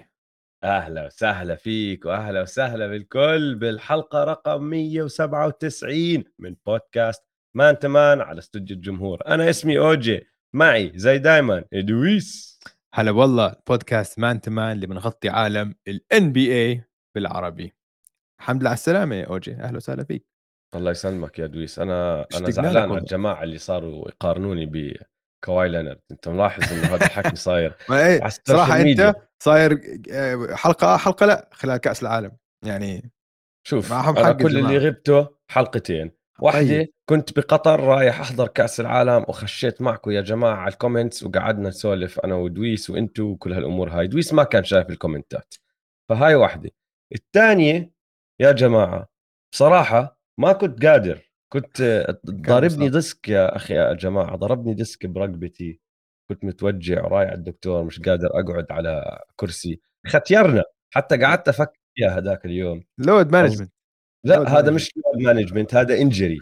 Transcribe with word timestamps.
أهلا 0.64 1.06
وسهلا 1.06 1.56
فيك 1.56 2.06
وأهلا 2.06 2.42
وسهلا 2.42 2.88
بالكل 2.88 3.56
بالحلقة 3.56 4.24
رقم 4.24 4.64
197 4.64 6.24
من 6.40 6.56
بودكاست 6.66 7.24
Man 7.56 7.80
to 7.80 7.97
Man 7.97 8.22
على 8.22 8.40
استوديو 8.40 8.76
الجمهور. 8.78 9.28
أنا 9.28 9.50
اسمي 9.50 9.80
أوجي 9.80 10.28
معي 10.54 10.92
زي 10.96 11.18
دايما 11.18 11.64
دويس. 11.74 12.60
هلا 12.94 13.12
والله 13.12 13.56
بودكاست 13.68 14.20
Man 14.20 14.42
to 14.42 14.54
Man 14.54 14.72
اللي 14.72 14.88
بنغطي 14.88 15.30
عالم 15.30 15.76
ال 15.88 16.32
NBA 16.32 16.84
بالعربي. 17.16 17.76
الحمد 18.40 18.62
لله 18.62 18.70
على 18.70 18.78
السلامة 18.78 19.16
يا 19.16 19.26
أوجي 19.26 19.54
أهلا 19.54 19.78
وسهلا 19.78 20.04
فيك. 20.04 20.37
الله 20.76 20.92
يسلمك 20.92 21.40
يا 21.40 21.48
دويس. 21.48 21.80
أنا 21.80 22.14
أنا 22.16 22.26
اشتقنا 22.32 22.52
زعلان 22.52 22.92
على 22.92 22.98
الجماعة 23.02 23.44
اللي 23.44 23.58
صاروا 23.58 24.08
يقارنوني 24.10 24.66
ب 24.66 24.83
Kawhi 24.83 25.70
Leonard 25.70 26.00
أنت 26.12 26.28
ملاحظ 26.28 26.74
إنه 26.74 26.96
هذا 26.96 27.06
الحكي 27.06 27.36
صاير 27.36 27.76
ما 27.90 27.98
إيه 28.08 28.20
على 28.22 28.28
ال 28.28 28.32
social 28.32 28.58
صراحة 28.58 28.84
ميديا. 28.84 29.08
انت 29.10 29.18
صاير 29.44 29.80
آه، 30.12 30.56
حلقة 30.56 30.98
حلقة 30.98 31.26
لا 31.26 31.50
خلال 31.54 31.78
كأس 31.78 32.02
العالم. 32.04 32.32
يعني 32.66 33.12
شوف 33.68 33.92
معهم 33.92 34.18
أنا 34.18 34.26
حق 34.28 34.32
كل 34.32 34.58
اللي. 34.58 34.78
غبته 34.78 35.28
حلقتين. 35.52 36.12
واحدة 36.40 36.68
طيب. 36.68 36.94
كنت 37.10 37.40
بقطر 37.40 37.80
رايح 37.80 38.20
أحضر 38.22 38.48
كأس 38.48 38.80
العالم 38.80 39.26
وخشيت 39.28 39.82
معكم 39.82 40.12
يا 40.12 40.22
جماعة 40.22 40.56
على 40.56 40.72
ال 40.74 40.79
comments 40.79 41.24
وقعدنا 41.24 41.70
نسولف 41.70 42.20
أنا 42.20 42.36
ودويس 42.36 42.90
وأنتو 42.90 43.24
وكل 43.24 43.54
هالأمور 43.54 43.90
هاي. 43.90 44.08
دويس 44.08 44.34
ما 44.34 44.44
كان 44.44 44.64
شايف 44.64 44.90
الكومنتات. 44.90 45.54
فهاي 46.10 46.36
واحدة. 46.36 46.70
الثانية 47.16 47.92
يا 48.42 48.52
جماعة 48.52 49.08
بصراحة 49.54 50.17
ما 50.40 50.54
كنت 50.54 50.86
قادر. 50.86 51.22
كنت 51.50 52.06
ضاربني 52.32 52.86
صعب. 52.86 52.92
disc 52.92 53.30
يا 53.30 53.56
أخي 53.56 53.74
يا 53.74 53.94
جماعة 53.94 54.36
ضربني 54.36 54.74
disc 54.74 55.06
برقبتي. 55.06 55.80
كنت 56.30 56.44
متوجع 56.46 57.06
ورايح 57.06 57.30
على 57.30 57.38
الدكتور 57.38 57.84
مش 57.84 58.00
قادر 58.00 58.28
أقعد 58.28 58.66
على 58.72 59.22
كرسي. 59.36 59.82
ختيرنا 60.08 60.64
حتى 60.94 61.18
قعدت 61.18 61.48
أفكر 61.50 61.80
فيها 61.96 62.18
هذاك 62.18 62.46
اليوم. 62.46 62.84
load 62.98 63.32
management 63.32 63.72
لا 64.26 64.36
load 64.36 64.48
هذا. 64.48 64.72
مش 64.72 64.92
management 65.22 65.76
هذا 65.76 65.98
injury 65.98 66.40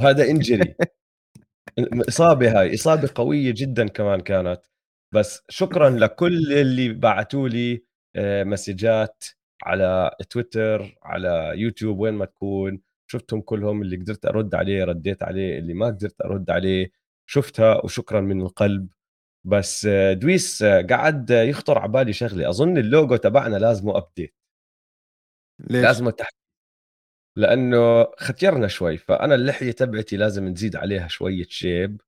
هذا 0.00 0.24
injury 0.30 0.74
إصابة 2.08 2.60
هاي 2.60 2.74
إصابة 2.74 3.10
قوية 3.14 3.54
جدا 3.56 3.88
كمان 3.88 4.20
كانت. 4.20 4.60
بس 5.14 5.42
شكرا 5.48 5.90
لكل 5.90 6.52
اللي 6.52 6.92
بعثوا 6.92 7.48
لي 7.48 7.84
آه، 8.16 8.44
مسجات 8.44 9.24
على 9.64 10.10
تويتر 10.30 10.98
على 11.02 11.52
يوتيوب 11.56 11.98
وين 11.98 12.14
ما 12.14 12.24
تكون. 12.24 12.80
شفتهم 13.06 13.40
كلهم 13.40 13.82
اللي 13.82 13.96
قدرت 13.96 14.26
أرد 14.26 14.54
عليه 14.54 14.84
رديت 14.84 15.22
عليه 15.22 15.58
اللي 15.58 15.74
ما 15.74 15.86
قدرت 15.86 16.20
أرد 16.20 16.50
عليه 16.50 16.90
شفتها 17.26 17.84
وشكرا 17.84 18.20
من 18.20 18.40
القلب. 18.40 18.88
بس 19.44 19.86
دويس 20.12 20.64
قعد 20.64 21.30
يخطر 21.30 21.78
على 21.78 21.92
بالي 21.92 22.12
شغلة. 22.12 22.48
أظن 22.48 22.78
اللوجو 22.78 23.16
تبعنا 23.16 23.56
لازمه 23.56 23.96
update 23.96 24.34
ليش؟ 25.60 25.82
لازم 25.84 26.10
تحت 26.10 26.34
لأنه 27.36 28.04
ختيرنا 28.18 28.68
شوي. 28.68 28.96
فأنا 28.96 29.34
اللحية 29.34 29.72
تبعتي 29.72 30.16
لازم 30.16 30.48
نزيد 30.48 30.76
عليها 30.76 31.08
شوية 31.08 31.46
شيب. 31.48 32.00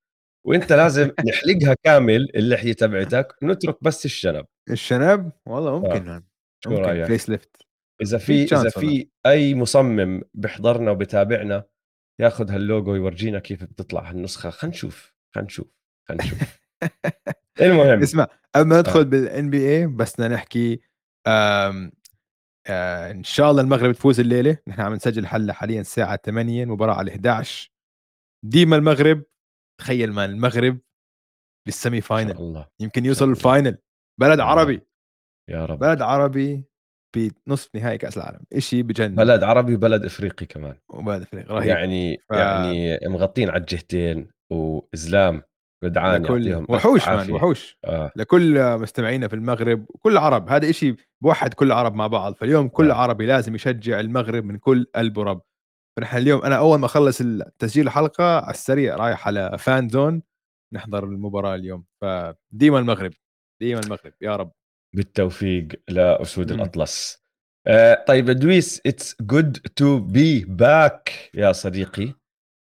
وأنت 0.45 0.73
لازم 0.73 1.11
نحلقها 1.29 1.77
كامل 1.83 2.37
اللحية 2.37 2.73
تبعتك. 2.73 3.35
نترك 3.43 3.79
بس 3.83 4.05
الشنب. 4.05 4.47
الشنب؟ 4.71 5.33
والله 5.47 5.79
ممكن 5.79 6.09
آه. 6.09 6.23
ممكن 6.67 6.83
رأيك؟ 6.83 7.07
face 7.07 7.31
lift 7.31 7.68
إذا 8.03 8.19
في 8.19 8.45
إذا. 8.45 8.69
في 8.71 9.09
أي 9.27 9.55
مصمم 9.55 10.23
بيحضرنا 10.35 10.91
وبتابعنا 10.91 11.65
ياخذ 12.21 12.51
هاللوجو 12.51 12.93
ويورجينا 12.93 13.39
كيف 13.39 13.65
بتطلع 13.65 14.11
هالنسخة. 14.11 14.51
خلينا 14.51 14.77
نشوف 14.77 15.15
خلينا 15.35 15.47
نشوف 15.47 15.67
خلينا 16.09 16.25
نشوف. 16.25 16.39
المهم. 17.61 18.03
اسمع 18.03 18.27
قبل 18.55 18.69
ما 18.69 18.77
آه. 18.77 18.81
ندخل 18.81 19.05
بال 19.05 19.51
NBA 19.51 19.87
بس 19.87 20.15
بدنا 20.15 20.35
نحكي 20.35 20.81
آم 21.27 21.93
آه 22.67 23.11
إن 23.11 23.25
شاء 23.25 23.51
الله 23.51 23.63
المغرب 23.63 23.93
تفوز 23.95 24.21
الليلة. 24.21 24.59
نحن 24.69 24.81
عم 24.81 24.95
نسجل 24.95 25.27
حلقه 25.27 25.53
حاليا 25.53 25.81
الساعة 25.81 26.17
8 26.17 26.63
المباراة 26.65 26.95
على 26.95 27.11
11 27.11 27.71
ديما 28.45 28.77
المغرب 28.77 29.25
تخيل 29.81 30.13
ما 30.13 30.25
المغرب 30.25 30.79
بال 31.67 31.78
semi 31.78 32.01
final. 32.01 32.31
الله 32.37 32.69
يمكن 32.81 33.05
يوصل. 33.05 33.31
ال 33.31 33.38
final. 33.38 33.79
بلد 34.21 34.41
عربي. 34.41 34.81
يا 35.51 35.67
رب. 35.67 35.79
بلد 35.79 36.03
عربي. 36.03 36.65
بنصف 37.17 37.75
نهائي 37.75 37.99
كأس 37.99 38.17
العالم 38.19 38.41
شيء 38.59 38.83
بجنن. 38.83 39.15
بلد 39.15 39.43
عربي 39.43 39.75
وبلد 39.75 40.05
إفريقي 40.05 40.47
كمان. 40.47 40.75
وبلد 40.89 41.23
افريقيا 41.23 41.55
رهيب. 41.55 41.69
يعني 41.69 42.19
ف- 42.29 42.33
يعني 42.33 42.99
مغطين 43.05 43.51
على 43.51 43.61
الجهتين 43.61 44.29
وإسلام 44.53 45.43
جدعان 45.85 46.23
لكل 46.23 46.67
وحوش 46.69 47.09
عافية. 47.09 47.33
وحوش. 47.33 47.79
آه. 47.85 48.13
لكل 48.17 48.79
مستمعينا 48.79 49.29
في 49.29 49.35
المغرب 49.35 49.87
وكل 49.89 50.13
العرب 50.13 50.49
هذا 50.49 50.71
إشي 50.71 50.97
بوحد 51.23 51.55
كل 51.55 51.67
العرب 51.67 51.95
مع 51.95 52.07
بعض. 52.07 52.35
فاليوم 52.35 52.69
كل 52.69 52.91
آه. 52.91 52.95
عربي 52.95 53.27
لازم 53.27 53.55
يشجع 53.55 54.01
المغرب 54.01 54.45
من 54.45 54.59
كل 54.59 54.87
قلب 54.95 55.19
ورب. 55.19 55.43
فنحن 55.97 56.17
اليوم 56.17 56.43
أنا 56.43 56.57
أول 56.59 56.79
ما 56.79 56.87
أخلص 56.87 57.23
تسجيل 57.59 57.87
الحلقة 57.87 58.39
على 58.41 58.51
السريع 58.51 58.97
رايح 58.97 59.27
على 59.27 59.57
fan 59.59 59.89
zone 59.89 60.23
نحضر 60.75 61.05
المباراة 61.05 61.55
اليوم. 61.55 61.85
فديما 62.03 62.79
المغرب 62.79 63.13
ديما 63.63 63.81
المغرب 63.81 64.13
يا 64.21 64.37
رب. 64.37 64.53
بالتوفيق 64.97 65.69
لأسود 65.89 66.53
مم. 66.53 66.61
الأطلس 66.61 67.23
آه 67.67 68.05
طيب 68.09 68.31
دويس 68.31 68.83
it's 68.87 69.17
good 69.23 69.57
to 69.77 69.99
be 70.01 70.45
back 70.45 71.31
يا 71.35 71.53
صديقي 71.53 72.15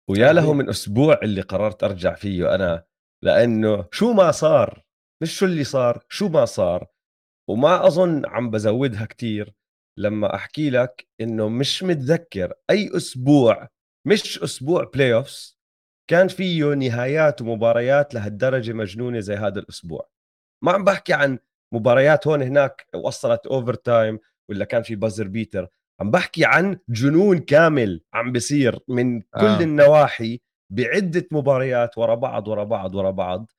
ويا 0.09 0.34
له. 0.34 0.54
من 0.54 0.70
أسبوع 0.70 1.20
اللي 1.24 1.42
قررت 1.42 1.84
أرجع 1.84 2.16
فيه 2.16 2.56
أنا 2.56 2.84
لأنه 3.24 3.86
شو 3.92 4.14
ما 4.14 4.32
صار 4.32 4.84
مش 5.24 5.38
شو 5.38 5.46
اللي 5.46 5.64
صار 5.64 6.06
شو 6.09 6.30
ما 6.30 6.46
صار 6.46 6.88
وما 7.50 7.88
أظن 7.88 8.26
عم 8.26 8.52
بزودها 8.52 9.06
كتير 9.06 9.53
لما 10.00 10.36
أحكي 10.36 10.70
لك 10.70 11.08
إنه 11.22 11.50
مش 11.50 11.84
متذكر 11.84 12.53
أي 12.70 12.92
أسبوع 12.98 13.68
مش 14.08 14.40
أسبوع 14.44 14.84
playoffs 14.94 15.57
كان 16.09 16.28
فيه 16.28 16.74
نهايات 16.74 17.42
ومباريات 17.42 18.14
لهالدرجة 18.14 18.74
مجنونة 18.74 19.20
زي 19.20 19.36
هذا 19.36 19.59
الأسبوع 19.59 20.09
ما 20.64 20.72
عم 20.72 20.84
بحكي 20.84 21.14
عن 21.14 21.40
مباريات 21.74 22.28
هون 22.28 22.42
هناك 22.42 22.88
وصلت 22.96 23.48
overtime 23.47 24.19
ولا 24.50 24.66
كان 24.66 24.84
في 24.84 24.96
buzzer 24.96 25.28
beater 25.28 25.68
عم 26.00 26.12
بحكي 26.12 26.46
عن 26.46 26.78
جنون 26.90 27.38
كامل 27.38 28.02
عم 28.14 28.32
بصير 28.32 28.80
من 28.88 29.22
كل 29.22 29.28
آه. 29.46 29.59
النواحي 29.62 30.40
بعدة 30.72 31.28
مباريات 31.32 31.98
ورا 31.98 32.16
بعض 32.16 32.48
ورا 32.48 32.64
بعض 32.64 32.96
ورا 32.96 33.12
بعض. 33.12 33.52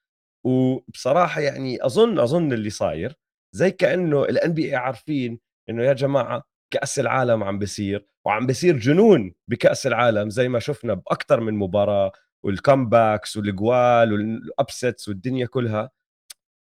وبصراحة 0.45 1.41
يعني 1.41 1.87
أظن 1.87 2.19
أظن 2.19 2.53
اللي 2.53 2.71
صاير 2.71 3.15
زي 3.53 3.71
كأنه 3.71 4.25
ال 4.25 4.53
NBA 4.54 4.76
عارفين 4.77 5.39
إنه 5.71 5.84
يا 5.84 5.93
جماعة 5.93 6.43
كأس 6.71 6.99
العالم 6.99 7.44
عم 7.44 7.59
بصير 7.59 8.06
وعم 8.25 8.47
بصير 8.47 8.77
جنون 8.79 9.34
بكأس 9.49 9.87
العالم 9.87 10.31
زي 10.31 10.49
ما 10.49 10.59
شفنا 10.59 10.94
باكثر 10.94 11.41
من 11.41 11.55
مباراة 11.55 12.12
وال 12.44 12.61
comebacks 12.61 13.37
وال 13.37 13.58
goals 13.58 14.12
وال 14.12 14.37
upsets 14.37 15.09
والدنيا 15.09 15.47
كلها. 15.47 15.91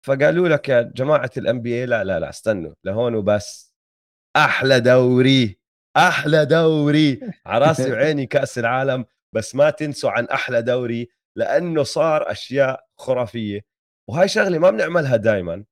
فقالوا 0.06 0.50
لك 0.50 0.70
يا 0.70 0.82
جماعة 0.82 1.30
ال 1.38 1.62
NBA 1.62 1.86
لا 1.86 2.04
لا 2.04 2.20
لا 2.20 2.30
استنوا 2.30 2.74
لهون 2.84 3.16
وبس 3.16 3.76
أحلى 4.36 4.80
دوري 4.80 5.60
أحلى 5.98 6.46
دوري. 6.46 7.20
على 7.46 7.66
راسي 7.66 7.92
وعيني 7.94 8.26
كأس 8.26 8.60
العالم 8.60 9.06
بس 9.36 9.56
ما 9.56 9.70
تنسوا 9.70 10.12
عن 10.12 10.26
أحلى 10.26 10.62
دوري 10.62 11.10
لأنه 11.38 11.84
صار 11.84 12.32
أشياء 12.32 12.86
خرافية. 12.98 13.62
وهاي 14.10 14.28
شغلة 14.28 14.60
ما 14.60 14.70
بنعملها 14.70 15.16
دائما 15.16 15.66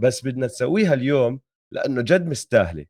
بس 0.00 0.24
بدنا 0.24 0.46
نسويها 0.46 0.94
اليوم 0.94 1.40
لأنه 1.72 2.02
جد 2.02 2.26
مستاهلة. 2.26 2.86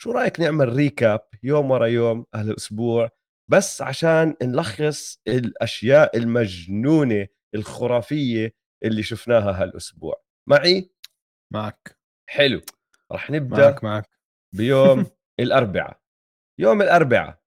شو 0.00 0.12
رأيك 0.12 0.40
نعمل 0.40 0.68
ريكاب 0.76 1.20
يوم 1.42 1.70
ورا 1.70 1.86
يوم 1.86 2.26
هالاسبوع 2.34 3.10
بس 3.50 3.82
عشان 3.82 4.34
نلخص 4.42 5.18
الأشياء 5.28 6.16
المجنونة 6.16 7.26
الخرافية 7.54 8.54
اللي 8.84 9.02
شفناها 9.02 9.62
هالأسبوع؟ 9.62 10.22
معي؟ 10.48 10.90
معك. 11.52 11.98
حلو. 12.28 12.60
رح 13.12 13.30
نبدأ 13.30 13.70
معك 13.70 13.84
معك. 13.84 14.08
بيوم 14.56 15.06
الأربعاء. 15.40 16.00
يوم 16.60 16.82
الأربعاء 16.82 17.42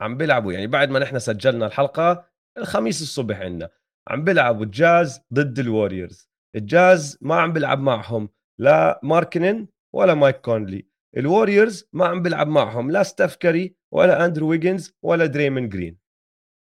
عم 0.00 0.16
بيلعبوا 0.16 0.52
يعني 0.52 0.66
بعد 0.66 0.90
ما 0.90 0.98
نحن 0.98 1.18
سجلنا 1.18 1.66
الحلقة 1.66 2.26
الخميس 2.58 3.02
الصبح 3.02 3.40
عندنا. 3.40 3.70
عم 4.08 4.24
بيلعبوا 4.24 4.64
الجاز 4.64 5.20
ضد 5.34 5.58
الوريورز. 5.58 6.30
الجاز 6.56 7.18
ما 7.20 7.40
عم 7.40 7.52
بيلعب 7.52 7.80
معهم 7.80 8.28
لا 8.60 9.00
ماركنن 9.02 9.68
ولا 9.94 10.14
مايك 10.14 10.40
كونلي. 10.40 10.88
الوريورز 11.16 11.88
ما 11.92 12.06
عم 12.06 12.22
بيلعب 12.22 12.46
معهم 12.48 12.90
لا 12.90 13.02
ستيف 13.02 13.36
كاري 13.36 13.76
ولا 13.94 14.24
أندرو 14.24 14.48
ويجنز 14.50 14.94
ولا 15.02 15.26
دريمن 15.26 15.68
جرين. 15.68 15.98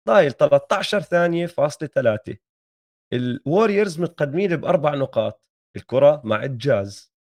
ضايل 0.08 0.32
13 0.32 1.02
ثانية 1.02 1.46
فاصلة 1.46 1.90
ثلاثة. 1.96 2.38
الوريورز 3.14 4.00
متقدمين 4.02 4.56
بأربع 4.56 4.96
نقاط. 4.96 5.49
الكرة 5.80 6.22
مع 6.24 6.44
الجاز. 6.44 7.14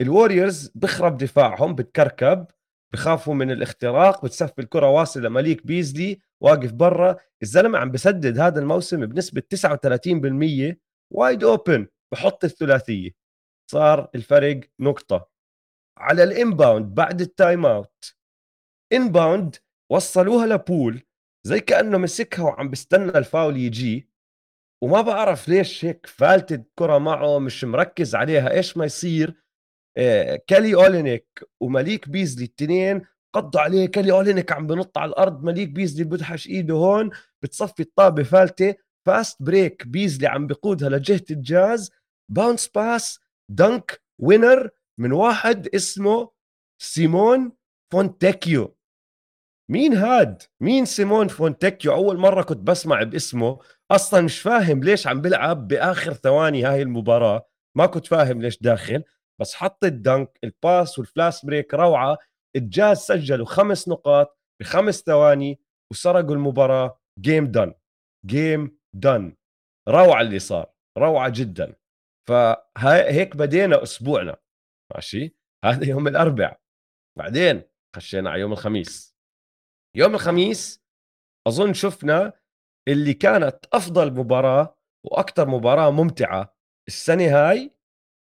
الوريورز 0.00 0.70
بخرب 0.74 1.16
دفاعهم 1.16 1.74
بتكركب 1.74 2.46
بخافوا 2.92 3.34
من 3.34 3.50
الاختراق 3.50 4.24
بتصفي 4.24 4.62
الكره 4.62 4.90
واصلة 4.90 5.28
لمليك 5.28 5.66
بيزلي 5.66 6.20
واقف 6.40 6.72
برا. 6.72 7.16
الزلمة 7.42 7.78
عم 7.78 7.90
بسدد 7.90 8.38
هذا 8.38 8.60
الموسم 8.60 9.06
بنسبة 9.06 9.40
39% 9.40 10.80
wide 11.10 11.44
open 11.44 11.86
بحط 12.12 12.44
الثلاثية. 12.44 13.10
صار 13.70 14.10
الفرق 14.14 14.60
نقطة. 14.80 15.28
على 15.98 16.22
ال 16.24 16.33
inbound 16.33 16.94
بعد 16.94 17.20
ال 17.20 17.66
timeout. 17.66 18.16
inbound 18.92 19.56
وصلوها 19.92 20.46
لبول 20.46 21.02
زي 21.46 21.60
كأنه 21.60 21.98
مسكها 21.98 22.42
وعم 22.42 22.70
بستنى 22.70 23.18
الفاول 23.18 23.56
يجي. 23.56 24.08
وما 24.82 25.00
بعرف 25.00 25.48
ليش 25.48 25.84
هيك 25.84 26.06
فلتت 26.06 26.52
الكرة 26.52 26.98
معه 26.98 27.38
مش 27.38 27.64
مركز 27.64 28.14
عليها. 28.14 28.50
إيش 28.50 28.76
ما 28.76 28.84
يصير؟ 28.84 29.34
آه، 29.96 30.42
كالي 30.46 30.74
أولينيك 30.74 31.48
ومليك 31.60 32.08
بيزلي 32.08 32.44
الاثنين 32.44 33.02
قضوا 33.34 33.60
عليه. 33.60 33.86
كالي 33.86 34.12
أولينيك 34.12 34.52
عم 34.52 34.66
بنط 34.66 34.98
على 34.98 35.08
الأرض 35.08 35.44
مليك 35.44 35.68
بيزلي 35.68 36.04
بدحش 36.04 36.46
إيده 36.46 36.74
هون 36.74 37.10
بتصفي 37.42 37.80
الطابة 37.80 38.22
فالتة. 38.22 38.74
fast 39.06 39.42
break 39.42 39.86
بيزلي 39.86 40.26
عم 40.26 40.46
بقودها 40.46 40.88
لجهة 40.88 41.24
الجاز. 41.30 41.90
bounce 42.28 42.68
pass 42.68 43.20
dunk 43.50 44.02
winner 44.18 44.70
من 45.00 45.12
واحد 45.12 45.68
اسمه 45.74 46.30
سيمون 46.82 47.52
فونتيكيو. 47.92 48.76
مين 49.70 49.94
هاد؟ 49.94 50.42
مين 50.60 50.84
سيمون 50.84 51.28
فونتيكيو؟ 51.28 51.92
أول 51.92 52.18
مرة 52.18 52.42
كنت 52.42 52.58
بسمع 52.58 53.02
باسمه. 53.02 53.58
أصلا 53.90 54.20
مش 54.20 54.40
فاهم 54.40 54.84
ليش 54.84 55.06
عم 55.06 55.20
بلعب 55.20 55.68
بآخر 55.68 56.12
ثواني 56.12 56.64
هاي 56.64 56.82
المباراة. 56.82 57.48
ما 57.76 57.86
كنت 57.86 58.06
فاهم 58.06 58.42
ليش 58.42 58.58
داخل 58.58 59.04
بس 59.40 59.54
حط 59.54 59.84
ال 59.84 59.95
dunk 59.95 60.38
ال 60.44 60.55
pass 60.55 60.98
وال 60.98 61.13
fast 61.13 61.44
break 61.44 61.74
روعة 61.74 62.18
الجاز 62.56 62.98
سجلوا 62.98 63.46
خمس 63.46 63.88
نقاط 63.88 64.38
بخمس 64.60 65.02
ثواني 65.02 65.60
وسرقوا 65.92 66.34
المباراة. 66.34 67.00
game 67.20 67.46
done 67.46 67.74
game 68.26 68.78
done 68.94 69.36
روعة 69.88 70.20
اللي 70.20 70.38
صار 70.38 70.72
روعة 70.98 71.32
جدا. 71.34 71.74
فهيك 72.28 73.36
بدينا 73.36 73.82
أسبوعنا. 73.82 74.36
ماشي؟ 74.94 75.36
هذا 75.64 75.86
يوم 75.86 76.08
الأربع. 76.08 76.56
بعدين 77.18 77.62
خشينا 77.96 78.30
على 78.30 78.40
يوم 78.40 78.52
الخميس. 78.52 79.16
يوم 79.96 80.14
الخميس 80.14 80.84
أظن 81.48 81.72
شفنا 81.72 82.32
اللي 82.88 83.14
كانت 83.14 83.58
أفضل 83.72 84.12
مباراة 84.12 84.76
وأكثر 85.06 85.48
مباراة 85.48 85.90
ممتعة 85.90 86.56
السنة 86.88 87.24
هاي 87.24 87.76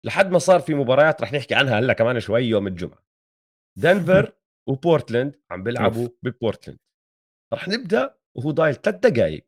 لحد 0.06 0.32
ما 0.32 0.40
صار 0.40 0.60
في 0.60 0.74
مباريات 0.74 1.22
رح 1.22 1.34
نحكي 1.34 1.56
عنها 1.56 1.80
هلأ 1.80 1.94
كمان 1.94 2.20
شوي 2.20 2.44
يوم 2.44 2.68
الجمعة. 2.68 3.04
دنفر 3.78 4.34
وبورتلاند 4.70 5.42
عم 5.52 5.64
بيلعبوا 5.64 6.10
ببورتلاند. 6.24 6.80
رح 7.54 7.68
نبدأ 7.68 8.18
وهو 8.38 8.52
ضايل 8.52 8.76
ثلاث 8.76 8.96
دقائق 8.96 9.48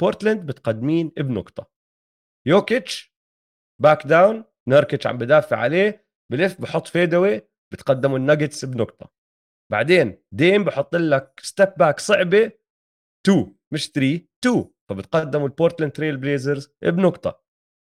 بورتلاند 0.00 0.48
متقدمين 0.48 1.08
بنقطة. 1.08 1.70
يوكيتش 2.46 3.14
back 3.82 4.06
down 4.06 4.44
نيركيتش 4.68 5.06
عم 5.06 5.18
بدافع 5.18 5.56
عليه 5.56 6.06
بلف 6.32 6.60
بحط 6.60 6.86
fadeaway 6.86 7.42
بتقدموا 7.72 8.18
الناجتس 8.18 8.64
بنقطة. 8.64 9.12
بعدين 9.72 10.22
ديم 10.32 10.64
بحط 10.64 10.96
لك 10.96 11.40
step 11.42 11.74
back 11.78 12.00
صعبة 12.00 12.52
2 13.26 13.56
مش 13.72 13.90
3 13.90 14.26
2 14.46 14.64
فبتقدموا 14.90 15.46
البورتلاند 15.46 15.92
تريل 15.92 16.16
بليزرز 16.16 16.70
بنقطة. 16.82 17.40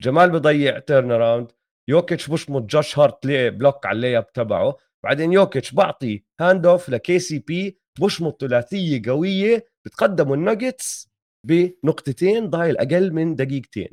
جمال 0.03 0.31
بضيع 0.31 0.79
turnaround 0.79 1.53
يوكيتش 1.89 2.31
بشمط 2.31 2.63
جوش 2.63 2.99
هارت 2.99 3.27
block 3.27 3.87
على 3.87 3.97
ال 3.97 4.03
layup 4.03 4.33
تبعه. 4.33 4.77
بعدين 5.05 5.33
يوكيتش 5.33 5.75
بعطي 5.75 6.25
hand 6.41 6.67
off 6.67 6.89
ل 6.89 7.19
KCP 7.19 7.79
بشمط 8.01 8.41
ثلاثية 8.41 9.03
قوية. 9.07 9.67
بتقدموا 9.87 10.37
الناجتس 10.37 11.09
بنقطتين 11.47 12.51
ضايل 12.51 12.79
أقل 12.79 13.13
من 13.13 13.35
دقيقتين. 13.35 13.89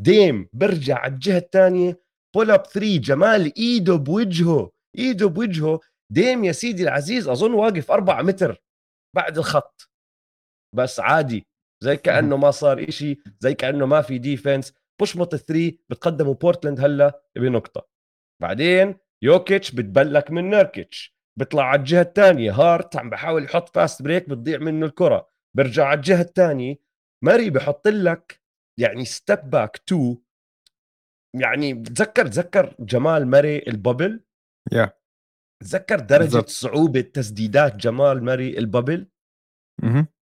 ديم 0.00 0.48
برجع 0.52 0.98
على 0.98 1.12
الجهة 1.12 1.38
الثانية. 1.38 2.00
pull 2.34 2.50
up 2.50 2.66
3 2.66 3.00
جمال 3.00 3.52
إيده 3.56 3.96
بوجهه. 3.96 4.70
إيده 4.98 5.26
بوجهه. 5.26 5.80
ديم 6.12 6.44
يا 6.44 6.52
سيدي 6.52 6.82
العزيز 6.82 7.28
أظن 7.28 7.54
واقف 7.54 7.90
4 7.90 8.22
متر 8.22 8.62
بعد 9.16 9.38
الخط. 9.38 9.90
بس 10.76 11.00
عادي. 11.00 11.46
زي 11.84 11.96
كأنه 12.06 12.36
ما 12.36 12.50
صار 12.50 12.88
إشي 12.88 13.18
زي 13.40 13.54
كأنه 13.54 13.86
ما 13.86 14.02
في 14.02 14.18
defense 14.18 14.74
بشمط 15.02 15.34
ال 15.34 15.41
three 15.41 15.78
بتقدموا 15.88 16.34
بورتلاند 16.34 16.80
هلا 16.80 17.22
بنقطة. 17.36 17.88
بعدين 18.42 18.96
يوكيتش 19.22 19.70
بتبلك 19.70 20.30
من 20.30 20.50
نيركيتش 20.50 21.18
بيطلع 21.38 21.62
على 21.62 21.78
الجهة 21.78 22.02
الثانية. 22.02 22.52
هارت 22.52 22.96
عم 22.96 23.10
بحاول 23.10 23.44
يحط 23.44 23.68
fast 23.68 24.02
break 24.02 24.28
بتضيع 24.28 24.58
منه 24.58 24.86
الكرة. 24.86 25.28
برجع 25.56 25.84
على 25.86 25.96
الجهة 25.96 26.20
الثانية. 26.20 26.76
ماري 27.24 27.50
بحط 27.50 27.88
لك 27.88 28.40
يعني 28.80 29.04
step 29.04 29.50
back 29.50 29.76
two 29.76 30.16
يعني 31.40 31.74
تذكر 31.74 32.26
تذكر 32.26 32.74
جمال 32.80 33.26
ماري 33.26 33.58
ال 33.58 33.66
bubble؟ 33.66 34.24
يا 34.72 34.86
yeah. 34.86 34.90
تذكر 35.62 36.00
درجة 36.00 36.22
بالزبط. 36.22 36.48
صعوبة 36.48 37.00
تسديدات 37.00 37.76
جمال 37.76 38.24
ماري 38.24 38.58
ال 38.58 38.64
bubble؟ 38.64 39.06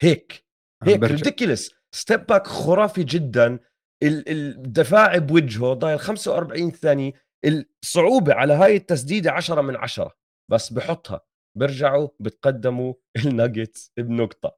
هيك. 0.01 0.42
هيك 0.87 1.03
ridiculous 1.03 1.73
step 1.95 2.25
back 2.25 2.47
خرافي 2.47 3.03
جدا. 3.03 3.59
الدفاع 4.03 5.17
بوجهه 5.17 5.73
ضايل 5.73 5.99
45 5.99 6.71
ثانية. 6.71 7.13
الصعوبة 7.45 8.33
على 8.33 8.53
هاي 8.53 8.75
التسديدة 8.75 9.31
10 9.31 9.61
من 9.61 9.75
10 9.75 10.11
بس 10.51 10.73
بحطها. 10.73 11.21
بيرجعوا 11.57 12.07
بتقدموا 12.19 12.93
الناجتس 13.25 13.91
بنقطة. 13.97 14.57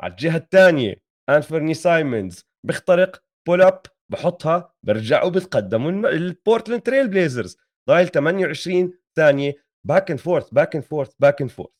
على 0.00 0.10
الجهة 0.10 0.36
الثانية 0.36 1.02
أنفرني 1.28 1.74
سايمونز. 1.74 2.44
بيخترق 2.66 3.22
pull 3.46 3.62
up 3.62 3.82
بحطها. 4.12 4.74
برجعوا 4.86 5.30
بتقدموا 5.30 5.90
البورتلاند 5.90 6.82
تريل 6.82 7.08
بليزرز 7.08 7.56
ضايل 7.88 8.08
28 8.08 8.98
ثانية. 9.16 9.64
back 9.86 10.10
and 10.10 10.20
forth 10.20 10.50
back 10.50 10.74
and 10.74 10.84
forth 10.84 11.14
back 11.20 11.40
and 11.40 11.50
forth 11.50 11.70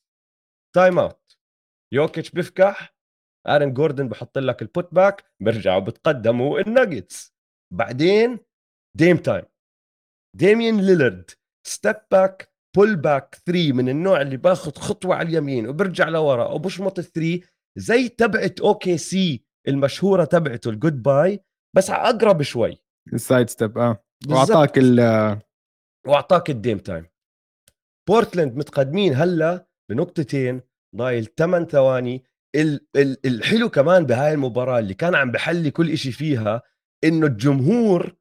timeout 0.75 1.37
يوكيتش 1.93 2.31
بفكح 2.31 2.94
آرن 3.47 3.73
جوردن 3.73 4.07
بحط 4.09 4.37
لك 4.37 4.61
ال 4.61 4.69
put 4.69 4.93
back 4.93 5.23
بيرجعوا 5.39 5.79
بتقدموا 5.79 6.59
الناجتس 6.59 7.33
بعدين 7.73 8.39
Dame 8.97 9.17
Time 9.17 9.43
ديمين 10.37 10.81
ليلرد 10.81 11.31
step 11.67 11.95
back 12.11 12.53
pull 12.75 12.95
back 12.95 13.35
3 13.45 13.73
من 13.73 13.89
النوع 13.89 14.21
اللي 14.21 14.37
باخذ 14.37 14.71
خطوة 14.75 15.15
على 15.15 15.29
اليمين 15.29 15.67
وبرجع 15.67 16.09
لورا 16.09 16.45
وبشمط 16.47 16.99
ال 16.99 17.06
three 17.06 17.43
زي 17.77 18.09
تبعت 18.09 18.59
OKC 18.61 19.45
المشهورة 19.67 20.25
تبعته 20.25 20.69
ال 20.69 21.03
goodbye 21.03 21.39
بس 21.75 21.89
أقرب 21.89 22.41
شوي. 22.41 22.77
ال 23.13 23.20
side 23.20 23.49
step 23.49 23.77
آه. 23.77 24.03
وأعطاك 24.29 24.77
ال 24.77 24.99
وأعطاك 26.07 26.49
ال 26.49 26.55
Dame 26.55 26.77
Time 26.77 27.05
بورتلاند 28.09 28.57
متقدمين 28.57 29.13
هلا 29.13 29.67
بنقطتين 29.91 30.61
ضايل 30.95 31.25
8 31.25 31.65
ثواني. 31.65 32.23
الحلو 33.25 33.69
كمان 33.69 34.05
بهاي 34.05 34.33
المباراة 34.33 34.79
اللي 34.79 34.93
كان 34.93 35.15
عم 35.15 35.31
بحلي 35.31 35.71
كل 35.71 35.91
إشي 35.91 36.11
فيها 36.11 36.61
إنه 37.03 37.27
الجمهور 37.27 38.15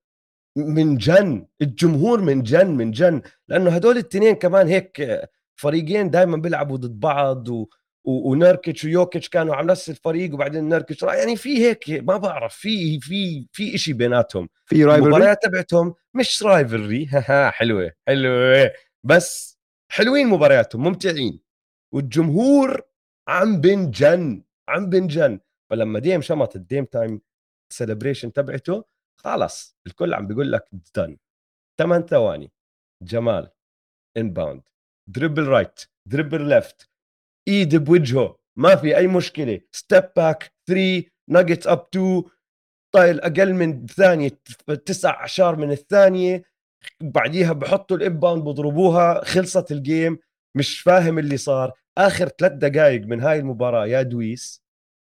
من 0.57 0.97
جن 0.97 1.47
الجمهور 1.63 2.21
من 2.21 2.43
جن 2.43 2.71
من 2.71 2.91
جن 2.91 3.23
لأنه 3.49 3.71
هدول 3.71 3.93
الاثنين 3.93 4.35
كمان 4.35 4.69
هيك 4.69 5.21
فريقين 5.57 6.11
دائما 6.11 6.37
بيلعبوا 6.37 6.77
ضد 6.77 7.01
بعض 7.01 7.49
و... 7.49 7.69
و... 8.05 8.31
ونركتش 8.31 8.85
ويوكيتش 8.85 9.29
كانوا 9.29 9.55
على 9.55 9.67
نفس 9.67 9.91
الفريق 9.91 10.35
وبعدين 10.35 10.69
نركتش 10.69 11.03
يعني 11.03 11.37
في 11.37 11.65
هيك 11.65 11.91
ما 11.91 12.17
بعرف 12.17 12.55
في 12.55 13.01
في 13.01 13.47
في 13.53 13.79
شيء 13.79 13.95
بيناتهم. 13.95 14.49
في 14.67 14.85
rivalry 14.85 15.07
المباريات 15.07 15.43
تبعتهم 15.43 15.95
مش 16.15 16.43
rivalry 16.43 17.09
حلوة 17.59 17.93
حلوة. 18.07 18.71
بس 19.05 19.59
حلوين 19.89 20.27
مبارياتهم 20.27 20.83
ممتعين. 20.83 21.41
والجمهور 21.93 22.83
عم 23.29 23.61
بنجن 23.61 24.43
عم 24.69 24.91
بنجن 24.91 25.41
فلما 25.71 25.99
ديم 25.99 26.21
شمط 26.23 26.57
ال 26.57 26.62
Dame 26.62 26.85
Time 26.85 27.21
celebration 27.73 28.33
تبعته 28.33 28.85
خلص 29.21 29.77
الكل 29.87 30.15
عم 30.15 30.27
بيقول 30.27 30.53
لك 30.53 30.69
ضل 30.97 31.17
8 31.79 32.07
ثواني. 32.07 32.53
جمال 33.03 33.51
inbound 34.17 34.63
dribble 35.11 35.47
right 35.47 35.81
dribble 36.09 36.49
left 36.49 36.91
إيد 37.49 37.77
بوجهه. 37.77 38.39
ما 38.59 38.77
في 38.77 38.97
أي 38.97 39.07
مشكلة. 39.07 39.61
step 39.73 40.11
back 40.17 40.53
3 40.69 41.05
Nuggets 41.31 41.67
up 41.67 41.87
2 41.95 42.23
ضايل 42.95 43.21
أقل 43.21 43.55
من 43.55 43.87
ثانية 43.87 44.29
تسع 44.87 45.11
أعشار 45.11 45.57
من 45.57 45.71
الثانية. 45.71 46.45
بعديها 47.01 47.53
بحطوا 47.53 47.97
ال 47.97 48.03
inbound 48.03 48.45
بضربوها 48.45 49.25
خلصت 49.25 49.73
ال 49.73 49.82
game 49.82 50.19
مش 50.57 50.81
فاهم 50.81 51.19
اللي 51.19 51.37
صار. 51.37 51.73
آخر 51.99 52.29
ثلاث 52.29 52.53
دقائق 52.53 53.07
من 53.07 53.21
هاي 53.21 53.39
المباراة 53.39 53.87
يا 53.87 54.03
دويس 54.03 54.65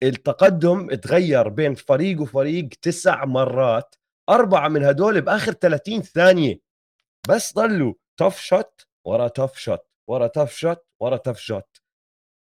التقدم 0.03 0.95
تغير 0.95 1.49
بين 1.49 1.75
فريق 1.75 2.21
وفريق 2.21 2.69
تسع 2.83 3.25
مرات 3.25 3.95
أربعة 4.29 4.69
من 4.69 4.85
هدول 4.85 5.21
بآخر 5.21 5.53
30 5.53 6.03
ثانية. 6.03 6.61
بس 7.29 7.55
ضلوا 7.55 7.95
tough 8.17 8.41
shot 8.41 8.87
ورا 9.07 9.29
tough 9.29 9.57
shot 9.59 9.81
ورا 10.09 10.27
tough 10.27 10.53
shot 10.53 10.87
ورا 11.01 11.17
tough 11.17 11.39
shot 11.39 11.83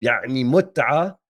يعني 0.02 0.44
متعة 0.44 1.20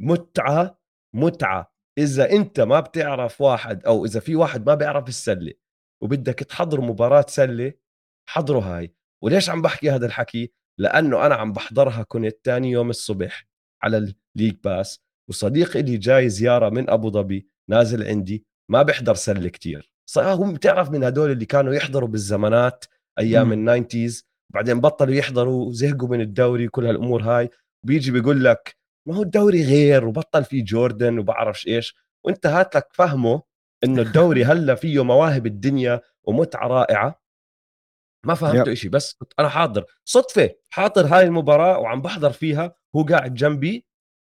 متعة 0.00 0.78
متعة. 1.14 1.72
إذا 1.98 2.30
أنت 2.32 2.60
ما 2.60 2.80
بتعرف 2.80 3.40
واحد 3.40 3.84
أو 3.84 4.04
إذا 4.04 4.20
في 4.20 4.36
واحد 4.36 4.66
ما 4.66 4.74
بيعرف 4.74 5.08
السلة 5.08 5.52
وبدك 6.02 6.34
تحضر 6.38 6.80
مباراة 6.80 7.24
سلة 7.28 7.72
حضروا 8.28 8.62
هاي. 8.62 8.94
وليش 9.22 9.50
عم 9.50 9.62
بحكي 9.62 9.90
هذا 9.90 10.06
الحكي؟ 10.06 10.52
لأنه 10.78 11.26
أنا 11.26 11.34
عم 11.34 11.52
بحضرها 11.52 12.02
كنت 12.02 12.36
تاني 12.44 12.70
يوم 12.70 12.90
الصبح 12.90 13.46
على 13.82 13.96
ال 14.36 14.39
League 14.39 14.54
Pass 14.64 15.00
وصديق 15.30 15.76
لي 15.76 15.96
جاي 15.96 16.28
زيارة 16.28 16.68
من 16.68 16.90
أبو 16.90 17.10
ظبي 17.10 17.48
نازل 17.70 18.08
عندي 18.08 18.44
ما 18.70 18.82
بيحضر 18.82 19.14
سلة 19.14 19.48
كتير. 19.48 19.92
هو 20.18 20.52
بتعرف 20.52 20.90
من 20.90 21.04
هدول 21.04 21.30
اللي 21.30 21.44
كانوا 21.44 21.74
يحضروا 21.74 22.08
بالزمانات 22.08 22.84
أيام 23.18 23.52
ال 23.52 23.60
nineties 23.60 24.26
بعدين 24.54 24.80
بطلوا 24.80 25.14
يحضروا 25.14 25.64
وزهقوا 25.66 26.08
من 26.08 26.20
الدوري 26.20 26.66
وكل 26.66 26.86
هالأمور 26.86 27.22
هاي. 27.22 27.50
بيجي 27.86 28.10
بيقول 28.10 28.44
لك 28.44 28.76
ما 29.08 29.14
هو 29.16 29.22
الدوري 29.22 29.64
غير 29.64 30.04
وبطل 30.04 30.44
فيه 30.44 30.64
جوردن 30.64 31.18
وبعرفش 31.18 31.66
إيش. 31.66 31.96
وأنت 32.24 32.46
هات 32.46 32.76
لك 32.76 32.88
فهمه 32.92 33.42
إنه 33.84 34.02
الدوري 34.02 34.44
هلأ 34.50 34.74
فيه 34.74 35.04
مواهب 35.04 35.46
الدنيا 35.46 36.00
ومتعة 36.24 36.66
رائعة. 36.68 37.20
ما 38.26 38.34
فهمته 38.34 38.74
شيء 38.74 38.90
بس 38.90 39.14
كنت 39.14 39.32
أنا 39.38 39.48
حاضر. 39.48 39.84
صدفة 40.04 40.54
حاضر 40.70 41.06
هاي 41.06 41.24
المباراة 41.24 41.78
وعم 41.78 42.02
بحضر 42.02 42.32
فيها 42.32 42.74
هو 42.96 43.02
قاعد 43.02 43.34
جنبي 43.34 43.86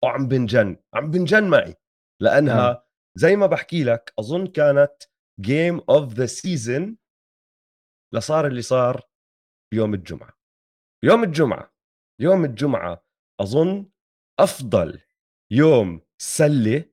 وعم 0.04 0.28
بنجن 0.28 0.78
عم 0.94 1.12
بنجن 1.12 1.44
معي 1.44 1.76
لأنها 2.22 2.72
نعم. 2.72 2.76
زي 3.16 3.36
ما 3.36 3.48
بحكي 3.48 3.84
لك 3.84 4.14
أظن 4.20 4.48
كانت 4.48 4.94
game 5.42 5.82
of 5.90 6.14
the 6.14 6.26
season 6.26 6.98
لصار 8.14 8.48
اللي 8.48 8.62
صار 8.62 9.02
يوم 9.74 9.94
الجمعة. 9.94 10.34
يوم 11.04 11.24
الجمعة 11.24 11.74
يوم 12.22 12.46
الجمعة 12.46 13.06
أظن 13.40 13.90
أفضل 14.40 15.02
يوم 15.52 16.02
سلة 16.18 16.86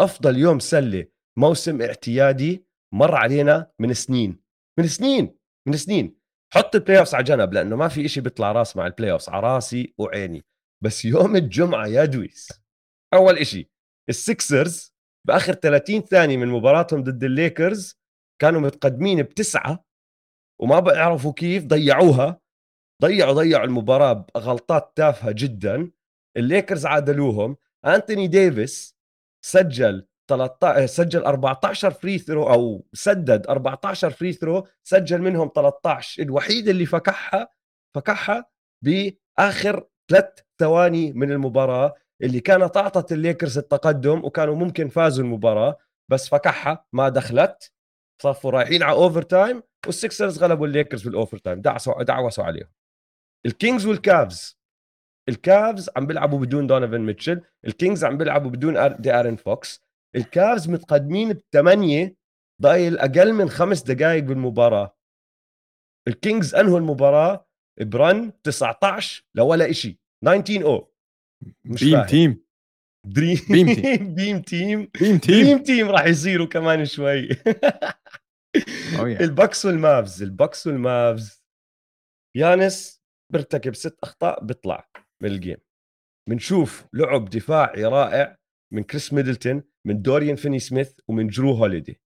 أفضل 0.00 0.36
يوم 0.38 0.58
سلة 0.58 1.06
موسم 1.38 1.82
اعتيادي 1.82 2.66
مر 2.94 3.14
علينا 3.14 3.70
من 3.78 3.94
سنين 3.94 4.40
من 4.78 4.86
سنين. 4.86 5.37
من 5.68 5.76
سنين. 5.76 6.18
حط 6.54 6.74
ال 6.74 6.98
playoffs 6.98 7.14
على 7.14 7.24
جنب 7.24 7.52
لأنه 7.52 7.76
ما 7.76 7.88
في 7.88 8.04
إشي 8.04 8.20
بيطلع 8.20 8.52
راس 8.52 8.76
مع 8.76 8.86
ال 8.86 9.12
playoffs 9.12 9.28
على 9.28 9.46
راسي 9.46 9.94
وعيني. 9.98 10.44
بس 10.84 11.04
يوم 11.04 11.36
الجمعة 11.36 11.86
يا 11.86 12.04
دويس 12.04 12.48
أول 13.14 13.38
إشي 13.38 13.70
السكسرز 14.08 14.94
بآخر 15.26 15.52
30 15.52 16.00
ثانية 16.00 16.36
من 16.36 16.48
مباراتهم 16.48 17.02
ضد 17.02 17.24
الليكرز 17.24 17.98
كانوا 18.40 18.60
متقدمين 18.60 19.22
بتسعة 19.22 19.84
وما 20.60 20.80
بيعرفوا 20.80 21.32
كيف 21.32 21.64
ضيعوها. 21.64 22.40
ضيعوا 23.02 23.32
ضيعوا 23.32 23.64
المباراة 23.64 24.26
بغلطات 24.34 24.92
تافهة 24.96 25.32
جدا. 25.32 25.90
الليكرز 26.36 26.86
عادلوهم. 26.86 27.56
أنتوني 27.86 28.28
ديفيس 28.28 28.96
سجل 29.44 30.07
13 30.28 30.86
سجل 30.86 31.24
14 31.24 31.90
free 31.90 32.18
throw 32.18 32.52
أو 32.52 32.86
سدد 32.92 33.46
14 33.46 34.10
free 34.10 34.32
throw 34.32 34.66
سجل 34.84 35.22
منهم 35.22 35.50
13 35.54 36.22
الوحيد 36.22 36.68
اللي 36.68 36.86
فكحها 36.86 37.48
فكحها 37.94 38.44
بآخر 38.84 39.86
ثلاث 40.10 40.38
ثواني 40.58 41.12
من 41.12 41.32
المباراة 41.32 41.94
اللي 42.22 42.40
كانت 42.40 42.76
أعطت 42.76 43.12
الليكرز 43.12 43.58
التقدم 43.58 44.24
وكانوا 44.24 44.54
ممكن 44.54 44.88
فازوا 44.88 45.24
المباراة 45.24 45.76
بس 46.10 46.28
فكحها 46.28 46.84
ما 46.92 47.08
دخلت. 47.08 47.72
صفوا 48.22 48.50
رايحين 48.50 48.82
على 48.82 48.92
overtime 48.96 49.62
والسكسرز 49.86 50.42
غلبوا 50.42 50.66
الليكرز 50.66 51.02
بال 51.02 51.38
overtime 51.38 51.60
دعسوا 51.60 52.02
دعوسوا 52.02 52.44
عليهم. 52.44 52.68
الكينجز 53.46 53.86
والكافز 53.86 54.58
الكافز 55.28 55.90
عم 55.96 56.06
بيلعبوا 56.06 56.38
بدون 56.38 56.66
دونيفن 56.66 57.00
ميتشل 57.00 57.40
الكينجز 57.64 58.04
عم 58.04 58.18
بيلعبوا 58.18 58.50
بدون 58.50 58.96
دي 58.96 59.12
ارن 59.12 59.36
فوكس 59.36 59.87
الكافز 60.16 60.68
متقدمين 60.68 61.32
بثمانية 61.32 62.16
ضايل 62.62 62.98
أقل 62.98 63.32
من 63.32 63.48
خمس 63.48 63.82
دقائق 63.82 64.24
بالمباراة. 64.24 64.96
الكينجز 66.08 66.54
أنهوا 66.54 66.78
المباراة 66.78 67.48
ب 67.80 67.93
run 67.93 68.32
19 68.42 69.24
للا 69.34 69.72
شيء 69.72 69.98
19 70.24 70.64
O. 70.64 70.92
مش 71.64 71.84
beam 71.84 72.04
team 72.04 72.44
dream 73.06 73.38
beam 73.50 73.74
team 73.74 74.14
beam 74.14 74.42
team 74.42 74.90
beam 75.00 75.18
team 75.18 75.44
beam 75.44 75.58
team 75.62 75.88
راح 75.88 76.04
يصيروا 76.04 76.46
كمان 76.46 76.84
شوي. 76.84 77.28
Oh, 78.96 79.00
البكس 79.00 79.66
والمافز. 79.66 80.22
البكس 80.22 80.66
والمافز. 80.66 81.44
يانس 82.36 83.02
بيرتكب 83.32 83.74
ست 83.74 83.98
أخطاء 84.02 84.44
بيطلع 84.44 84.90
من 85.22 85.30
الجيم 85.30 85.56
بنشوف 86.30 86.86
لعب 86.92 87.30
دفاعي 87.30 87.84
رائع 87.84 88.38
من 88.72 88.82
كريس 88.82 89.12
ميدلتون. 89.12 89.62
من 89.88 90.02
دوريان 90.02 90.36
فيني 90.36 90.58
سميث 90.58 90.92
ومن 91.08 91.28
جرو 91.28 91.52
هوليدي. 91.52 92.00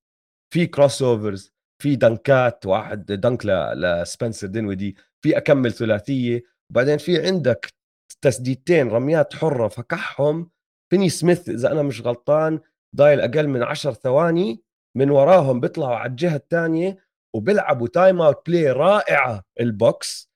في 0.53 0.67
crossovers 0.67 1.53
في 1.83 1.97
دنكات 1.97 2.67
واحد 2.67 3.07
dunk 3.07 3.47
لسبنسر 3.77 4.47
دينودي 4.47 4.97
في 5.21 5.37
أكمل 5.37 5.73
ثلاثية. 5.73 6.43
وبعدين 6.71 6.99
في 6.99 7.27
عندك 7.27 7.73
تسديدتين 8.21 8.89
رميات 8.89 9.35
حرة 9.35 9.69
فكحهم. 9.69 10.51
فيني 10.91 11.09
سميث 11.09 11.49
إذا 11.49 11.73
أنا 11.73 11.83
مش 11.83 12.01
غلطان 12.01 12.61
ضايل 12.97 13.21
أقل 13.21 13.49
من 13.49 13.63
10 13.63 13.93
ثواني 13.93 14.63
من 14.97 15.11
وراهم 15.11 15.61
بيطلعوا 15.61 15.97
على 15.97 16.11
الجهة 16.11 16.37
الثانية 16.37 16.99
وبيلعبوا 17.35 17.89
timeout 17.89 18.47
play 18.47 18.71
رائعة. 18.71 19.45
ال 19.61 19.75
back 19.75 20.31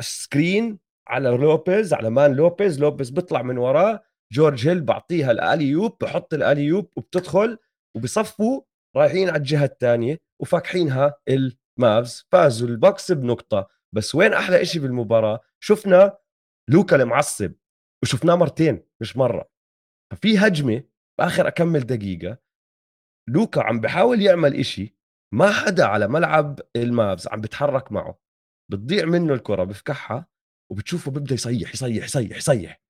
screen 0.00 0.78
على 1.08 1.28
لوبيز 1.28 1.94
على 1.94 2.10
man 2.10 2.32
لوبيز 2.32 2.80
لوبيز 2.80 3.10
بيطلع 3.10 3.42
من 3.42 3.58
وراه. 3.58 4.02
جورج 4.32 4.68
هيل 4.68 4.80
بعطيها 4.80 5.30
ال 5.30 5.37
alley-oop 5.37 5.96
بحط 6.00 6.34
ال 6.34 6.40
alley-oop 6.40 6.90
وبتدخل 6.96 7.58
وبصفوا 7.96 8.62
رايحين 8.96 9.28
على 9.28 9.38
الجهة 9.38 9.64
الثانية 9.64 10.20
وفاكحينها 10.40 11.14
المافز 11.28 12.26
فازوا 12.32 12.68
البوكس 12.68 13.12
بنقطة. 13.12 13.68
بس 13.94 14.14
وين 14.14 14.32
أحلى 14.32 14.64
شيء 14.64 14.82
بالمباراة؟ 14.82 15.40
شفنا 15.60 16.18
لوكا 16.70 16.96
المعصب 16.96 17.52
وشفناه 18.02 18.34
مرتين 18.34 18.84
مش 19.00 19.16
مرة. 19.16 19.50
ففي 20.12 20.38
هجمة 20.38 20.84
بآخر 21.18 21.48
أكمل 21.48 21.80
دقيقة. 21.80 22.38
لوكا 23.28 23.62
عم 23.62 23.80
بحاول 23.80 24.22
يعمل 24.22 24.54
إشي 24.54 24.96
ما 25.34 25.52
حدا 25.52 25.84
على 25.84 26.08
ملعب 26.08 26.60
المافز 26.76 27.28
عم 27.28 27.40
بتحرك 27.40 27.92
معه. 27.92 28.18
بتضيع 28.70 29.04
منه 29.04 29.34
الكرة 29.34 29.64
بفكحها 29.64 30.26
وبتشوفه 30.70 31.10
بيبدأ 31.10 31.34
يصيح 31.34 31.72
يصيح 31.74 32.04
يصيح 32.04 32.36
يصيح. 32.36 32.82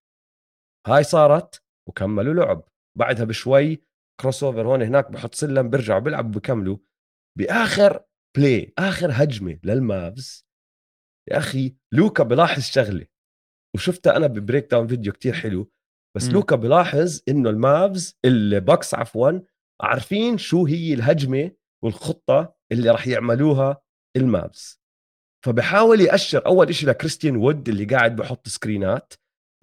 هاي 0.86 1.04
صارت 1.04 1.62
وكملوا 1.88 2.34
لعب. 2.34 2.64
بعدها 2.98 3.24
بشوي 3.24 3.82
crossover 4.20 4.66
هون 4.66 4.82
هناك 4.82 5.10
بحط 5.10 5.34
سلم 5.34 5.70
بيرجعوا 5.70 6.00
بيلعبوا 6.00 6.30
بكملوا. 6.30 6.78
بآخر 7.38 8.04
play 8.36 8.72
آخر 8.78 9.10
هجمة 9.12 9.58
للمافز. 9.64 10.46
يا 11.30 11.38
أخي 11.38 11.76
لوكا 11.92 12.24
بلاحظ 12.24 12.62
شغلة. 12.62 13.06
وشفتها 13.74 14.16
أنا 14.16 14.26
ب 14.26 14.70
breakdown 14.70 14.86
فيديو 14.86 15.12
كتير 15.12 15.32
حلو. 15.32 15.72
بس 16.16 16.28
م. 16.28 16.32
لوكا 16.32 16.56
بلاحظ 16.56 17.20
إنه 17.28 17.50
المافز 17.50 18.18
البوكس 18.24 18.94
عفوا 18.94 19.40
عارفين 19.82 20.38
شو 20.38 20.66
هي 20.66 20.94
الهجمة 20.94 21.50
والخطة 21.84 22.54
اللي 22.72 22.90
راح 22.90 23.06
يعملوها 23.06 23.82
المافز. 24.16 24.82
فبحاول 25.46 26.00
يأشر 26.00 26.46
أول 26.46 26.74
شيء 26.74 26.88
لكريستيان 26.88 27.36
وود 27.36 27.68
اللي 27.68 27.84
قاعد 27.84 28.16
بحط 28.16 28.48
سكرينات. 28.48 29.12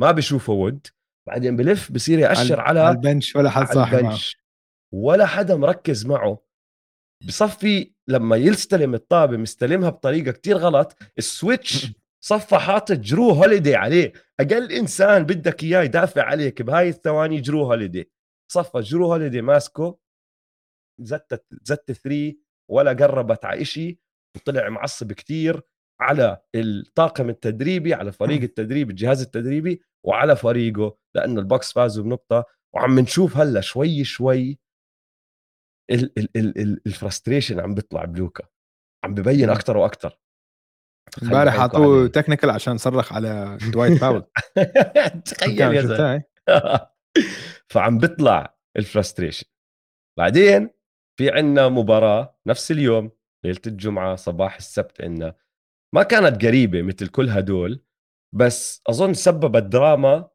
ما 0.01 0.11
بشوفه 0.11 0.53
وود. 0.53 0.87
بعدين 1.29 1.55
بلف 1.55 1.91
بصير 1.91 2.19
يأشر 2.19 2.59
على, 2.59 2.79
على 2.79 2.95
ال 2.95 3.02
bench 3.02 3.35
ولا 3.35 3.49
حد 3.49 3.67
صاحي 3.73 4.01
معه. 4.01 4.19
ولا 4.93 5.25
حدا 5.25 5.55
مركز 5.55 6.05
معه. 6.05 6.43
بصفي 7.27 7.93
لما 8.07 8.35
يستلم 8.35 8.93
الطابة 8.93 9.37
مستلمها 9.37 9.89
بطريقة 9.89 10.31
كتير 10.31 10.57
غلط 10.57 10.95
ال 11.17 11.28
switch 11.28 11.91
صفى 12.23 12.55
حاطط 12.55 12.91
جرو 12.95 13.29
هوليدي 13.29 13.75
عليه. 13.75 14.13
أقل 14.39 14.71
إنسان 14.71 15.23
بدك 15.23 15.63
إياه 15.63 15.81
يدافع 15.81 16.23
عليك 16.23 16.61
بهاي 16.61 16.89
الثواني 16.89 17.41
جرو 17.41 17.63
هوليدي 17.63 18.11
صفى 18.51 18.79
جرو 18.79 19.05
هوليدي 19.05 19.41
ماسكه 19.41 19.99
زتت 21.01 21.45
زت 21.63 21.91
three 21.91 22.39
ولا 22.71 22.93
قربت 22.93 23.45
على 23.45 23.65
شيء 23.65 23.99
وطلع 24.35 24.69
معصب 24.69 25.13
كتير. 25.13 25.61
على 26.01 26.41
الطاقم 26.55 27.29
التدريبي 27.29 27.93
على 27.93 28.11
فريق 28.11 28.41
التدريب 28.41 28.89
الجهاز 28.89 29.21
التدريبي 29.21 29.81
وعلى 30.05 30.35
فريقه 30.35 30.97
لأنه 31.15 31.39
البوكس 31.41 31.73
فازوا 31.73 32.03
بنقطة. 32.03 32.45
وعم 32.75 32.99
نشوف 32.99 33.37
هلأ 33.37 33.61
شوي 33.61 34.03
شوي 34.03 34.59
ال 36.87 36.93
frustration 36.93 37.59
عم 37.59 37.73
بيطلع 37.73 38.05
بلوكا. 38.05 38.43
عم 39.03 39.13
ببين 39.13 39.49
أكثر 39.49 39.77
وأكثر 39.77 40.19
امبارح 41.23 41.57
حطوه 41.57 42.07
technical 42.07 42.49
عشان 42.49 42.77
صرخ 42.77 43.13
على 43.13 43.57
دوايت 43.73 44.01
باول 44.01 44.23
تخيل 45.25 45.61
يا 45.61 45.81
زلمة. 45.81 46.23
فعم 47.71 47.97
بيطلع 47.97 48.57
ال 48.77 48.83
frustration 48.83 49.45
بعدين 50.19 50.69
في 51.19 51.29
عنا 51.29 51.69
مباراة 51.69 52.39
نفس 52.47 52.71
اليوم 52.71 53.11
ليلة 53.45 53.61
الجمعة 53.67 54.15
صباح 54.15 54.55
السبت 54.55 55.01
عنا. 55.01 55.35
ما 55.95 56.03
كانت 56.03 56.45
قريبة 56.45 56.81
مثل 56.81 57.07
كل 57.07 57.29
هدول 57.29 57.83
بس 58.35 58.81
أظن 58.89 59.13
سببت 59.13 59.63
دراما 59.63 60.29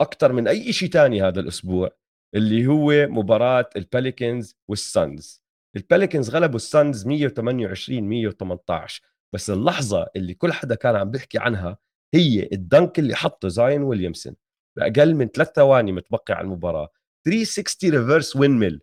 أكثر 0.00 0.32
من 0.32 0.48
أي 0.48 0.72
شيء 0.72 0.88
تاني 0.90 1.22
هذا 1.22 1.40
الأسبوع 1.40 1.90
اللي 2.34 2.66
هو 2.66 3.06
مباراة 3.08 3.70
الباليكنز 3.76 4.56
والسانز 4.68 5.44
الباليكنز 5.76 6.30
غلبوا 6.30 6.56
السانز 6.56 7.06
128 7.06 8.02
118 8.08 9.02
بس 9.34 9.50
اللحظة 9.50 10.06
اللي 10.16 10.34
كل 10.34 10.52
حدا 10.52 10.74
كان 10.74 10.96
عم 10.96 11.10
بيحكي 11.10 11.38
عنها 11.38 11.78
هي 12.14 12.48
ال 12.52 12.61
dunk 12.61 12.98
اللي 12.98 13.14
حطه 13.14 13.48
زايون 13.48 13.82
ويليامسون. 13.82 14.36
بأقل 14.78 15.14
من 15.14 15.28
ثلاث 15.28 15.52
ثواني 15.56 15.92
متبقي 15.92 16.34
على 16.34 16.44
المباراة. 16.44 16.88
360 17.26 17.90
reverse 17.90 18.36
windmill 18.36 18.80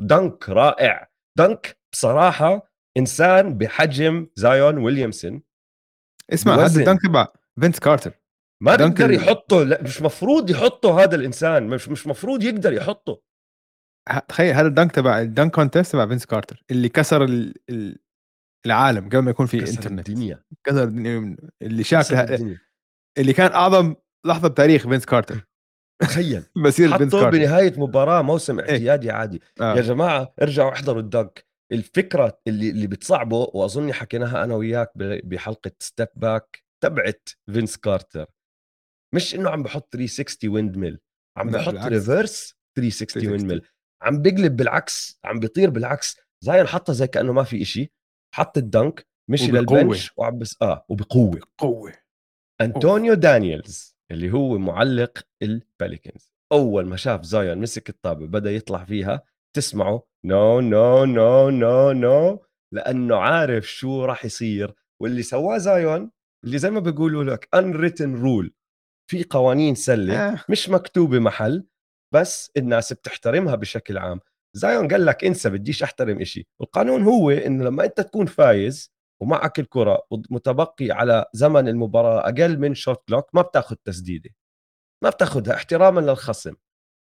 dunk 0.00 0.48
رائع. 0.48 1.08
dunk 1.38 1.78
بصراحة 1.92 2.70
إنسان 2.96 3.58
بحجم 3.58 4.26
زايون 4.36 4.78
ويليامسون. 4.78 5.42
اسمع 6.34 6.54
هذا 6.54 6.80
ال 6.80 6.84
dunk 6.84 7.02
تبع 7.02 7.28
فينس 7.60 7.78
كارتر 7.78 8.12
ما 8.62 8.76
بيقدر 8.76 9.10
يحطه 9.10 9.62
لا 9.62 9.82
مش 9.82 10.02
مفروض 10.02 10.50
يحطه 10.50 11.02
هذا 11.02 11.16
الإنسان 11.16 11.66
مش 11.66 11.88
مش 11.88 12.06
مفروض 12.06 12.42
يقدر 12.42 12.72
يحطه. 12.72 13.22
تخيل 14.28 14.54
هذا 14.54 14.66
ال 14.66 14.71
dunk 14.71 14.92
تبع 14.92 15.20
ال 15.20 15.27
dunk 15.27 15.54
contest 15.54 15.92
تبع 15.92 16.06
فينس 16.06 16.26
كارتر 16.26 16.64
اللي 16.70 16.88
كسر 16.88 17.24
ال... 17.24 17.54
ال... 17.70 17.98
العالم 18.66 19.08
قبل 19.08 19.18
ما 19.18 19.30
يكون 19.30 19.46
في 19.46 19.60
كسر 19.60 19.78
إنترنت. 19.78 20.08
الدنيا. 20.08 20.44
كسر 20.64 20.82
الدنيا 20.82 21.36
اللي 21.62 21.84
شاف 21.84 22.12
اللي 23.18 23.32
كان 23.32 23.52
أعظم 23.52 23.94
لحظة 24.26 24.48
بتاريخ 24.48 24.82
فينس 24.88 25.06
كارتر 25.06 25.46
تخيل. 26.02 26.42
مسير 26.56 26.98
فينس 26.98 27.12
كارتر 27.12 27.30
بنهاية 27.30 27.80
مباراة 27.80 28.22
موسم 28.22 28.58
إيه. 28.58 28.70
اعتيادي 28.70 29.06
إيه؟ 29.10 29.14
عادي. 29.14 29.42
آه. 29.60 29.76
يا 29.76 29.80
جماعة 29.80 30.34
ارجعوا 30.42 30.72
احضروا 30.72 31.00
ال 31.00 31.08
dunk. 31.08 31.49
الفكرة 31.72 32.40
اللي 32.46 32.70
اللي 32.70 32.86
بتصعبه 32.86 33.50
واظني 33.54 33.92
حكيناها 33.92 34.44
أنا 34.44 34.54
وياك 34.54 34.92
بحلقة 34.96 35.70
Step 35.78 36.08
Back 36.16 36.64
تبعت 36.82 37.28
فينس 37.52 37.76
كارتر. 37.76 38.26
مش 39.14 39.34
إنه 39.34 39.50
عم 39.50 39.62
بحط 39.62 39.92
360 39.92 40.50
windmill 40.50 40.98
عم 41.36 41.50
بحط 41.50 41.74
reverse 41.74 42.54
360 42.76 43.26
windmill 43.28 43.66
عم 44.02 44.22
بقلب 44.22 44.56
بالعكس 44.56 45.18
عم 45.24 45.40
بيطير 45.40 45.70
بالعكس. 45.70 46.16
زايون 46.44 46.66
حطها 46.66 46.92
زي 46.92 47.06
كأنه 47.06 47.32
ما 47.32 47.44
في 47.44 47.62
إشي. 47.62 47.92
حط 48.34 48.58
ال 48.58 48.68
dunk 48.68 49.06
مشي 49.30 49.52
لل 49.52 49.69
bench 49.69 50.12
وعم 50.16 50.38
بس 50.38 50.56
آه 50.62 50.84
وبقوة. 50.88 51.40
قوة. 51.58 51.92
انطونيو 52.60 53.14
دانييلز 53.14 53.96
اللي 54.10 54.32
هو 54.32 54.58
معلق 54.58 55.18
الباليكنز 55.42 56.32
أول 56.52 56.86
ما 56.86 56.96
شاف 56.96 57.22
زايون 57.22 57.58
مسك 57.58 57.88
الطابة 57.88 58.26
بدأ 58.26 58.50
يطلع 58.50 58.84
فيها. 58.84 59.22
تسمعه 59.56 60.02
no 60.24 60.60
no 60.60 61.04
no 61.04 61.50
no 61.50 61.92
no 61.92 62.44
لأنه 62.72 63.16
عارف 63.16 63.64
شو 63.64 64.04
راح 64.04 64.24
يصير. 64.24 64.74
واللي 65.02 65.22
سواه 65.22 65.58
زايون 65.58 66.10
اللي 66.44 66.58
زي 66.58 66.70
ما 66.70 66.80
بيقولوا 66.80 67.24
لك 67.24 67.48
unwritten 67.56 68.22
rule 68.22 68.50
في 69.10 69.24
قوانين 69.30 69.74
سلة 69.74 70.28
آه. 70.28 70.44
مش 70.48 70.68
مكتوبة 70.68 71.18
محل 71.18 71.66
بس 72.14 72.50
الناس 72.56 72.92
بتحترمها 72.92 73.54
بشكل 73.54 73.98
عام. 73.98 74.20
زايون 74.56 74.88
قال 74.88 75.06
لك 75.06 75.24
انسى 75.24 75.50
بديش 75.50 75.82
أحترم 75.82 76.20
إشي. 76.20 76.46
القانون 76.60 77.02
هو 77.02 77.30
إنه 77.30 77.64
لما 77.64 77.84
أنت 77.84 78.00
تكون 78.00 78.26
فايز 78.26 78.92
ومعك 79.22 79.58
الكرة 79.58 80.02
متبقي 80.30 80.90
على 80.90 81.24
زمن 81.32 81.68
المباراة 81.68 82.20
أقل 82.20 82.58
من 82.58 82.74
shot 82.74 83.08
clock 83.08 83.34
ما 83.34 83.42
بتاخذ 83.42 83.76
تسديدة. 83.84 84.30
ما 85.04 85.10
بتاخذها 85.10 85.54
احتراما 85.54 86.00
للخصم. 86.00 86.54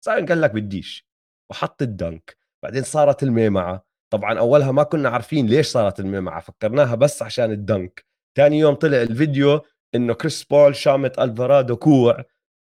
زايون 0.05 0.27
قال 0.27 0.41
لك 0.41 0.51
بديش. 0.51 1.08
وحط 1.51 1.83
ال 1.83 1.93
dunk 1.93 2.37
بعدين 2.63 2.83
صارت 2.83 3.23
الميمعة. 3.23 3.87
طبعا 4.13 4.39
أولها 4.39 4.73
ما 4.73 4.83
كنا 4.83 5.09
عارفين 5.09 5.47
ليش 5.47 5.67
صارت 5.67 6.01
الميمعة 6.01 6.41
فكرناها 6.41 6.95
بس 6.95 7.23
عشان 7.23 7.51
ال 7.51 7.60
dunk. 7.60 8.05
ثاني 8.37 8.59
يوم 8.59 8.75
طلع 8.75 9.03
الفيديو 9.03 9.61
إنه 9.95 10.15
كريس 10.15 10.45
بول 10.45 10.77
شامط 10.77 11.19
ألفارادو 11.19 11.77
كوع 11.77 12.25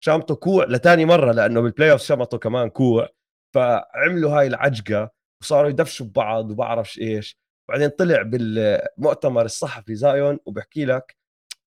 شامطه 0.03 0.35
كوع 0.35 0.65
لتاني 0.65 1.05
مرة 1.05 1.31
لأنه 1.31 1.61
بال 1.61 1.91
playoff 1.91 2.01
شمطه 2.01 2.37
كمان 2.37 2.69
كوع. 2.69 3.09
فعملوا 3.55 4.31
هاي 4.31 4.47
العجقة 4.47 5.11
وصاروا 5.41 5.69
يدفشوا 5.69 6.05
ببعض 6.05 6.51
وبعرفش 6.51 6.99
إيش 6.99 7.39
بعدين 7.69 7.89
طلع 7.89 8.21
بالمؤتمر 8.21 9.45
الصحفي 9.45 9.95
زايون 9.95 10.39
وبحكي 10.45 10.85
لك 10.85 11.17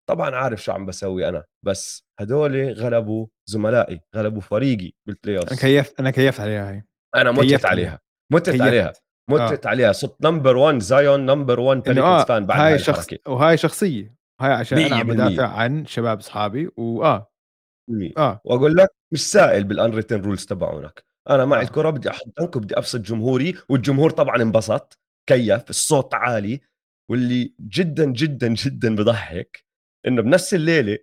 طبعا 0.09 0.37
عارف 0.37 0.63
شو 0.63 0.73
عم 0.73 0.87
بسوي 0.87 1.29
أنا 1.29 1.45
بس 1.63 2.05
هدول 2.21 2.73
غلبوا 2.73 3.27
زملائي 3.47 4.01
غلبوا 4.17 4.41
فريقي 4.41 4.93
بال 5.07 5.39
playoff 5.39 5.49
أنا 5.49 5.61
كيفت 5.61 6.01
أنا 6.01 6.11
كيفت 6.11 6.41
عليها 6.41 6.71
هاي. 6.71 6.85
أنا 7.15 7.33
متت 7.33 7.65
عليها. 7.67 8.01
متت 8.33 8.61
عليها. 8.61 8.93
متت 9.31 9.67
آه. 9.67 9.71
عليها. 9.71 9.93
صرت 9.93 10.17
number 10.21 10.57
1 10.57 10.79
زايون 10.79 11.27
number 11.27 11.61
1 11.61 11.83
Pelicans 11.83 12.23
fan 12.25 12.47
بعد 12.47 12.61
هاي 12.61 12.79
شخص 12.79 13.07
وهاي 13.27 13.57
شخصية. 13.57 14.15
هاي 14.41 14.53
عشان 14.53 14.79
أنا 14.79 14.97
عم 14.97 15.07
بدافع 15.07 15.49
عن 15.49 15.87
شباب 15.87 16.19
أصحابي 16.19 16.71
واه 16.77 17.31
آه. 18.19 18.41
وأقول 18.45 18.77
لك 18.77 18.89
مش 19.13 19.31
سائل 19.33 19.65
بال 19.65 19.75
unwritten 19.75 20.21
rules 20.23 20.45
تبعونك. 20.47 21.05
أنا 21.31 21.45
معي 21.45 21.61
آه. 21.61 21.65
الكرة 21.65 21.91
بدي 21.91 22.11
أحط 22.11 22.27
dunk 22.41 22.57
وبدي 22.57 22.79
أبسط 22.79 23.01
جمهوري 23.01 23.55
والجمهور 23.69 24.11
طبعا 24.11 24.43
انبسط. 24.43 24.99
كيف؟ 25.29 25.71
الصوت 25.71 26.15
عالي. 26.15 26.61
واللي 27.11 27.55
جدا 27.61 28.05
جدا 28.05 28.49
جدا 28.49 28.95
بضحك 28.95 29.65
إنه 30.07 30.23
بنفس 30.23 30.55
الليلة 30.55 30.99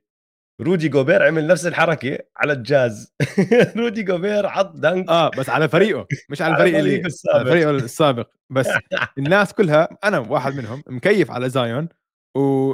رودي 0.62 0.89
جوبير 0.89 1.24
عمل 1.24 1.47
نفس 1.47 1.65
الحركة 1.65 2.17
على 2.38 2.54
الجاز 2.54 3.13
رودي 3.78 4.04
جوبير 4.04 4.50
حط 4.50 4.76
dunk 4.76 5.10
آه 5.10 5.30
بس 5.38 5.50
على 5.50 5.69
فريقه 5.69 6.08
مش 6.30 6.41
على 6.41 6.54
الفريق 6.54 6.78
اللي 6.78 7.02
السابق. 7.06 7.36
على 7.39 7.50
فريقه 7.50 7.69
السابق 7.69 8.30
بس 8.50 8.67
الناس 9.17 9.54
كلها 9.54 9.97
أنا 10.04 10.19
واحد 10.19 10.54
منهم 10.56 10.84
مكيف 10.88 11.32
على 11.32 11.50
زايون 11.50 11.89
و 12.38 12.74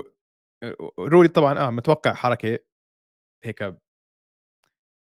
رودي 0.99 1.27
طبعا 1.27 1.59
آه 1.59 1.69
متوقع 1.69 2.13
حركة 2.13 2.59
هيك 3.43 3.75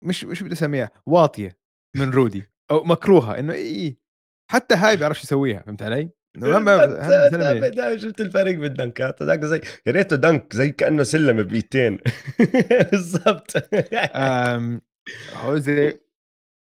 مش 0.05 0.25
مش 0.25 0.43
بدي 0.43 0.53
أسميها 0.53 0.91
واطية 1.07 1.59
من 1.97 2.11
رودي 2.11 2.51
أو 2.71 2.85
مكروهة 2.85 3.39
إنه 3.39 3.53
اي 3.53 3.99
حتى 4.51 4.75
هاي 4.75 4.97
بيعرفش 4.97 5.25
يسويها 5.25 5.63
فهمت 5.63 5.83
علي؟ 5.83 6.11
إنه 6.37 7.97
شفت 7.97 8.21
الفرق 8.21 8.55
بالدنكات 8.55 9.23
هذاك 9.23 9.45
زي 9.45 9.61
يا 9.87 9.93
ريته 9.93 10.17
دنك 10.17 10.53
زي 10.53 10.71
كأنه 10.71 11.03
سلم 11.03 11.43
بايدتين 11.43 11.99
بالضبط. 12.93 13.53
زي 15.51 16.01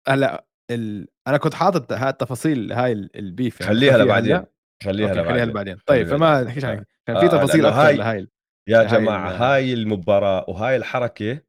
هلا 0.08 0.46
ال... 0.72 1.08
أنا 1.28 1.38
كنت 1.38 1.54
حاطط 1.54 1.94
هاي 1.94 2.10
التفاصيل 2.10 2.74
هاي 2.74 2.92
البيف 2.92 3.62
يعني 3.62 3.74
خليها 3.74 3.98
لبعدين. 3.98 4.44
خليها 4.84 5.14
لبعدين 5.14 5.32
خليها 5.32 5.46
لبعدين. 5.46 5.78
طيب 5.86 6.08
فما 6.08 6.44
نحكيش 6.44 6.66
عنها 6.66 6.86
كان 7.08 7.20
في 7.20 7.26
آه، 7.26 7.30
تفاصيل 7.30 7.66
أكثر 7.66 7.88
هاي... 7.88 7.96
لهاي 7.96 8.28
يا 8.70 8.84
جماعة 8.84 9.30
هاي 9.30 9.74
المباراة 9.74 10.46
وهاي 10.48 10.76
الحركة 10.76 11.42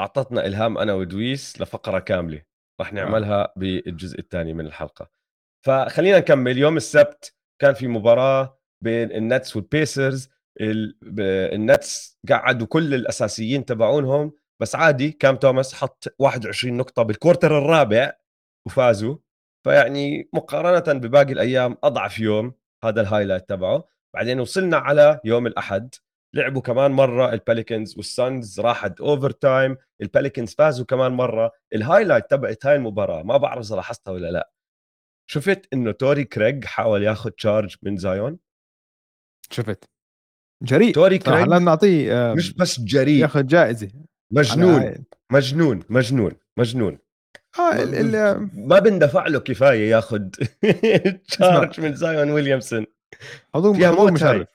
أعطتنا 0.00 0.46
إلهام 0.46 0.78
أنا 0.78 0.94
ودويس 0.94 1.60
لفقرة 1.60 1.98
كاملة. 1.98 2.42
راح 2.80 2.88
آه. 2.88 2.94
نعملها 2.94 3.42
آه. 3.42 3.52
بالجزء 3.56 4.18
الثاني 4.18 4.54
من 4.54 4.66
الحلقة. 4.66 5.10
فخلينا 5.66 6.18
نكمل. 6.18 6.58
يوم 6.58 6.76
السبت 6.76 7.34
كان 7.64 7.74
في 7.74 7.88
مباراة 7.88 8.58
بين 8.80 9.12
النتس 9.12 9.56
والبيسرز 9.56 10.28
النتس 10.60 12.18
قعدوا 12.30 12.66
كل 12.66 12.94
الأساسيين 12.94 13.64
تبعونهم 13.64 14.32
بس 14.60 14.74
عادي 14.74 15.12
كام 15.12 15.36
توماس 15.36 15.74
حط 15.74 16.14
21 16.18 16.76
نقطة 16.76 17.02
بال 17.02 17.14
quarter 17.14 17.58
الرابع 17.58 18.12
وفازوا. 18.66 19.16
فيعني 19.64 20.28
مقارنة 20.32 20.98
بباقي 20.98 21.32
الأيام 21.32 21.76
أضعف 21.84 22.18
يوم 22.18 22.54
هذا 22.84 23.00
ال 23.00 23.05
highlight 23.05 23.48
تبعه. 23.48 23.84
بعدين 24.14 24.40
وصلنا 24.40 24.76
على 24.76 25.20
يوم 25.24 25.46
الأحد 25.46 25.94
لعبوا 26.34 26.62
كمان 26.62 26.90
مرة 26.90 27.32
الباليكنز 27.32 27.96
والسانز 27.96 28.60
راحت 28.60 29.00
overtime 29.00 29.76
الباليكنز 30.00 30.54
فازوا 30.54 30.86
كمان 30.86 31.12
مرة. 31.12 31.52
ال 31.74 31.80
highlight 31.80 32.30
تبعت 32.30 32.66
هاي 32.66 32.76
المباراة 32.76 33.22
ما 33.22 33.36
بعرف 33.36 33.66
إذا 33.66 33.76
لاحظتها 33.76 34.12
ولا 34.12 34.30
لا. 34.30 34.53
شفت 35.26 35.68
إنه 35.72 35.92
توري 35.92 36.24
كريج 36.24 36.64
حاول 36.64 37.02
ياخذ 37.02 37.30
charge 37.30 37.76
من 37.82 37.96
زايون؟ 37.96 38.38
شفت. 39.50 39.84
جريء 40.62 40.94
توري 40.94 41.18
كريج 41.18 41.48
نعطيه 41.48 42.34
مش 42.36 42.52
بس 42.52 42.80
جريء. 42.80 43.22
ياخذ 43.22 43.46
جائزة. 43.46 43.90
مجنون 44.32 45.04
مجنون 45.32 45.82
مجنون 45.88 46.32
مجنون. 46.58 46.98
آه 47.58 47.82
ال 47.82 48.36
ما 48.54 48.78
بندفع 48.78 49.26
له 49.26 49.40
كفاية 49.40 49.90
ياخذ 49.90 50.28
charge 51.28 51.80
من 51.84 51.94
زايون 51.94 52.30
ويليامسون. 52.30 52.86
حضور 53.54 53.74
حضور 53.74 54.12
مشرف. 54.12 54.48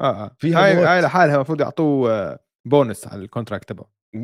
آه 0.00 0.24
آه. 0.24 0.36
فيها 0.38 0.64
هاي 0.64 0.74
هاي 0.74 1.00
لحالها 1.00 1.34
المفروض 1.34 1.60
يعطوه 1.60 2.38
بونس 2.64 3.08
على 3.08 3.22
ال 3.22 3.27
contract 3.27 3.68
تبعه. 3.68 3.90
100% 4.16 4.18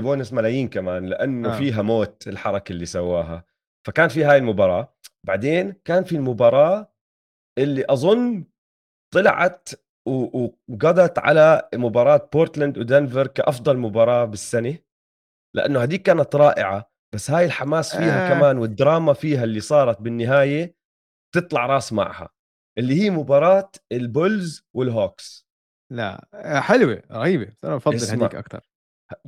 بونس 0.00 0.32
ملايين 0.32 0.68
كمان 0.68 1.06
لأنه 1.06 1.54
آه. 1.54 1.58
فيها 1.58 1.82
موت 1.82 2.28
الحركة 2.28 2.72
اللي 2.72 2.86
سواها. 2.86 3.44
فكان 3.86 4.08
في 4.08 4.24
هاي 4.24 4.38
المباراة. 4.38 4.93
بعدين 5.24 5.72
كان 5.84 6.04
في 6.04 6.16
المباراة 6.16 6.92
اللي 7.58 7.84
أظن 7.88 8.44
طلعت 9.14 9.68
وقضت 10.06 11.18
على 11.18 11.68
مباراة 11.74 12.28
بورتلاند 12.32 12.78
ودنفر 12.78 13.26
كأفضل 13.26 13.78
مباراة 13.78 14.24
بالسنة 14.24 14.78
لأنه 15.56 15.82
هذيك 15.82 16.02
كانت 16.02 16.36
رائعة 16.36 16.90
بس 17.14 17.30
هاي 17.30 17.44
الحماس 17.44 17.96
فيها 17.96 18.26
آه. 18.26 18.34
كمان 18.34 18.58
والدراما 18.58 19.12
فيها 19.12 19.44
اللي 19.44 19.60
صارت 19.60 20.00
بالنهاية 20.00 20.76
تطلع 21.34 21.66
راس 21.66 21.92
معها 21.92 22.28
اللي 22.78 23.02
هي 23.02 23.10
مباراة 23.10 23.70
البولز 23.92 24.66
والهوكس. 24.74 25.46
لا 25.92 26.28
حلوة 26.60 27.02
رهيبة 27.12 27.52
أنا 27.64 27.76
بفضل 27.76 27.96
هذيك 27.96 28.34
أكثر 28.34 28.60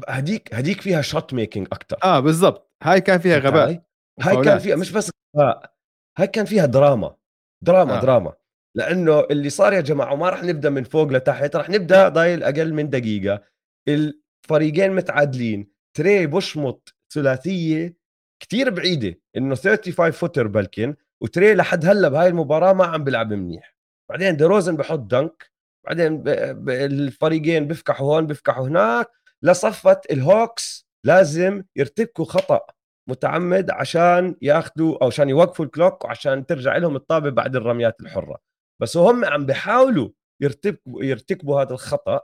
هديك 0.08 0.54
هديك 0.54 0.80
فيها 0.80 1.02
shot 1.02 1.34
making 1.34 1.66
أكثر 1.72 1.98
آه 2.04 2.20
بالضبط 2.20 2.72
هاي 2.82 3.00
كان 3.00 3.18
فيها 3.18 3.38
غباء 3.38 3.82
هاي 4.20 4.44
كان 4.44 4.58
فيها 4.58 4.76
مش 4.76 4.92
بس 4.92 5.10
غباء 5.36 5.75
هاي 6.18 6.26
كان 6.26 6.44
فيها 6.44 6.66
دراما 6.66 7.16
دراما 7.64 7.98
آه. 7.98 8.00
دراما. 8.00 8.32
لأنه 8.76 9.20
اللي 9.20 9.50
صار 9.50 9.72
يا 9.72 9.80
جماعة 9.80 10.12
وما 10.12 10.28
راح 10.28 10.42
نبدأ 10.44 10.70
من 10.70 10.84
فوق 10.84 11.08
لتحت 11.08 11.56
راح 11.56 11.70
نبدأ 11.70 12.08
ضايل 12.08 12.42
أقل 12.42 12.74
من 12.74 12.90
دقيقة. 12.90 13.42
الفريقين 13.88 14.92
متعادلين 14.92 15.70
تري 15.96 16.26
بشمط 16.26 16.94
ثلاثية 17.14 17.96
كتير 18.42 18.70
بعيدة 18.70 19.20
إنه 19.36 19.54
35 19.54 20.10
footer 20.10 20.46
بلكن 20.46 20.96
وتري 21.22 21.54
لحد 21.54 21.86
هلأ 21.86 22.08
بهاي 22.08 22.28
المباراة 22.28 22.72
ما 22.72 22.84
عم 22.86 23.04
بيلعب 23.04 23.32
منيح. 23.32 23.76
بعدين 24.10 24.36
ديروزن 24.36 24.76
بحط 24.76 24.98
dunk 24.98 25.50
بعدين 25.86 26.22
الفريقين 26.68 27.66
بيفكحوا 27.66 28.14
هون 28.14 28.26
بيفكحوا 28.26 28.68
هناك. 28.68 29.10
لصفة 29.42 30.00
الهوكس 30.10 30.86
لازم 31.04 31.64
يرتكبوا 31.76 32.24
خطأ. 32.24 32.60
متعمد 33.08 33.70
عشان 33.70 34.36
ياخذوا 34.42 35.02
أو 35.02 35.06
عشان 35.06 35.28
يوقفوا 35.28 35.64
ال 35.64 35.71
clock 35.71 36.04
وعشان 36.04 36.46
ترجع 36.46 36.76
لهم 36.76 36.96
الطابة 36.96 37.30
بعد 37.30 37.56
الرميات 37.56 38.00
الحرة. 38.00 38.38
بس 38.82 38.96
هم 38.96 39.24
عم 39.24 39.46
بيحاولوا 39.46 40.10
يرتكبوا 40.42 41.04
يرتكبوا 41.04 41.62
هذا 41.62 41.72
الخطأ 41.72 42.20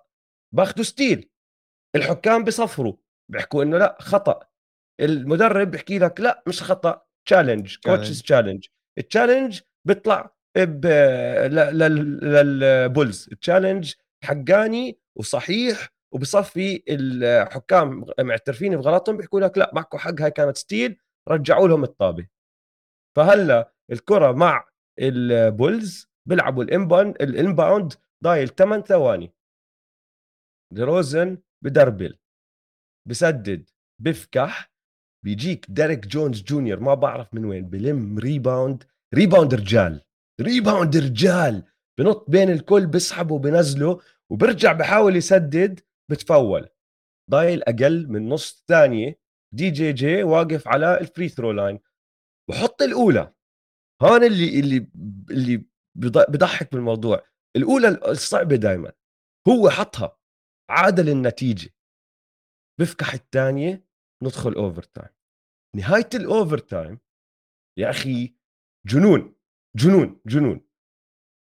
بأخذوا 0.54 0.84
steal. 0.84 1.30
الحكام 1.96 2.44
بصفروا 2.44 2.96
بيحكوا 3.30 3.62
إنه 3.62 3.78
لا 3.78 3.98
خطأ. 4.00 4.40
المدرب 5.00 5.70
بيحكي 5.70 5.98
لك 5.98 6.20
لا 6.20 6.42
مش 6.46 6.62
خطأ 6.62 7.02
challenge 7.26 7.76
coach's 7.84 8.22
challenge 8.22 8.66
ال 8.98 9.05
challenge 9.05 9.60
بيطلع 9.86 10.34
للبولز. 12.22 13.28
ال 13.32 13.38
challenge 13.38 13.92
حقاني 14.24 14.98
وصحيح 15.16 15.88
وبصفي 16.12 16.82
الحكام 16.88 18.04
معترفين 18.20 18.76
بغلطهم 18.76 19.16
بيحكوا 19.16 19.40
لك 19.40 19.58
لا 19.58 19.70
معكم 19.74 19.98
حق 19.98 20.20
هاي 20.20 20.30
كانت 20.30 20.56
steal 20.56 20.98
رجعوا 21.28 21.68
لهم 21.68 21.84
الطابة. 21.84 22.28
فهلأ 23.16 23.72
الكرة 23.92 24.32
مع 24.32 24.68
البولز 24.98 26.06
بيلعبوا 26.28 26.64
ال 26.64 26.71
inbound 26.72 27.22
ال 27.22 27.31
inbound 27.31 27.92
ضايل 28.24 28.48
8 28.48 28.84
ثواني. 28.84 29.32
ديروزن 30.72 31.38
بدربل 31.64 32.18
بسدد 33.08 33.70
بفكح 34.02 34.72
بيجيك 35.24 35.66
ديريك 35.68 36.06
جونز 36.06 36.42
جونيور 36.42 36.80
ما 36.80 36.94
بعرف 36.94 37.34
من 37.34 37.44
وين 37.44 37.68
بلم 37.68 38.18
rebound 38.18 38.84
rebound 39.14 39.54
رجال 39.54 40.02
rebound 40.40 40.96
رجال 40.96 41.62
بنط 41.98 42.30
بين 42.30 42.50
الكل 42.50 42.86
بسحبه 42.86 43.34
وبنزله 43.34 44.00
وبرجع 44.30 44.72
بحاول 44.72 45.16
يسدد. 45.16 45.80
بتفول. 46.10 46.68
ضايل 47.30 47.62
أقل 47.62 48.08
من 48.08 48.28
نص 48.28 48.64
ثانية 48.68 49.20
DJJ 49.54 50.22
واقف 50.22 50.68
على 50.68 51.00
ال 51.00 51.06
free 51.06 51.28
throw 51.28 51.52
line 51.52 51.80
بحط 52.50 52.82
الأولى. 52.82 53.34
هون 54.02 54.24
اللي 54.24 54.60
اللي 54.60 54.90
اللي 55.30 55.64
بضحك 56.28 56.72
بالموضوع. 56.72 57.26
الأولى 57.56 57.88
الصعبة 57.88 58.56
دائما 58.56 58.92
هو 59.48 59.70
حطها. 59.70 60.18
عادل 60.70 61.08
النتيجة. 61.08 61.70
بفكح 62.80 63.14
الثانية 63.14 63.84
ندخل 64.22 64.52
overtime 64.52 65.08
نهاية 65.76 66.08
ال 66.14 66.58
overtime 66.58 66.98
يا 67.78 67.90
أخي 67.90 68.34
جنون 68.86 69.36
جنون 69.76 70.20
جنون. 70.26 70.60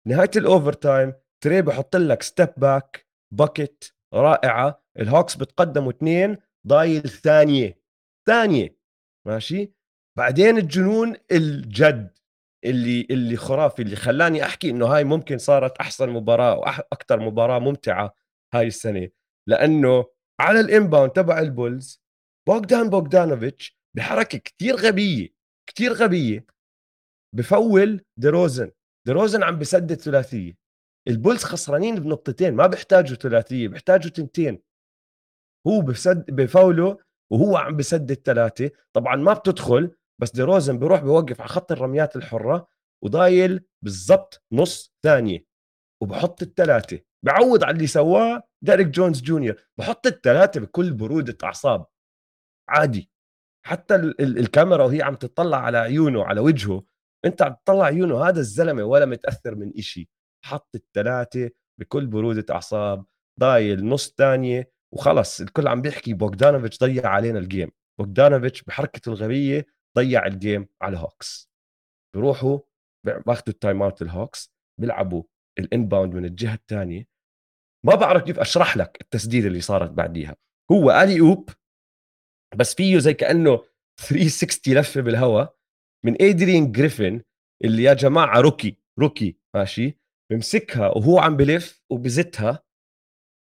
نهاية 0.09 0.31
ال 0.37 0.73
overtime 0.73 1.13
تري 1.45 1.63
بحط 1.63 1.97
لك 1.97 2.23
step 2.23 2.55
back 2.57 3.09
bucket 3.35 3.85
رائعة. 4.15 4.83
الهوكس 4.99 5.37
بتقدموا 5.37 5.91
اثنين 5.91 6.37
ضايل 6.67 7.09
ثانية. 7.09 7.81
ثانية 8.27 8.77
ماشي؟ 9.27 9.73
بعدين 10.19 10.59
الجنون 10.59 11.17
الجد 11.33 12.19
اللي 12.65 13.07
اللي 13.11 13.37
خرافي 13.37 13.83
اللي 13.83 13.97
خلاني 13.97 14.45
أحكي 14.45 14.71
إنه 14.71 14.87
هاي 14.87 15.05
ممكن 15.05 15.39
صارت 15.39 15.79
أحسن 15.79 16.09
مباراة 16.11 16.59
وأكثر 16.59 17.21
مباراة 17.21 17.59
ممتعة 17.59 18.15
هاي 18.55 18.67
السنة. 18.67 19.09
لأنه 19.49 20.05
على 20.41 20.61
ال 20.61 20.67
inbound 20.67 21.11
تبع 21.13 21.39
البولز 21.39 22.03
بوغدان 22.49 22.91
بوغدانوفيتش 22.91 23.79
بحركة 23.97 24.39
كتير 24.39 24.77
غبية 24.77 25.29
كتير 25.67 25.93
غبية 25.93 26.47
بفول 27.35 28.05
ديروزن. 28.17 28.71
ديروزن 29.07 29.43
عم 29.43 29.59
بسدد 29.59 29.95
ثلاثية. 29.95 30.66
البولز 31.09 31.45
خسرانين 31.45 31.95
بنقطتين 31.95 32.55
ما 32.55 32.67
بيحتاجوا 32.67 33.17
ثلاثية 33.17 33.69
بيحتاجوا 33.69 34.11
تنتين. 34.11 34.63
هو 35.67 35.81
بسد 35.81 36.31
بفاوله 36.31 36.99
وهو 37.33 37.57
عم 37.57 37.77
بسدد 37.77 38.15
ثلاثة 38.15 38.71
طبعا 38.93 39.17
ما 39.17 39.33
بتدخل 39.33 39.91
بس 40.21 40.31
ديروزن 40.33 40.79
بيروح 40.79 41.01
بوقف 41.01 41.41
على 41.41 41.49
خط 41.49 41.73
الرميات 41.73 42.17
الحرة 42.17 42.69
وضايل 43.05 43.65
بالضبط 43.83 44.45
نص 44.53 44.95
ثانية. 45.03 45.47
وبحط 46.03 46.43
الثلاثة. 46.43 47.01
بعوض 47.25 47.65
على 47.65 47.77
اللي 47.77 47.87
سواه 47.87 48.43
ديريك 48.63 48.87
جونز 48.87 49.23
جونيور. 49.23 49.57
بحط 49.79 50.07
الثلاثة 50.07 50.61
بكل 50.61 50.93
برودة 50.93 51.39
أعصاب. 51.45 51.87
عادي. 52.69 53.11
حتى 53.67 53.95
الكاميرا 54.21 54.85
وهي 54.85 55.03
عم 55.03 55.15
تطلع 55.15 55.59
على 55.59 55.79
عيونه 55.79 56.25
على 56.25 56.41
وجهه 56.41 56.85
أنت 57.25 57.43
عم 57.43 57.55
تطلع 57.65 57.85
عيونه 57.85 58.29
هذا 58.29 58.41
الزلمة 58.41 58.85
ولا 58.85 59.07
متأثر 59.07 59.55
من 59.55 59.73
إشي. 59.79 60.11
حط 60.47 60.75
الثلاثه 60.75 61.51
بكل 61.81 62.07
برودة 62.07 62.55
أعصاب 62.55 63.05
ضايل 63.41 63.87
نص 63.87 64.15
ثانية 64.19 64.71
وخلص. 64.95 65.41
الكل 65.41 65.69
عم 65.69 65.83
بيحكي 65.83 66.15
بوغدانوفيتش 66.15 66.79
ضيع 66.79 67.07
علينا 67.07 67.39
ال 67.39 67.45
game 67.45 67.71
بوغدانوفيتش 67.99 68.63
بحركته 68.63 69.09
الغبية 69.09 69.67
ضيع 69.99 70.27
ال 70.27 70.35
game 70.35 70.69
على 70.83 70.93
الهوكس 70.97 71.51
بيروحوا 72.15 72.59
باخذوا 73.07 73.49
ال 73.49 73.83
timeout 73.83 74.03
الهوكس 74.03 74.53
بيلعبوا 74.81 75.23
ال 75.59 75.66
inbound 75.66 76.15
من 76.15 76.25
الجهة 76.25 76.55
الثانية 76.55 77.09
ما 77.87 77.95
بعرف 77.95 78.23
كيف 78.23 78.39
أشرح 78.39 78.77
لك 78.77 78.99
التسديده 79.01 79.49
اللي 79.49 79.61
صارت 79.61 79.91
بعديها. 79.91 80.37
هو 80.73 80.91
alley-oop 80.91 81.51
بس 82.57 82.75
فيه 82.75 82.99
زي 82.99 83.15
كأنه 83.15 83.65
360 84.01 84.75
لفة 84.75 85.01
بالهواء 85.01 85.57
من 86.05 86.15
ايدرين 86.15 86.73
جريفن 86.73 87.23
اللي 87.65 87.83
يا 87.83 87.95
جماعة 87.95 88.41
rookie 88.41 88.77
rookie 88.99 89.37
ماشي؟ 89.57 89.99
بمسكها 90.31 90.89
وهو 90.89 91.19
عم 91.19 91.37
بلف 91.37 91.83
وبزتها. 91.91 92.63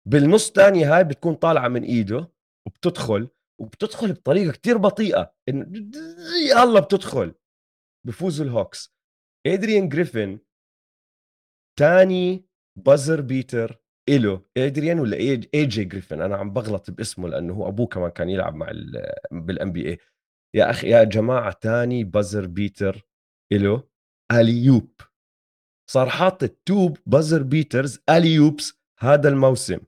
بالنص 0.07 0.51
ثانية 0.51 0.95
هاي 0.95 1.03
بتكون 1.03 1.35
طالعة 1.35 1.67
من 1.67 1.83
إيده 1.83 2.31
وبتدخل 2.67 3.29
وبتدخل 3.61 4.13
بطريقة 4.13 4.51
كتير 4.51 4.77
بطيئة. 4.77 5.35
انه 5.49 5.65
يلا 6.49 6.79
بتدخل. 6.79 7.35
بفوزوا 8.07 8.45
الهوكس. 8.45 8.95
أدريان 9.47 9.89
جريفن 9.89 10.39
تاني 11.79 12.45
buzzer 12.79 13.21
beater 13.21 13.81
إله. 14.09 14.45
أدريان 14.57 14.99
ولا 14.99 15.17
AJ 15.17 15.83
جريفن؟ 15.83 16.21
أنا 16.21 16.35
عم 16.37 16.53
بغلط 16.53 16.91
باسمه 16.91 17.29
لأنه 17.29 17.53
هو 17.53 17.67
أبوه 17.67 17.87
كمان 17.87 18.09
كان 18.09 18.29
يلعب 18.29 18.55
مع 18.55 18.71
بال 19.31 19.71
NBA 19.71 19.97
يا 20.55 20.69
أخي 20.69 20.89
يا 20.89 21.03
جماعة 21.03 21.51
تاني 21.51 22.03
buzzer 22.03 22.45
beater 22.47 23.07
إله. 23.51 23.83
alley-oop 24.31 25.01
صار 25.87 26.09
حاطط 26.09 26.49
two 26.65 26.97
buzzer 27.05 27.43
beaters 27.43 27.99
alley-oops 28.09 28.73
هذا 28.99 29.29
الموسم. 29.29 29.79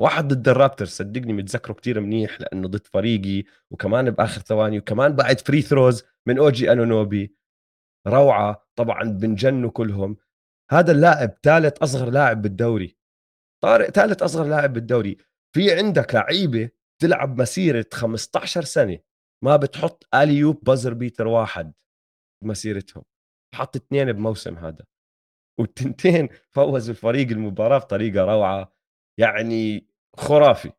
واحد 0.00 0.28
ضد 0.28 0.48
الرابترز 0.48 0.88
صدقني 0.88 1.32
متذكره 1.32 1.72
كتير 1.72 2.00
منيح 2.00 2.40
لأنه 2.40 2.68
ضد 2.68 2.86
فريقي 2.86 3.44
وكمان 3.70 4.10
بآخر 4.10 4.40
ثواني 4.40 4.78
وكمان 4.78 5.12
بعد 5.12 5.40
free 5.40 5.62
throws 5.62 6.04
من 6.26 6.38
أوجي 6.38 6.72
أنونوبي. 6.72 7.36
روعة 8.06 8.68
طبعا 8.76 9.02
بنجنوا 9.02 9.70
كلهم. 9.70 10.16
هذا 10.70 10.92
اللاعب 10.92 11.34
ثالث 11.42 11.82
أصغر 11.82 12.10
لاعب 12.10 12.42
بالدوري. 12.42 12.96
طارق 13.62 13.90
ثالث 13.90 14.22
أصغر 14.22 14.44
لاعب 14.46 14.72
بالدوري. 14.72 15.16
في 15.54 15.74
عندك 15.74 16.14
لعيبة 16.14 16.70
تلعب 17.02 17.40
مسيرة 17.40 17.86
15 17.92 18.62
سنة 18.64 18.98
ما 19.44 19.56
بتحط 19.56 20.06
alley-oop 20.14 20.64
buzzer 20.64 20.94
beater 20.94 21.26
واحد 21.26 21.72
بمسيرتهم. 22.44 23.04
حط 23.54 23.76
اثنين 23.76 24.12
بموسم 24.12 24.56
هذا. 24.56 24.84
والتنتين 25.58 26.28
فوزوا 26.50 26.94
الفريق 26.94 27.30
المباراة 27.30 27.78
بطريقة 27.78 28.24
روعة 28.24 28.74
يعني 29.18 29.86
خرافي. 30.16 30.72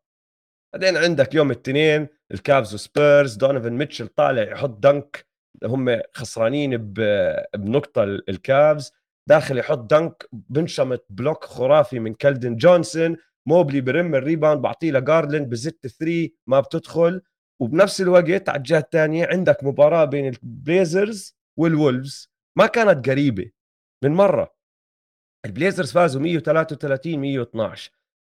بعدين 0.73 0.97
عندك 0.97 1.35
يوم 1.35 1.51
الاثنين 1.51 2.07
الكافز 2.31 2.73
وسبيرز 2.73 3.35
دونيفن 3.35 3.73
ميتشل 3.73 4.07
طالع 4.07 4.41
يحط 4.51 4.69
dunk 4.69 5.27
هم 5.63 6.01
خسرانين 6.13 6.77
بنقطة 6.77 8.03
ال 8.03 8.21
Cavs 8.21 8.91
داخل 9.29 9.57
يحط 9.57 9.77
dunk 9.77 10.29
بنشمت 10.31 11.05
block 11.09 11.43
خرافي 11.43 11.99
من 11.99 12.13
كالدن 12.13 12.55
جونسون 12.55 13.17
موبلي 13.47 13.81
برم 13.81 14.15
ال 14.15 14.21
rebound 14.21 14.61
بعطيه 14.61 14.91
لجارلند 14.91 15.49
بزت 15.49 15.87
three 15.87 16.35
ما 16.47 16.59
بتدخل 16.59 17.21
وبنفس 17.61 18.01
الوقت 18.01 18.49
على 18.49 18.57
الجهة 18.57 18.79
الثانية 18.79 19.27
عندك 19.27 19.63
مباراة 19.63 20.05
بين 20.05 20.27
ال 20.27 20.41
Blazers 20.41 21.37
وال 21.57 21.74
Wolves. 21.74 22.31
ما 22.57 22.65
كانت 22.65 23.09
قريبة 23.09 23.51
من 24.03 24.11
مرة. 24.11 24.54
ال 25.45 25.51
Blazers 25.51 25.91
فازوا 25.91 26.21
133 26.21 27.19
112 27.19 27.91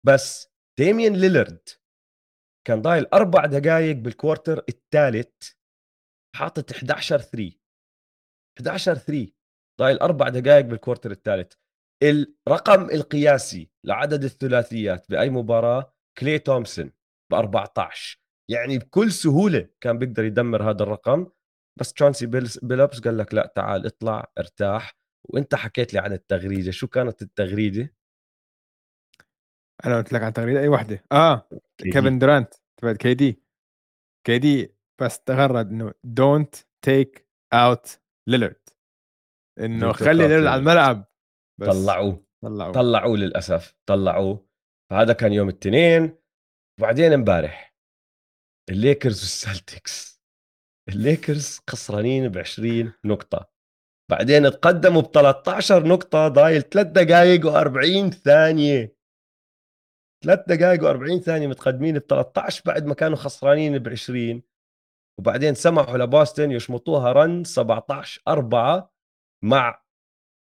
بس 0.06 0.50
ديميان 0.80 1.14
ليلرد 1.14 1.70
كان 2.68 2.82
ضايل 2.82 3.06
أربع 3.06 3.46
دقائق 3.46 3.96
بالكوارتر 3.96 4.64
الثالث 4.70 5.52
حاطط 6.36 6.72
11 6.72 7.18
3 7.18 7.52
11 8.58 8.96
3 8.96 9.38
ضايل 9.80 9.98
أربع 10.00 10.30
دقائق 10.30 10.66
بالكوارتر 10.66 11.12
الثالث. 11.12 11.54
الرقم 12.04 12.90
القياسي 12.90 13.70
لعدد 13.84 14.24
الثلاثيات 14.24 15.10
بأي 15.10 15.30
مباراة؟ 15.30 15.94
كلي 16.18 16.40
تومسون 16.40 16.92
ب 17.32 17.34
14 17.34 18.20
يعني 18.52 18.78
بكل 18.78 19.12
سهولة 19.12 19.70
كان 19.82 19.98
بيقدر 19.98 20.24
يدمر 20.24 20.70
هذا 20.70 20.84
الرقم. 20.84 21.28
بس 21.80 21.94
تشانسي 21.94 22.26
بيلبس 22.62 23.00
قال 23.00 23.18
لك 23.18 23.34
لا 23.34 23.54
تعال 23.56 23.86
اطلع 23.86 24.32
ارتاح. 24.38 24.98
وأنت 25.30 25.56
حكيت 25.56 25.94
لي 25.94 26.00
عن 26.00 26.14
التغريدة 26.14 26.72
شو 26.72 26.88
كانت 26.88 27.22
التغريدة؟ 27.22 27.94
أنا 29.86 29.98
قلت 29.98 30.14
لك 30.14 30.22
عن 30.22 30.34
تغريدة 30.34 30.60
أي 30.60 30.68
وحدة. 30.68 31.04
آه 31.12 31.50
كيفن 31.78 32.20
درانت 32.20 32.54
تبعت 32.78 32.98
KD. 32.98 33.44
KD 34.28 34.76
بس 35.02 35.24
تغرد 35.24 35.70
إنه 35.70 35.94
don't 36.04 36.56
take 36.86 37.28
out 37.54 38.00
ليلرد 38.28 38.70
إنه 39.60 39.92
خلي 39.92 40.28
ليلرد 40.28 40.46
على 40.46 40.60
الملعب. 40.60 41.06
بس 41.60 41.68
طلعوه. 41.68 42.26
طلعوه. 42.44 42.72
طلعوه 42.72 43.18
للأسف. 43.18 43.76
طلعوه. 43.86 44.48
فهذا 44.92 45.14
كان 45.14 45.34
يوم 45.34 45.50
الاثنين. 45.50 46.18
وبعدين 46.80 47.14
امبارح 47.14 47.76
ال 48.70 48.77
Lakers 48.77 49.20
وال 49.20 49.40
Celtics. 49.40 50.22
ال 50.90 51.00
Lakers 51.00 51.60
خسرانين 51.70 52.30
ب 52.30 52.38
20 52.38 52.94
نقطة. 53.06 53.57
بعدين 54.12 54.52
تقدموا 54.52 55.02
ب 55.02 55.06
13 55.06 55.88
نقطة 55.88 56.28
ضايل 56.28 56.62
3 56.62 56.90
دقائق 56.90 57.42
و40 57.42 58.14
ثانية. 58.14 58.96
3 60.24 60.44
دقائق 60.48 60.82
و40 60.82 61.22
ثانية 61.22 61.48
متقدمين 61.48 62.00
ب 62.00 62.02
13 62.02 62.64
بعد 62.66 62.86
ما 62.86 62.94
كانوا 62.94 63.18
خسرانين 63.18 63.78
ب 63.78 63.88
20 63.90 64.44
وبعدين 65.20 65.54
سمحوا 65.54 65.98
لبوسطن 65.98 66.52
يشمطوها 66.52 67.12
run 67.12 67.44
17 67.44 68.22
4 68.28 68.94
مع 69.44 69.84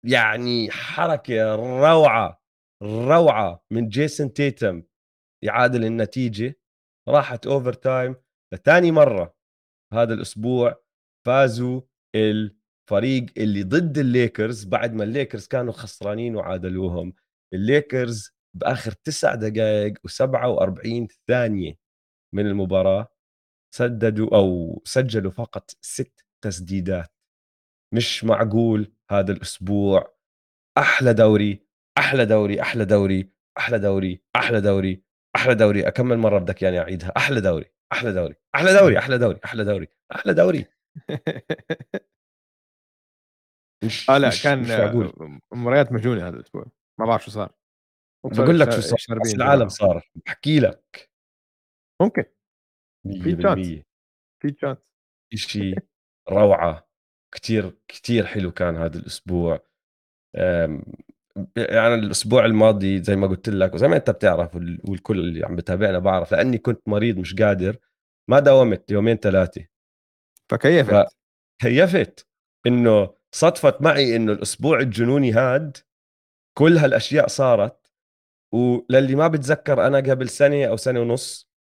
يعني 0.06 0.70
حركة 0.70 1.54
روعة 1.54 2.42
روعة 2.82 3.64
من 3.72 3.88
جيسون 3.88 4.32
تيتم 4.32 4.82
يعادل 5.44 5.84
النتيجة. 5.84 6.54
راحت 7.08 7.46
overtime 7.46 8.16
لثاني 8.54 8.90
مرة 8.92 9.36
هذا 9.92 10.14
الأسبوع 10.14 10.82
فازوا 11.26 11.80
الفريق 12.86 13.26
اللي 13.36 13.62
ضد 13.62 13.98
الليكرز 13.98 14.64
بعد 14.64 14.94
ما 14.94 15.04
الليكرز 15.04 15.46
كانوا 15.46 15.72
خسرانين 15.72 16.36
وعادلوهم 16.36 17.14
الليكرز 17.54 18.30
باخر 18.54 18.92
تسع 18.92 19.34
دقائق 19.34 19.94
و47 20.08 21.06
ثانية 21.28 21.78
من 22.34 22.46
المباراه 22.46 23.08
سددوا 23.74 24.36
أو 24.36 24.82
سجلوا 24.84 25.30
فقط 25.30 25.70
ست 25.80 26.24
تسديدات 26.44 27.10
مش 27.94 28.24
معقول 28.24 28.92
هذا 29.10 29.32
الأسبوع 29.32 30.16
أحلى 30.78 31.14
دوري 31.14 31.66
أحلى 31.98 32.24
دوري 32.26 32.60
أحلى 32.60 32.84
دوري 32.84 33.30
أحلى 33.58 33.78
دوري 33.78 34.22
أحلى 34.36 34.60
دوري 34.60 35.02
أحلى 35.36 35.54
دوري 35.54 35.88
اكمل 35.88 36.18
مره 36.18 36.38
بدك 36.38 36.62
يعني 36.62 36.78
اعيدها 36.80 37.12
أحلى 37.16 37.40
دوري 37.40 37.64
أحلى 37.92 38.12
دوري 38.12 38.34
أحلى 38.54 38.74
دوري 38.78 38.98
أحلى 38.98 39.18
دوري 39.18 39.40
أحلى 39.44 39.64
دوري 39.64 39.88
أحلى 40.12 40.34
دوري 40.34 40.66
مش 43.86 44.10
آه 44.10 44.18
لا 44.18 44.28
مش 44.28 44.42
كان 44.42 44.58
مش 44.58 44.70
معقول 44.70 45.38
مباريات 45.52 45.92
مجنونة 45.92 46.28
هذا 46.28 46.36
الأسبوع. 46.36 46.66
ما 47.00 47.06
بعرف 47.06 47.24
شو 47.24 47.30
صار. 47.30 47.52
بقول 48.24 48.60
لك 48.60 48.70
شو 48.70 48.80
صار؟ 48.80 49.18
بس 49.18 49.34
العالم 49.34 49.68
صار. 49.68 50.10
بحكي 50.26 50.60
لك. 50.60 51.10
ممكن. 52.02 52.24
في 53.22 53.36
تشانس 53.36 53.82
في 54.42 54.50
تشانس 54.50 54.78
شيء 55.34 55.78
روعة. 56.28 56.88
كتير 57.34 57.78
كتير 57.88 58.26
حلو 58.26 58.52
كان 58.52 58.76
هذا 58.76 58.98
الأسبوع. 58.98 59.66
يعني 61.56 61.94
الأسبوع 61.94 62.44
الماضي 62.44 63.02
زي 63.02 63.16
ما 63.16 63.26
قلت 63.26 63.48
لك 63.48 63.74
وزي 63.74 63.88
ما 63.88 63.96
أنت 63.96 64.10
بتعرف 64.10 64.56
والكل 64.88 65.18
اللي 65.18 65.44
عم 65.44 65.56
بتابعنا 65.56 65.98
بعرف 65.98 66.32
لأني 66.32 66.58
كنت 66.58 66.88
مريض 66.88 67.18
مش 67.18 67.34
قادر 67.34 67.76
ما 68.30 68.40
داومت 68.40 68.90
يومين 68.90 69.16
ثلاثة. 69.16 69.66
فكيفت. 70.50 71.16
كيفت 71.62 72.28
إنه 72.66 73.14
صدفت 73.36 73.82
معي 73.82 74.16
إنه 74.16 74.32
الأسبوع 74.32 74.80
الجنوني 74.80 75.32
هاد 75.32 75.76
كل 76.58 76.76
هالأشياء 76.78 77.26
صارت 77.26 77.92
وللي 78.54 79.14
ما 79.14 79.28
بتذكر 79.28 79.86
أنا 79.86 79.98
قبل 79.98 80.28
سنة 80.28 80.64
أو 80.64 80.76
سنة 80.76 81.00
ونص 81.00 81.50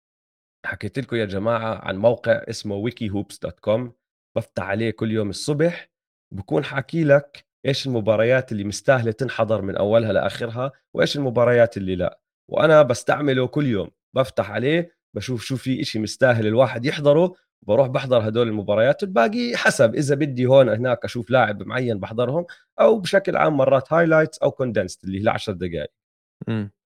حكيت 0.66 0.98
لكم 0.98 1.16
يا 1.16 1.24
جماعة 1.24 1.74
عن 1.74 1.96
موقع 1.96 2.32
اسمه 2.32 2.74
Wikihoops 2.74 3.38
dot 3.38 3.60
com 3.60 3.92
بفتح 4.36 4.62
عليه 4.62 4.90
كل 4.90 5.12
يوم 5.12 5.30
الصبح 5.30 5.90
بكون 6.32 6.64
حاكي 6.64 7.04
لك 7.04 7.46
إيش 7.66 7.86
المباريات 7.86 8.52
اللي 8.52 8.64
مستاهلة 8.64 9.12
تنحضر 9.12 9.62
من 9.62 9.76
أولها 9.76 10.12
لآخرها 10.12 10.72
وإيش 10.94 11.16
المباريات 11.16 11.76
اللي 11.76 11.96
لا 11.96 12.20
وأنا 12.50 12.82
بستعمله 12.82 13.46
كل 13.46 13.66
يوم 13.66 13.90
بفتح 14.14 14.50
عليه 14.50 14.96
بشوف 15.16 15.44
شو 15.44 15.56
في 15.56 15.80
إشي 15.80 15.98
مستاهل 15.98 16.46
الواحد 16.46 16.84
يحضره 16.84 17.34
بروح 17.62 17.88
بحضر 17.88 18.28
هدول 18.28 18.48
المباريات 18.48 19.02
الباقي 19.02 19.56
حسب 19.56 19.94
إذا 19.94 20.14
بدي 20.14 20.46
هون 20.46 20.68
هناك 20.68 21.04
أشوف 21.04 21.30
لاعب 21.30 21.62
معين 21.62 22.00
بحضرهم 22.00 22.46
أو 22.80 23.00
بشكل 23.00 23.36
عام 23.36 23.56
مرات 23.56 23.92
highlights 23.92 24.38
أو 24.38 24.50
condensed 24.50 25.04
اللي 25.04 25.24
هي 25.24 25.28
10 25.28 25.52
دقائق 25.52 25.90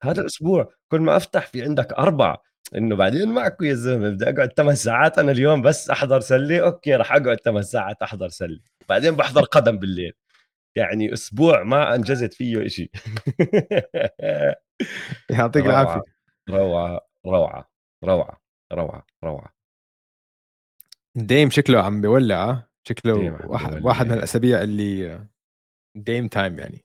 هذا 0.03 0.21
الأسبوع 0.21 0.73
كل 0.89 1.01
ما 1.01 1.17
أفتح 1.17 1.47
في 1.47 1.63
عندك 1.63 1.93
أربعة. 1.93 2.43
إنه 2.77 2.97
بعدين 2.97 3.29
معكم 3.29 3.65
يا 3.65 3.75
زلمة 3.75 4.11
بدي 4.11 4.31
أقعد 4.31 4.53
ثمان 4.53 4.75
ساعات 4.75 5.19
أنا 5.19 5.33
اليوم 5.33 5.63
بس 5.63 5.91
أحضر 5.91 6.21
سلة 6.21 6.61
أوكي 6.61 6.97
راح 6.97 7.13
أقعد 7.13 7.41
ثمان 7.41 7.63
ساعات 7.63 8.03
أحضر 8.03 8.29
سلة. 8.29 8.61
بعدين 8.89 9.17
بحضر 9.17 9.43
قدم 9.43 9.79
بالليل. 9.79 10.13
يعني 10.77 11.13
أسبوع 11.13 11.63
ما 11.63 11.95
أنجزت 11.95 12.35
فيه 12.35 12.69
شيء 12.69 12.91
يعطيك 15.31 15.67
العافية. 15.67 16.03
روعة 16.51 17.01
روعة 17.27 17.71
روعة 18.05 18.41
روعة 18.73 19.07
روعة. 19.25 19.60
ديم 21.17 21.51
شكله 21.51 21.83
عم 21.83 22.01
بيولع 22.01 22.67
شكله 22.89 23.15
واحد, 23.47 23.85
واحد 23.85 24.07
من 24.07 24.13
الأسابيع 24.13 24.63
اللي 24.63 25.21
Dame 25.97 26.29
time 26.29 26.59
يعني 26.59 26.85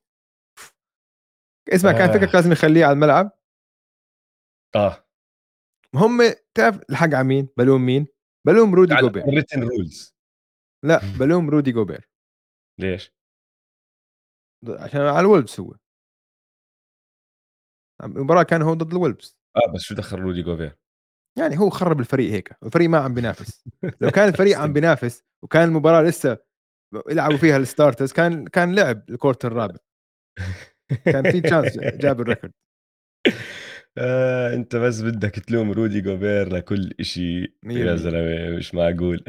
اسمع 1.70 1.92
كان 1.92 2.12
فكرك 2.12 2.30
آه. 2.30 2.34
لازم 2.34 2.52
يخليه 2.52 2.86
على 2.86 2.94
الملعب 2.94 3.32
آه 4.76 5.06
هم 5.96 6.22
تعرف 6.54 6.82
الحق 6.90 7.14
على 7.14 7.24
مين؟ 7.24 7.50
بلوم 7.58 7.86
مين؟ 7.86 8.08
بلوم 8.48 8.76
رودي 8.76 8.96
جوبير 8.96 9.24
written 9.26 9.64
rules 9.64 10.16
لا 10.84 11.00
بلوم 11.20 11.50
رودي 11.50 11.72
جوبير 11.72 12.10
ليش؟ 12.80 13.12
عشان 14.70 15.02
على 15.02 15.20
ال 15.20 15.25
Wolves 15.25 15.60
هو 15.60 15.76
المباراة 18.04 18.44
كان 18.44 18.62
هو 18.62 18.74
ضد 18.74 18.94
ال 18.94 19.00
Wolves 19.00 19.38
آه 19.56 19.72
بس 19.74 19.82
شو 19.82 19.96
دخل 19.96 20.20
رودي 20.20 20.42
جوبير؟ 20.42 20.78
يعني 21.38 21.60
هو 21.60 21.70
خرب 21.70 22.00
الفريق 22.00 22.32
هيك 22.32 22.56
الفريق 22.64 22.90
ما 22.90 22.98
عم 22.98 23.14
بينافس. 23.14 23.64
لو 24.02 24.12
كان 24.12 24.28
الفريق 24.28 24.58
عم 24.58 24.74
بينافس 24.74 25.24
وكان 25.44 25.64
المباراة 25.68 26.02
لسه 26.02 26.38
يلعبوا 27.10 27.38
فيها 27.38 27.58
ال 27.58 27.64
starters 27.64 28.12
كان 28.12 28.48
كان 28.48 28.76
لعب 28.76 29.04
ال 29.10 29.14
quarter 29.14 29.46
الرابع. 29.46 29.76
كان 31.06 31.32
في 31.32 31.42
chance 31.42 31.78
جاب 31.78 32.22
ال 32.22 32.26
record 32.26 32.52
آه، 33.98 34.54
انت 34.54 34.76
بس 34.76 35.02
بدك 35.02 35.32
تلوم 35.32 35.72
رودي 35.72 36.02
جوبير 36.02 36.54
لكل 36.54 36.94
شيء 37.02 37.52
يا 37.64 37.96
زلمة 37.96 38.58
مش 38.58 38.76
معقول. 38.76 39.24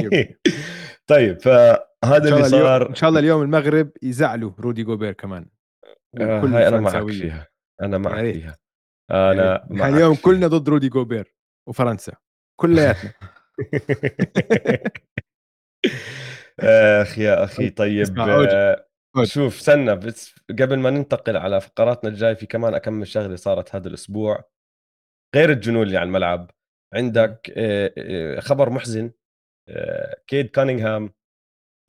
طيب 1.06 1.40
فهذا 1.40 2.28
اللي 2.28 2.44
صار. 2.44 2.88
إن 2.88 2.94
شاء 2.94 3.08
الله 3.08 3.20
اليوم 3.20 3.42
المغرب 3.42 3.90
يزعلوا 4.02 4.52
رودي 4.60 4.82
جوبير 4.82 5.12
كمان 5.12 5.46
آه 6.20 6.40
هاي 6.40 6.68
أنا 6.68 6.80
معك 6.80 7.10
فيها 7.10 7.48
أنا 7.82 7.98
معك 7.98 8.32
فيها. 8.32 8.61
أنا 9.12 9.66
معك 9.70 9.92
اليوم 9.92 10.14
فيها. 10.14 10.24
كلنا 10.24 10.46
ضد 10.46 10.68
رودي 10.68 10.88
جوبير 10.88 11.34
وفرنسا 11.68 12.12
كلياتنا. 12.60 13.12
اخ 16.60 17.18
يا 17.18 17.44
أخي 17.44 17.70
طيب 17.70 18.04
شوف 19.22 19.60
سنة 19.60 19.94
بس 19.94 20.34
قبل 20.50 20.78
ما 20.78 20.90
ننتقل 20.90 21.36
على 21.36 21.60
فقراتنا 21.60 22.10
الجاي 22.10 22.36
في 22.36 22.46
كمان 22.46 22.74
اكمل 22.74 23.06
شغلة 23.06 23.36
صارت 23.36 23.74
هذا 23.74 23.88
الأسبوع 23.88 24.44
غير 25.34 25.50
الجنون 25.50 25.82
اللي 25.82 25.96
على 25.96 26.06
الملعب 26.06 26.50
عندك 26.94 27.52
آه، 27.56 27.92
آه، 27.98 28.40
خبر 28.40 28.70
محزن 28.70 29.12
آه، 29.68 30.22
كيد 30.26 30.46
كانينغهام 30.46 31.14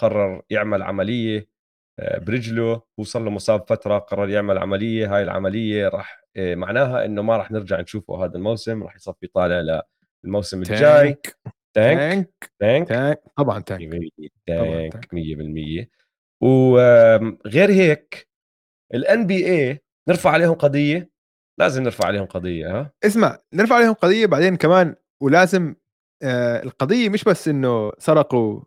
قرر 0.02 0.42
يعمل 0.50 0.82
عملية 0.82 1.53
برجله 2.00 2.82
هو 3.00 3.04
صار 3.04 3.24
له 3.24 3.30
مصاب 3.30 3.66
فترة 3.70 3.98
قرر 3.98 4.30
يعمل 4.30 4.58
عملية 4.58 5.16
هاي 5.16 5.24
العملية 5.24 5.88
راح 5.88 6.24
معناها 6.38 7.06
إنه 7.06 7.22
ما 7.22 7.38
راح 7.38 7.52
نرجع 7.52 7.82
نشوفه 7.82 8.26
هذا 8.26 8.36
الموسم 8.36 8.84
راح 8.84 8.96
يصفي 8.96 9.28
طالع 9.28 9.84
للموسم 10.24 10.62
الجاي 10.62 11.18
تانك 11.74 12.52
تانك 12.60 12.90
تانك 12.90 13.22
طبعا 13.38 13.60
تانك 13.60 14.14
تانك 14.48 15.06
100% 15.06 15.88
وغير 16.42 17.72
هيك 17.72 18.28
الان 18.94 19.28
بي 19.28 19.46
اي 19.46 19.80
نرفع 20.10 20.30
عليهم 20.30 20.54
قضية. 20.54 21.10
لازم 21.60 21.84
نرفع 21.84 22.06
عليهم 22.06 22.26
قضية 22.26 22.80
ها؟ 22.80 22.92
اسمع 23.04 23.40
نرفع 23.54 23.76
عليهم 23.76 23.94
قضية 23.94 24.26
بعدين 24.26 24.56
كمان 24.56 24.96
ولازم 25.22 25.76
آه 26.24 26.64
القضية 26.64 27.10
مش 27.10 27.24
بس 27.24 27.48
إنه 27.48 27.92
سرقوا 27.98 28.62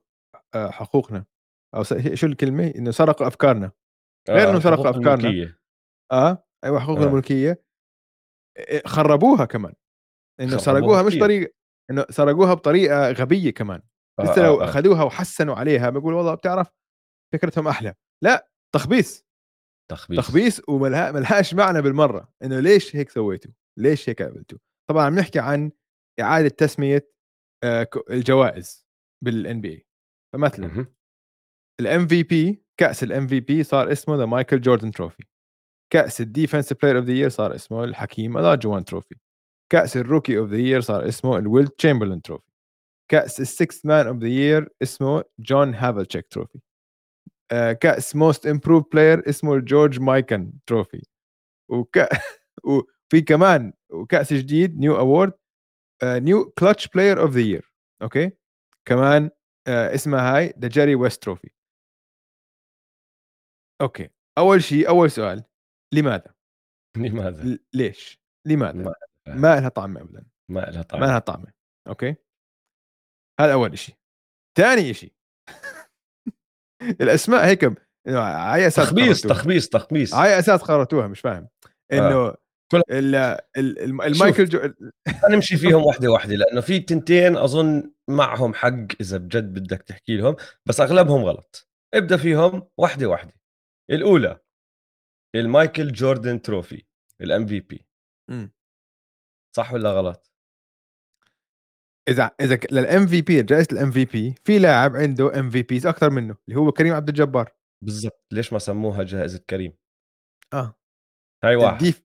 آه 0.54 0.70
حقوقنا. 0.70 1.24
أو 1.74 1.82
شو 2.14 2.26
الكلمة؟ 2.26 2.72
إنه 2.76 2.90
سرقوا 2.90 3.26
أفكارنا. 3.26 3.72
غير 4.28 4.50
إنه 4.50 4.60
سرقوا 4.60 4.84
الحقوق 4.84 4.96
أفكارنا. 4.96 5.28
الملكية. 5.28 5.58
آه 6.12 6.44
أيوه 6.64 6.80
حقوق 6.80 6.98
آه. 6.98 7.04
الملكية. 7.04 7.62
خربوها 8.86 9.44
كمان. 9.44 9.74
إنه 10.40 10.56
سرقوها 10.56 11.02
مش. 11.02 11.18
طريقه 11.18 11.52
إنه 11.90 12.06
سرقوها 12.10 12.54
بطريقة 12.54 13.10
غبية 13.12 13.50
كمان. 13.50 13.82
آه 14.20 14.22
لسه 14.22 14.42
لو 14.42 14.60
آه 14.60 14.62
آه. 14.62 14.64
أخذوها 14.64 15.02
وحسنوا 15.02 15.54
عليها 15.54 15.90
بقول 15.90 16.14
والله 16.14 16.34
بتعرف 16.34 16.70
فكرتهم 17.34 17.68
أحلى. 17.68 17.94
لا 18.24 18.48
تخبيص. 18.74 19.26
تخبيص. 19.90 20.18
تخبيص 20.18 20.60
وملها 20.68 21.12
ملهاش 21.12 21.54
معنى 21.54 21.82
بالمرة. 21.82 22.32
إنه 22.42 22.60
ليش 22.60 22.96
هيك 22.96 23.10
سويتوا؟ 23.10 23.52
ليش 23.78 24.08
هيك 24.08 24.22
عملتوا 24.22 24.58
طبعا 24.90 25.04
عم 25.04 25.14
نحكي 25.18 25.38
عن 25.38 25.70
إعادة 26.20 26.48
تسمية 26.48 27.10
آه، 27.64 27.88
الجوائز 28.10 28.86
بال 29.24 29.60
NBA 29.60 29.86
فمثلا. 30.34 30.86
ال 31.80 32.06
MVP 32.06 32.62
كأس 32.76 33.02
ال 33.02 33.26
MVP 33.26 33.62
صار 33.62 33.92
اسمه 33.92 34.16
the 34.16 34.26
Michael 34.26 34.60
Jordan 34.60 34.90
trophy 34.90 35.24
كأس 35.92 36.20
ال 36.20 36.27
defense 36.27 36.72
player 36.72 36.98
of 36.98 37.04
the 37.04 37.12
year 37.12 37.28
صار 37.28 37.54
اسمه 37.54 37.84
ال 37.84 37.92
Hakeem 37.92 38.38
Olajuwon 38.38 38.84
trophy 38.84 39.14
كأس 39.72 39.96
ال 39.96 40.02
rookie 40.02 40.38
of 40.38 40.50
the 40.50 40.56
year 40.56 40.80
صار 40.80 41.08
اسمه 41.08 41.38
ال 41.38 41.68
Wilt 41.68 41.83
Chamberlain 41.83 42.22
trophy 42.22 42.50
كأس 43.10 43.40
ال 43.40 43.48
sixth 43.48 43.86
man 43.86 44.06
of 44.06 44.16
the 44.16 44.28
year 44.28 44.68
اسمه 44.82 45.24
John 45.38 45.74
Havlicek 45.74 46.26
trophy 46.28 46.58
كأس 47.80 48.16
most 48.16 48.46
improved 48.46 48.84
player 48.92 49.28
اسمه 49.28 49.54
ال 49.54 49.61
George 49.61 50.00
Mikan 50.00 50.52
trophy 50.66 51.02
وك... 51.68 51.98
وفي 52.64 53.20
كمان 53.26 53.72
وكأس 53.90 54.32
جديد 54.32 54.78
new 54.78 54.98
award 54.98 55.32
new 56.04 56.50
clutch 56.50 56.88
player 56.88 57.20
of 57.20 57.30
the 57.30 57.40
year 57.40 57.72
okay؟ 58.02 58.30
كمان 58.84 59.30
آه، 59.66 59.94
اسمها 59.94 60.36
هاي 60.36 60.54
the 60.58 60.68
Jerry 60.68 60.94
West 60.94 61.22
trophy 61.22 61.50
okay 63.80 64.08
أول 64.38 64.62
شيء 64.62 64.88
أول 64.88 65.10
سؤال 65.10 65.44
لماذا؟ 65.94 66.34
لماذا؟ 66.96 67.44
ل- 67.44 67.64
ليش؟ 67.74 68.20
لماذا؟ 68.46 68.72
ما 68.82 68.94
ما 69.28 69.60
لها 69.60 69.68
طعم 69.68 69.98
ابدا 69.98 70.24
ما 70.50 70.60
لها 70.60 70.82
طعم 70.82 71.00
ما 71.00 71.06
لها 71.06 71.18
طعمه 71.18 71.52
okay 71.88 72.14
هذا 73.40 73.52
أول 73.52 73.78
شيء 73.78 73.94
ثاني 74.58 74.94
شيء 74.94 75.12
الأسماء 77.00 77.46
هيك 77.46 77.64
على 78.08 78.66
أساس 78.66 78.86
تخبيص. 78.86 79.22
تخبيص 79.22 79.68
تخبيص 79.68 80.14
على 80.14 80.38
أساس 80.38 80.62
قررتوها 80.62 81.06
مش 81.06 81.20
فاهم 81.20 81.48
إنه 81.92 82.34
كل- 82.72 82.82
ال- 82.90 83.14
ال- 83.56 83.78
الم- 83.82 84.02
المايكل 84.02 84.44
جو... 84.44 84.72
نمشي 85.30 85.56
فيهم 85.62 85.82
واحدة 85.84 86.08
واحدة 86.08 86.34
لأنه 86.36 86.60
في 86.60 86.80
تنتين 86.80 87.36
أظن 87.36 87.92
معهم 88.08 88.54
حق 88.54 88.76
إذا 89.00 89.16
بجد 89.18 89.54
بدك 89.58 89.82
تحكي 89.82 90.16
لهم 90.16 90.36
بس 90.66 90.80
أغلبهم 90.80 91.24
غلط 91.24 91.68
ابدأ 91.94 92.16
فيهم 92.16 92.68
واحدة 92.78 93.06
واحدة 93.06 93.32
الأولى 93.90 94.40
ال 95.34 95.92
Michael 95.92 96.42
Jordan 96.42 96.84
trophy 97.20 97.46
ال 97.46 97.60
MVP. 97.60 97.86
صح 99.56 99.72
ولا 99.72 99.90
غلط؟ 99.90 100.32
إذا 102.08 102.30
إذا 102.40 102.58
لل 102.72 103.06
MVP 103.06 103.42
جائزة 103.42 103.68
ال 103.72 103.90
MVP 103.90 104.34
في 104.44 104.58
لاعب 104.58 104.96
عنده 104.96 105.40
MVPs 105.40 105.86
أكثر 105.86 106.10
منه 106.10 106.36
اللي 106.48 106.60
هو 106.60 106.72
كريم 106.72 106.94
عبد 106.94 107.08
الجبار 107.08 107.52
بالضبط 107.84 108.26
ليش 108.32 108.52
ما 108.52 108.58
سموها 108.58 109.02
جائزة 109.02 109.38
كريم؟ 109.50 109.72
آه 110.52 110.74
هاي 111.44 111.56
واحد 111.56 111.72
ال 111.72 111.80
def 111.80 112.02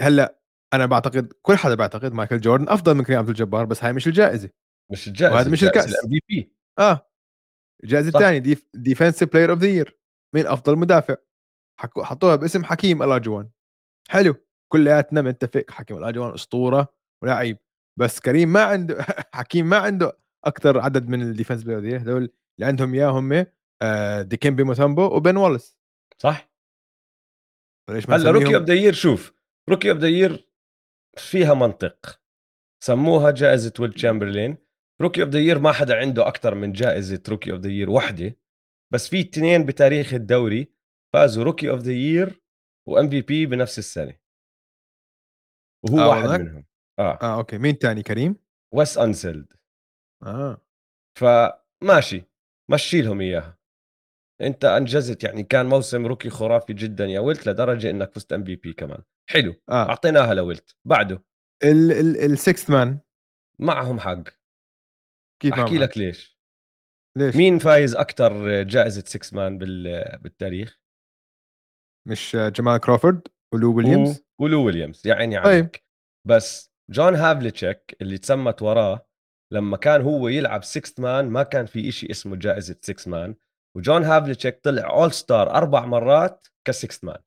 هلأ 0.00 0.42
أنا 0.74 0.86
بعتقد 0.86 1.32
كل 1.42 1.56
حدا 1.56 1.74
بعتقد 1.74 2.12
مايكل 2.12 2.40
جوردن 2.40 2.68
أفضل 2.68 2.94
من 2.94 3.04
كريم 3.04 3.18
عبد 3.18 3.28
الجبار 3.28 3.64
بس 3.64 3.84
هاي 3.84 3.92
مش 3.92 4.06
الجائزة 4.06 4.50
مش 4.92 5.08
الجائزة 5.08 5.34
وهذا 5.36 5.50
مش 5.50 5.64
الكأس. 5.64 5.88
ال 5.88 6.10
MVP 6.10 6.52
آه 6.78 7.10
الجائزه. 7.84 8.08
الثانية 8.08 8.38
def 8.38 8.66
defensive 8.74 9.32
player 9.32 9.50
of 9.50 9.58
the 9.58 9.68
year 9.68 10.01
مين 10.34 10.46
أفضل 10.46 10.76
مدافع؟ 10.76 11.16
حكوا 11.80 12.04
حطوها 12.04 12.36
باسم 12.36 12.64
حكيم 12.64 13.02
الأجوان. 13.02 13.50
حلو. 14.08 14.34
كلياتنا 14.72 15.20
بنتفق 15.20 15.64
حكيم 15.70 15.98
الأجوان 15.98 16.34
أسطورة 16.34 16.94
ولاعيب 17.22 17.58
بس 17.98 18.20
كريم 18.20 18.52
ما 18.52 18.62
عنده 18.62 19.02
حكيم 19.34 19.68
ما 19.68 19.76
عنده 19.76 20.18
أكثر 20.44 20.80
عدد 20.80 21.08
من 21.08 21.22
ال 21.22 21.27
defense 21.27 21.62
player 21.62 21.84
year 21.84 22.00
هذول 22.00 22.22
اللي 22.56 22.66
عندهم 22.66 22.94
إياه 22.94 23.10
هم 23.10 23.46
آه، 23.82 24.22
ديكيمبي 24.22 24.64
موتامبو 24.64 25.02
وبن 25.02 25.36
والس 25.36 25.78
صح؟ 26.18 26.52
هلأ 27.90 28.30
rookie 28.30 28.56
of 28.56 28.62
the 28.62 28.92
شوف. 28.92 29.34
rookie 29.68 29.90
of 29.90 29.98
the 29.98 30.38
فيها 31.18 31.54
منطق. 31.54 32.20
سموها 32.84 33.30
جائزة 33.30 33.72
ويل 33.80 33.92
تشامبرلين. 33.92 34.56
Rookie 35.00 35.22
of 35.22 35.30
the 35.30 35.58
ما 35.58 35.72
حدا 35.72 35.96
عنده 35.96 36.28
أكثر 36.28 36.54
من 36.54 36.72
جائزة 36.72 37.22
Rookie 37.28 37.52
of 37.52 37.60
the 37.60 37.90
وحدة. 37.90 38.36
بس 38.92 39.08
في 39.08 39.20
اثنين 39.20 39.66
بتاريخ 39.66 40.14
الدوري 40.14 40.72
فازوا 41.12 41.44
Rookie 41.44 41.70
of 41.70 41.80
the 41.80 41.92
Year 41.92 42.32
و 42.32 42.42
MVP 42.88 43.46
بنفس 43.46 43.78
السنة. 43.78 44.18
وهو 45.84 45.98
آه 46.00 46.08
واحد؟ 46.08 46.40
منهم. 46.40 46.64
آه. 46.98 47.18
آه 47.22 47.38
okay. 47.38 47.58
مين 47.58 47.78
تاني؟ 47.78 48.02
كريم؟ 48.02 48.36
ويس 48.74 48.98
انسلد 48.98 49.52
آه. 50.22 50.60
فماشي 51.18 52.24
مشي 52.70 53.02
لهم 53.02 53.20
إياها. 53.20 53.58
أنت 54.40 54.64
أنجزت 54.64 55.24
يعني 55.24 55.42
كان 55.42 55.66
موسم 55.66 56.06
rookie 56.06 56.30
خرافي 56.30 56.72
جدا 56.72 57.04
يا 57.04 57.20
ويلت 57.20 57.48
لدرجة 57.48 57.90
إنك 57.90 58.12
فزت 58.12 58.32
MVP 58.32 58.72
كمان. 58.72 59.02
حلو. 59.30 59.54
آه. 59.68 59.88
أعطيناها 59.88 60.34
لويلت 60.34 60.76
بعده. 60.84 61.22
ال 61.64 61.82
Sixth 61.82 62.70
Man 62.70 62.98
معهم 63.58 64.00
حق. 64.00 64.22
كيف 65.42 65.54
أحكي 65.54 65.78
لك 65.78 65.98
ليش. 65.98 66.41
ليش؟ 67.18 67.36
مين 67.36 67.58
فايز 67.58 67.94
أكثر 67.96 68.62
جائزة 68.62 69.02
6 69.06 69.36
man 69.36 69.58
بال- 69.58 70.18
بالتاريخ؟ 70.18 70.80
مش 72.08 72.36
جمال 72.36 72.78
كروفورد 72.78 73.28
ولو 73.54 73.76
ويليامز؟ 73.76 74.18
و- 74.40 74.44
ولو 74.44 74.66
ويليامز 74.66 75.06
يا 75.06 75.14
عيني 75.14 75.36
طيب. 75.42 75.46
عليك. 75.46 75.84
بس 76.28 76.72
جون 76.90 77.14
هافليتشيك 77.14 77.96
اللي 78.00 78.18
تسمت 78.18 78.62
وراه 78.62 79.06
لما 79.52 79.76
كان 79.76 80.00
هو 80.02 80.28
يلعب 80.28 80.64
6 80.64 81.00
man 81.02 81.28
ما 81.28 81.42
كان 81.42 81.66
في 81.66 81.88
إشي 81.88 82.10
اسمه 82.10 82.36
جائزة 82.36 82.76
6 82.82 83.08
man 83.08 83.34
وجون 83.76 84.04
هافليتشيك 84.04 84.60
طلع 84.64 84.90
All-Star 84.90 85.50
أربع 85.50 85.86
مرات 85.86 86.46
ك 86.66 86.70
6 86.70 87.04
man 87.06 87.18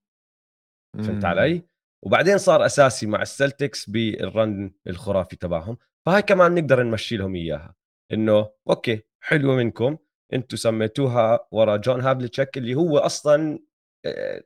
فهمت. 0.98 1.26
علي؟ 1.26 1.62
وبعدين 2.06 2.38
صار 2.38 2.66
أساسي 2.66 3.06
مع 3.06 3.22
السلتكس 3.22 3.90
بال 3.90 4.23
run 4.23 4.72
الخرافي 4.88 5.36
تبعهم. 5.36 5.78
فهاي 6.06 6.22
كمان 6.22 6.56
نقدر 6.56 6.84
نمشي 6.84 7.18
لهم 7.18 7.36
إياها. 7.36 7.76
إنه 8.12 8.52
okay 8.70 9.04
حلوة 9.26 9.56
منكم. 9.56 9.98
أنتم 10.34 10.58
سميتوها 10.58 11.48
ورا 11.52 11.78
جون 11.78 12.02
هافليتشيك 12.02 12.58
اللي 12.58 12.76
هو 12.76 12.98
أصلا 12.98 13.60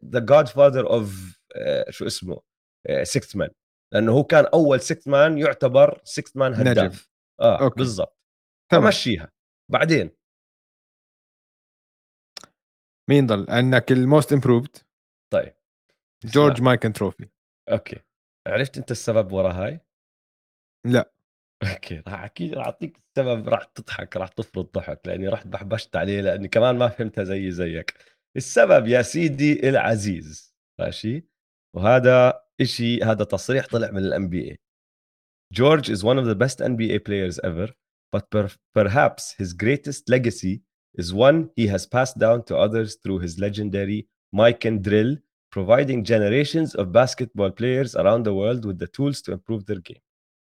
the 0.05 0.19
godfather 0.19 0.89
of 0.89 1.39
شو 1.89 2.07
اسمه 2.07 2.41
6 3.03 3.39
man 3.39 3.49
لأنه 3.93 4.11
هو 4.11 4.23
كان 4.23 4.45
أول 4.45 4.81
6 4.81 5.11
man 5.12 5.38
يعتبر 5.37 6.01
6 6.03 6.39
man 6.39 6.51
نجم. 6.51 6.67
هداف 6.67 7.09
آه 7.41 7.61
okay. 7.62 7.75
بالضبط. 7.75 8.17
فمشيها. 8.71 9.31
بعدين؟ 9.71 10.11
مين 13.10 13.27
ضل؟ 13.27 13.45
عندك 13.49 13.91
ال 13.91 14.00
Most 14.00 14.33
Improved 14.33 14.77
طيب. 15.33 15.54
جورج. 16.25 16.62
مايكن 16.62 16.93
trophy 16.93 17.29
okay. 17.71 18.00
عرفت 18.47 18.77
أنت 18.77 18.91
السبب 18.91 19.31
ورا 19.31 19.51
هاي؟ 19.51 19.79
لا. 20.85 21.13
okay 21.63 22.04
راح 22.07 22.13
احكي 22.13 22.49
راح 22.49 22.65
اعطيك 22.65 22.97
السبب 22.97 23.49
راح 23.49 23.63
تضحك 23.63 24.17
راح 24.17 24.27
تفرض 24.27 24.71
ضحك 24.73 25.01
لاني 25.05 25.27
رحت 25.27 25.47
بحبشت 25.47 25.95
عليه 25.95 26.21
لاني 26.21 26.47
كمان 26.47 26.77
ما 26.77 26.87
فهمتها 26.87 27.23
زي 27.23 27.51
زيك 27.51 27.93
السبب 28.37 28.87
يا 28.87 29.01
سيدي 29.01 29.69
العزيز 29.69 30.55
ماشي 30.79 31.25
وهذا 31.75 32.41
إشي 32.62 33.03
هذا 33.03 33.23
تصريح 33.23 33.67
طلع 33.67 33.91
من 33.91 33.97
ال 33.97 34.29
NBA 34.29 34.60
George 35.53 35.89
is 35.89 36.03
one 36.03 36.19
of 36.19 36.25
the 36.25 36.35
best 36.35 36.60
NBA 36.62 36.99
players 37.07 37.39
ever 37.43 37.67
but 38.13 38.29
per- 38.29 38.57
perhaps 38.73 39.33
his 39.39 39.53
greatest 39.53 40.03
legacy 40.10 40.62
is 41.01 41.13
one 41.13 41.49
he 41.55 41.65
has 41.67 41.85
passed 41.95 42.17
down 42.25 42.43
to 42.43 42.55
others 42.65 42.95
through 43.01 43.19
his 43.25 43.39
legendary 43.39 44.07
Mike 44.31 44.63
and 44.69 44.83
drill 44.87 45.17
providing 45.51 46.03
generations 46.03 46.75
of 46.75 46.91
basketball 46.91 47.51
players 47.60 47.95
around 47.95 48.23
the 48.23 48.35
world 48.41 48.62
with 48.65 48.77
the 48.79 48.91
tools 48.95 49.21
to 49.23 49.31
improve 49.37 49.65
their 49.65 49.81
game 49.89 50.03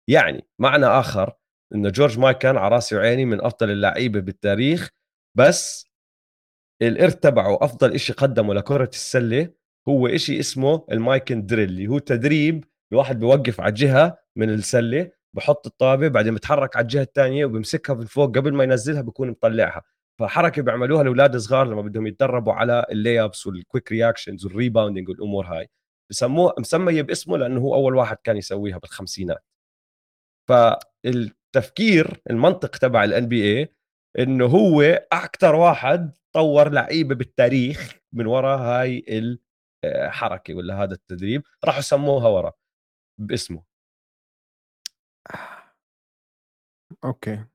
يعني 0.08 0.48
معنى 0.60 0.86
آخر 0.86 1.34
انه 1.76 1.90
جورج 1.90 2.20
مايك 2.20 2.38
كان 2.38 2.58
على 2.58 2.76
رأسي 2.76 2.96
وعيني 2.96 3.26
من 3.26 3.42
أفضل 3.42 3.72
اللعيبة 3.72 4.20
بالتاريخ 4.20 4.90
بس 5.36 5.88
الإرث 6.82 7.16
تبعه 7.16 7.58
أفضل 7.62 7.94
إشي 7.94 8.14
قدمه 8.14 8.54
لكرة 8.54 8.90
السلة 8.94 9.50
هو 9.88 10.08
إشي 10.08 10.40
اسمه 10.40 10.86
المايكن 10.92 11.46
دريل 11.46 11.70
اللي 11.70 11.88
هو 11.88 12.00
تدريب 12.00 12.66
الواحد 12.92 13.20
بيوقف 13.20 13.62
على 13.62 13.72
جهة 13.72 14.18
من 14.36 14.50
السلة 14.50 15.12
بحط 15.34 15.68
الطابة 15.68 16.08
بعدين 16.08 16.36
بتحرك 16.36 16.76
على 16.76 16.84
الجهة 16.84 17.02
الثانية 17.02 17.46
وبمسكها 17.46 17.94
من 17.94 18.06
فوق 18.06 18.38
قبل 18.38 18.54
ما 18.54 18.64
ينزلها 18.64 19.02
بكون 19.02 19.30
مطلعها. 19.30 19.84
فحركة 20.20 20.62
بيعملوها 20.62 21.02
الاولاد 21.02 21.36
الصغار 21.36 21.68
لما 21.68 21.82
بدهم 21.82 22.08
يتدربوا 22.08 22.54
على 22.54 22.86
ال 22.92 23.22
layups 23.24 23.48
وال 23.48 23.60
quick 23.60 23.92
reactions 23.92 24.46
وال 24.46 24.56
rebounding 24.56 25.10
والأمور 25.10 25.46
هاي. 25.46 25.70
بسموه 26.10 26.54
مسمية 26.60 27.02
باسمه 27.02 27.38
لأنه 27.38 27.60
هو 27.62 27.76
أول 27.76 27.96
واحد 27.96 28.18
كان 28.24 28.38
يسويها 28.38 28.78
بالخمسينات. 28.78 29.44
فالتفكير 30.48 32.22
المنطق 32.30 32.78
تبع 32.78 33.04
ال 33.04 33.28
NBA 33.28 33.76
إنه 34.20 34.46
هو 34.46 34.82
أكثر 35.12 35.56
واحد 35.56 36.18
طور 36.36 36.70
لعيبة 36.70 37.16
بالتاريخ 37.16 37.96
من 38.14 38.26
وراء 38.26 38.60
هاي 38.60 39.06
الحركه 39.86 40.54
ولا 40.54 40.84
هذا 40.84 40.94
التدريب 40.94 41.44
راحوا 41.66 41.82
سموها 41.82 42.28
ورا 42.28 42.54
باسمه. 43.20 43.64
okay. 47.04 47.46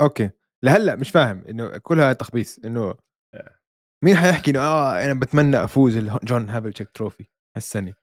okay. 0.00 0.30
لهلأ 0.64 0.96
مش 0.96 1.10
فاهم 1.10 1.44
إنه 1.48 1.78
كلها 1.78 2.12
تخبيص 2.12 2.58
إنه 2.58 2.94
مين 4.04 4.16
حيحكي 4.16 4.50
إنه 4.50 4.60
آه 4.60 5.04
أنا 5.04 5.20
بتمنى 5.20 5.64
أفوز 5.64 5.98
جون 5.98 6.48
هافلتشيك 6.50 6.90
trophy 6.90 7.26
هالسنة؟ 7.56 7.94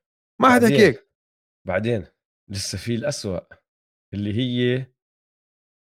ما 0.41 0.53
حدا 0.53 0.67
هيك 0.67 1.11
بعدين. 1.67 2.05
لسه 2.49 2.77
في 2.77 2.95
الأسوأ. 2.95 3.60
اللي 4.13 4.33
هي 4.33 4.85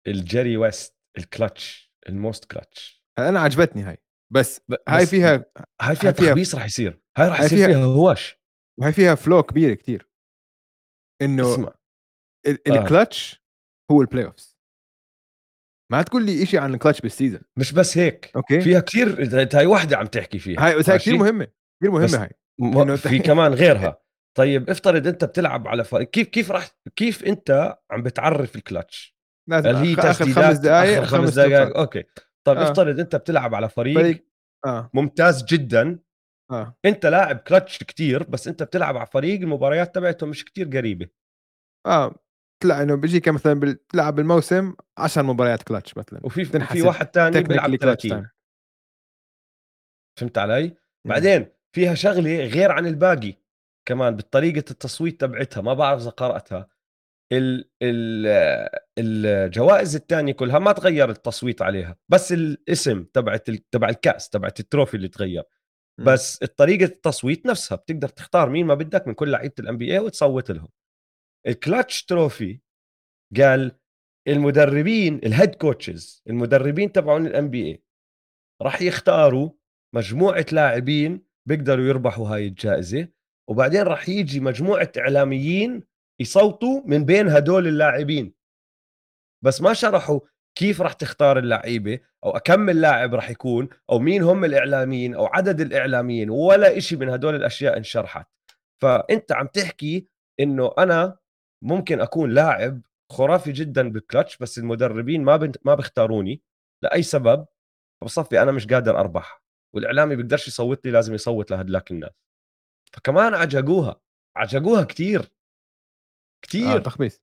الجيري 0.07 0.57
ويست 0.57 0.97
ال 1.19 1.29
clutch 1.29 1.93
ال 2.09 2.16
most 2.16 2.45
clutch 2.45 3.05
أنا 3.19 3.41
عجبتني 3.41 3.83
هاي. 3.83 3.99
بس, 4.33 4.61
بس 4.69 4.79
هاي 4.89 5.07
فيها 5.07 5.45
هاي 5.81 5.97
فيها 5.97 6.11
تخبيص 6.11 6.55
رح 6.55 6.65
يصير. 6.65 7.01
هاي 7.19 7.29
رح 7.29 7.41
يصير 7.41 7.59
فيها, 7.59 7.67
فيها 7.67 7.85
هواش. 7.85 8.43
وهي 8.81 8.93
فيها 8.93 9.15
flaw 9.15 9.43
كبير 9.43 9.75
كتير. 9.75 10.11
إنه 11.23 11.55
اسمع. 11.55 11.75
الكلتش 12.47 13.35
آه. 13.35 13.95
هو 13.95 14.01
ال 14.01 14.25
playoffs 14.25 14.59
ما 15.93 16.03
تقول 16.03 16.27
لي 16.27 16.47
شيء 16.47 16.61
عن 16.61 16.75
الكلتش 16.75 17.01
بالسيزون 17.01 17.41
مش 17.59 17.73
بس 17.73 17.99
هيك. 17.99 18.37
okay. 18.37 18.61
فيها 18.61 18.81
كثير 18.81 19.29
هاي 19.55 19.67
وحده 19.67 19.99
عم 19.99 20.07
تحكي 20.07 20.39
فيها. 20.39 20.67
هاي 20.67 20.79
بس 20.79 20.91
هاي 20.91 20.99
كثير 20.99 21.17
مهمة 21.17 21.45
كثير 21.81 21.91
مهمة 21.91 22.23
هاي. 22.23 22.97
في 22.97 23.19
كمان 23.19 23.55
غيرها. 23.55 24.02
طيب 24.39 24.71
افترض 24.71 25.07
أنت 25.07 25.25
بتلعب 25.25 25.69
على 25.69 25.85
ف... 25.85 25.97
كيف 25.97 26.29
كيف 26.29 26.51
راح 26.51 26.69
كيف 26.97 27.25
أنت 27.25 27.79
عم 27.91 28.03
بتعرف 28.03 28.57
الكلتش 28.57 29.17
لازم 29.51 29.77
هي 29.77 29.95
آخر 29.95 30.25
خمس 30.25 30.59
دقائق 30.59 31.03
خمس 31.03 31.35
دقائق 31.35 31.77
أوكي. 31.77 32.05
طيب 32.47 32.59
آه. 32.59 32.63
افترض 32.63 33.01
أنت 33.01 33.17
بتلعب 33.17 33.55
على 33.55 33.69
فريق, 33.69 33.99
فريق. 33.99 34.27
آه. 34.67 34.91
ممتاز 34.95 35.45
جدا. 35.45 35.99
آه. 36.51 36.77
أنت 36.85 37.07
لاعب 37.07 37.37
كلتش 37.37 37.79
كتير 37.79 38.23
بس 38.23 38.49
أنت 38.49 38.63
بتلعب 38.63 38.97
على 38.97 39.07
فريق 39.07 39.41
المباريات 39.41 39.95
تبعته 39.95 40.27
مش 40.27 40.45
كتير 40.45 40.67
قريبة. 40.77 41.09
آه. 41.87 42.15
تطلع 42.61 42.83
إنه 42.83 42.95
بيجيك 42.95 43.29
مثلا 43.29 43.61
بتلعب 43.61 44.15
بالموسم 44.15 44.75
10 44.99 45.23
مباريات 45.23 45.63
كلتش 45.63 45.97
مثلا. 45.97 46.21
وفي 46.23 46.45
في 46.45 46.83
واحد 46.83 47.07
ثاني 47.07 47.43
بيلعب 47.43 47.77
30 47.77 48.29
فهمت 50.19 50.39
علي؟ 50.39 50.77
بعدين 51.09 51.47
فيها 51.75 51.95
شغلة 51.95 52.45
غير 52.47 52.73
عن 52.73 52.87
الباقي. 52.87 53.42
كمان 53.89 54.17
بطريقة 54.17 54.65
التصويت 54.71 55.21
تبعتها 55.21 55.61
ما 55.61 55.75
بعرف 55.75 56.01
إذا 56.01 56.11
قرأتها. 56.11 56.69
ال 57.33 57.71
ال 57.83 58.27
الجوائز 58.99 59.97
الثانية 59.97 60.33
كلها 60.33 60.59
ما 60.59 60.73
تغير 60.73 61.11
التصويت 61.11 61.63
عليها 61.63 61.97
بس 62.09 62.33
الاسم 62.33 63.05
تبعت 63.05 63.51
تبع 63.51 63.89
الكأس 63.89 64.29
تبعت 64.29 64.61
ال 64.61 64.66
trophy 64.66 64.97
اللي 64.97 65.09
تغير. 65.09 65.43
بس 66.01 66.39
طريقه 66.39 66.85
التصويت 66.85 67.47
نفسها 67.47 67.77
بتقدر 67.77 68.09
تختار 68.09 68.51
مين 68.51 68.67
ما 68.67 68.75
بدك 68.75 69.09
من 69.09 69.15
كل 69.15 69.31
لعيبة 69.31 69.55
ال 69.59 69.77
NBA 69.79 69.99
وتصوت 69.99 70.51
لهم. 70.51 70.69
ال 71.47 71.55
clutch 71.55 72.05
trophy 72.05 72.61
قال 73.37 73.73
المدربين 74.29 75.21
ال 75.25 75.31
head 75.31 75.55
coaches 75.55 76.23
المدربين 76.29 76.93
تبعون 76.93 77.27
ال 77.27 77.51
NBA 77.51 77.83
راح 78.63 78.83
يختاروا 78.83 79.51
مجموعة 79.95 80.47
لاعبين 80.53 81.23
بيقدروا 81.49 81.85
يربحوا 81.85 82.29
هاي 82.29 82.47
الجائزة. 82.47 83.09
وبعدين 83.53 83.83
راح 83.83 84.09
يجي 84.09 84.41
مجموعة 84.41 84.93
إعلاميين 84.99 85.83
يصوتوا 86.21 86.81
من 86.85 87.05
بين 87.05 87.29
هدول 87.29 87.67
اللاعبين. 87.69 88.35
بس 89.45 89.61
ما 89.61 89.73
شرحوا 89.73 90.21
كيف 90.55 90.81
راح 90.83 90.93
تختار 90.93 91.39
اللعيبة 91.39 92.01
أو 92.25 92.33
كم 92.33 92.71
اللاعب 92.71 93.15
راح 93.15 93.31
يكون 93.31 93.69
أو 93.91 93.99
مين 93.99 94.23
هم 94.23 94.45
الإعلاميين 94.45 95.15
أو 95.15 95.27
عدد 95.27 95.61
الإعلاميين 95.61 96.31
ولا 96.31 96.77
إشي 96.79 96.97
من 96.97 97.09
هدول 97.09 97.35
الأشياء 97.35 97.77
انشرحت. 97.77 98.27
فأنت 98.83 99.33
عم 99.33 99.47
تحكي 99.47 100.07
إنه 100.41 100.75
أنا 100.79 101.19
ممكن 101.63 102.01
أكون 102.01 102.31
لاعب 102.31 102.81
خرافي 103.11 103.53
جدا 103.53 103.89
بالكلتش 103.91 104.39
بس 104.39 104.59
المدربين 104.59 105.25
ما 105.25 105.37
بنت 105.37 105.57
ما 105.65 105.75
بيختاروني 105.75 106.43
لأي 106.83 107.03
سبب. 107.03 107.47
فبصفي 108.01 108.43
أنا 108.43 108.53
مش 108.53 108.67
قادر 108.67 108.99
أربح 109.01 109.43
والإعلامي 109.75 110.17
بيقدرش 110.17 110.49
يصوت 110.49 110.87
لي 110.87 110.91
لازم 110.93 111.15
يصوت 111.15 111.51
لهدلاك 111.51 111.91
الناس. 111.91 112.32
فكمان 112.93 113.35
عجقوها 113.35 114.01
عجقوها 114.37 114.85
كتير. 114.85 115.33
كتير. 116.45 116.77
آه 116.77 116.79
تخبيص. 116.79 117.23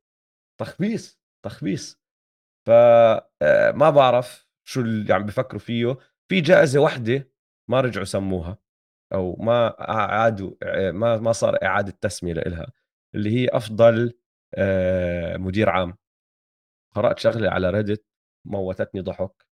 تخبيص 0.59 1.19
تخبيص. 1.45 2.01
فما 2.67 3.21
آه، 3.41 3.89
بعرف 3.89 4.47
شو 4.67 4.81
اللي 4.81 5.13
عم 5.13 5.25
بفكروا 5.25 5.59
فيه. 5.59 5.97
في 6.29 6.41
جائزة 6.41 6.79
واحدة 6.79 7.31
ما 7.69 7.81
رجعوا 7.81 8.05
سموها 8.05 8.57
أو 9.13 9.35
ما 9.35 9.75
عادوا 9.79 10.51
آه، 10.63 10.91
ما 10.91 11.17
ما 11.17 11.31
صار 11.31 11.63
إعادة 11.63 11.91
تسمية 12.01 12.33
لها 12.33 12.71
اللي 13.15 13.29
هي 13.29 13.47
أفضل 13.47 14.13
آه، 14.55 15.37
مدير 15.37 15.69
عام. 15.69 15.97
قرأت 16.95 17.19
شغلة 17.19 17.49
على 17.49 17.69
ريدت 17.69 18.05
موتتني 18.45 19.01
ضحك. 19.01 19.45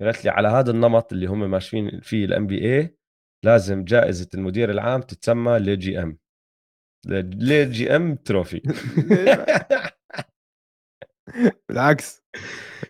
قالت 0.00 0.24
لي 0.24 0.30
على 0.30 0.48
هذا 0.48 0.70
النمط 0.70 1.12
اللي 1.12 1.26
هم 1.26 1.50
ماشيين 1.50 2.00
فيه 2.00 2.24
ال 2.24 2.46
NBA 2.46 2.96
لازم 3.44 3.84
جائزة 3.84 4.28
المدير 4.34 4.70
العام 4.70 5.00
تتسمى 5.00 5.58
LeGM. 5.58 6.18
LeGM 7.06 8.14
trophy. 8.14 8.62
بالعكس. 11.68 12.22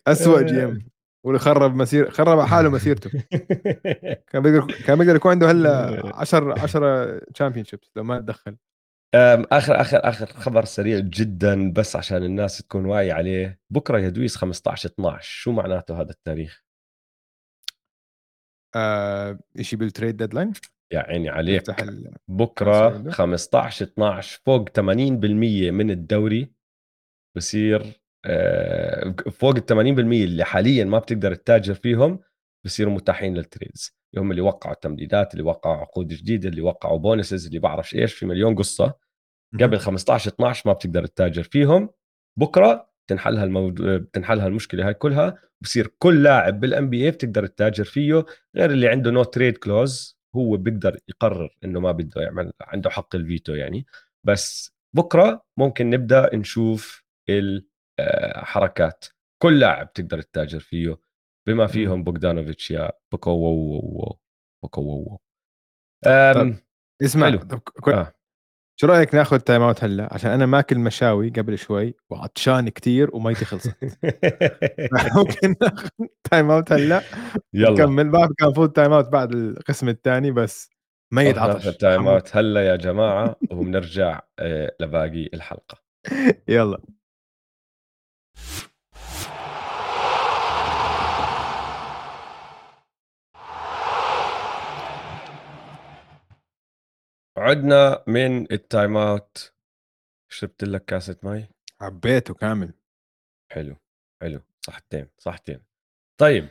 اسوء 0.07 0.43
GM. 0.43 0.87
واللي 1.25 1.39
خرب 1.39 1.75
مسير 1.75 2.11
خرب 2.11 2.29
على 2.39 2.49
حاله 2.49 2.69
مسيرته. 2.69 3.11
كان 4.31 4.43
بيقدر 4.43 4.75
كان 4.87 4.99
بيقدر 4.99 5.17
يكون 5.17 5.31
عنده 5.31 5.51
هلا 5.51 6.03
10 6.17 6.63
10 6.63 7.19
championships 7.19 7.91
لو 7.97 8.05
ما 8.05 8.19
تدخل. 8.21 8.57
اخر 9.15 9.81
اخر 9.81 10.01
آخر 10.09 10.27
خبر 10.27 10.65
سريع 10.65 10.99
جدا 10.99 11.73
بس 11.73 11.97
عشان 11.97 12.23
الناس 12.25 12.59
تكون 12.59 12.85
واعي 12.85 13.13
عليه. 13.13 13.61
بكرة 13.71 13.99
يا 13.99 14.09
دويس 14.09 14.37
15 14.37 14.89
12 14.89 15.19
شو 15.23 15.53
معناته 15.53 16.01
هذا 16.01 16.11
التاريخ؟ 16.11 16.63
آه 18.77 19.39
شيء 19.61 19.79
بال 19.79 19.90
trade 19.90 20.17
deadline 20.17 20.53
يا 20.93 20.99
عيني 21.01 21.29
عليك 21.29 21.71
بكرة 22.29 22.89
15 23.11 23.85
12 23.87 24.41
فوق 24.47 24.69
80% 24.69 24.81
من 24.81 25.91
الدوري 25.91 26.53
بصير 27.37 28.01
آه 28.25 29.15
فوق 29.31 29.57
ال 29.57 29.67
80% 29.67 29.73
اللي 29.99 30.45
حاليا 30.45 30.85
ما 30.85 30.99
بتقدر 30.99 31.35
تتاجر 31.35 31.75
فيهم 31.75 32.21
بصيروا 32.67 32.93
متاحين 32.95 33.35
لل 33.35 33.50
trades 33.50 33.97
هم 34.17 34.31
اللي 34.31 34.43
وقعوا 34.43 34.75
التمديدات 34.75 35.33
اللي 35.33 35.45
وقعوا 35.45 35.77
عقود 35.77 36.09
جديدة 36.09 36.49
اللي 36.49 36.61
وقعوا 36.63 36.99
bonuses 36.99 37.47
اللي 37.47 37.59
بعرفش 37.59 37.95
إيش 37.95 38.15
في 38.15 38.27
مليون 38.27 38.55
قصة. 38.55 38.95
قبل 39.61 39.79
15 39.79 40.31
12 40.31 40.63
ما 40.67 40.73
بتقدر 40.75 41.07
تتاجر 41.07 41.43
فيهم. 41.43 41.89
بكرة 42.39 42.92
بتنحل 43.07 43.37
هالموضوع 43.37 43.97
بتنحل 43.97 44.41
هالمشكله 44.41 44.87
هاي 44.87 44.95
كلها 44.95 45.39
بصير 45.61 45.87
كل 45.99 46.23
لاعب 46.23 46.61
بال 46.61 46.91
NBA 46.91 47.11
بتقدر 47.11 47.47
تتاجر 47.47 47.85
فيه 47.85 48.27
غير 48.57 48.71
اللي 48.71 48.89
عنده 48.89 49.11
no 49.11 49.23
trade 49.25 49.57
clause 49.59 50.19
هو 50.37 50.57
بيقدر 50.57 50.99
يقرر 51.09 51.57
إنه 51.65 51.81
ما 51.81 51.93
بده 51.93 52.23
يعمل 52.23 52.53
عنده 52.61 52.91
حق 52.91 53.15
الفيتو 53.15 53.55
يعني. 53.55 53.87
بس 54.27 54.73
بكرة 54.97 55.45
ممكن 55.59 55.91
نبدأ 55.91 56.37
نشوف 56.37 57.05
الحركات 58.01 59.05
كل 59.43 59.61
لاعب 59.61 59.93
تقدر 59.93 60.21
تتاجر 60.23 60.61
فيه 60.61 60.99
بما 61.49 61.67
فيهم 61.67 62.05
بوغدانوفيتش 62.05 62.71
يا 62.71 62.93
بوكو 63.13 64.19
بوكو 64.63 65.19
اسمع 67.03 67.29
آه. 67.95 68.15
شو 68.77 68.87
رأيك 68.87 69.15
ناخذ 69.15 69.39
time 69.39 69.63
out 69.63 69.85
هلا؟ 69.85 70.09
عشان 70.15 70.31
أنا 70.31 70.47
ماكل 70.47 70.79
مشاوي 70.79 71.31
قبل 71.31 71.59
شوي 71.59 71.95
وعطشان 72.11 72.69
كتير 72.69 73.17
وميتي 73.17 73.45
خلصت. 73.45 73.77
ممكن 75.17 75.55
ناخذ 75.63 75.89
time 76.31 76.51
out 76.51 76.73
هلا؟ 76.73 77.03
يلا. 77.55 77.71
نكمل. 77.71 78.09
بعرف 78.11 78.31
كان 78.39 78.53
فوت 78.53 78.77
time 78.77 78.93
out 78.93 79.09
بعد 79.09 79.33
القسم 79.33 79.89
الثاني 79.89 80.31
بس 80.31 80.71
ميت 81.13 81.39
عطش 81.39 81.77
time 81.77 82.09
out 82.09 82.37
هلا 82.37 82.67
يا 82.67 82.77
جماعة 82.77 83.37
وبنرجع 83.51 84.21
آه، 84.39 84.77
لباقي 84.81 85.31
الحلقة. 85.35 85.79
يلا. 86.49 86.79
عدنا 97.43 98.05
من 98.07 98.53
ال 98.53 98.62
time 98.62 98.97
out 98.97 99.53
شربت 100.33 100.65
لك 100.65 100.85
كاسة 100.85 101.17
مي. 101.23 101.49
عبيته 101.81 102.35
كامل. 102.35 102.75
حلو 103.53 103.77
حلو. 104.23 104.41
صحتين 104.67 105.09
صحتين. 105.19 105.61
طيب 106.21 106.49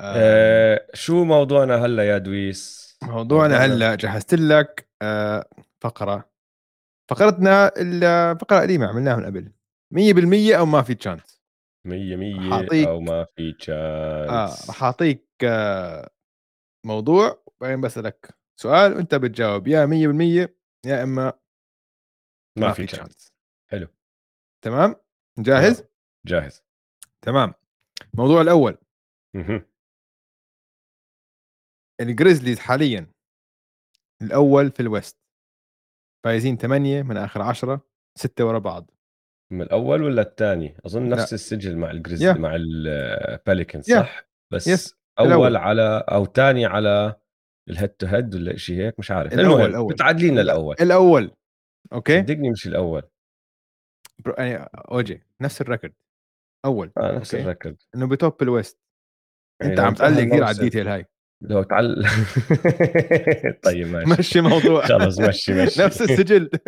آه. 0.00 0.86
شو 0.94 1.24
موضوعنا 1.24 1.74
هلأ 1.86 2.04
يا 2.04 2.18
دويس؟ 2.18 2.88
موضوعنا 3.02 3.56
هلأ 3.56 3.94
جهزت 3.94 4.34
لك 4.34 4.88
آه 5.02 5.48
فقرة. 5.80 6.30
فقرتنا 7.10 7.72
الفقره 7.76 8.56
القديمه 8.58 8.86
عملناها 8.86 9.16
من 9.16 9.26
قبل. 9.26 9.52
100% 9.90 10.56
أو 10.58 10.66
ما 10.66 10.82
في 10.82 10.94
تشانس 10.94 11.42
100 11.86 12.14
رح 12.14 12.18
100 12.18 12.50
أعطيك- 12.66 12.88
أو 12.88 13.00
ما 13.00 13.24
في 13.36 13.54
آه 13.70 14.46
تشانس 14.46 14.70
رح 14.70 14.82
أعطيك 14.84 15.26
آه 15.44 16.10
موضوع 16.86 17.42
وبعدين 17.46 17.80
بسألك 17.80 18.37
سؤال 18.60 18.92
وأنت 18.92 19.14
بتجاوب 19.14 19.68
يا 19.68 19.86
100% 19.86 20.48
يا 20.86 21.02
إما 21.02 21.32
ما 22.58 22.72
في 22.72 22.86
chance 22.86 23.32
حلو 23.70 23.88
تمام 24.64 24.94
جاهز. 25.38 25.84
جاهز 26.26 26.62
تمام 27.24 27.54
الموضوع 28.14 28.40
الأول. 28.40 28.78
الـ 32.00 32.06
Grizzlies 32.06 32.58
حاليا 32.58 33.12
الأول 34.22 34.70
في 34.70 34.80
ال 34.80 34.88
West 34.88 35.18
فايزين 36.24 36.56
8 36.56 37.02
من 37.02 37.16
آخر 37.16 37.42
10 37.42 37.80
ستة 38.18 38.44
ورا 38.44 38.58
بعض 38.58 38.90
من 39.52 39.62
الأول 39.62 40.02
ولا 40.02 40.22
الثاني 40.22 40.76
أظن 40.86 41.08
لا. 41.08 41.16
نفس 41.16 41.32
السجل 41.34 41.76
مع 41.76 41.90
الجريزليز 41.90 42.28
يا. 42.28 42.32
مع 42.32 42.54
ال 42.54 42.68
Pelicans. 42.68 43.90
صح 43.92 44.28
بس 44.52 44.66
yes. 44.66 44.98
أول 45.18 45.28
الأول. 45.28 45.56
على 45.56 46.04
أو 46.08 46.24
ثاني 46.26 46.66
على 46.66 47.20
ال 47.70 47.74
head 47.74 47.88
to 47.88 48.06
head 48.06 48.34
ولا 48.34 48.56
شيء 48.56 48.76
هيك؟ 48.76 48.98
مش 48.98 49.10
عارف. 49.10 49.32
الأول، 49.32 49.46
المهم 49.52 49.66
الأول. 49.70 49.92
متعادلين 49.92 50.34
لا، 50.34 50.40
للاول 50.42 50.76
الأول. 50.80 51.30
okay؟ 51.92 52.18
صدقني 52.22 52.50
مش 52.50 52.66
الأول. 52.66 53.02
bro- 54.18 54.34
يعني 54.38 54.68
OG 54.74 55.22
نفس 55.40 55.60
ال 55.60 55.64
record. 55.64 55.92
أول. 56.64 56.92
آه 56.98 57.16
نفس 57.16 57.34
okay. 57.34 57.44
الريكورد 57.46 57.76
إنه 57.94 58.08
ب 58.08 58.17
top 58.17 58.42
ال 58.42 58.49
West 58.49 58.78
يعني 59.60 59.72
أنت 59.72 59.80
عم 59.80 59.94
تعلق 59.94 60.18
انتهى 60.18 60.26
كثير 60.30 60.44
على 60.44 60.54
ال 60.56 60.61
detail 60.61 60.88
هاي. 60.88 61.06
لو 61.42 61.62
تعل 61.62 62.04
طيب 63.64 63.86
ماشي. 63.92 64.10
مشي 64.18 64.40
موضوع. 64.40 64.86
خلص 64.86 65.20
مشي 65.20 65.52
مشي. 65.62 65.82
نفس 65.82 66.02
السجل. 66.02 66.50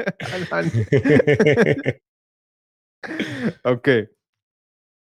okay. 3.66 4.06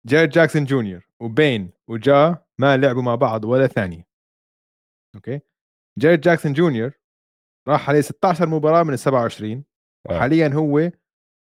جاريد 0.08 0.30
جاكسون 0.30 0.66
جونيور 0.66 1.08
وبين 1.22 1.72
وجا 1.88 2.38
ما 2.58 2.78
لعبوا 2.78 3.02
مع 3.02 3.16
بعض 3.16 3.46
ولا 3.46 3.68
ثانية. 3.68 4.08
okay؟ 5.16 5.40
جاريد 5.98 6.22
جاكسون 6.22 6.54
جونيور 6.54 6.92
راح 7.68 7.90
عليه 7.90 8.02
16 8.02 8.50
مباراة 8.50 8.84
من 8.84 8.94
ال 8.94 9.00
27 9.00 9.52
آه. 10.10 10.16
وحاليا 10.16 10.48
هو 10.48 10.92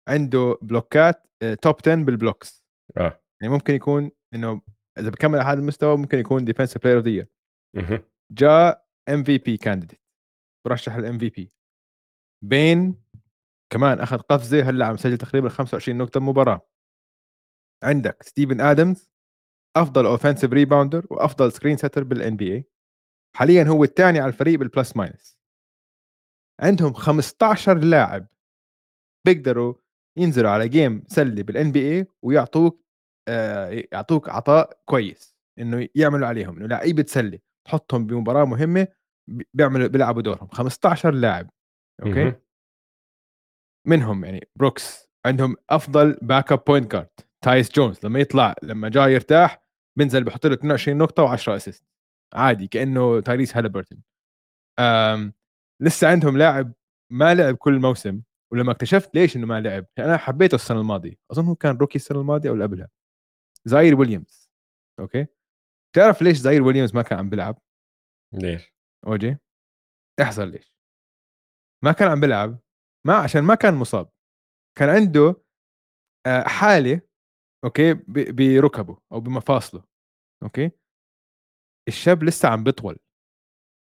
عنده 0.09 0.59
block 0.63 1.16
ات 1.16 1.27
آه، 1.43 1.55
top 1.55 1.75
10 1.87 1.95
بال 1.95 2.10
blocks. 2.10 2.65
آه. 2.97 3.21
يعني 3.43 3.55
ممكن 3.55 3.75
يكون 3.75 4.11
إنه 4.35 4.63
إذا 4.99 5.11
بكمل 5.11 5.39
على 5.39 5.49
هذا 5.49 5.59
المستوى 5.61 5.97
ممكن 5.97 6.19
يكون 6.19 6.45
defensive 6.45 6.83
player 6.83 6.99
of 6.99 7.07
the 7.07 7.27
مهم. 7.77 8.03
جا 8.33 8.87
MVP 9.09 9.57
candidate 9.57 10.01
مرشح 10.67 10.97
لل 10.97 11.19
MVP 11.19 11.53
بين 12.45 13.03
كمان 13.73 14.01
أخذ 14.01 14.19
قفزة 14.19 14.71
هلأ 14.71 14.87
عم 14.87 14.95
يسجل 14.95 15.19
تقريبا 15.19 15.49
25 15.49 15.99
نقطة 15.99 16.21
مباراة. 16.21 16.69
عندك 17.85 18.23
ستيفن 18.23 18.61
ادمز 18.61 19.11
أفضل 19.77 20.07
offensive 20.07 20.53
rebounder 20.53 21.07
وأفضل 21.11 21.53
screen 21.53 21.77
setter 21.77 22.05
بال 22.05 22.37
NBA 22.37 22.65
حاليا 23.37 23.65
هو 23.65 23.85
الثاني 23.85 24.19
على 24.21 24.29
الفريق 24.29 24.59
بال 24.59 24.71
plus 24.71 24.97
minus 24.97 25.39
عندهم 26.61 26.93
15 26.93 27.79
لاعب 27.79 28.27
بيقدروا 29.27 29.75
ينزلوا 30.17 30.51
على 30.51 30.69
game 30.69 31.05
سله 31.09 31.43
بال 31.43 31.73
NBA 31.73 32.07
ويعطوك 32.23 32.85
آه 33.29 33.85
يعطوك 33.93 34.29
عطاء 34.29 34.81
كويس 34.85 35.37
إنه 35.59 35.89
يعملوا 35.95 36.29
عليهم 36.29 36.57
إنه 36.57 36.67
لعيبة 36.67 37.05
سله 37.09 37.39
تحطهم 37.67 38.07
بمباراة 38.07 38.45
مهمة 38.45 38.89
بي- 39.31 39.49
بيعملوا 39.55 39.87
بيلعبوا 39.87 40.23
دورهم. 40.23 40.49
15 40.49 41.11
لاعب 41.15 41.51
okay؟ 42.03 42.25
مهم. 42.25 42.35
منهم 43.87 44.25
يعني 44.25 44.49
بروكس 44.57 45.09
عندهم 45.27 45.57
أفضل 45.71 46.19
backup 46.23 46.65
point 46.67 46.93
guard 46.93 47.09
تايس 47.45 47.73
جونز 47.73 47.99
لما 48.05 48.19
يطلع 48.21 48.55
لما 48.63 48.89
جا 48.89 49.13
يرتاح 49.13 49.63
بنزل 49.99 50.25
بحط 50.25 50.47
له 50.47 50.55
22 50.55 50.99
نقطة 50.99 51.37
و10 51.37 51.49
assist 51.49 51.85
عادي 52.37 52.67
كأنه 52.69 53.21
تايريس 53.21 53.57
هالبرتون 53.57 54.03
لسه 55.83 56.09
عندهم 56.09 56.39
لاعب 56.39 56.73
ما 57.13 57.35
لعب 57.35 57.57
كل 57.57 57.75
الموسم 57.75 58.23
ولما 58.53 58.73
اكتشفت 58.73 59.15
ليش 59.15 59.37
إنه 59.37 59.47
ما 59.47 59.61
لعب 59.61 59.87
يعني 59.97 60.11
أنا 60.11 60.19
حبيته 60.19 60.55
السنة 60.55 60.81
الماضية. 60.81 61.15
أظن 61.31 61.45
هو 61.45 61.55
كان 61.55 61.77
rookie 61.77 61.97
السنة 61.97 62.21
الماضية 62.21 62.49
أو 62.49 62.55
اللي 62.55 62.65
قبلها. 62.65 62.89
زاير 63.65 64.01
ويليامز. 64.01 64.51
okay؟ 65.01 65.27
تعرف 65.97 66.23
ليش 66.23 66.37
زاير 66.39 66.63
ويليامز 66.63 66.95
ما 66.95 67.03
كان 67.03 67.19
عم 67.19 67.31
بيلعب؟ 67.31 67.59
ليش؟ 68.35 68.73
OG 69.07 69.37
احذر 70.23 70.45
ليش. 70.45 70.75
ما 71.85 71.93
كان 71.93 72.09
عم 72.09 72.21
بيلعب 72.21 72.59
ما 73.07 73.15
عشان 73.15 73.41
ما 73.41 73.55
كان 73.55 73.75
مصاب. 73.75 74.11
كان 74.79 74.89
عنده 74.89 75.43
آه، 76.27 76.43
حالة 76.43 77.01
okay 77.65 77.95
بركبه 78.33 78.99
أو 79.13 79.21
بمفاصله. 79.21 79.85
okay؟ 80.43 80.71
الشاب 81.89 82.25
لسه 82.25 82.49
عم 82.49 82.65
بيطول 82.65 82.97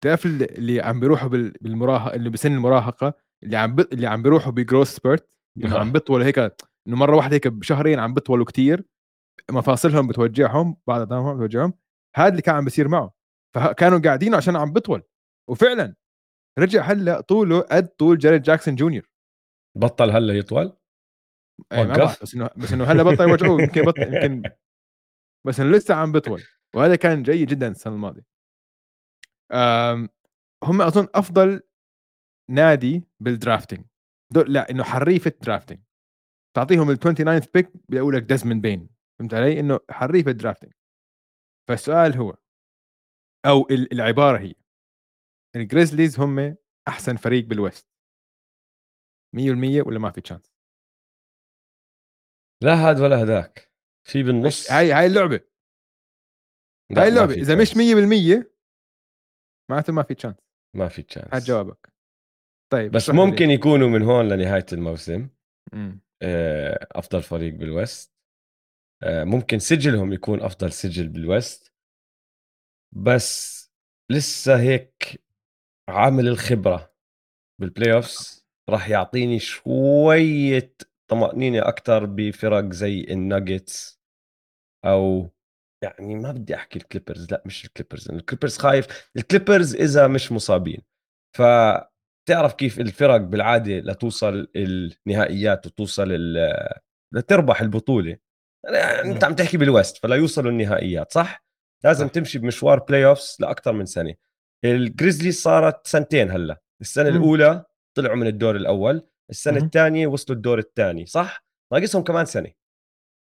تعرف 0.04 0.26
اللي- 0.26 0.82
عم 0.82 1.00
بيروحوا 1.00 1.30
بال- 1.30 1.54
بالمراهقه 1.62 2.16
اللي 2.16 2.30
بسن 2.30 2.52
المراهقة 2.54 3.14
اللي 3.44 3.58
عم. 3.58 3.76
اللي 3.80 4.08
عم 4.08 4.22
بيروحوا 4.24 4.52
ب 4.52 4.57
growth 4.57 4.88
spurt 4.96 5.30
إنه 5.58 5.76
آه. 5.76 5.80
عم 5.80 5.92
بيطولوا 5.92 6.26
هيك 6.26 6.40
إنه 6.40 6.96
مرة 6.98 7.16
واحدة 7.16 7.36
هيك 7.36 7.48
بشهرين 7.48 8.00
عم 8.00 8.14
بيطولوا 8.14 8.46
كتير 8.46 8.84
مفاصلهم 9.52 10.08
بتوجعهم 10.08 10.78
بعض 10.88 11.02
عظامهم 11.02 11.38
بتوجعهم 11.38 11.74
هذا 12.16 12.28
اللي 12.28 12.42
كان 12.42 12.56
عم 12.56 12.64
بيصير 12.64 12.88
معه 12.88 13.14
فكانوا 13.56 14.00
قاعدين 14.00 14.36
عشان 14.36 14.56
عم 14.56 14.74
بيطول 14.74 15.04
وفعلا 15.50 15.96
رجع 16.60 16.82
هلأ 16.84 17.22
طوله 17.22 17.60
قد 17.60 17.88
طول 17.88 18.18
جاريد 18.18 18.42
جاكسون 18.42 18.76
جونيور 18.76 19.10
بطل 19.78 20.10
هلأ 20.12 20.34
يطول؟ 20.34 20.78
إيه، 21.72 21.84
ما 21.84 21.98
وقف؟ 22.04 22.22
بس 22.24 22.36
إنه 22.36 22.50
بس 22.58 22.74
إنه 22.74 22.84
هلأ 22.84 23.04
بطل 23.04 23.30
يوجعوه 23.30 23.62
يمكن 23.62 23.82
بطل 23.82 24.14
يمكن 24.14 24.50
بس 25.48 25.60
إنه 25.60 25.72
لسه 25.78 25.96
عم 25.96 26.12
بطول 26.12 26.44
وهذا 26.76 26.96
كان 26.96 27.24
جيد 27.24 27.48
جدا 27.48 27.68
السنة 27.68 27.94
الماضية. 27.94 28.26
هم 30.64 30.82
أظن 30.82 31.08
أفضل 31.16 31.62
نادي 32.50 33.04
بال 33.20 33.33
drafting 33.33 33.86
دول 34.32 34.54
لا 34.54 34.70
إنه 34.72 34.84
حريفة 34.84 35.34
drafting 35.42 35.80
تعطيهم 36.56 36.90
ال 36.92 36.98
29th 37.00 37.48
pick 37.54 37.72
بيقول 37.90 38.16
لك 38.16 38.24
ديزموند 38.24 38.62
بين 38.62 38.90
فهمت 39.20 39.34
علي؟ 39.34 39.60
إنه 39.60 39.80
حريفة 39.90 40.32
drafting 40.32 40.74
فالسؤال 41.70 42.18
هو 42.18 42.38
أو 43.46 43.68
ال- 43.72 43.94
العبارة 43.94 44.38
هي 44.40 44.54
الجريزليز 45.56 46.20
هم 46.20 46.56
أحسن 46.88 47.16
فريق 47.16 47.46
بال 47.46 47.58
West. 47.58 47.88
100% 49.36 49.82
ولا 49.82 50.00
ما 50.00 50.12
في 50.12 50.22
chance 50.22 50.52
لا 52.64 52.74
هاد 52.76 53.00
ولا 53.00 53.24
هداك 53.24 53.72
في 54.08 54.24
بالنص. 54.24 54.72
هاي 54.72 54.92
هاي 54.92 55.06
اللعبة. 55.06 55.40
هاي 56.92 57.08
اللعبة 57.08 57.34
إذا 57.34 57.56
مش 57.56 57.72
chance. 57.72 57.78
100% 57.78 58.52
معناته 59.70 59.94
ما 59.94 60.04
في 60.04 60.14
chance 60.14 60.36
ما 60.76 60.88
في 60.88 61.02
chance 61.02 61.34
هات 61.34 61.44
جوابك. 61.44 61.94
طيب 62.72 62.92
بس 62.92 63.10
ممكن 63.10 63.50
يكونوا 63.50 63.90
من 63.90 64.02
هون 64.02 64.28
لنهاية 64.28 64.66
الموسم. 64.74 65.30
مم. 65.74 66.00
آه، 66.22 66.88
أفضل 66.92 67.24
فريق 67.24 67.54
بال 67.54 67.71
West. 67.71 68.14
آه، 69.04 69.24
ممكن 69.24 69.60
سجلهم 69.60 70.14
يكون 70.14 70.42
أفضل 70.42 70.72
سجل 70.72 71.08
بال 71.08 71.27
West. 71.27 71.74
بس 72.96 73.66
لسه 74.12 74.60
هيك 74.60 75.24
عامل 75.90 76.28
الخبرة 76.28 76.96
بال 77.62 77.94
playoffs 77.94 78.46
راح 78.70 78.90
يعطيني 78.90 79.40
شوية 79.40 80.76
طمأنينة 81.08 81.60
أكثر 81.60 82.06
بفرق 82.06 82.72
زي 82.72 83.04
الناجتس 83.04 84.02
أو 84.86 85.30
يعني 85.86 86.16
ما 86.16 86.32
بدي 86.32 86.56
أحكي 86.56 86.80
الكليبرز 86.80 87.32
لا 87.32 87.44
مش 87.46 87.66
الكليبرز 87.66 88.10
الكليبرز 88.10 88.58
خايف. 88.58 89.10
الكليبرز 89.18 89.76
إذا 89.76 90.08
مش 90.08 90.32
مصابين. 90.32 90.82
فتعرف 91.38 92.54
كيف 92.58 92.80
الفرق 92.80 93.18
بالعادة 93.18 93.80
لتوصل 93.80 94.48
النهائيات 94.56 95.66
وتوصل 95.66 96.36
لتربح 97.14 97.62
البطولة؟ 97.62 98.18
يعني 98.66 99.12
أنت 99.12 99.24
عم 99.24 99.36
تحكي 99.36 99.58
بال 99.58 99.71
West 99.71 99.98
فلا 99.98 100.16
يوصلوا 100.16 100.52
النهائيات 100.52 101.14
صح؟ 101.14 101.46
لازم. 101.84 102.08
تمشي 102.08 102.40
بمشوار 102.40 102.80
playoffs 102.80 103.42
لاكثر 103.42 103.74
من 103.74 103.86
سنة. 103.86 104.16
الجريزليز 104.66 105.42
صارت 105.42 105.88
سنتين 105.88 106.32
هلأ. 106.32 106.62
السنة. 106.82 107.10
الأولى 107.10 107.66
طلعوا 107.98 108.16
من 108.16 108.28
الدور 108.28 108.56
الأول 108.56 109.08
السنة. 109.30 109.58
الثانية 109.58 110.08
وصلوا 110.08 110.36
الدور 110.36 110.60
الثاني 110.60 111.06
صح؟ 111.06 111.46
ناقصهم 111.74 112.04
كمان 112.04 112.26
سنة. 112.26 112.52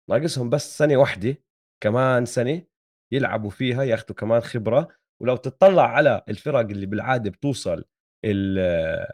ناقصهم 0.10 0.50
بس 0.50 0.78
سنة 0.78 0.98
واحدة. 0.98 1.38
كمان 1.84 2.26
سنة 2.26 2.66
يلعبوا 3.14 3.50
فيها 3.50 3.84
ياخذوا 3.84 4.16
كمان 4.16 4.42
خبرة. 4.42 4.88
ولو 5.22 5.36
تطلع 5.36 5.84
على 5.88 6.24
الفرق 6.30 6.60
اللي 6.60 6.86
بالعادة 6.86 7.30
بتوصل 7.30 7.84
ال- 8.26 9.08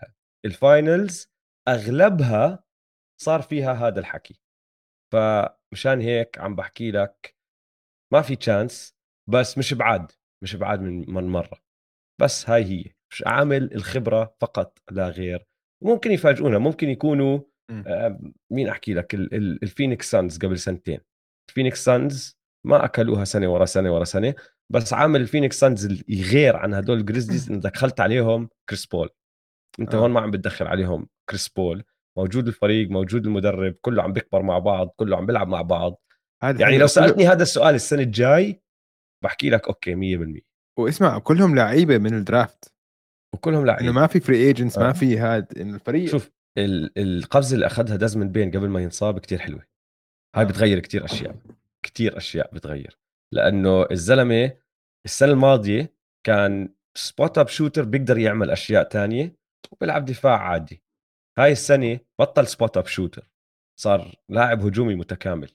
ال 0.45 0.57
finals 0.57 1.27
أغلبها 1.67 2.63
صار 3.21 3.41
فيها 3.41 3.73
هذا 3.73 3.99
الحكي. 3.99 4.41
فمشان 5.13 6.01
هيك 6.01 6.39
عم 6.39 6.55
بحكي 6.55 6.91
لك 6.91 7.35
ما 8.13 8.21
في 8.21 8.35
chance 8.35 8.95
بس 9.29 9.57
مش 9.57 9.73
بعاد 9.73 10.11
مش 10.43 10.55
بعاد 10.55 10.81
من 10.81 11.13
من 11.13 11.23
مرة. 11.23 11.59
بس 12.21 12.49
هاي 12.49 12.63
هي. 12.63 12.93
مش 13.11 13.23
عامل 13.27 13.73
الخبرة 13.73 14.35
فقط 14.41 14.77
لا 14.91 15.09
غير. 15.09 15.45
ممكن 15.83 16.11
يفاجئونا 16.11 16.57
ممكن 16.57 16.89
يكونوا 16.89 17.39
آه، 17.87 18.19
مين 18.51 18.67
أحكي 18.69 18.93
لك؟ 18.93 19.15
الفينيكس 19.63 20.11
سانز 20.11 20.37
قبل 20.37 20.59
سنتين. 20.59 20.99
الفينيكس 21.49 21.85
سانز 21.85 22.38
ما 22.65 22.85
أكلوها 22.85 23.25
سنة 23.25 23.53
ورا 23.53 23.65
سنة 23.65 23.93
ورا 23.95 24.03
سنة 24.03 24.33
بس 24.69 24.93
عامل 24.93 25.21
الفينيكس 25.21 25.59
سانز 25.59 26.03
يغير 26.07 26.55
عن 26.55 26.73
هدول 26.73 26.97
الجريزليز 26.97 27.49
انه 27.51 27.59
دخلت 27.59 27.99
عليهم 27.99 28.49
كريس 28.69 28.85
بول 28.85 29.09
أنت 29.79 29.95
آه. 29.95 29.99
هون 29.99 30.11
ما 30.11 30.21
عم 30.21 30.31
بتدخل 30.31 30.67
عليهم 30.67 31.07
كريس 31.29 31.49
بول 31.49 31.83
موجود 32.17 32.47
الفريق 32.47 32.89
موجود 32.89 33.25
المدرب 33.25 33.75
كله 33.81 34.03
عم 34.03 34.13
بيكبر 34.13 34.41
مع 34.41 34.59
بعض 34.59 34.87
كله 34.95 35.17
عم 35.17 35.25
بيلعب 35.25 35.47
مع 35.47 35.61
بعض. 35.61 36.01
يعني 36.43 36.77
لو 36.77 36.87
سألتني 36.87 37.27
هذا 37.27 37.43
السؤال 37.43 37.75
السنة 37.75 38.01
الجاي 38.01 38.61
بحكي 39.23 39.49
لك 39.49 39.67
okay 39.67 40.17
100% 40.39 40.41
واسمع 40.79 41.19
كلهم 41.19 41.55
لعيبة 41.55 41.97
من 41.97 42.13
ال 42.13 42.23
draft 42.23 42.73
وكلهم 43.33 43.65
لعيبة. 43.65 43.83
انه 43.83 43.91
ما 43.91 44.07
في 44.07 44.19
free 44.19 44.37
agents 44.37 44.77
آه. 44.77 44.83
ما 44.83 44.93
في 44.93 45.17
هاد 45.17 45.57
إنه 45.57 45.75
الفريق 45.75 46.11
شوف 46.11 46.31
القفزة 46.97 47.55
اللي 47.55 47.65
أخذها 47.65 47.95
دازمن 47.95 48.31
بين 48.31 48.51
قبل 48.51 48.67
ما 48.67 48.81
ينصاب 48.83 49.19
كتير 49.19 49.39
حلوة. 49.39 49.63
هاي 50.35 50.43
آه. 50.43 50.47
بتغير 50.47 50.79
كتير 50.79 51.05
أشياء. 51.05 51.35
كتير 51.89 52.17
أشياء 52.17 52.53
بتغير. 52.55 52.99
لأنه 53.33 53.85
الزلمة 53.91 54.57
السنة 55.05 55.31
الماضية 55.31 55.93
كان 56.25 56.73
spot 56.97 57.37
up 57.37 57.47
shooter 57.47 57.83
بيقدر 57.85 58.17
يعمل 58.17 58.51
أشياء 58.51 58.83
تانية 58.83 59.35
وبيلعب 59.71 60.05
دفاع 60.05 60.37
عادي. 60.37 60.83
هاي 61.39 61.51
السنة 61.51 61.99
بطل 62.19 62.47
spot 62.47 62.77
up 62.77 62.85
shooter 62.85 63.31
صار 63.79 64.15
لاعب 64.29 64.65
هجومي 64.65 64.95
متكامل. 64.95 65.49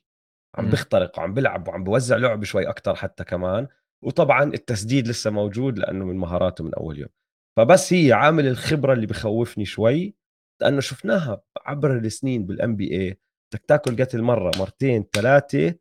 عم 0.55 0.71
بيخترق 0.71 1.19
وعم 1.19 1.35
بيلعب 1.35 1.69
وعم 1.69 1.85
بوزع 1.85 2.17
لعب 2.17 2.45
شوي 2.45 2.69
أكثر 2.69 2.95
حتى 2.95 3.25
كمان. 3.25 3.69
وطبعا 4.05 4.45
التسديد 4.45 5.09
لسه 5.09 5.31
موجود 5.31 5.79
لأنه 5.79 6.05
من 6.05 6.17
مهاراته 6.17 6.65
من 6.65 6.75
أول 6.75 6.99
يوم. 6.99 7.09
فبس 7.57 7.93
هي 7.93 8.13
عامل 8.13 8.47
الخبرة 8.47 8.93
اللي 8.93 9.07
بخوفني 9.07 9.65
شوي 9.65 10.15
لأنه 10.63 10.81
شفناها 10.81 11.43
عبر 11.67 11.99
السنين 11.99 12.47
بال 12.47 12.77
NBA 12.77 13.19
بدك 13.53 13.65
تاكل 13.65 14.03
قتل 14.03 14.23
مرة 14.23 14.53
مرتين 14.59 15.05
ثلاثة. 15.13 15.75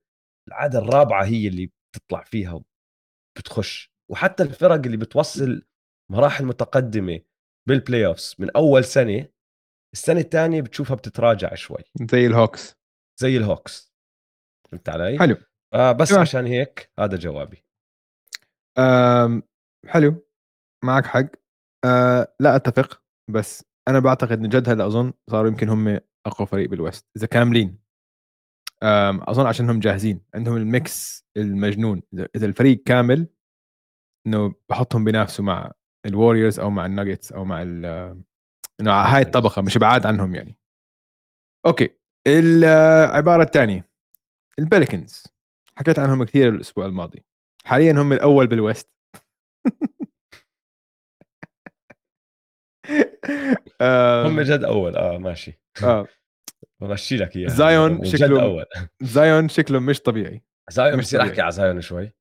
العادة 0.48 0.80
الرابعة 0.80 1.26
هي 1.26 1.48
اللي 1.48 1.72
بتطلع 1.96 2.24
فيها 2.24 2.64
بتخش 3.38 3.94
وحتى 4.12 4.44
الفرق 4.44 4.86
اللي 4.86 4.98
بتوصل 4.98 5.66
مراحل 6.12 6.46
متقدمة 6.46 7.20
بال 7.70 8.06
playoffs 8.06 8.36
من 8.40 8.50
أول 8.56 8.84
سنة 8.84 9.30
السنة 9.94 10.20
الثانية 10.20 10.62
بتشوفها 10.62 10.96
بتتراجع 10.96 11.56
شوي. 11.56 11.84
زي 12.12 12.28
ال 12.28 12.36
Hawks 12.36 12.76
زي 13.20 13.38
ال 13.38 13.47
Hawks 13.47 13.94
فهمت 14.72 14.90
علي؟ 14.90 15.20
حلو. 15.20 15.38
آه 15.74 15.92
بس 15.92 16.12
جمع. 16.12 16.22
عشان 16.22 16.46
هيك 16.46 16.92
هذا 17.00 17.18
جوابي. 17.18 17.66
آم 18.78 19.44
حلو. 19.88 20.28
معك 20.84 21.06
حق. 21.06 21.26
آه 21.86 22.36
لا 22.40 22.56
أتفق 22.56 23.04
بس 23.32 23.66
أنا 23.88 24.00
بعتقد 24.00 24.32
إن 24.40 24.50
جد 24.50 24.70
هلأ 24.70 24.86
أظن 24.88 25.14
صاروا 25.30 25.50
يمكن 25.50 25.70
هم 25.70 26.00
أقوى 26.28 26.48
فريق 26.48 26.70
بال 26.70 26.83
West 26.83 27.08
إذا 27.18 27.28
كاملين 27.28 27.83
أظن 29.30 29.46
عشان 29.46 29.70
هم 29.70 29.80
جاهزين 29.80 30.22
عندهم 30.36 30.58
ال 30.58 30.75
mix 30.75 31.26
المجنون. 31.38 32.02
إذا 32.36 32.46
الفريق 32.46 32.84
كامل 32.84 33.28
إنه 34.28 34.56
بحطهم 34.70 35.04
بينافسوا 35.04 35.46
مع 35.46 35.72
ال 36.06 36.12
Warriors 36.12 36.60
أو 36.60 36.70
مع 36.70 36.86
الناجتس 36.86 37.32
أو 37.32 37.46
مع 37.46 37.62
إنه 37.62 38.92
هاي 38.92 39.22
الطبقة 39.22 39.62
مش 39.62 39.78
بعاد 39.78 40.06
عنهم 40.06 40.36
يعني. 40.36 40.58
أوكي. 41.66 41.90
العباره 42.28 43.44
الثانية 43.44 43.90
ال 44.60 44.67
Pelicans 44.67 45.24
حكيت 45.78 46.00
عنهم 46.00 46.24
كثير 46.24 46.50
الأسبوع 46.50 46.86
الماضي. 46.86 47.24
حاليا 47.66 47.92
هم 47.92 48.14
الأول 48.14 48.48
بال 48.48 48.60
West. 48.60 48.90
هم 54.26 54.42
جد 54.42 54.64
أول. 54.64 54.96
آه 54.96 55.18
ماشي. 55.18 55.60
آه. 55.84 56.08
بمشي 56.82 57.18
لك 57.18 57.36
إياها 57.36 57.50
زايون 57.50 58.06
شكله 58.06 58.44
اول 58.44 58.66
زايون 59.02 59.50
شكله 59.50 59.80
مش 59.80 60.00
طبيعي. 60.00 60.44
زايون 60.72 61.00
بصير 61.00 61.22
أحكي 61.22 61.42
على 61.42 61.52
زايون 61.52 61.82
شوي. 61.82 62.14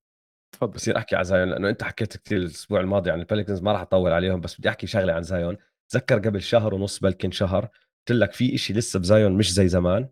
تفضل. 0.55 0.73
بصير 0.73 0.97
أحكي 0.97 1.17
على 1.17 1.25
زايون 1.25 1.49
لأنه 1.49 1.69
أنت 1.69 1.83
حكيت 1.83 2.17
كثير 2.17 2.39
الأسبوع 2.39 2.81
الماضي 2.81 3.11
عن 3.11 3.21
ال 3.21 3.26
Pelicans 3.26 3.63
ما 3.63 3.73
راح 3.73 3.81
أطول 3.81 4.13
عليهم 4.13 4.41
بس 4.41 4.59
بدي 4.59 4.69
أحكي 4.69 4.87
شغلة 4.87 5.13
عن 5.13 5.23
زايون. 5.23 5.57
تذكر 5.93 6.19
قبل 6.19 6.43
شهر 6.43 6.75
ونص 6.75 6.99
بلكي 6.99 7.31
شهر 7.31 7.69
قلت 8.09 8.19
لك 8.19 8.33
في 8.33 8.55
إشي 8.55 8.73
لسه 8.73 8.99
بزايون 9.01 9.33
مش 9.33 9.53
زي 9.53 9.69
زمان. 9.69 10.09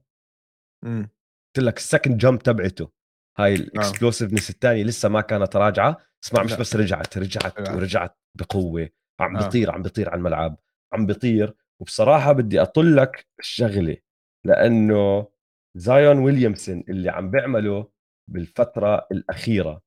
قلت 0.85 1.59
لك 1.59 1.77
ال 1.77 1.83
second 1.83 2.19
jump 2.19 2.39
تبعته. 2.39 2.91
هاي 3.39 3.55
ال 3.55 3.62
explosiveness 3.62 4.51
الثانية 4.51 4.85
لسه 4.85 5.09
ما 5.09 5.21
كانت 5.21 5.57
راجعة. 5.57 5.97
اسمع 6.25 6.43
مش 6.43 6.55
بس 6.55 6.77
رجعت 6.77 7.19
رجعت 7.19 7.71
ورجعت 7.71 8.19
بقوة. 8.39 8.89
عم 9.21 9.37
آه. 9.37 9.45
بيطير 9.45 9.71
عم 9.71 9.83
بيطير 9.83 10.11
على 10.11 10.19
الملعب. 10.19 10.59
عم 10.93 11.07
بيطير 11.07 11.55
وبصراحة 11.81 12.33
بدي 12.33 12.63
اطل 12.63 12.97
لك 12.97 13.27
الشغلة. 13.41 13.97
لأنه 14.47 15.29
زايون 15.77 16.19
ويليامسون 16.19 16.85
اللي 16.89 17.11
عم 17.11 17.31
بيعمله 17.31 17.91
بالفترة 18.31 19.07
الأخيرة. 19.13 19.83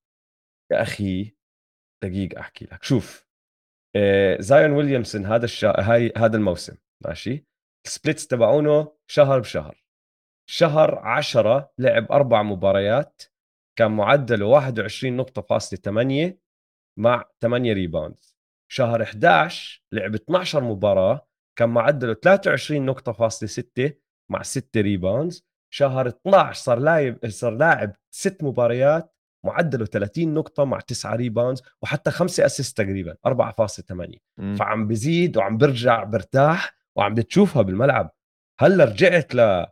يا 0.71 0.81
أخي 0.81 1.35
دقيقه 2.03 2.39
أحكي 2.39 2.65
لك. 2.65 2.83
شوف 2.83 3.27
آه، 3.95 4.37
زايون 4.39 4.71
ويليامسون 4.71 5.25
هذا 5.25 5.45
الشا... 5.45 5.81
هاي 5.81 6.13
هذا 6.17 6.37
الموسم 6.37 6.75
ماشي؟ 7.05 7.45
السبليتس 7.85 8.27
تبعونه 8.27 8.97
شهر 9.07 9.39
بشهر. 9.39 9.83
شهر 10.49 10.99
10 10.99 11.73
لعب 11.77 12.11
أربع 12.11 12.43
مباريات 12.43 13.21
كان 13.79 13.91
معدله 13.91 14.45
21 14.45 15.17
نقطة 15.17 15.41
فاصلة 15.41 15.79
8 15.79 16.39
مع 16.99 17.25
8 17.41 17.73
rebounds 17.73 18.37
شهر 18.71 19.03
11 19.03 19.83
لعب 19.91 20.15
12 20.15 20.63
مباراة 20.63 21.27
كان 21.59 21.69
معدله 21.69 22.13
23 22.13 22.85
نقطة 22.85 23.11
فاصلة 23.11 23.49
6 23.49 23.93
مع 24.31 24.41
6 24.43 24.81
rebounds 24.81 25.45
شهر 25.73 26.07
12 26.07 26.53
صار 26.63 26.79
لاعب 26.79 27.17
صار 27.27 27.51
لاعب 27.55 27.95
ست 28.11 28.43
مباريات 28.43 29.13
معدله 29.45 29.85
30 29.85 30.33
نقطة 30.33 30.65
مع 30.65 30.79
9 30.79 31.15
rebounds 31.15 31.61
وحتى 31.81 32.11
5 32.11 32.45
assist 32.45 32.77
تقريبا 32.77 33.15
4.8 33.27 34.55
فعم 34.57 34.87
بزيد 34.87 35.37
وعم 35.37 35.57
برجع 35.57 36.03
برتاح 36.03 36.75
وعم 36.95 37.13
بتشوفها 37.13 37.61
بالملعب. 37.61 38.11
هلأ 38.59 38.85
رجعت 38.85 39.35
ل 39.35 39.65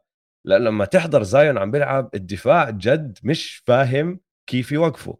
لما 0.46 0.86
تحضر 0.86 1.24
زايون 1.24 1.58
عم 1.58 1.72
بيلعب 1.72 2.10
الدفاع 2.16 2.70
جد 2.70 3.20
مش 3.24 3.64
فاهم 3.68 4.20
كيف 4.50 4.72
يوقفوا. 4.72 5.16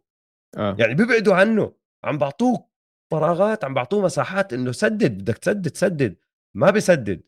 آه. 0.56 0.76
يعني 0.78 0.94
بيبعدوا 0.94 1.34
عنه 1.34 1.74
عم 2.04 2.18
بعطوه 2.18 2.68
فراغات 3.10 3.64
عم 3.64 3.74
بعطوه 3.74 4.04
مساحات 4.04 4.52
إنه 4.52 4.72
سدد 4.72 5.18
بدك 5.18 5.38
تسدد 5.38 5.76
سدد. 5.76 6.16
ما 6.56 6.70
بيسدد. 6.70 7.22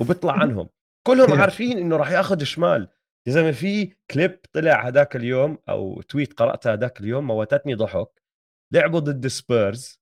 وبيطلع 0.00 0.32
عنهم. 0.42 0.68
كلهم 1.06 1.40
عارفين 1.40 1.78
إنه 1.78 1.96
راح 1.96 2.10
ياخذ 2.10 2.44
شمال. 2.44 2.88
يا 3.26 3.32
زلمة 3.32 3.52
في 3.52 3.96
كليب 4.10 4.40
طلع 4.52 4.88
هذاك 4.88 5.16
اليوم 5.16 5.58
أو 5.68 6.02
tweet 6.02 6.32
قراتها 6.32 6.72
هذاك 6.72 7.00
اليوم 7.00 7.26
موتتني 7.26 7.74
ضحك. 7.74 8.22
لعبوا 8.72 9.00
ضد 9.00 9.26
سبيرز. 9.26 10.00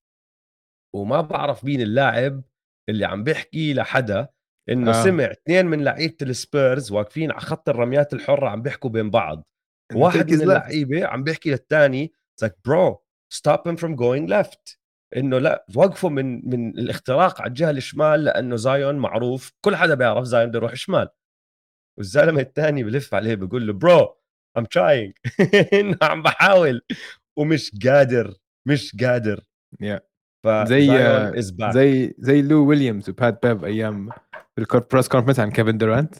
وما 0.94 1.20
بعرف 1.20 1.64
مين 1.64 1.80
اللاعب 1.80 2.42
اللي 2.88 3.05
عم 3.05 3.24
بيحكي 3.24 3.74
لحدا 3.74 4.28
إنه 4.68 4.90
آه. 4.90 5.05
سمع 5.05 5.24
اثنين 5.24 5.66
من 5.66 5.84
لعيبة 5.84 6.16
السبيرز 6.22 6.92
واقفين 6.92 7.30
على 7.30 7.40
خط 7.40 7.68
الرميات 7.68 8.12
الحرة 8.12 8.48
عم 8.48 8.62
بيحكوا 8.62 8.90
بين 8.90 9.11
بعض. 9.11 9.46
واحد 9.94 10.30
من 10.30 10.40
اللعيبة 10.40 11.07
عم 11.07 11.24
بيحكي 11.24 11.50
للثاني 11.50 12.12
like 12.44 12.55
bro 12.68 12.96
stop 13.34 13.66
him 13.66 13.76
from 13.76 13.96
going 13.96 14.26
left. 14.28 14.82
إنه 15.16 15.38
لا 15.38 15.66
وقفوا 15.74 16.10
من 16.10 16.48
من 16.50 16.68
الاختراق 16.78 17.40
على 17.40 17.48
الجهة 17.48 17.70
الشمال 17.70 18.24
لأنه 18.24 18.56
زايون 18.56 18.94
معروف 18.94 19.52
كل 19.64 19.76
حدا 19.76 19.94
بيعرف 19.94 20.24
زايون 20.24 20.48
بده 20.48 20.58
يروح 20.58 20.74
شمال. 20.74 21.08
والزلمة 21.98 22.40
الثاني 22.40 22.84
بلف 22.84 23.14
عليه 23.14 23.34
بقول 23.34 23.66
له 23.66 23.72
bro 23.72 24.16
I'm 24.59 24.64
trying 24.64 25.12
عم 26.02 26.22
بحاول. 26.22 26.82
ومش 27.38 27.72
قادر 27.86 28.34
مش 28.68 28.96
قادر. 29.00 29.40
Yeah. 29.82 30.00
زي 30.64 30.86
زي 31.72 32.14
زي 32.18 32.42
لو 32.42 32.66
ويليامز 32.66 33.10
و 33.11 33.19
Pat 33.19 33.46
Bev 33.46 33.64
أيام 33.64 34.10
بال 34.57 34.71
press 34.71 35.09
conference 35.09 35.40
عن 35.40 35.50
كيفن 35.50 35.78
دورانت. 35.78 36.14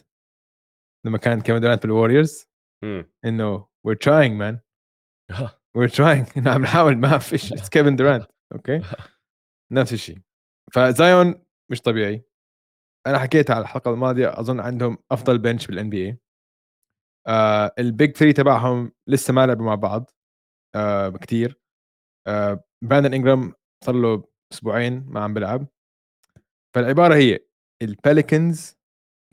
لما 1.07 1.19
كان 1.19 1.41
كيفن 1.41 1.61
دورانت 1.61 1.83
بال 1.83 1.96
Warriors 1.96 2.49
إنه 3.25 3.67
trying 3.89 4.39
man. 4.39 4.57
We're 5.79 5.95
trying. 5.95 6.33
إنه 6.37 6.51
عم 6.51 6.63
نحاول 6.63 6.97
ما 6.97 7.19
فيش 7.19 7.69
كيفن 7.69 7.97
دورانت 7.97 8.27
أوكي؟ 8.53 8.83
نفس 9.73 9.93
الشيء. 9.93 10.19
فزايون 10.73 11.45
مش 11.71 11.81
طبيعي. 11.81 12.25
أنا 13.07 13.19
حكيت 13.19 13.51
على 13.51 13.63
الحلقة 13.63 13.91
الماضية 13.91 14.41
أظن 14.41 14.61
عندهم 14.61 14.99
أفضل 15.11 15.39
bench 15.39 15.67
بال 15.67 15.91
NBA 15.91 16.19
ال 17.79 17.88
big 17.88 18.17
3 18.17 18.33
تبعهم 18.37 18.93
لسه 19.09 19.35
ما 19.35 19.47
لعبوا 19.47 19.65
مع 19.67 19.75
بعض 19.75 20.11
آه 20.77 21.09
كثير 21.09 21.61
آه 22.29 22.65
براندن 22.85 23.15
انجرام 23.15 23.55
صار 23.85 23.95
له 23.95 24.25
أسبوعين 24.53 25.05
ما 25.09 25.21
عم 25.21 25.35
بيلعب. 25.35 25.67
فالعبارة 26.75 27.15
هي 27.15 27.39
الباليكنز 27.83 28.79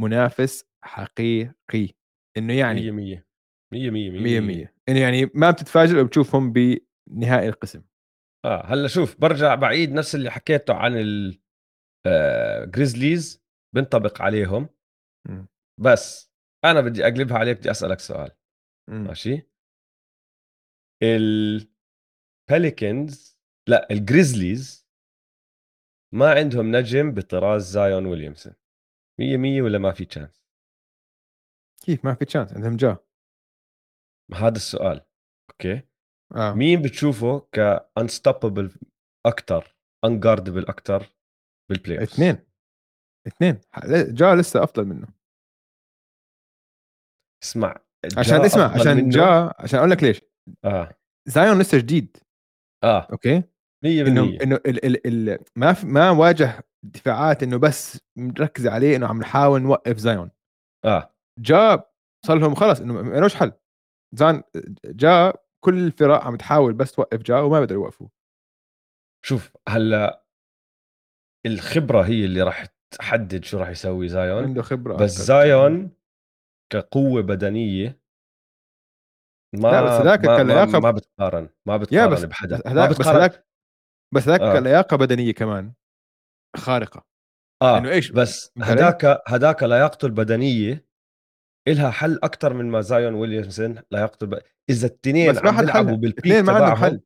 منافس 0.01 0.65
حقيقي. 0.83 1.93
إنه 2.37 2.53
يعني 2.53 2.91
100 2.91 3.25
100 3.73 3.91
100 3.91 4.11
100 4.11 4.39
100 4.39 4.73
إنه 4.89 4.99
يعني 4.99 5.31
ما 5.33 5.51
بتتفاجئ 5.51 5.93
لو 5.95 6.05
بتشوفهم 6.05 6.53
بنهائي 6.53 7.49
القسم. 7.49 7.83
آه 8.45 8.65
هلا 8.65 8.87
شوف 8.87 9.21
برجع 9.21 9.55
بعيد 9.55 9.91
نفس 9.91 10.15
اللي 10.15 10.31
حكيته 10.31 10.73
عن 10.73 10.93
الجريزليز 12.07 13.35
آه، 13.35 13.41
بنطبق 13.75 14.21
عليهم. 14.21 14.69
إمم. 15.29 15.47
بس 15.79 16.31
أنا 16.65 16.81
بدي 16.81 17.03
أقلبها 17.03 17.37
عليك 17.37 17.57
بدي 17.57 17.71
أسألك 17.71 17.99
سؤال. 17.99 18.31
إمم. 18.89 19.07
ماشي؟ 19.07 19.49
ال 22.49 22.59
Pelicans 22.59 23.39
لأ 23.69 23.87
ال 23.91 24.01
Grizzlies 24.01 24.89
ما 26.13 26.33
عندهم 26.33 26.75
نجم 26.75 27.11
بطراز 27.11 27.71
زايون 27.71 28.05
ويليامسون. 28.05 28.53
مية 29.19 29.37
مية 29.37 29.61
ولا 29.61 29.77
ما 29.77 29.91
في 29.91 30.05
chance 30.05 30.43
كيف 31.81 32.05
ما 32.05 32.15
في 32.15 32.25
تشانس 32.25 32.53
عندهم 32.53 32.75
جا. 32.75 32.97
هذا 34.33 34.55
السؤال 34.55 35.01
أوكي؟ 35.51 35.88
آه. 36.35 36.53
مين 36.53 36.81
بتشوفه 36.81 37.47
ك 37.51 37.61
unstoppable 37.61 38.71
أكثر 39.25 39.75
unguardable 40.05 40.67
أكثر 40.67 41.09
بال 41.69 41.99
playoff 41.99 42.13
اثنين 42.13 42.37
اثنين 43.27 43.61
جا 44.15 44.35
لسه 44.35 44.63
أفضل 44.63 44.85
منه. 44.85 45.07
اسمع 47.43 47.75
عشان 48.17 48.41
اسمع 48.45 48.63
عشان 48.63 48.97
منه؟ 48.97 49.09
جا 49.09 49.53
عشان 49.59 49.79
أقول 49.79 49.91
لك 49.91 50.03
ليش. 50.03 50.21
آه. 50.65 50.95
زايون 51.27 51.59
لسه 51.59 51.77
جديد. 51.77 52.17
آه. 52.83 53.07
أوكي؟ 53.11 53.41
100% 53.41 53.85
انه 53.85 54.37
إنه 54.43 54.55
ال 54.55 54.85
ال 54.85 55.29
ال 55.29 55.39
ما 55.55 55.75
ما 55.83 56.09
واجه 56.09 56.63
دفاعات 56.83 57.43
إنه 57.43 57.57
بس 57.57 57.99
مركز 58.17 58.67
عليه 58.67 58.95
إنه 58.95 59.07
عم 59.07 59.19
نحاول 59.19 59.61
نوقف 59.61 59.97
زايون 59.97 60.31
آه. 60.85 61.15
جا 61.39 61.83
صار 62.25 62.37
لهم 62.37 62.55
خلص 62.55 62.79
إنه 62.79 62.93
ما 62.93 63.29
حل. 63.29 63.51
زان 64.15 64.43
جا 64.85 65.33
كل 65.63 65.77
الفرق 65.85 66.23
عم 66.23 66.35
تحاول 66.35 66.73
بس 66.73 66.91
توقف 66.91 67.21
جا 67.21 67.39
وما 67.39 67.59
بيقدروا 67.59 67.83
يوقفوه 67.83 68.09
شوف 69.25 69.51
هلأ 69.69 70.23
الخبرة 71.45 72.01
هي 72.01 72.25
اللي 72.25 72.41
راح 72.41 72.65
تحدد 72.91 73.43
شو 73.43 73.57
راح 73.57 73.69
يسوي 73.69 74.07
زايون 74.07 74.43
عنده 74.43 74.61
خبرة 74.61 74.93
بس 74.95 75.11
أكتر. 75.11 75.23
زايون 75.23 75.91
كقوة 76.73 77.21
بدنية 77.21 77.99
ما 79.55 79.67
لا، 79.67 79.81
بس 79.85 79.91
هذاك 79.91 80.25
ما, 80.25 80.43
ما, 80.43 80.79
ما 80.79 80.91
بتقارن 80.91 81.49
ما 81.65 81.77
بتقارن 81.77 82.13
بس 82.13 82.23
بحدا 82.23 82.61
هذاك 82.67 82.89
بس 82.99 83.07
هذاك 83.07 83.47
بس 84.13 84.27
هذاك 84.27 84.41
آه. 84.41 84.59
لياقه 84.59 84.97
بدنية 84.97 85.33
كمان 85.33 85.73
خارقة 86.57 87.05
آه 87.61 87.77
إنه 87.77 87.89
إيش؟ 87.89 88.11
بس؟ 88.11 88.51
هداك 88.61 89.21
هداك 89.27 89.63
لياقته 89.63 90.05
البدنية 90.05 90.88
إلها 91.67 91.89
حل 91.89 92.19
أكثر 92.23 92.53
من 92.53 92.65
ما 92.65 92.81
زايون 92.81 93.13
ويليامسون 93.13 93.75
لياقته 93.91 94.23
الب... 94.23 94.39
إذا 94.69 94.87
التنين 94.87 95.31
بس 95.31 95.37
ما 95.37 95.49
عم 95.49 95.57
حد 95.57 95.65
بيلعبوا 95.65 95.89
حل 95.89 95.97
بالبيك 95.97 96.19
اثنين 96.19 96.43
ما 96.43 96.53
عندهم 96.53 96.75
حل. 96.75 97.01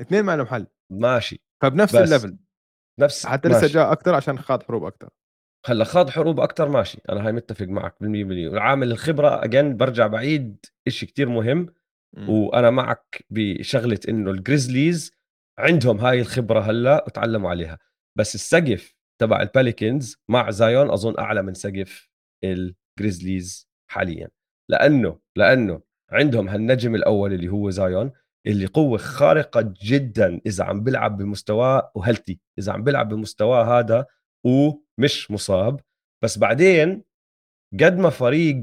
اثنين 0.00 0.22
ما 0.22 0.32
عندهم 0.32 0.46
حل. 0.46 0.66
ماشي. 0.92 1.42
فبنفس 1.62 1.96
بس 1.96 2.02
الليفل. 2.02 2.36
نفس 3.00 3.26
حتى 3.26 3.48
لسه. 3.48 3.66
جاء 3.66 3.92
أكثر 3.92 4.14
عشان 4.14 4.38
خاض 4.38 4.62
حروب 4.62 4.84
أكثر 4.84 5.08
هلأ 5.66 5.84
خاض 5.84 6.10
حروب 6.10 6.40
أكثر 6.40 6.68
ماشي. 6.68 7.00
أنا 7.08 7.26
هاي 7.26 7.32
متفق 7.32 7.66
معك 7.66 7.96
بالمية 8.00 8.24
بالمية. 8.24 8.48
وعامل 8.48 8.92
الخبرة 8.92 9.44
again 9.44 9.76
برجع 9.76 10.06
بعيد 10.06 10.66
إشي 10.86 11.06
كتير 11.06 11.28
مهم. 11.28 11.74
وأنا 12.28 12.70
معك 12.70 13.24
بشغلة 13.30 14.00
إنه 14.08 14.30
ال 14.30 14.38
Grizzlies 14.38 15.12
عندهم 15.58 15.98
هاي 15.98 16.20
الخبرة 16.20 16.60
هلأ 16.60 17.04
وتعلموا 17.06 17.50
عليها. 17.50 17.78
بس 18.18 18.34
السقف 18.34 18.94
تبع 19.20 19.42
ال 19.42 19.50
Pelicans 19.50 20.16
مع 20.28 20.50
زايون 20.50 20.90
أظن 20.90 21.18
أعلى 21.18 21.42
من 21.42 21.54
سقف 21.54 22.08
ال 22.44 22.56
Grizzlies 22.56 23.65
حاليا. 23.86 24.28
لأنه 24.70 25.18
لأنه 25.36 25.80
عندهم 26.12 26.48
هالنجم 26.48 26.94
الأول 26.94 27.32
اللي 27.32 27.48
هو 27.48 27.70
زايون 27.70 28.12
اللي 28.46 28.66
قوة 28.66 28.98
خارقة 28.98 29.74
جدا 29.82 30.40
إذا 30.46 30.64
عم 30.64 30.84
بيلعب 30.84 31.16
بمستواه 31.16 31.92
و 31.94 32.00
healthy 32.00 32.40
إذا 32.58 32.72
عم 32.72 32.84
بيلعب 32.84 33.08
بمستواه 33.08 33.78
هذا 33.78 34.06
ومش 34.44 35.30
مصاب. 35.30 35.80
بس 36.24 36.38
بعدين 36.38 37.02
قد 37.80 37.98
ما 37.98 38.10
فريق 38.10 38.62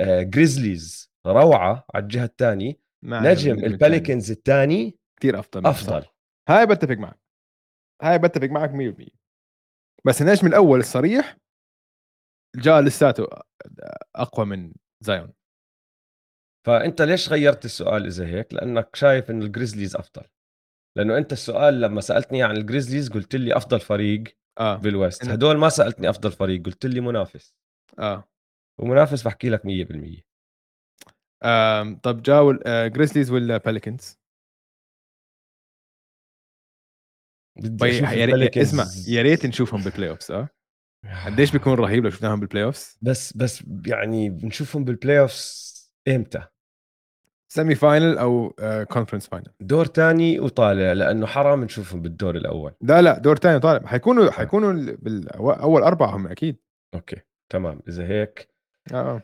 ال 0.00 0.11
Grizzlies 0.11 1.12
روعة 1.26 1.86
على 1.94 2.02
الجهة 2.02 2.24
الثانية 2.24 2.80
نجم 3.04 3.64
ال 3.64 3.71
Pelicans 3.71 4.30
الثاني. 4.30 4.98
كثير 5.20 5.38
أفضل 5.38 5.74
صح. 5.74 6.14
هاي 6.48 6.66
بتفق 6.66 6.94
معك. 6.96 7.20
هاي 8.02 8.18
بتفق 8.18 8.46
معك 8.48 8.70
100% 8.70 9.08
بس 10.06 10.22
النجم 10.22 10.46
الأول 10.46 10.80
الصريح 10.80 11.36
جا 12.56 12.80
لساته 12.80 13.26
أقوى 14.16 14.46
من 14.46 14.72
زايون. 15.00 15.32
فأنت 16.66 17.02
ليش 17.02 17.28
غيرت 17.28 17.64
السؤال 17.64 18.06
إذا 18.06 18.26
هيك؟ 18.26 18.54
لأنك 18.54 18.96
شايف 18.96 19.30
إنه 19.30 19.44
ال 19.46 19.51
Grizzlies 19.51 19.96
أفضل. 19.96 20.22
لأنه 20.96 21.18
أنت 21.18 21.32
السؤال 21.32 21.80
لما 21.80 22.00
سألتني 22.00 22.42
عن 22.42 22.56
ال 22.56 22.61
Grizzlies 22.61 23.10
قلت 23.10 23.36
لي 23.36 23.56
أفضل 23.56 23.80
فريق 23.80 24.24
آه. 24.60 24.76
بال 24.76 24.90
West. 24.90 25.24
هدول 25.24 25.58
ما 25.58 25.68
سألتني 25.68 26.10
أفضل 26.10 26.32
فريق 26.32 26.62
قلت 26.66 26.86
لي 26.86 27.00
منافس. 27.00 27.54
آه. 27.98 28.28
ومنافس 28.80 29.22
بحكي 29.22 29.48
لك 29.48 29.62
100% 29.66 30.22
آم، 31.44 31.96
طب 31.96 32.22
جاوب 32.22 32.88
Grizzlies 32.88 33.30
ولا 33.30 33.56
Pelicans 33.56 34.18
بدي 37.56 37.76
طيب 37.76 37.92
اسمع 38.58 38.84
يا 39.08 39.22
ريت 39.22 39.46
نشوفهم 39.46 39.82
بال 39.82 40.10
playoffs 40.10 40.30
آه. 40.30 40.48
قديش 41.26 41.52
بيكون 41.52 41.74
رهيب 41.74 42.04
لو 42.04 42.10
شفناهم 42.10 42.40
بال 42.40 42.64
playoffs 42.64 42.98
بس 43.02 43.36
بس 43.36 43.64
يعني 43.86 44.30
بنشوفهم 44.30 44.84
بال 44.84 45.20
playoffs 45.20 45.74
إمتى؟ 46.08 46.42
semi-final 47.48 48.18
أو 48.18 48.54
conference 48.90 49.26
final 49.28 49.46
دور 49.60 49.86
تاني 49.86 50.40
وطالع 50.40 50.92
لأنه 50.92 51.26
حرام 51.26 51.64
نشوفهم 51.64 52.02
بالدور 52.02 52.36
الأول. 52.36 52.72
لا 52.80 53.02
لا 53.02 53.18
دور 53.18 53.36
ثاني 53.36 53.60
طالع 53.60 53.86
حيكونوا 53.86 54.30
حيكونوا 54.30 54.72
ال- 54.72 54.96
بالاول 54.96 55.82
أربعة 55.82 56.16
هم 56.16 56.26
أكيد. 56.26 56.56
أوكي 56.94 57.16
تمام. 57.48 57.80
إذا 57.88 58.06
هيك 58.06 58.48
آه 58.92 59.22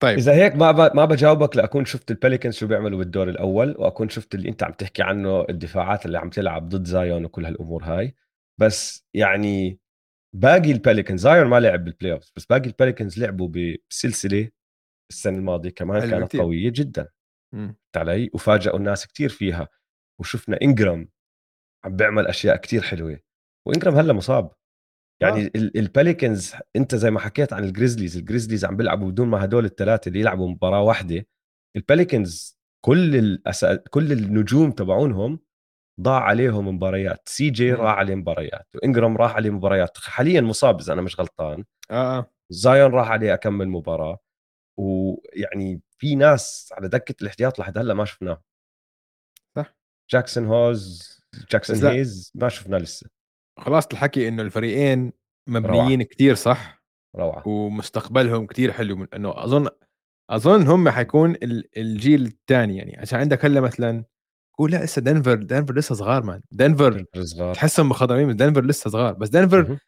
طيب. 0.00 0.18
إذا 0.18 0.32
هيك 0.34 0.56
ما 0.56 0.70
ب... 0.70 0.96
ما 0.96 1.04
بجاوبك 1.04 1.56
لأكون 1.56 1.84
شفت 1.84 2.10
ال 2.10 2.15
Pelicans 2.15 2.54
شو 2.54 2.66
بيعملوا 2.66 2.98
بالدور 2.98 3.28
الأول 3.28 3.74
وأكون 3.78 4.08
شفت 4.08 4.34
اللي 4.34 4.48
أنت 4.48 4.62
عم 4.62 4.72
تحكي 4.72 5.02
عنه 5.02 5.44
الدفاعات 5.50 6.06
اللي 6.06 6.18
عم 6.18 6.30
تلعب 6.30 6.68
ضد 6.68 6.84
زايون 6.84 7.24
وكل 7.24 7.44
هالأمور 7.46 7.84
هاي. 7.84 8.14
بس 8.58 9.06
يعني 9.14 9.78
باقي 10.36 10.72
ال 10.72 10.77
Pelicans 10.77 11.20
زايون 11.20 11.46
ما 11.46 11.60
لعب 11.60 11.84
بال 11.84 12.12
playoff 12.12 12.30
بس 12.36 12.46
باقي 12.46 12.66
ال 12.66 12.72
Pelicans 12.72 13.18
لعبوا 13.18 13.48
بسلسلة 13.48 14.48
السنة 15.10 15.38
الماضية 15.38 15.70
كمان 15.70 16.10
كانت 16.10 16.28
كتير. 16.28 16.40
قوية 16.40 16.70
جدا. 16.70 17.08
فهمت 17.52 17.76
علي 17.96 18.30
وفاجئوا 18.34 18.76
الناس 18.78 19.06
كتير 19.06 19.28
فيها 19.28 19.68
وشفنا 20.20 20.58
انجرام 20.62 21.08
عم 21.84 21.96
بيعمل 21.96 22.26
أشياء 22.26 22.56
كتير 22.56 22.82
حلوة 22.82 23.20
وإنجرام 23.68 23.94
هلا 23.94 24.12
مصاب 24.12 24.52
يعني 25.22 25.44
آه. 25.44 25.50
ال- 25.56 25.76
ال 25.78 25.86
Pelicans 25.86 26.54
أنت 26.76 26.94
زي 26.94 27.10
ما 27.10 27.20
حكيت 27.20 27.52
عن 27.52 27.64
ال 27.64 27.69
Grizzlies 27.69 28.16
ال 28.16 28.21
Grizzlies 28.21 28.64
عم 28.64 28.76
بيلعبوا 28.76 29.10
بدون 29.10 29.28
ما 29.28 29.44
هدول 29.44 29.64
الثلاثه 29.64 30.08
اللي 30.08 30.20
يلعبوا 30.20 30.48
مباراة 30.48 30.82
واحدة 30.82 31.26
ال 31.76 31.85
Pelicans 31.85 32.58
كل 32.84 33.16
الأسا... 33.16 33.76
كل 33.76 34.12
النجوم 34.12 34.70
تبعونهم 34.70 35.40
ضاع 36.00 36.20
عليهم 36.22 36.68
مباريات 36.68 37.28
سي 37.28 37.50
جي. 37.50 37.72
راح 37.72 37.94
عليه 37.98 38.14
مباريات 38.14 38.66
وانجرام 38.74 39.16
راح 39.16 39.36
عليه 39.36 39.50
مباريات 39.50 39.98
حاليا 39.98 40.40
مصاب 40.40 40.80
إذا 40.80 40.92
أنا 40.92 41.02
مش 41.02 41.20
غلطان. 41.20 41.64
آه 41.90 42.18
آه. 42.18 42.30
زايون 42.50 42.90
راح 42.92 43.10
عليه 43.10 43.34
أكمل 43.34 43.68
مباراة 43.68 44.18
ويعني 44.78 45.80
في 45.98 46.14
ناس 46.14 46.68
على 46.76 46.88
دكة 46.88 47.14
الاحتياط 47.22 47.58
لحد 47.58 47.78
هلأ 47.78 47.94
ما 47.94 48.04
شفناه. 48.04 48.42
صح. 49.56 49.74
جاكسون 50.10 50.46
هوز 50.46 51.20
جاكسون. 51.50 51.86
هيز 51.86 52.32
ما 52.34 52.48
شفناه 52.48 52.78
لسه. 52.78 53.10
خلاص 53.58 53.86
الحكي 53.92 54.28
إنه 54.28 54.42
الفريقين 54.42 55.12
مبنيين 55.48 56.02
كتير 56.02 56.34
صح؟ 56.34 56.82
روعة. 57.16 57.48
ومستقبلهم 57.48 58.46
كتير 58.46 58.72
حلو 58.72 58.96
من 58.96 59.06
إنه 59.14 59.44
أظن 59.44 59.68
أظن 60.30 60.66
هم 60.66 60.88
حيكون 60.88 61.30
ال- 61.34 61.78
الجيل 61.78 62.26
الثاني 62.26 62.76
يعني. 62.76 62.96
عشان 62.98 63.18
عندك 63.18 63.44
هلأ 63.44 63.60
مثلا 63.60 64.04
قول 64.60 64.70
لا 64.72 64.84
لسه 64.84 65.02
دنفر 65.02 65.34
دنفر 65.34 65.74
لسه 65.74 65.94
صغار 65.94 66.22
man 66.22 66.42
دنفر 66.50 67.04
صغار. 67.22 67.54
تحسهم 67.54 67.88
مخضرمين 67.88 68.28
بس 68.28 68.34
دنفر 68.34 68.64
لسه 68.64 68.90
صغار. 68.90 69.12
بس 69.12 69.28
دنفر. 69.28 69.78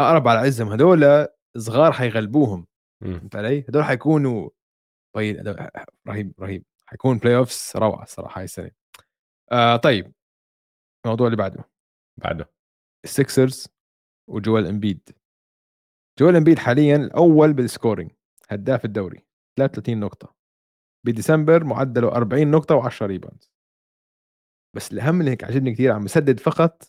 أقرب 0.00 0.28
على 0.28 0.38
عزهم. 0.38 0.72
هدول 0.72 1.26
صغار 1.58 1.92
حيغلبوهم 1.92 2.66
مم. 3.00 3.18
فهمت 3.18 3.36
علي؟ 3.36 3.64
هدول 3.68 3.84
حيكونوا 3.84 4.50
طيب 5.14 5.36
رهيب 6.08 6.32
رهيب. 6.40 6.64
حيكون 6.86 7.18
playoffs 7.18 7.72
روعة 7.76 8.02
الصراحة 8.02 8.38
هاي 8.38 8.44
السنة. 8.44 8.70
آه 9.52 9.76
طيب. 9.76 10.12
الموضوع 11.04 11.26
اللي 11.26 11.36
بعده. 11.36 11.64
بعده. 12.16 12.50
ال 13.04 13.13
Sixers 13.13 13.68
وجويل 14.30 14.66
إمبيد. 14.66 15.10
جويل 16.18 16.36
إمبيد 16.36 16.58
حاليا 16.58 16.96
الأول 16.96 17.52
بال 17.52 17.65
scoring 17.65 18.10
هداف 18.48 18.84
الدوري. 18.84 19.26
33 19.56 20.00
نقطة. 20.00 20.34
بديسمبر 21.06 21.64
معدله 21.64 22.08
40 22.08 22.50
نقطة 22.50 22.82
و10 22.82 23.02
rebound 23.02 23.44
بس 24.74 24.92
الأهم 24.92 25.20
اللي 25.20 25.30
هيك 25.30 25.44
عجبني 25.44 25.72
كثير 25.72 25.92
عم 25.92 26.04
بسدد 26.04 26.40
فقط 26.40 26.82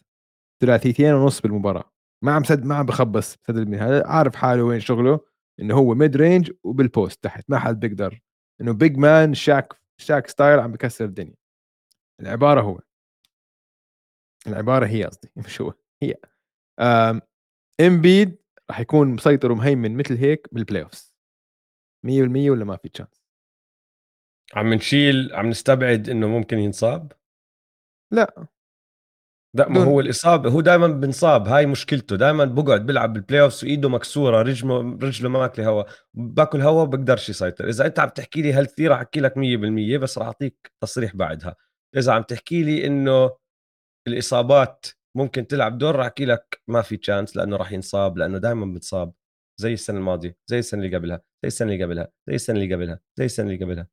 ثلاثيتين 0.62 1.14
ونص 1.14 1.42
بالمباراة. 1.42 1.92
ما 2.24 2.32
عم 2.36 2.44
سد 2.44 2.66
ما 2.66 2.76
عم 2.76 2.86
بخبص 2.86 3.36
بسدد 3.36 3.68
من 3.68 3.78
هذا 3.78 4.08
عارف 4.08 4.36
حاله 4.36 4.64
وين 4.64 4.80
شغله 4.80 5.20
إنه 5.60 5.76
هو 5.76 5.94
mid-range 5.96 6.16
وبال 6.18 6.52
post 6.64 7.24
تحت 7.24 7.50
ما 7.50 7.60
حد 7.60 7.80
بيقدر. 7.80 8.20
إنه 8.62 8.74
big 8.74 8.98
man 8.98 9.34
شاك 9.34 9.74
شاك 10.02 10.28
style 10.28 10.60
عم 10.60 10.72
بكسر 10.72 11.06
الدنيا. 11.06 11.36
العبارة 12.22 12.62
هو. 12.62 12.80
العبارة 14.48 14.86
هي 14.86 15.04
قصدي 15.04 15.32
مش 15.46 15.62
هو 15.62 15.74
هي. 16.04 16.16
امبيد 17.82 18.38
راح 18.70 18.80
يكون 18.80 19.08
مسيطر 19.08 19.52
ومهيمن 19.52 19.98
مثل 19.98 20.18
هيك 20.18 20.48
بال 20.52 20.84
playoffs 20.84 21.14
100% 22.08 22.10
ولا 22.50 22.66
ما 22.66 22.78
في 22.78 22.90
chance 22.90 23.24
عم 24.56 24.74
نشيل 24.74 25.36
عم 25.36 25.50
نستبعد 25.50 26.10
إنه 26.10 26.28
ممكن 26.28 26.58
ينصاب؟ 26.60 27.12
لا. 28.12 28.48
لا 29.54 29.70
ما 29.70 29.76
دون 29.76 29.84
هو 29.88 30.00
الإصابة 30.00 30.50
هو 30.50 30.62
دائما 30.62 30.88
بنصاب 30.88 31.48
هاي 31.48 31.66
مشكلته 31.66 32.16
دائما 32.16 32.46
بقعد 32.46 32.86
بيلعب 32.86 33.14
بال 33.14 33.42
playoffs 33.42 33.64
وإيده 33.64 33.90
مكسورة 33.90 34.42
رجله 34.42 34.98
رجله 35.02 35.30
ما 35.30 35.40
ماكلة 35.40 35.68
هوا 35.68 35.84
باكل 36.14 36.62
هوا 36.62 36.86
بقدرش 36.86 37.30
يسيطر. 37.30 37.70
إذا 37.70 37.86
أنت 37.86 38.00
عم 38.00 38.10
تحكي 38.10 38.42
لي 38.42 38.54
healthy 38.54 38.88
راح 38.88 39.00
أحكي 39.00 39.20
لك 39.20 39.34
100% 39.38 39.98
بس 39.98 40.18
راح 40.18 40.28
أعطيك 40.28 40.72
تصريح 40.82 41.16
بعدها. 41.16 41.56
إذا 41.98 42.14
عم 42.14 42.22
تحكي 42.24 42.64
لي 42.64 42.88
إنه 42.88 43.32
الإصابات 44.08 44.86
ممكن 45.18 45.48
تلعب 45.48 45.78
دور 45.78 45.96
راح 45.96 46.06
أحكي 46.06 46.26
لك 46.26 46.62
ما 46.68 46.82
في 46.82 46.98
chance 46.98 47.38
لأنه 47.38 47.58
راح 47.58 47.72
ينصاب 47.72 48.18
لأنه 48.18 48.38
دائما 48.38 48.74
بتصاب 48.74 49.14
زي 49.62 49.74
السنة 49.74 49.98
الماضية 49.98 50.38
زي 50.48 50.60
السنة 50.60 50.86
اللي 50.86 50.98
قبلها 50.98 51.22
زي 51.44 51.48
السنة 51.48 51.74
اللي 51.74 51.84
قبلها 51.84 52.10
زي 52.28 52.36
السنة 52.36 52.60
اللي 52.60 52.76
قبلها 52.76 53.00
زي 53.18 53.26
السنة 53.26 53.52
اللي 53.54 53.66
قبلها. 53.66 53.88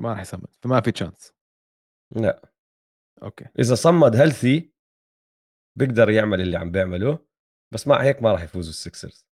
ما 0.00 0.10
راح 0.12 0.20
يصمد 0.20 0.48
فما 0.62 0.80
في 0.80 0.92
chance 0.92 1.34
لا. 2.16 2.49
أوكي. 3.22 3.44
إذا 3.58 3.74
صمد 3.74 4.16
healthy 4.16 4.72
بيقدر 5.78 6.10
يعمل 6.10 6.40
اللي 6.40 6.58
عم 6.58 6.70
بيعمله 6.70 7.26
بس 7.74 7.88
مع 7.88 8.02
هيك 8.02 8.22
ما 8.22 8.32
راح 8.32 8.42
يفوزوا 8.42 8.70
ال 8.70 8.78
Sixers 8.78 9.26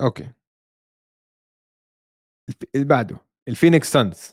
أوكي. 0.00 0.32
اللي 2.74 2.86
بعده 2.86 3.16
ال 3.48 3.54
Phoenix 3.54 3.92
Suns. 3.92 4.32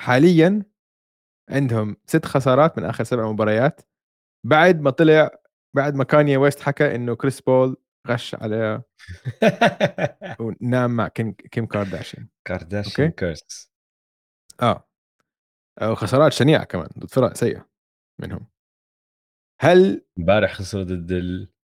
حاليا 0.00 0.62
عندهم 1.50 1.96
ست 2.06 2.24
خسارات 2.26 2.78
من 2.78 2.84
آخر 2.84 3.04
سبع 3.04 3.32
مباريات. 3.32 3.80
بعد 4.46 4.80
ما 4.80 4.90
طلع 4.90 5.30
بعد 5.76 5.94
ما 5.94 6.04
كانيه 6.04 6.38
ويست 6.38 6.60
حكى 6.60 6.94
إنه 6.94 7.16
كريس 7.16 7.40
بول 7.40 7.76
غش 8.08 8.34
عليه 8.34 8.84
ونام 10.40 10.90
مع 10.90 11.08
كيم 11.08 11.66
كارداشيان. 11.66 12.28
كارداشيان. 12.44 13.10
كيرس 13.10 13.72
آه. 14.62 14.91
وخسارات 15.82 16.32
شنيعة 16.32 16.64
كمان 16.64 16.88
ضد 16.98 17.10
فرق 17.10 17.32
سيئة 17.34 17.68
منهم. 18.20 18.46
هل 19.60 20.04
امبارح 20.18 20.52
خسروا 20.54 20.84
ضد 20.84 21.10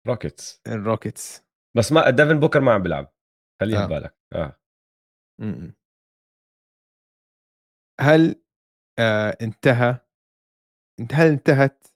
ال 0.06 0.13
Rockets 0.13 0.60
ال 0.66 0.76
Rockets 0.76 1.44
بس 1.76 1.92
ما 1.92 2.10
ديفن 2.10 2.40
بوكر 2.40 2.60
ما 2.60 2.72
عم 2.72 2.82
بيلعب. 2.82 3.12
خليها 3.60 3.82
آه. 3.82 3.86
ببالك 3.86 4.16
آه. 4.34 4.60
م-م. 5.40 5.74
هل 8.00 8.42
آه 8.98 9.36
انتهى 9.42 9.98
انت- 11.00 11.14
هل 11.14 11.26
انتهت 11.26 11.86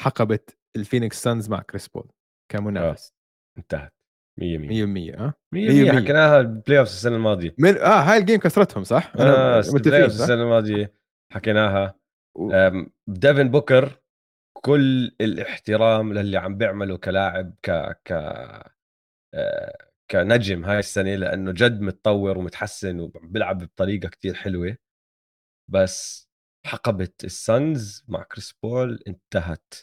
حقبة 0.00 0.38
ال 0.76 0.82
Phoenix 0.82 1.22
Suns 1.22 1.48
مع 1.48 1.62
كريس 1.62 1.88
بول 1.88 2.10
كمنافس؟ 2.52 3.14
انتهت. 3.58 3.92
100 4.40 4.58
100 4.58 4.84
100% 5.14 5.20
آه. 5.20 5.34
100 5.54 5.68
100%. 5.92 6.02
حكيناها 6.02 6.42
بال 6.42 6.78
playoff 6.78 6.88
السنة 6.88 7.16
الماضية. 7.16 7.54
من 7.58 7.76
آه 7.78 8.00
هاي 8.00 8.18
ال 8.18 8.22
game 8.22 8.40
كسرتهم 8.40 8.84
صح؟ 8.84 9.12
أنا 9.14 9.54
آه 9.56 9.58
متفقين 9.58 9.76
ال 9.76 10.02
playoff؟ 10.02 10.10
السنة 10.12 10.42
الماضية. 10.42 10.94
حكيناها. 11.36 11.94
ديفن 13.06 13.50
بوكر 13.50 14.00
كل 14.52 15.06
الاحترام 15.20 16.12
للي 16.12 16.36
عم 16.36 16.58
بيعمله 16.58 16.96
كلاعب 16.98 17.54
ك 17.62 17.70
ك 18.04 18.12
آه، 19.34 19.90
كنجم 20.10 20.64
هاي 20.64 20.78
السنة 20.78 21.14
لأنه 21.14 21.52
جد 21.52 21.80
متطور 21.80 22.38
ومتحسن 22.38 23.00
وبيلعب 23.00 23.58
بطريقة 23.58 24.08
كتير 24.08 24.34
حلوة. 24.34 24.76
بس 25.68 26.28
حقبة 26.66 27.12
ال 27.24 27.40
Suns 27.40 28.04
مع 28.08 28.22
كريس 28.22 28.52
بول 28.62 29.02
انتهت. 29.08 29.74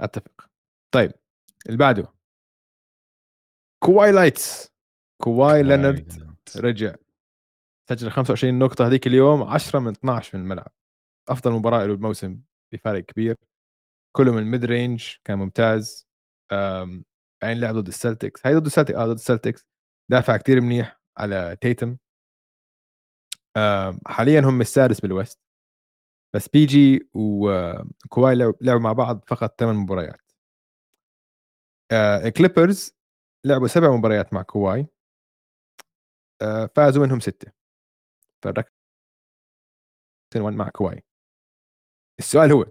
أتفق. 0.00 0.50
طيب 0.94 1.12
اللي 1.66 1.78
بعده. 1.78 2.12
كواي 3.84 4.12
لايتس. 4.12 4.72
كواي 5.22 5.62
لينارد 5.62 6.12
رجع. 6.56 6.94
سجل 7.90 8.10
25 8.10 8.58
نقطة 8.58 8.86
هذيك 8.86 9.06
اليوم 9.06 9.42
10 9.42 9.78
من 9.78 9.92
12 9.92 10.30
في 10.30 10.36
الملعب. 10.36 10.72
أفضل 11.28 11.52
مباراة 11.52 11.86
له 11.86 11.94
الموسم 11.94 12.40
بفارق 12.72 13.04
كبير. 13.04 13.36
كله 14.16 14.32
من 14.32 14.38
ال 14.38 14.64
mid-range 14.64 15.14
كان 15.24 15.38
ممتاز. 15.38 16.06
بعدين 17.42 17.60
لعب 17.60 17.74
ضد 17.74 17.86
ال 17.88 17.95
Celtics 17.95 18.46
هاي 18.46 18.54
ضد 18.54 18.66
ال 18.66 18.70
Celtics 18.70 18.96
آه 18.96 19.06
ضد 19.06 19.12
ال 19.12 19.19
Celtics 19.19 19.66
دافع 20.10 20.36
كتير 20.36 20.60
منيح 20.60 21.00
على 21.18 21.56
تيتوم 21.60 21.96
حاليا 24.06 24.40
هم 24.40 24.60
السادس 24.60 25.00
بال 25.00 25.11
West. 25.11 25.40
بس 26.34 26.48
بي 26.48 26.66
جي 26.66 27.10
وكواي 27.14 28.34
لعبوا 28.60 28.80
مع 28.80 28.92
بعض 28.92 29.24
فقط 29.26 29.60
ثمان 29.60 29.74
مباريات. 29.76 30.32
ال 32.26 32.34
Clippers 32.34 32.96
لعبوا 33.46 33.68
سبع 33.68 33.96
مباريات 33.96 34.34
مع 34.34 34.42
كواي 34.42 34.86
آه، 36.42 36.70
فازوا 36.76 37.06
منهم 37.06 37.20
ستة. 37.20 37.55
فرق 38.44 38.72
مع 40.34 40.68
كواي. 40.68 41.02
السؤال 42.18 42.52
هو 42.52 42.66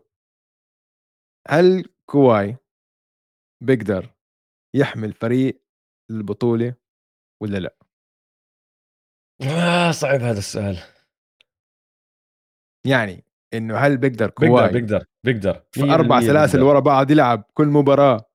هل 1.48 1.86
كواي 2.10 2.58
بيقدر 3.64 4.16
يحمل 4.76 5.14
فريق 5.14 5.62
للبطولة 6.12 6.76
ولا 7.44 7.58
لا؟ 7.58 7.78
آه 9.42 9.92
صعب 9.92 10.20
هذا 10.20 10.40
السؤال. 10.40 10.78
يعني 12.88 13.24
إنه 13.54 13.78
هل 13.78 13.98
بيقدر 13.98 14.26
بيقدر 14.26 14.48
كواي 14.48 14.72
بيقدر 14.74 15.06
بيقدر. 15.26 15.64
في 15.72 15.84
أربع 15.84 16.20
100% 16.20 16.28
سلاسل 16.28 16.58
بيقدر. 16.58 16.70
ورا 16.70 16.80
بعض 16.80 17.12
يلعب 17.12 17.44
كل 17.54 17.68
مباراة 17.68 18.32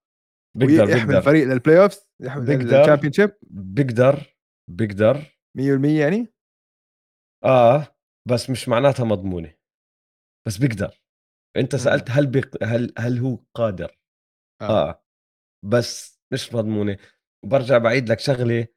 بيقدر 0.56 0.84
بيقدر. 0.84 1.22
فريق 1.22 1.46
لل 1.46 1.82
playoff 1.82 2.08
يحمل 2.20 2.46
بيقدر. 2.46 2.80
ال 2.80 3.12
championship 3.12 3.30
بيقدر. 3.50 4.36
بيقدر 4.70 5.16
100% 5.58 6.00
يعني؟ 6.00 6.32
آه 7.44 7.86
بس 8.28 8.50
مش 8.50 8.68
معناتها 8.68 9.04
مضمونة. 9.04 9.54
بس 10.46 10.58
بيقدر. 10.58 11.02
أنت 11.56 11.76
مم. 11.76 11.80
سألت 11.82 12.10
هل 12.10 12.26
بيق... 12.28 12.64
هل 12.64 12.94
هل 12.98 13.18
هو 13.18 13.40
قادر؟ 13.54 13.98
آه. 14.62 14.90
آه. 14.90 15.04
بس 15.64 16.20
مش 16.32 16.54
مضمونة. 16.54 16.98
وبرجع 17.44 17.78
بعيد 17.78 18.10
لك 18.10 18.20
شغلة 18.20 18.68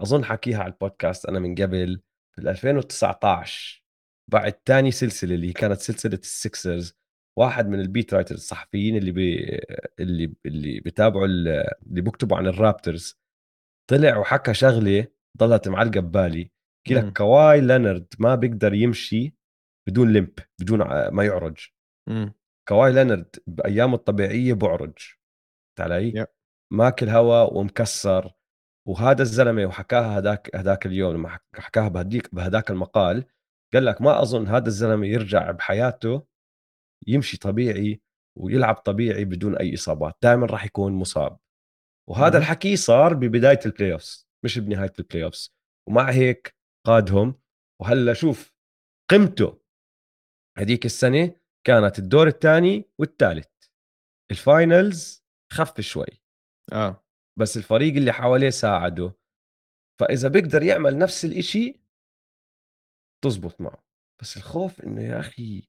أظن 0.00 0.26
حكيها 0.26 0.58
على 0.64 0.72
البودكاست 0.74 1.26
أنا 1.26 1.40
من 1.40 1.56
قبل 1.56 2.02
في 2.36 2.42
2019 2.50 3.84
بعد 4.28 4.52
تاني 4.54 4.92
سلسلة 4.92 5.36
اللي 5.36 5.54
كانت 5.54 5.80
سلسلة 5.80 6.14
السكسرز 6.18 6.94
واحد 7.38 7.68
من 7.68 7.80
ال 7.80 7.87
beat 7.87 8.14
writers 8.14 8.38
الصحفيين 8.40 8.96
اللي 8.98 9.12
بي... 9.12 9.46
اللي 10.00 10.34
اللي 10.46 10.80
بيتابعوا 10.80 11.26
ال- 11.26 11.48
اللي 11.88 12.02
بيكتبوا 12.02 12.38
عن 12.38 12.48
الرابترز. 12.48 13.20
طلع 13.90 14.18
وحكى 14.18 14.54
شغلة 14.54 15.08
ضلت 15.38 15.68
معلقة 15.68 16.00
ببالي. 16.00 16.51
بحكي 16.86 17.00
مم. 17.00 17.08
لك 17.08 17.16
كواي 17.16 17.60
لينارد 17.60 18.06
ما 18.18 18.34
بيقدر 18.34 18.74
يمشي 18.74 19.34
بدون 19.88 20.12
limp 20.12 20.38
بدون 20.60 20.78
ما 21.08 21.24
يعرج 21.24 21.68
مم. 22.08 22.34
كواي 22.68 22.92
لينارد 22.92 23.36
بأيامه 23.46 23.94
الطبيعية 23.94 24.54
بعرج 24.54 24.98
علي؟ 25.80 26.24
Yep. 26.24 26.26
ماكل 26.72 27.08
هوا 27.08 27.40
ومكسر 27.58 28.32
وهذا 28.88 29.22
الزلمة 29.22 29.66
وحكاها 29.66 30.18
هذاك 30.18 30.56
هذاك 30.56 30.86
اليوم 30.86 31.14
لما 31.14 31.28
حك- 31.28 31.44
حكاها 31.58 31.88
بهديك 31.88 32.34
بهداك 32.34 32.70
المقال 32.70 33.24
قال 33.74 33.84
لك 33.84 34.02
ما 34.02 34.22
أظن 34.22 34.46
هذا 34.46 34.66
الزلمة 34.68 35.06
يرجع 35.06 35.50
بحياته 35.50 36.26
يمشي 37.06 37.36
طبيعي 37.36 38.00
ويلعب 38.38 38.74
طبيعي 38.74 39.24
بدون 39.24 39.56
أي 39.56 39.74
إصابات 39.74 40.14
دائما 40.22 40.46
راح 40.46 40.64
يكون 40.64 40.92
مصاب 40.92 41.38
وهذا 42.08 42.30
مهم. 42.32 42.36
الحكي 42.42 42.76
صار 42.76 43.14
ببداية 43.14 43.60
ال 43.66 43.92
playoffs 43.92 44.28
مش 44.44 44.58
بنهاية 44.58 44.92
البلاي 44.98 45.24
اوفز 45.24 45.54
ومع 45.88 46.10
هيك 46.10 46.54
قادهم 46.86 47.40
وهلا 47.80 48.14
شوف 48.14 48.52
قيمته 49.10 49.62
هذيك 50.58 50.84
السنة 50.84 51.40
كانت 51.66 51.98
الدور 51.98 52.26
الثاني 52.26 52.90
والثالث. 52.98 53.48
ال 54.30 54.43
finals 54.43 55.24
خف 55.52 55.80
شوي. 55.80 56.22
آه. 56.72 57.04
بس 57.38 57.56
الفريق 57.56 57.94
اللي 57.94 58.12
حواليه 58.12 58.50
ساعده. 58.50 59.16
فإذا 60.00 60.28
بيقدر 60.28 60.62
يعمل 60.62 60.98
نفس 60.98 61.24
الإشي 61.24 61.80
تزبط 63.24 63.60
معه. 63.60 63.84
بس 64.22 64.36
الخوف 64.36 64.80
إنه 64.80 65.02
يا 65.02 65.20
أخي 65.20 65.68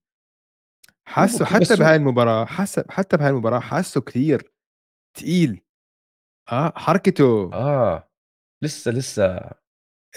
حاسه 1.08 1.46
حتى 1.46 1.76
بهاي 1.76 1.96
المباراة 1.96 2.46
حاسه 2.46 2.86
حتى 2.90 3.18
بهاي 3.18 3.30
المباراة 3.30 3.60
حاسه 3.60 4.02
كثير 4.02 4.54
تقيل. 5.18 5.62
آه 6.52 6.74
حركته. 6.76 7.54
آه 7.54 8.12
لسه 8.64 8.92
لسه 8.92 9.52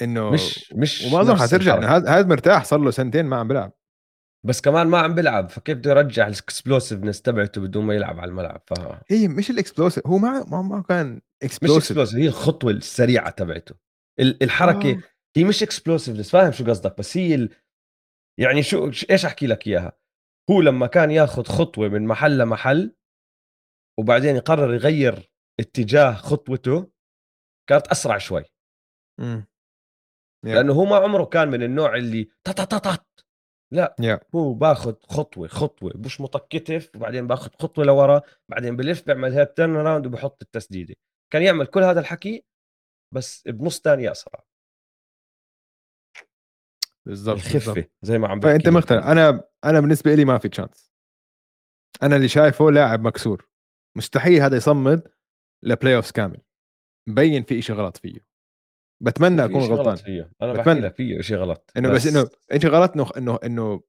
إنه 0.03 0.31
مش 0.31 0.73
مش 0.73 1.05
وما 1.05 1.21
أظن 1.21 1.37
حترجع 1.37 1.79
هذا 1.99 2.27
مرتاح 2.27 2.65
صار 2.65 2.81
له 2.81 2.91
سنتين 2.91 3.27
ما 3.27 3.37
عم 3.37 3.49
بيلعب. 3.49 3.73
بس 4.47 4.61
كمان 4.61 4.87
ما 4.87 4.99
عم 4.99 5.15
بيلعب 5.15 5.51
فكيف 5.51 5.79
بده 5.79 5.91
يرجع 5.91 6.27
ال 6.27 6.34
explosiveness 6.34 7.23
تبعته 7.23 7.61
بدون 7.61 7.85
ما 7.85 7.95
يلعب 7.95 8.21
على 8.21 8.29
الملعب؟ 8.29 8.63
ف 8.67 8.73
هي 9.11 9.29
مش 9.29 9.51
ال 9.51 9.56
explosive 9.56 10.07
هو 10.07 10.19
ما 10.19 10.45
ما, 10.45 10.63
ما 10.63 10.83
كان 10.83 11.15
مش 11.15 11.21
explosive. 11.43 11.83
explosive 11.83 12.19
هي 12.19 12.29
الخطوة 12.29 12.71
السريعة 12.71 13.31
تبعته. 13.31 13.75
ال- 14.21 14.43
الحركة 14.43 14.91
آه. 14.91 15.03
هي 15.37 15.45
مش 15.45 15.63
explosiveness 15.63 16.31
فاهم 16.31 16.53
شو 16.53 16.65
قصدك؟ 16.65 16.99
بس 16.99 17.17
هي 17.17 17.35
ال... 17.35 17.51
يعني 18.41 18.63
شو 18.63 18.85
إيش 19.11 19.25
أحكي 19.25 19.47
لك 19.47 19.67
إياها؟ 19.67 19.93
هو 20.51 20.61
لما 20.61 20.87
كان 20.87 21.11
ياخذ 21.11 21.45
خطوة 21.45 21.89
من 21.89 22.07
محل 22.07 22.39
لمحل 22.39 22.97
وبعدين 23.99 24.37
يقرر 24.37 24.75
يغير 24.75 25.33
اتجاه 25.61 26.13
خطوته 26.15 26.91
كانت 27.69 27.87
أسرع 27.87 28.19
شوي. 28.19 28.45
إمم. 29.21 29.47
لأنه 30.55 30.73
هو 30.73 30.85
ما 30.85 30.97
عمره 30.97 31.25
كان 31.25 31.49
من 31.49 31.63
النوع 31.63 31.97
اللي 31.97 32.31
تطططط 32.45 33.07
لا 33.73 33.97
yeah. 34.03 34.27
هو 34.35 34.55
باخذ 34.55 34.95
خطوة 35.03 35.49
خطوة 35.49 35.93
مش 35.97 36.23
كتف 36.51 36.97
وبعدين 36.97 37.27
باخذ 37.27 37.51
خطوة 37.61 37.85
لورا 37.85 38.23
بعدين 38.49 38.77
بلف 38.77 39.07
بيعمل 39.07 39.33
هيك 39.33 39.53
turnaround 39.57 40.07
وبحط 40.07 40.43
التسديدة. 40.43 40.95
كان 41.33 41.43
يعمل 41.43 41.67
كل 41.67 41.83
هذا 41.83 42.01
الحكي 42.01 42.45
بس 43.15 43.49
بنص 43.49 43.81
ثانية 43.81 44.13
أسرع. 44.13 44.45
بالضبط 47.07 47.37
الخفة 47.37 47.73
بالزبط. 47.73 47.91
زي 48.03 48.19
ما 48.19 48.29
عم 48.29 48.41
بحكي 48.41 48.53
فانت 48.53 48.69
مختلف 48.69 49.05
أنا 49.05 49.49
أنا 49.65 49.81
بالنسبة 49.81 50.15
لي 50.15 50.25
ما 50.25 50.39
في 50.39 50.49
chance 50.49 50.93
أنا 52.03 52.17
اللي 52.17 52.29
شايفه 52.29 52.71
لاعب 52.71 53.01
مكسور. 53.01 53.49
مستحيل 53.97 54.43
هذا 54.43 54.57
يصمد 54.57 55.09
ل 55.65 55.97
playoff 55.97 56.11
كامل. 56.11 56.43
مبين 57.09 57.43
في 57.43 57.63
شيء 57.63 57.77
غلط 57.77 57.97
فيه. 57.97 58.36
بتمنى 59.03 59.45
أكون 59.45 59.61
غلطان. 59.61 59.97
فيه 59.97 60.31
أنا 60.43 60.53
لك 60.53 60.95
فيه 60.95 61.21
شيء 61.21 61.37
غلط 61.37 61.73
إنه 61.77 61.89
بس, 61.89 62.07
بس 62.07 62.17
إنه 62.17 62.61
شيء 62.61 62.71
غلط 62.71 62.93
إنه 62.93 63.11
إنه 63.17 63.39
إنه 63.45 63.83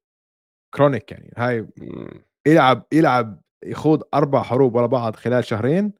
chronic 0.76 1.12
يعني. 1.12 1.34
هاي 1.38 1.68
يلعب 2.47 2.86
يلعب 2.93 3.41
يخوض 3.66 4.03
أربع 4.14 4.43
حروب 4.43 4.76
ورا 4.76 4.88
بعض 4.88 5.16
خلال 5.16 5.45
شهرين 5.45 5.93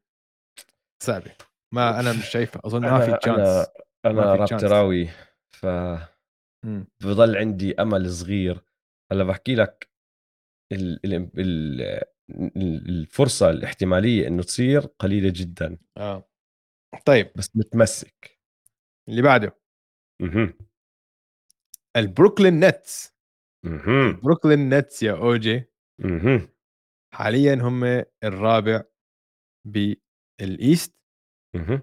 صعبة. 1.03 1.32
ما 1.74 1.99
أنا 1.99 2.14
مش 2.14 2.30
شايفه 2.30 2.62
أظن 2.66 2.82
ما 2.82 2.99
في 2.99 3.18
chance 3.18 3.68
أنا 4.05 4.24
أنا 4.24 4.36
رابتراوي 4.36 5.10
ف 5.49 5.66
بضل 7.03 7.38
عندي 7.38 7.82
أمل 7.82 8.10
صغير. 8.10 8.64
هلأ 9.12 9.24
بحكي 9.24 9.55
لك 9.55 9.89
ال 10.74 11.05
ال 11.05 11.30
ال 11.39 12.89
الفرصة 12.89 13.49
الاحتمالية 13.49 14.28
إنه 14.28 14.43
تصير 14.43 14.80
قليلة 14.80 15.34
جدا. 15.36 15.78
آه. 15.97 16.30
طيب. 17.05 17.32
بس 17.36 17.55
متمسك. 17.55 18.37
اللي 19.10 19.22
بعده. 19.22 19.60
أها. 20.22 20.53
البروكلين 21.95 22.60
نتس. 22.60 23.18
بروكلين 24.24 24.70
نتس 24.74 25.03
يا 25.03 25.12
أوجي. 25.12 25.66
أها. 26.05 26.49
حاليا 27.14 27.55
هم 27.55 27.84
الرابع 28.24 28.84
بال 29.68 30.11
East 30.11 30.97
أها. 31.55 31.82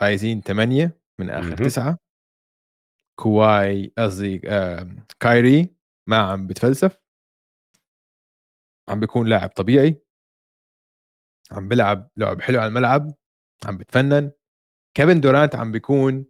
فايزين 0.00 0.40
ثمانية 0.40 1.00
من 1.20 1.30
آخر 1.30 1.56
تسعة. 1.56 1.98
كواي 3.18 3.92
قصدي 3.98 4.38
كايري 5.20 5.76
ما 6.08 6.16
عم 6.16 6.46
بتفلسف. 6.46 7.00
عم 8.88 9.00
بيكون 9.00 9.28
لاعب 9.28 9.48
طبيعي. 9.50 10.02
عم 11.52 11.68
بيلعب 11.68 12.10
لعب 12.16 12.40
حلو 12.40 12.58
على 12.58 12.68
الملعب. 12.68 13.14
عم 13.66 13.78
بتفنن. 13.78 14.32
كيفن 14.96 15.20
دورانت 15.20 15.54
عم 15.54 15.72
بيكون 15.72 16.26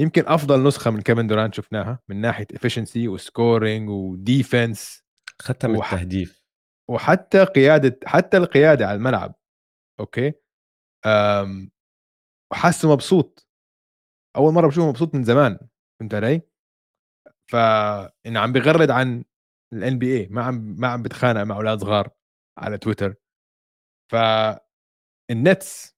يمكن 0.00 0.26
أفضل 0.26 0.66
نسخة 0.66 0.90
من 0.90 1.00
كيفن 1.00 1.26
دورانت 1.26 1.54
شفناها 1.54 1.98
من 2.08 2.20
ناحية 2.20 2.46
efficiency 2.54 3.08
و 3.08 3.18
scoring 3.18 3.88
و 3.88 4.03
defense 4.03 5.04
ختم 5.42 5.76
وح... 5.76 5.92
التهديف. 5.92 6.44
وحتى 6.90 7.44
قياده 7.44 7.98
حتى 8.06 8.36
القيادة 8.36 8.86
على 8.86 8.96
الملعب 8.96 9.34
أوكي؟ 10.00 10.32
أم... 11.06 11.70
وحاسه 12.52 12.92
مبسوط. 12.92 13.48
أول 14.36 14.52
مرة 14.52 14.66
بشوفه 14.68 14.88
مبسوط 14.88 15.14
من 15.14 15.24
زمان 15.24 15.58
فهمت 16.00 16.14
علي؟ 16.14 16.42
فانه 17.50 18.40
عم 18.40 18.52
بيغرد 18.52 18.90
عن 18.90 19.24
الان 19.72 19.98
بي 19.98 20.16
اي 20.16 20.28
ما 20.30 20.44
عم 20.44 20.54
ما 20.78 20.88
عم 20.88 21.02
بتخانق 21.02 21.42
مع 21.42 21.56
أولاد 21.56 21.80
صغار 21.80 22.10
على 22.58 22.78
تويتر. 22.78 23.14
ف 24.12 24.16
النتس 25.30 25.95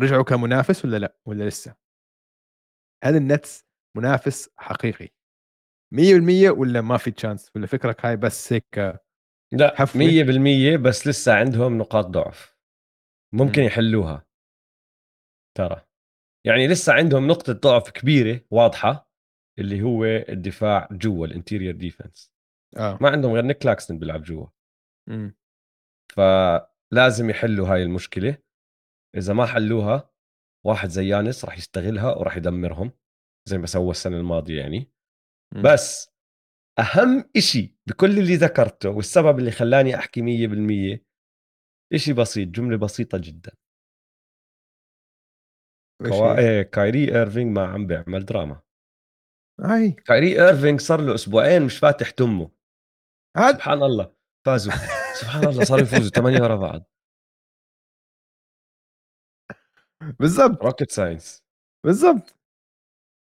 رجعوا 0.00 0.22
كمنافس 0.24 0.84
ولا 0.84 0.96
لا؟ 0.96 1.16
ولا 1.26 1.44
لسه؟ 1.44 1.76
هل 3.04 3.16
النتس 3.16 3.64
منافس 3.96 4.50
حقيقي؟ 4.56 5.08
100% 5.94 6.50
ولا 6.50 6.80
ما 6.80 6.96
في 6.96 7.10
chance 7.10 7.50
ولا 7.56 7.66
فكرك 7.66 8.06
هاي 8.06 8.16
بس 8.16 8.52
هيك 8.52 9.00
لحفوة. 9.52 10.02
100% 10.02 10.76
بس 10.82 11.06
لسه 11.06 11.34
عندهم 11.34 11.78
نقاط 11.78 12.06
ضعف. 12.06 12.56
ممكن 13.34 13.62
م. 13.62 13.64
يحلوها. 13.64 14.26
ترى. 15.56 15.86
يعني 16.46 16.68
لسه 16.68 16.92
عندهم 16.92 17.26
نقطة 17.26 17.52
ضعف 17.52 17.90
كبيرة 17.90 18.40
واضحة 18.50 19.10
اللي 19.58 19.82
هو 19.82 20.04
الدفاع 20.04 20.88
جوا 20.92 21.26
ال 21.26 21.31
interior 21.31 21.74
defense. 21.74 22.32
آه. 22.76 22.98
ما 23.00 23.10
عندهم 23.10 23.32
غير 23.32 23.44
نيك 23.44 23.58
كلاكستن 23.58 23.98
بيلعب 23.98 24.22
جوا. 24.22 24.46
فلازم 26.12 27.30
يحلوا 27.30 27.68
هاي 27.68 27.82
المشكلة. 27.82 28.38
إذا 29.16 29.32
ما 29.32 29.46
حلوها 29.46 30.10
واحد 30.66 30.88
زي 30.88 31.08
يانيس 31.08 31.44
راح 31.44 31.58
يستغلها 31.58 32.14
وراح 32.14 32.36
يدمرهم 32.36 32.92
زي 33.48 33.58
ما 33.58 33.66
سوى 33.66 33.90
السنة 33.90 34.16
الماضية 34.16 34.60
يعني. 34.60 34.92
م. 35.54 35.62
بس 35.62 36.14
أهم 36.78 37.30
إشي 37.36 37.76
بكل 37.86 38.18
اللي 38.18 38.36
ذكرته 38.36 38.90
والسبب 38.90 39.38
اللي 39.38 39.50
خلاني 39.50 39.94
أحكي 39.94 40.20
100% 40.98 41.00
إشي 41.94 42.12
بسيط 42.12 42.48
جملة 42.48 42.76
بسيطة 42.76 43.18
جدا. 43.18 43.52
كوا... 46.02 46.38
إيه 46.38 46.62
كايري 46.62 47.18
ايرفينج 47.18 47.56
ما 47.56 47.66
عم 47.66 47.86
بيعمل 47.86 48.24
دراما. 48.24 48.62
هاي 49.60 49.90
كايري 49.90 50.42
ايرفينج 50.46 50.80
صار 50.80 51.00
له 51.00 51.14
أسبوعين 51.14 51.62
مش 51.62 51.78
فاتح 51.78 52.10
تمه 52.10 52.50
هاد. 53.36 53.54
سبحان 53.54 53.82
الله. 53.82 54.14
فازوا. 54.46 54.72
سبحان 55.20 55.44
الله 55.44 55.64
صاروا 55.64 55.82
يفوزوا 55.82 56.10
ثمانية 56.10 56.42
ورا 56.42 56.56
بعض. 56.56 56.93
بالضبط. 60.20 60.62
rocket 60.62 60.90
science 60.90 61.44
بالضبط. 61.84 62.36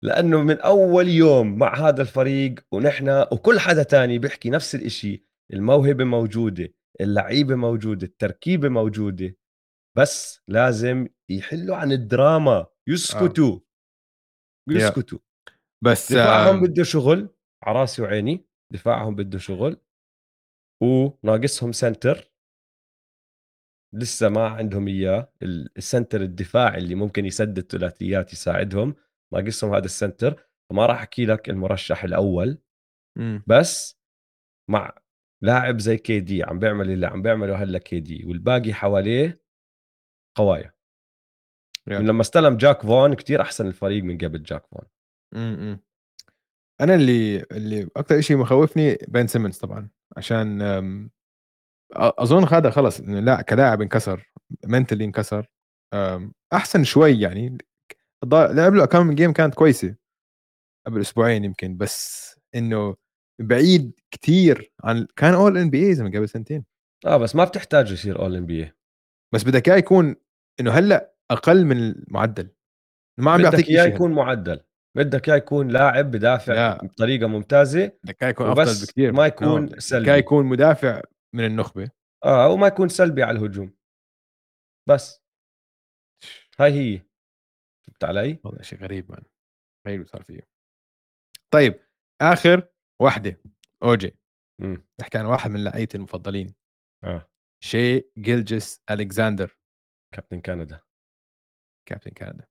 لأنه 0.02 0.42
من 0.42 0.60
أول 0.60 1.08
يوم 1.08 1.58
مع 1.58 1.88
هذا 1.88 2.02
الفريق 2.02 2.54
ونحن 2.72 3.26
وكل 3.32 3.60
حدا 3.60 3.82
تاني 3.82 4.18
بيحكي 4.18 4.50
نفس 4.50 4.74
الإشي 4.74 5.26
الموهبة 5.52 6.04
موجودة 6.04 6.74
اللعيبة 7.00 7.54
موجودة 7.54 8.06
التركيبة 8.06 8.68
موجودة. 8.68 9.36
بس 9.96 10.40
لازم 10.48 11.08
يحلوا 11.30 11.76
عن 11.76 11.92
الدراما. 11.92 12.66
يسكتوا. 12.88 13.56
آه. 13.56 13.60
يسكتوا. 14.70 15.18
بس 15.84 16.12
دفاعهم 16.12 16.60
بده 16.60 16.82
شغل 16.82 17.28
على 17.62 17.78
راسي 17.78 18.02
وعيني 18.02 18.46
دفاعهم 18.72 19.14
بده 19.14 19.38
شغل 19.38 19.80
وناقصهم 20.82 21.72
center. 21.72 22.33
لسه 23.94 24.28
ما 24.28 24.48
عندهم 24.48 24.88
إياه. 24.88 25.32
ال 25.42 25.53
center 25.53 26.20
الدفاعي 26.22 26.78
اللي 26.78 26.94
ممكن 26.94 27.26
يسدد 27.26 27.60
ثلاثيات 27.72 28.32
يساعدهم. 28.32 28.94
ناقصهم 29.32 29.74
هذا 29.74 29.84
ال 29.84 29.93
center 29.93 30.46
فما 30.70 30.86
راح 30.86 30.98
أحكي 30.98 31.26
لك 31.26 31.50
المرشح 31.50 32.04
الأول. 32.04 32.58
م. 33.18 33.38
بس 33.46 33.98
مع 34.70 34.94
لاعب 35.42 35.78
زي 35.78 35.96
KD 35.96 36.42
عم 36.42 36.58
بيعمل 36.58 36.90
اللي 36.90 37.06
عم 37.06 37.22
بيعمله 37.22 37.56
هلا 37.56 37.78
KD 37.78 38.24
والباقي 38.26 38.74
حواليه 38.74 39.40
قوايا. 40.36 40.74
يعني. 41.86 42.02
من 42.02 42.08
لما 42.08 42.20
استلم 42.20 42.56
جاك 42.56 42.82
فون 42.82 43.14
كتير 43.14 43.40
أحسن 43.40 43.66
الفريق 43.66 44.04
من 44.04 44.18
قبل 44.18 44.42
جاك 44.42 44.66
فون 44.66 44.84
م 45.34 45.74
-م. 45.74 45.78
أنا 46.80 46.94
اللي 46.94 47.42
اللي 47.52 47.88
أكثر 47.96 48.20
شيء 48.20 48.36
مخوفني 48.36 48.98
بين 49.08 49.26
سيمنز 49.26 49.58
طبعا. 49.58 49.88
عشان 50.16 50.62
أظن 51.96 52.48
هذا 52.48 52.70
خلص 52.70 53.00
لا 53.00 53.42
كلاعب 53.42 53.82
انكسر 53.82 54.32
mentally 54.66 55.04
انكسر 55.04 55.46
أحسن 56.52 56.84
شوي 56.84 57.20
يعني 57.20 57.58
لعب 58.32 58.74
له 58.74 58.84
كم 58.84 59.06
من 59.06 59.14
game 59.14 59.32
كانت 59.32 59.54
كويسة 59.54 59.94
قبل 60.86 61.00
أسبوعين 61.00 61.44
يمكن 61.44 61.76
بس 61.76 62.34
إنه 62.54 62.96
بعيد 63.40 64.00
كثير 64.10 64.72
عن 64.84 65.06
كان 65.16 65.34
All-NBA 65.34 65.94
زي 65.94 66.04
قبل 66.04 66.28
سنتين. 66.28 66.64
آه 67.06 67.16
بس 67.16 67.36
ما 67.36 67.44
بتحتاج 67.44 67.92
يصير 67.92 68.18
All-NBA 68.18 68.72
بس 69.34 69.44
بدك 69.44 69.68
إياه 69.68 69.76
يكون 69.76 70.16
إنه 70.60 70.70
هلأ 70.70 71.14
أقل 71.30 71.64
من 71.64 71.78
المعدل. 71.78 72.48
ما 73.18 73.30
عم 73.30 73.40
بيعطيك 73.40 73.68
إياه 73.68 73.84
يكون 73.84 74.12
معدل. 74.12 74.60
بدك 74.96 75.28
إياه 75.28 75.36
يكون 75.36 75.68
لاعب 75.68 76.10
بدافع 76.10 76.54
لا. 76.54 76.84
بطريقة 76.84 77.26
ممتازة 77.26 77.92
بدك 78.04 78.22
إياه 78.22 78.30
يكون 78.30 78.46
أفضل 78.46 78.86
بكثير 78.86 79.12
ما 79.12 79.26
يكون 79.26 79.80
سلبي 79.80 80.10
بدك 80.10 80.18
يكون 80.18 80.46
مدافع 80.46 81.00
من 81.34 81.44
النخبة؟ 81.46 81.90
آه 82.24 82.48
وما 82.48 82.66
يكون 82.66 82.88
سلبي 82.88 83.22
على 83.22 83.38
الهجوم. 83.38 83.76
بس. 84.88 85.22
هاي 86.60 86.72
هي. 86.72 87.02
فهمت 87.86 88.04
علي؟ 88.04 88.40
والله 88.44 88.62
شيء 88.62 88.78
غريب 88.78 89.10
مان 89.10 89.22
غريب 89.86 90.06
صار 90.06 90.22
فيه 90.22 90.48
طيب 91.50 91.80
آخر 92.20 92.68
وحدة. 93.02 93.40
اوجي 93.82 94.16
نحكي 95.00 95.18
عن 95.18 95.26
واحد 95.26 95.50
من 95.50 95.64
لعيبتي 95.64 95.96
المفضلين. 95.96 96.54
آه. 97.04 97.30
شاي 97.64 98.00
جيلجس 98.18 98.82
ألكساندر. 98.90 99.58
كابتن 100.14 100.40
كندا. 100.40 100.80
كابتن 101.88 102.10
كندا. 102.10 102.46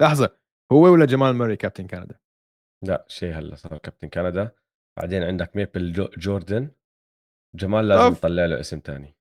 لحظة 0.00 0.38
هو 0.72 0.92
ولا 0.92 1.06
جمال 1.06 1.34
ماري 1.34 1.56
كابتن 1.56 1.86
كندا؟ 1.86 2.20
لا 2.84 3.04
شاي 3.08 3.38
هلا 3.38 3.54
صار 3.54 3.78
كابتن 3.78 4.08
كندا. 4.08 4.56
بعدين 4.98 5.22
عندك 5.22 5.56
ميبل 5.56 5.92
جوردن. 6.18 6.70
جمال 7.54 7.88
لازم 7.88 8.12
نطلع 8.12 8.46
له 8.46 8.60
اسم 8.60 8.80
تاني. 8.80 9.16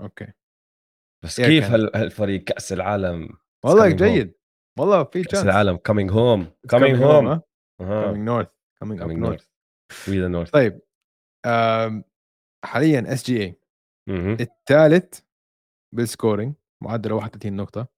okay. 0.00 0.32
بس 1.24 1.40
كيف؟ 1.40 1.64
هال- 1.64 1.96
هالفريق 1.96 2.44
كأس 2.44 2.72
العالم 2.72 3.28
والله. 3.64 3.90
جيد. 3.90 4.34
والله 4.78 5.04
في 5.04 5.22
كأس 5.22 5.42
العالم 5.42 5.76
coming 5.76 6.10
home 6.10 6.52
coming 6.70 6.96
home، 6.98 7.02
home 7.02 8.42
up 8.42 8.48
coming 8.80 9.00
north. 9.00 9.18
north 9.18 9.48
We 10.08 10.20
the 10.20 10.28
North 10.28 10.50
طيب 10.50 10.80
حاليا 12.64 13.12
SGA 13.12 13.60
الثالث 14.40 15.20
بال 15.94 16.07
scoring 16.07 16.54
معدله 16.82 17.14
31 17.14 17.56
نقطة. 17.56 17.88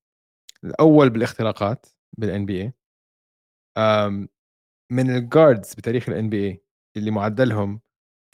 الأول 0.65 1.11
بالاختراقات 1.11 1.87
بال 2.19 2.47
NBA 2.47 2.73
من 4.93 5.11
ال 5.11 5.20
guards 5.20 5.75
بتاريخ 5.75 6.09
ال 6.09 6.29
NBA 6.31 6.65
اللي 6.97 7.11
معدلهم 7.11 7.81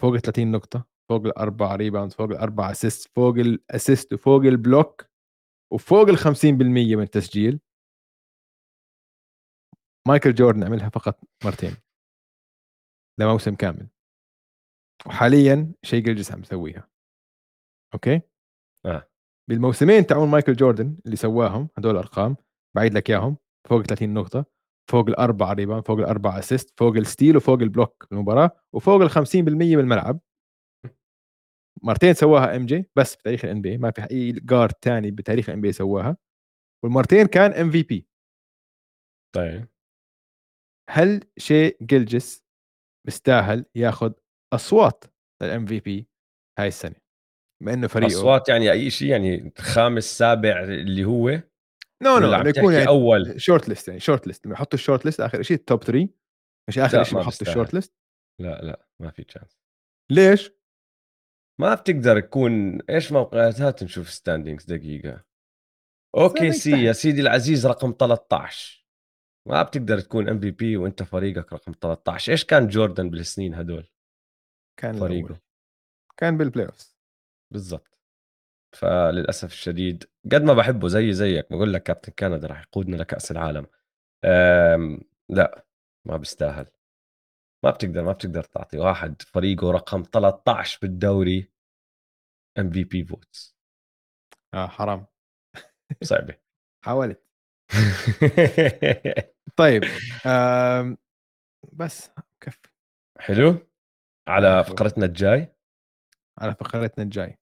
فوق 0.00 0.14
ال 0.14 0.20
30 0.20 0.50
نقطة. 0.52 0.95
فوق 1.08 1.26
الأربع 1.26 1.74
rebound 1.76 2.12
فوق 2.12 2.30
الأربع 2.30 2.70
assist 2.70 3.10
فوق 3.16 3.34
ال 3.34 3.45
assist 3.45 4.12
وفوق 4.12 4.42
ال 4.42 4.53
block 4.53 5.06
وفوق 5.72 6.08
ال 6.08 6.18
50% 6.18 6.96
من 6.96 7.02
التسجيل. 7.02 7.60
مايكل 10.08 10.34
جوردن 10.34 10.64
عملها 10.64 10.88
فقط 10.88 11.20
مرتين. 11.44 11.76
لموسم 13.20 13.54
كامل. 13.54 13.88
وحاليا 15.06 15.72
شاي 15.82 16.02
جيلجس 16.04 16.32
عم 16.32 16.40
يسويها 16.40 16.88
okay؟ 17.94 18.20
آه. 18.86 19.08
بالموسمين 19.48 20.06
تاعون 20.06 20.28
مايكل 20.28 20.56
جوردن 20.56 20.96
اللي 21.06 21.16
سواهم 21.16 21.68
هدول 21.78 21.90
الأرقام 21.92 22.36
بعيد 22.76 22.94
لك 22.94 23.10
إياهم 23.10 23.36
فوق 23.68 23.82
30 23.82 24.14
نقطة 24.14 24.44
فوق 24.90 25.08
الأربع 25.08 25.52
rebound 25.52 25.80
فوق 25.82 25.98
الأربع 25.98 26.38
assist 26.38 26.78
فوق 26.78 26.96
ال 26.96 27.03
steal 27.03 27.36
وفوق 27.36 27.58
ال 27.58 27.66
block 27.66 28.06
بالمباراه 28.10 28.50
وفوق 28.72 29.02
ال 29.02 29.10
50% 29.10 29.16
بالملعب 29.76 30.20
مرتين 31.82 32.14
سواها 32.14 32.56
MJ 32.56 32.90
بس 32.96 33.16
بتاريخ 33.16 33.44
ال 33.44 33.60
NBA 33.62 33.78
ما 33.78 33.90
في 33.90 34.10
أي 34.10 34.32
guard 34.32 34.74
ثاني 34.82 35.10
بتاريخ 35.10 35.48
ال 35.48 35.60
NBA 35.60 35.72
سواها. 35.72 36.16
والمرتين 36.84 37.26
كان 37.26 37.52
MVP. 37.52 38.06
طيب. 39.34 39.68
هل 40.90 41.20
شاي 41.38 41.76
جيلجس 41.80 42.44
بيستاهل 43.06 43.64
ياخذ 43.74 44.12
أصوات 44.52 45.04
لل 45.42 45.66
MVP 45.66 46.08
هاي 46.58 46.68
السنة؟ 46.68 46.94
بما 47.62 47.74
إنه 47.74 47.86
فريقه 47.86 48.06
أصوات 48.06 48.48
يعني 48.48 48.72
أي 48.72 48.90
شيء 48.90 49.08
يعني 49.08 49.52
خامس 49.58 50.04
سابع 50.18 50.62
اللي 50.62 51.04
هو؟ 51.04 51.28
no 52.02 52.18
no 52.18 52.26
ولا 52.26 52.36
عم 52.36 52.46
يكون 52.46 52.72
يعني 52.74 52.88
أول؟ 52.88 53.40
شورت 53.40 53.68
ليست 53.68 53.88
يعني 53.88 54.00
short 54.00 54.26
list 54.26 54.46
لما 54.46 54.54
يحطوا 54.54 54.78
ال 54.78 54.83
short 54.83 55.04
list 55.04 55.20
آخر 55.20 55.42
شيء 55.42 55.56
ال 55.56 55.63
top 55.63 55.84
3 55.84 56.08
مش 56.68 56.78
آخر 56.78 57.02
شيء 57.04 57.14
بحطوا 57.14 57.30
بيستاهل. 57.30 57.48
ال 57.48 57.53
short 57.53 57.74
list 57.74 57.94
لا 58.40 58.62
لا 58.62 58.86
ما 59.00 59.10
في 59.10 59.24
chance 59.24 59.58
ليش؟ 60.10 60.50
ما 61.60 61.74
بتقدر 61.74 62.20
تكون 62.20 62.80
إيش 62.90 63.12
موقعات 63.12 63.60
هات 63.60 63.82
نشوف 63.82 64.10
standings 64.10 64.64
دقيقة؟ 64.64 65.24
okay 66.16 66.52
see. 66.52 66.84
يا 66.84 66.92
سيدي 66.92 67.20
العزيز 67.20 67.66
رقم 67.66 67.94
13 68.00 68.86
ما 69.48 69.62
بتقدر 69.62 70.00
تكون 70.00 70.28
MVP 70.28 70.76
وأنت 70.76 71.02
فريقك 71.02 71.52
رقم 71.52 71.72
13 71.80 72.32
إيش 72.32 72.44
كان 72.44 72.68
جوردن 72.68 73.10
بالسنين 73.10 73.54
هدول؟ 73.54 73.88
كان 74.80 74.96
فريقه. 74.96 75.26
الأول. 75.26 75.40
كان 76.16 76.36
بال 76.36 76.66
playoff 76.66 76.96
بالضبط. 77.52 77.98
فللأسف 78.72 79.52
الشديد 79.52 80.04
قد 80.32 80.42
ما 80.42 80.54
بحبه 80.54 80.88
زي 80.88 81.12
زيك 81.12 81.46
بقول 81.50 81.72
لك 81.72 81.82
كابتن 81.82 82.12
كندا 82.12 82.46
راح 82.46 82.62
يقودنا 82.62 82.96
لكأس 82.96 83.30
العالم. 83.30 83.66
أم 84.24 85.00
لا 85.28 85.64
ما 86.04 86.16
بيستاهل. 86.16 86.66
ما 87.66 87.72
بتقدر 87.72 88.02
ما 88.04 88.12
بتقدر 88.12 88.42
تعطي 88.42 88.78
واحد 88.78 89.22
فريقه 89.22 89.70
رقم 89.70 90.02
13 90.12 90.78
بالدوري 90.82 91.50
MVP 92.58 92.84
votes 92.84 93.56
آه 94.54 94.66
حرام. 94.66 95.06
صعبة. 96.02 96.34
حاولت. 96.84 97.22
طيب 99.56 99.84
آم 100.26 100.98
بس 101.72 102.10
كفي 102.40 102.68
حلو. 103.18 103.58
على 104.28 104.64
فقرتنا 104.64 105.06
الجاي؟ 105.06 105.52
على 106.38 106.54
فقرتنا 106.54 107.04
الجاي. 107.04 107.38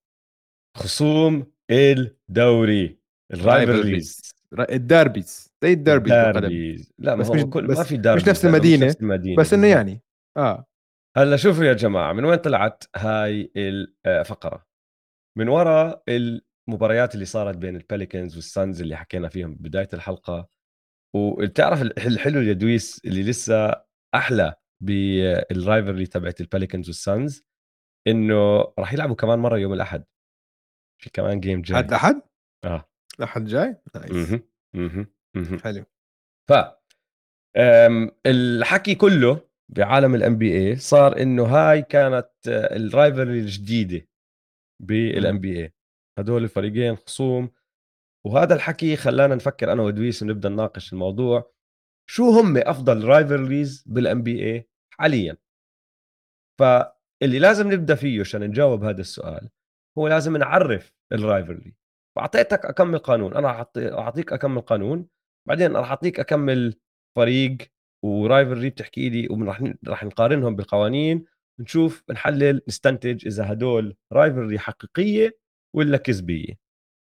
خصوم 0.76 1.52
الدوري 1.70 2.98
ال 3.32 3.43
rivalries 3.43 4.34
ال 4.70 4.81
derbies 4.81 5.52
زي 5.62 5.72
ال 5.72 5.87
derbies 5.87 6.92
لا 6.98 7.14
ما 7.14 7.20
بس 7.22 7.26
هو 7.28 7.34
مش- 7.34 7.44
كل 7.44 7.66
بس 7.66 7.76
ما 7.78 7.84
في 7.84 7.94
مش 7.94 8.00
derbies 8.00 8.28
نفس 8.28 8.44
لأنه 8.44 8.56
المدينة، 8.56 8.86
نفس 8.86 9.00
المدينة 9.00 9.36
بس 9.36 9.52
إنه. 9.52 9.66
يعني. 9.66 10.00
آه. 10.36 10.66
هلأ 11.16 11.36
شوفوا 11.36 11.64
يا 11.64 11.72
جماعة 11.72 12.12
من 12.12 12.24
وين 12.24 12.38
طلعت 12.38 12.84
هاي 12.96 13.52
الفقره 13.56 14.66
من 15.38 15.48
وراء 15.48 16.02
المباريات 16.08 17.14
اللي 17.14 17.24
صارت 17.24 17.56
بين 17.56 17.76
البيليكنز 17.76 18.36
والسانز 18.36 18.82
اللي 18.82 18.96
حكينا 18.96 19.28
فيهم 19.28 19.54
ببدايه 19.54 19.88
الحلقة. 19.92 20.48
وبتعرف 21.16 21.82
الحلو 21.82 22.40
يا 22.40 22.52
دويس 22.52 23.02
اللي 23.04 23.22
لسه 23.22 23.84
أحلى 24.14 24.54
بال 24.82 25.10
rivalry 25.10 26.06
تبعت 26.06 26.40
البيليكنز 26.40 26.88
والسانز 26.88 27.44
إنه 28.06 28.60
راح 28.78 28.92
يلعبوا 28.92 29.14
كمان 29.16 29.38
مرة 29.38 29.58
يوم 29.58 29.72
الأحد. 29.72 30.04
في 31.02 31.10
كمان 31.10 31.40
game 31.40 31.62
جاي. 31.62 31.78
هذا 31.78 31.88
الاحد 31.88 32.22
آه. 32.64 32.88
الأحد 33.18 33.44
جاي؟ 33.44 33.76
nice. 33.94 34.40
مهم. 34.74 35.06
حلو. 35.64 35.84
ف 36.48 36.52
الحكي 38.26 38.94
كله 38.94 39.48
بعالم 39.68 40.14
ال 40.14 40.38
NBA 40.38 40.76
صار 40.76 41.22
إنه 41.22 41.44
هاي 41.44 41.82
كانت 41.82 42.30
آه، 42.48 42.76
ال 42.76 42.84
rivalry 42.84 43.40
الجديدة 43.40 44.08
بال 44.82 45.38
NBA 45.38 45.74
هدول 46.18 46.44
الفريقين 46.44 46.96
خصوم. 46.96 47.50
وهذا 48.26 48.54
الحكي 48.54 48.96
خلانا 48.96 49.34
نفكر 49.34 49.72
أنا 49.72 49.82
ودويس 49.82 50.22
ونبدأ 50.22 50.48
نناقش 50.48 50.92
الموضوع. 50.92 51.52
شو 52.10 52.30
هم 52.30 52.56
أفضل 52.56 53.04
rivalries 53.04 53.84
بال 53.86 54.22
NBA 54.22 54.68
حاليا؟ 54.90 55.36
فاللي 56.58 57.38
لازم 57.38 57.72
نبدأ 57.72 57.94
فيه 57.94 58.20
عشان 58.20 58.40
نجاوب 58.40 58.84
هذا 58.84 59.00
السؤال 59.00 59.50
هو 59.98 60.08
لازم 60.08 60.36
نعرف 60.36 60.92
ال 61.12 61.20
rivalry 61.20 61.74
فاعطيتك 62.16 62.66
أكم 62.66 62.98
قانون 62.98 63.36
أنا 63.36 63.48
راح 63.48 63.66
أعطيك 63.76 64.32
أكم 64.32 64.60
قانون 64.60 65.08
بعدين 65.48 65.76
راح 65.76 65.88
أعطيك 65.90 66.20
أكم 66.20 66.80
فريق 67.16 67.56
و 68.04 68.12
rivalry 68.13 68.70
بتحكي 68.70 69.08
لي 69.08 69.28
وراح 69.30 69.62
راح 69.88 70.04
نقارنهم 70.04 70.56
بالقوانين 70.56 71.24
نشوف 71.58 72.04
نحلل 72.10 72.60
نستنتج 72.68 73.26
إذا 73.26 73.52
هدول 73.52 73.96
rivalry 74.12 74.58
حقيقية 74.58 75.38
ولا 75.74 75.96
كذبية. 75.96 76.54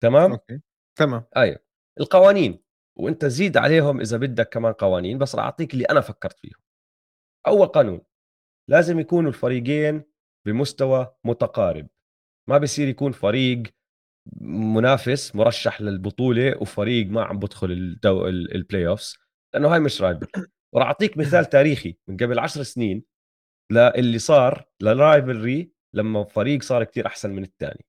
تمام؟ 0.03 0.31
okay. 0.31 0.61
تمام. 0.99 1.23
أيوه. 1.37 1.59
القوانين 1.99 2.59
وأنت 2.95 3.25
زيد 3.25 3.57
عليهم 3.57 3.99
إذا 4.01 4.17
بدك 4.17 4.49
كمان 4.49 4.73
قوانين 4.73 5.17
بس 5.17 5.35
راح 5.35 5.43
أعطيك 5.45 5.73
اللي 5.73 5.85
أنا 5.85 6.01
فكرت 6.01 6.39
فيهم. 6.39 6.61
أول 7.47 7.67
قانون 7.67 8.01
لازم 8.69 8.99
يكونوا 8.99 9.29
الفريقين 9.29 10.03
بمستوى 10.45 11.15
متقارب. 11.23 11.87
ما 12.49 12.57
بصير 12.57 12.87
يكون 12.87 13.11
فريق 13.11 13.63
منافس 14.41 15.35
مرشح 15.35 15.81
للبطولة 15.81 16.57
وفريق 16.61 17.07
ما 17.07 17.23
عم 17.23 17.39
بدخل 17.39 17.71
الدو... 17.71 18.27
ال 18.27 18.87
playoffs 18.87 19.17
لأنه 19.53 19.73
هاي 19.73 19.79
مش 19.79 20.01
rival. 20.01 20.27
وراح 20.75 20.87
أعطيك 20.87 21.17
مثال 21.17 21.45
تاريخي 21.45 21.97
من 22.09 22.17
قبل 22.17 22.39
عشر 22.39 22.63
سنين 22.63 23.03
للي 23.71 24.19
صار 24.19 24.69
لل 24.81 25.01
rivalry 25.01 25.71
لما 25.95 26.23
فريق 26.23 26.63
صار 26.63 26.83
كتير 26.83 27.07
أحسن 27.07 27.29
من 27.29 27.43
الثاني 27.43 27.85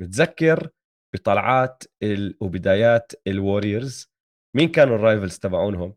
متذكر 0.00 0.70
بطلعات 1.14 1.84
ال... 2.02 2.36
وبدايات 2.40 3.12
الوريورز؟ 3.26 4.12
مين 4.56 4.68
كانوا 4.68 4.96
ال 4.96 5.02
rivals 5.02 5.38
تبعونهم؟ 5.38 5.96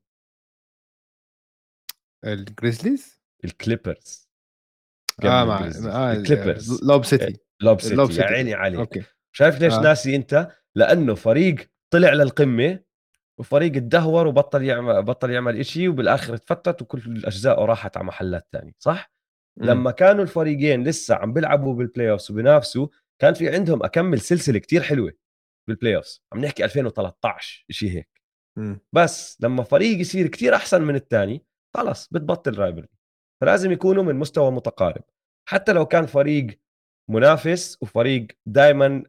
الجريزليز؟ 2.26 3.22
الكليبرز. 3.46 4.30
آه 5.24 5.46
مع. 5.46 5.70
آه 5.86 6.14
الكليبرز. 6.14 6.84
Lob 6.84 7.06
City 7.06 7.38
Lob 7.62 7.82
City 7.82 8.02
يا 8.02 8.06
سيتي. 8.06 8.22
عيني 8.22 8.54
عليك. 8.54 8.80
okay. 8.80 9.04
شايف 9.36 9.60
ليش. 9.62 9.74
آه. 9.74 9.82
ناسي 9.82 10.16
أنت؟ 10.16 10.48
لأنه 10.76 11.16
فريق 11.16 11.72
طلع 11.94 12.14
للقمة 12.14 12.85
وفريق 13.40 13.76
اتدهور 13.76 14.28
وبطل 14.28 14.64
يعمل 14.64 15.04
بطل 15.04 15.32
يعمل 15.32 15.60
إشي 15.60 15.88
وبالآخر 15.88 16.38
تفتت 16.38 16.82
وكل 16.82 17.26
اجزائه 17.26 17.66
راحت 17.66 17.98
على 17.98 18.06
محلات 18.06 18.48
تانية 18.52 18.74
صح 18.80 19.12
مم. 19.58 19.70
لما 19.70 19.92
كانوا 19.92 20.24
الفريقين 20.24 20.84
لسه 20.84 21.16
عم 21.16 21.34
بيلعبوا 21.34 21.74
بال 21.74 22.12
playoffs 22.12 22.32
وبينافسوا 22.32 22.88
كان 23.20 23.34
في 23.34 23.50
عندهم 23.56 23.84
أكمل 23.84 24.20
سلسلة 24.22 24.60
كتير 24.60 24.82
حلوة 24.84 25.14
بال 25.68 25.96
playoffs 25.96 26.24
عم 26.34 26.46
نحكي 26.46 26.66
2013 26.66 27.66
شيء 27.70 27.90
هيك 27.92 28.22
مم. 28.58 28.80
بس 28.94 29.38
لما 29.42 29.64
فريق 29.64 30.00
يصير 30.00 30.28
كتير 30.28 30.56
أحسن 30.56 30.82
من 30.82 30.96
الثاني 30.96 31.46
خلص 31.74 32.08
بتبطل 32.12 32.58
rivalry 32.60 32.88
فلازم 33.42 33.72
يكونوا 33.72 34.04
من 34.04 34.16
مستوى 34.16 34.52
متقارب 34.52 35.04
حتى 35.50 35.74
لو 35.74 35.86
كان 35.86 36.06
فريق 36.06 36.60
منافس 37.10 37.78
وفريق 37.82 38.28
دائما 38.46 39.04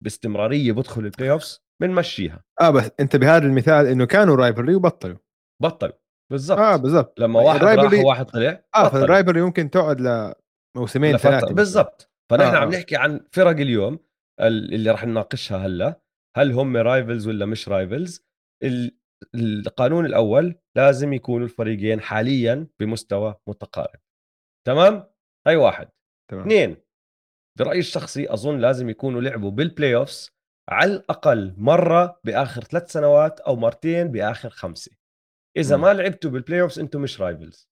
باستمرارية 0.00 0.72
بدخل 0.72 1.04
ال 1.04 1.30
playoffs 1.30 1.62
بنمشيها. 1.80 2.44
آه 2.60 2.70
بس 2.70 2.90
أنت 3.00 3.16
بهذا 3.16 3.46
المثال 3.46 3.86
إنه 3.86 4.04
كانوا 4.04 4.36
rivalry 4.36 4.74
وبطلوا. 4.74 5.18
بطل 5.62 5.92
بالضبط. 6.30 6.58
آه 6.58 6.76
بالضبط. 6.76 7.20
لما 7.20 7.40
واحد 7.40 7.62
راح 7.62 7.72
ال 7.72 7.76
rivalry 7.76 8.04
وواحد 8.04 8.26
طلع 8.26 8.64
آه 8.74 8.88
فال 8.88 9.00
rivalry 9.00 9.42
ممكن 9.42 9.70
تقعد 9.70 10.00
لموسمين 10.76 11.16
ثلاثة 11.16 11.54
بالضبط. 11.54 12.12
فنحن 12.30 12.54
آه، 12.54 12.58
عم 12.58 12.72
آه. 12.72 12.76
نحكي 12.76 12.96
عن 12.96 13.26
فرق 13.32 13.50
اليوم 13.50 13.98
اللي 14.40 14.90
راح 14.90 15.04
نناقشها 15.04 15.66
هلا. 15.66 16.00
هل 16.36 16.52
هم 16.52 16.76
rivals 16.76 17.28
ولا 17.28 17.46
مش 17.46 17.68
rivals؟ 17.68 18.26
القانون 19.34 20.06
الأول 20.06 20.54
لازم 20.76 21.12
يكونوا 21.12 21.46
الفريقين 21.46 22.00
حاليا 22.00 22.66
بمستوى 22.80 23.34
متقارب. 23.46 24.00
تمام؟ 24.66 25.06
هاي 25.46 25.56
واحد. 25.56 25.88
تمام. 26.30 26.42
اثنين 26.42 26.76
برأيي 27.58 27.78
الشخصي 27.78 28.32
أظن 28.32 28.58
لازم 28.58 28.88
يكونوا 28.88 29.20
لعبوا 29.20 29.50
بال 29.50 29.94
playoffs 29.94 30.39
على 30.70 30.92
الأقل 30.92 31.54
مرة 31.56 32.20
بآخر 32.24 32.64
ثلاث 32.64 32.92
سنوات 32.92 33.40
أو 33.40 33.56
مرتين 33.56 34.08
بآخر 34.08 34.50
خمسة 34.50 34.92
إذا 35.56 35.76
م. 35.76 35.80
ما 35.80 35.94
لعبتوا 35.94 36.30
بال 36.30 36.60
playoffs 36.60 36.78
أنتم 36.78 37.02
مش 37.02 37.20
rivals 37.20 37.68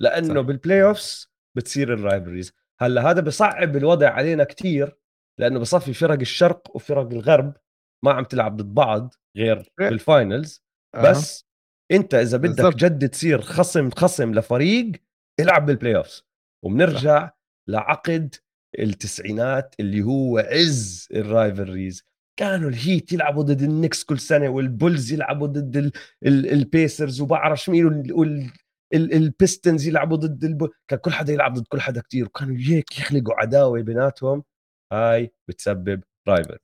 لأنه 0.00 0.34
صح. 0.34 0.40
بال 0.40 0.84
playoffs 0.84 1.32
بتصير 1.56 1.94
ال 1.94 2.00
rivalries 2.00 2.52
هلأ 2.80 3.10
هذا 3.10 3.20
بصعب 3.20 3.76
الوضع 3.76 4.10
علينا 4.10 4.44
كتير 4.44 4.96
لأنه 5.40 5.60
بصفي 5.60 5.94
فرق 5.94 6.20
الشرق 6.20 6.76
وفرق 6.76 7.06
الغرب 7.12 7.56
ما 8.04 8.12
عم 8.12 8.24
تلعب 8.24 8.56
ضد 8.56 8.74
بعض 8.74 9.14
غير 9.36 9.72
إيه. 9.80 9.88
بال 9.88 10.07
finals 10.07 10.64
أه. 10.94 11.10
بس 11.10 11.46
أنت 11.92 12.14
إذا 12.14 12.36
بدك 12.38 12.48
بالزبط. 12.48 12.74
جد 12.76 13.08
تصير 13.08 13.40
خصم 13.40 13.90
خصم 13.90 14.34
لفريق 14.34 14.92
العب 15.40 15.66
بال 15.66 15.96
playoffs 15.96 16.26
وبنرجع 16.64 17.26
صح. 17.26 17.38
لعقد 17.68 18.34
التسعينات 18.78 19.74
اللي 19.80 20.02
هو 20.02 20.38
عز 20.38 21.08
ال 21.14 21.23
rivalries 21.23 22.04
كانوا 22.36 22.70
الهيت 22.70 23.12
يلعبوا 23.12 23.42
ضد 23.42 23.62
النكس 23.62 24.04
كل 24.04 24.18
سنة 24.18 24.48
والبولز 24.48 25.12
يلعبوا 25.12 25.46
ضد 25.46 25.76
ال 25.76 25.92
ال 26.26 26.52
البيسرز 26.52 27.20
وبعرف 27.20 27.68
مين 27.70 28.12
وال 28.12 28.50
البيستنز 28.94 29.86
يلعبوا 29.86 30.16
ضد 30.16 30.44
الب... 30.44 30.70
كان 30.88 30.98
كل 30.98 31.12
حدا 31.12 31.32
يلعب 31.32 31.54
ضد 31.54 31.66
كل 31.66 31.80
حدا 31.80 32.00
كتير 32.00 32.26
وكانوا 32.26 32.56
هيك 32.56 32.98
يخلقوا 32.98 33.34
عداوة 33.34 33.82
بيناتهم 33.82 34.44
هاي 34.92 35.32
بتسبب 35.48 36.02
rival 36.28 36.58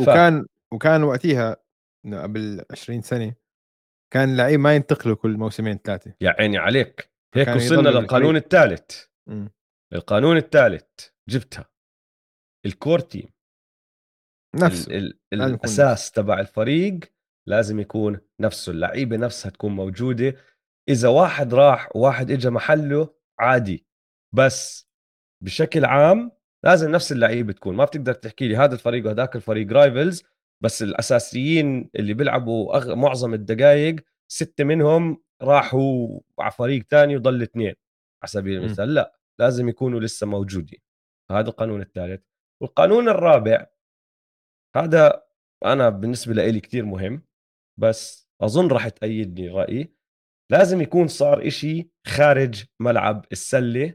وكان 0.00 0.42
ف... 0.42 0.46
وكان 0.74 1.02
وقتها 1.02 1.56
قبل 2.06 2.64
20 2.70 3.02
سنة 3.02 3.34
كان 4.12 4.30
اللعيب 4.30 4.60
ما 4.60 4.74
ينتقلوا 4.74 5.16
كل 5.16 5.36
موسمين 5.36 5.78
ثلاثة. 5.78 6.14
يا 6.20 6.30
عيني 6.38 6.58
عليك. 6.58 7.10
هيك 7.34 7.48
وصلنا 7.48 7.88
للقانون 7.88 8.36
الثالث. 8.36 9.04
القانون 9.92 10.36
الثالث 10.36 10.84
جبتها. 11.28 11.70
ال 12.66 12.73
core 12.73 13.00
team 13.00 13.28
نفسه 14.54 14.96
ال 14.96 15.18
ال 15.32 15.42
الأساس 15.42 16.10
تبع 16.10 16.40
الفريق 16.40 17.00
لازم 17.46 17.80
يكون 17.80 18.20
نفسه. 18.40 18.72
اللعيبة 18.72 19.16
نفسها 19.16 19.50
تكون 19.50 19.72
موجودة. 19.72 20.36
إذا 20.88 21.08
واحد 21.08 21.54
راح 21.54 21.96
وواحد 21.96 22.30
اجى 22.30 22.50
محله 22.50 23.14
عادي. 23.38 23.86
بس 24.34 24.88
بشكل 25.44 25.84
عام 25.84 26.32
لازم 26.64 26.90
نفس 26.90 27.12
اللعيبة 27.12 27.52
تكون. 27.52 27.76
ما 27.76 27.84
بتقدر 27.84 28.12
تحكي 28.12 28.48
لي 28.48 28.56
هذا 28.56 28.74
الفريق 28.74 29.06
وهذاك 29.06 29.36
الفريق 29.36 29.72
رايفلز 29.72 30.22
بس 30.62 30.82
الأساسيين 30.82 31.90
اللي 31.96 32.14
بيلعبوا 32.14 32.76
أغ... 32.76 32.94
معظم 32.94 33.34
الدقائق 33.34 33.96
ستة 34.32 34.64
منهم 34.64 35.22
راحوا 35.42 36.20
على 36.38 36.50
فريق 36.50 36.82
ثاني 36.90 37.16
وضل 37.16 37.42
اثنين. 37.42 37.74
على 38.22 38.30
سبيل 38.30 38.58
المثال 38.58 38.94
لا 38.94 39.18
لازم 39.40 39.68
يكونوا 39.68 40.00
لسه 40.00 40.26
موجودين. 40.26 40.78
هذا 41.30 41.48
القانون 41.48 41.80
الثالث. 41.80 42.22
والقانون 42.62 43.08
الرابع 43.08 43.66
هذا 44.76 45.22
أنا 45.64 45.88
بالنسبة 45.88 46.32
لي 46.34 46.60
كثير 46.60 46.84
مهم 46.84 47.22
بس 47.80 48.30
أظن 48.42 48.68
راح 48.68 48.88
تأيدني 48.88 49.48
رأيي 49.48 49.94
لازم 50.52 50.80
يكون 50.80 51.08
صار 51.08 51.46
إشي 51.46 51.90
خارج 52.06 52.64
ملعب 52.80 53.26
السلة 53.32 53.94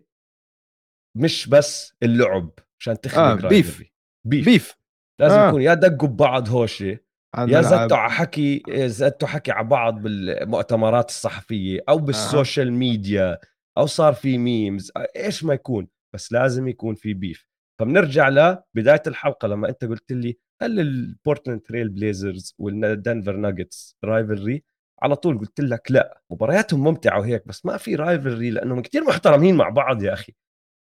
مش 1.17 1.49
بس 1.49 1.93
اللعب 2.03 2.51
عشان 2.79 3.01
تخلق 3.01 3.45
آه 3.45 3.49
beef. 3.49 3.83
beef 4.25 4.45
beef 4.45 4.75
لازم 5.21 5.35
آه. 5.37 5.47
يكون 5.47 5.61
يا 5.61 5.73
دقوا 5.73 6.09
ببعض 6.09 6.49
هوشة 6.49 6.99
يا 7.37 7.61
زتوا 7.61 7.97
على 7.97 8.11
حكي 8.11 8.63
زتوا 8.69 9.27
حكي 9.27 9.51
على 9.51 9.67
بعض 9.67 10.01
بالمؤتمرات 10.01 11.09
الصحفية 11.09 11.81
أو 11.89 11.97
بال 11.97 12.15
social 12.15 12.67
آه. 12.67 12.71
ميديا 12.71 13.39
أو 13.77 13.85
صار 13.85 14.13
في 14.13 14.37
memes 14.37 14.91
إيش 15.15 15.43
ما 15.43 15.53
يكون 15.53 15.87
بس 16.15 16.31
لازم 16.31 16.67
يكون 16.67 16.95
في 16.95 17.13
beef 17.13 17.47
فبنرجع 17.79 18.29
لبدايه 18.29 19.01
الحلقة 19.07 19.47
لما 19.47 19.69
أنت 19.69 19.85
قلت 19.85 20.11
لي 20.11 20.37
هل 20.61 20.79
البورتلاند 20.79 21.61
تريل 21.61 21.89
بليزرز 21.89 22.55
والدنفر 22.57 23.35
ناجتس 23.35 23.97
rivalry 24.03 24.63
على 25.01 25.15
طول 25.15 25.39
قلت 25.39 25.59
لك 25.59 25.91
لا 25.91 26.21
مبارياتهم 26.29 26.83
ممتعة 26.83 27.19
وهيك 27.19 27.47
بس 27.47 27.65
ما 27.65 27.77
في 27.77 27.95
rivalry 27.95 28.49
لأنهم 28.49 28.81
كثير 28.81 29.03
محترمين 29.03 29.55
مع 29.57 29.69
بعض 29.69 30.03
يا 30.03 30.13
أخي. 30.13 30.33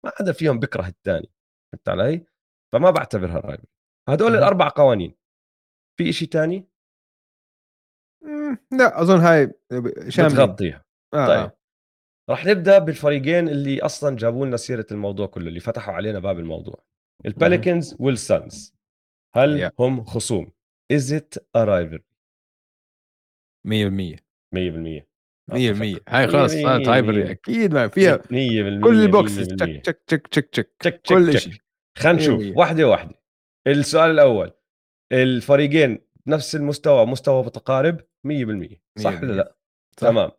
ما 0.05 0.13
حدا 0.19 0.33
فيهم 0.33 0.59
بكره 0.59 0.87
الثاني 0.87 1.31
فهمت 1.73 1.89
علي؟ 1.89 2.27
فما 2.73 2.91
بعتبرها 2.91 3.41
rivalry 3.41 3.69
هدول 4.09 4.35
الاربع 4.35 4.69
قوانين. 4.69 5.15
في 5.99 6.13
شيء 6.13 6.29
ثاني؟ 6.29 6.69
لا 8.73 9.03
أظن 9.03 9.21
هاي 9.21 9.53
شاملين. 10.09 10.35
بتغطيها. 10.35 10.85
آه. 11.15 11.27
طيب. 11.27 11.51
راح 12.31 12.47
نبدأ 12.47 12.79
بالفريقين 12.79 13.49
اللي 13.49 13.83
أصلا 13.83 14.17
جابوا 14.17 14.47
لنا 14.47 14.57
سيرة 14.57 14.87
الموضوع 14.91 15.27
كله 15.27 15.49
اللي 15.49 15.61
فتحوا 15.61 15.95
علينا 15.95 16.19
باب 16.19 16.39
الموضوع. 16.39 16.85
البليكنز 17.27 17.97
والسانز 18.01 18.76
هل 19.37 19.69
yeah. 19.69 19.73
هم 19.81 20.05
خصوم؟ 20.05 20.53
is 20.93 21.13
it 21.13 21.35
a 21.57 21.65
rival 21.65 21.99
100% 23.69 24.17
100% 24.55 25.07
100% 25.53 26.01
هاي 26.09 26.29
خلاص 26.29 26.53
صارت 26.53 26.89
rivalry 26.89 27.31
أكيد 27.31 27.75
ما 27.75 27.89
فيها 27.89 28.17
100% 28.17 28.25
كل 28.85 29.03
ال 29.03 29.10
boxes 29.10 29.49
check 29.49 29.81
check 30.07 30.27
check 30.27 30.27
check 30.27 30.47
check 30.51 31.01
check 31.01 31.03
كل 31.03 31.39
شيء 31.39 31.53
خلينا 31.99 32.19
نشوف. 32.19 32.57
واحدة 32.57 32.89
واحدة. 32.89 33.15
السؤال 33.67 34.11
الأول. 34.11 34.53
الفريقين 35.13 35.99
نفس 36.27 36.57
المستوى 36.57 37.07
مستوى 37.07 37.45
متقارب؟ 37.45 38.01
100% 38.01 38.77
صح 38.99 39.23
ولا 39.23 39.33
لا؟ 39.33 39.57
صح. 40.01 40.09
تمام. 40.09 40.31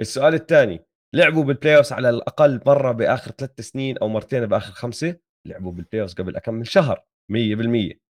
السؤال 0.00 0.34
الثاني. 0.34 0.80
لعبوا 1.14 1.44
بال 1.44 1.76
playoff 1.76 1.92
على 1.92 2.10
الأقل 2.10 2.60
مرة 2.66 2.92
بآخر 2.92 3.30
ثلاث 3.30 3.60
سنين 3.60 3.98
أو 3.98 4.08
مرتين 4.08 4.46
بآخر 4.46 4.72
خمسة؟ 4.72 5.16
لعبوا 5.46 5.72
بال 5.72 6.02
playoff 6.02 6.14
قبل 6.14 6.38
كم 6.38 6.54
من 6.54 6.64
شهر. 6.64 7.04
100% 7.32 8.02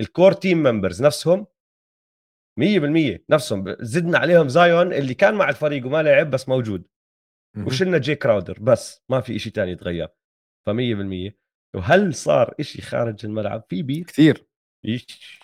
ال 0.00 0.06
core 0.06 0.32
team 0.32 0.62
members 0.62 1.02
نفسهم 1.02 1.46
100% 2.60 3.18
نفسهم 3.30 3.76
زدنا 3.80 4.18
عليهم 4.18 4.48
زايون 4.48 4.92
اللي 4.92 5.14
كان 5.14 5.34
مع 5.34 5.48
الفريق 5.48 5.86
وما 5.86 6.02
لعب 6.02 6.30
بس 6.30 6.48
موجود. 6.48 6.86
وشلنا 7.66 7.98
جي 7.98 8.14
كراودر 8.14 8.58
بس 8.60 9.04
ما 9.08 9.20
في 9.20 9.38
شيء 9.38 9.52
ثاني 9.52 9.74
تغير 9.74 10.08
ف 10.66 10.70
100% 10.70 11.32
وهل 11.74 12.14
صار 12.14 12.54
شيء 12.60 12.82
خارج 12.82 13.26
الملعب؟ 13.26 13.64
في 13.68 13.82
beef. 13.82 14.06
كثير. 14.06 14.46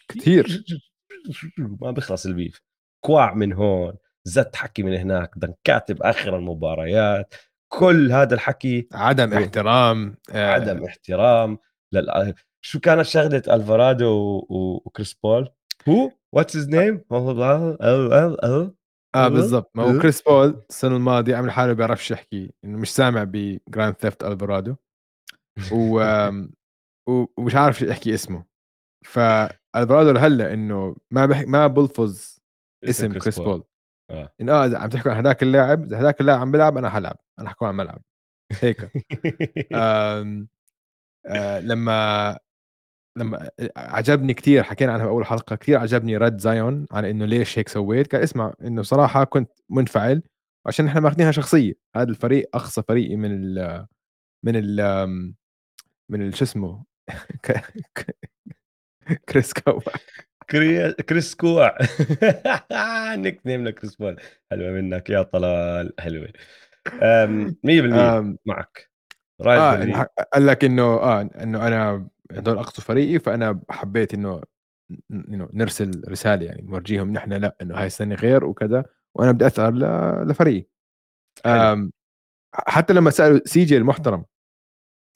كثير. 0.09 0.65
ما 1.81 1.91
بيخلص 1.91 2.27
ال 2.27 2.33
beef. 2.33 2.63
كواع 3.05 3.35
من 3.35 3.53
هون 3.53 3.97
زت 4.25 4.57
حكي 4.57 4.83
من 4.83 4.95
هناك 4.95 5.31
دنكات 5.37 5.93
باخر 5.93 6.37
المباريات. 6.37 7.35
كل 7.69 8.13
هذا 8.13 8.35
الحكي 8.35 8.89
عدم 8.93 9.33
إيه. 9.33 9.45
احترام 9.45 10.17
آه. 10.31 10.51
عدم 10.51 10.85
احترام 10.85 11.59
لل... 11.93 12.35
شو 12.65 12.81
كانت 12.81 13.03
شغلة 13.07 13.43
ألفارادو 13.49 14.47
وكريس 14.49 15.15
بول؟ 15.15 15.49
هو؟ 15.89 16.11
what's 16.33 16.57
his 16.57 16.69
name 16.69 17.05
آه 19.15 19.29
بالضبط. 19.29 19.71
ما 19.75 19.83
هو 19.83 19.99
كريس 19.99 20.23
بول 20.23 20.63
السنة 20.71 20.97
الماضية 20.97 21.37
عمل 21.37 21.51
حاله 21.51 21.73
بيعرفش 21.73 22.11
يحكي 22.11 22.53
إنه 22.65 22.79
مش 22.79 22.95
سامع 22.95 23.25
ب 23.25 23.37
Grand 23.37 23.95
Theft 23.95 24.25
Alvarado 24.25 24.77
و... 25.73 26.01
ومش 27.37 27.55
عارف 27.55 27.83
يحكي 27.83 28.15
اسمه. 28.15 28.45
فالفارادو 29.05 30.19
هلا 30.19 30.55
إنه 30.55 30.97
ما 31.11 31.27
بح... 31.27 31.41
ما 31.41 31.67
بلفظ 31.67 32.39
إسم 32.85 33.13
كريس 33.19 33.39
بول. 33.39 33.65
آه. 34.11 34.33
إنه 34.41 34.53
آه 34.53 34.67
إذا 34.67 34.79
عم 34.79 34.89
تحكوا 34.89 35.11
عن 35.11 35.17
هذاك 35.17 35.43
اللاعب 35.43 35.85
إذا 35.85 36.01
هذاك 36.01 36.21
اللاعب 36.21 36.41
عم 36.41 36.53
بيلعب 36.53 36.79
أنا 36.79 36.91
حلعب. 36.91 37.17
أنا 37.39 37.51
حكون 37.51 37.69
عن 37.69 37.75
ملعب. 37.75 38.03
هيك. 38.61 38.91
آه 39.75 40.47
آه 41.27 41.61
لما 41.61 42.39
لما 43.17 43.51
عجبني 43.77 44.35
كثير 44.35 44.63
حكينا 44.63 44.93
عنها 44.93 45.07
باول 45.07 45.27
حلقة 45.27 45.57
كثير 45.57 45.79
عجبني 45.79 46.17
رد 46.17 46.41
زايون 46.41 46.87
عن 46.93 47.05
إنه 47.05 47.25
ليش 47.25 47.59
هيك 47.59 47.69
سويت. 47.69 48.07
كان 48.07 48.23
اسمع 48.23 48.55
إنه 48.65 48.83
صراحة 48.83 49.25
كنت 49.25 49.51
منفعل 49.71 50.23
عشان 50.67 50.87
إحنا 50.87 51.01
ماخذينها 51.01 51.33
شخصية. 51.33 51.75
هذا 51.97 52.11
الفريق 52.11 52.49
أقصى 52.55 52.83
فريقي 52.89 53.17
من 53.17 53.31
ال 53.33 53.87
من 54.43 54.53
ال 54.57 55.07
من 56.09 56.33
شو 56.33 56.45
اسمه؟ 56.45 56.85
كريس 59.29 59.53
كوع 59.53 59.83
كريس 61.09 61.35
كوع 61.35 61.79
nickname 63.15 63.65
لكريس 63.65 63.97
بول 63.97 64.21
حلوة 64.51 64.71
منك. 64.71 65.11
يا 65.11 65.23
طلال. 65.23 65.93
حلوة. 66.01 66.33
100% 67.63 68.37
معك. 68.47 68.91
آه 69.41 70.07
قال 70.33 70.47
لك 70.47 70.65
إنه 70.65 70.83
آه 70.83 71.21
إنه 71.21 71.67
أنا 71.67 72.09
هدول 72.31 72.59
اقصوا 72.59 72.85
فريقي 72.85 73.19
فأنا 73.19 73.61
حبيت 73.71 74.15
إنه 74.15 74.43
نرسل 75.53 76.03
رسالة 76.09 76.47
يعني 76.47 76.63
نورجيهم 76.63 77.13
نحن 77.13 77.33
لأ 77.33 77.57
إنه 77.63 77.75
هاي 77.75 77.87
السنة 77.87 78.15
غير 78.15 78.45
وكذا 78.45 78.85
وأنا 79.15 79.33
بدي 79.33 79.47
اثر 79.47 79.71
لفريقي. 80.25 80.67
حتى 82.55 82.93
لما 82.93 83.11
سألوا 83.11 83.41
CJ 83.45 83.77
المحترم 83.77 84.25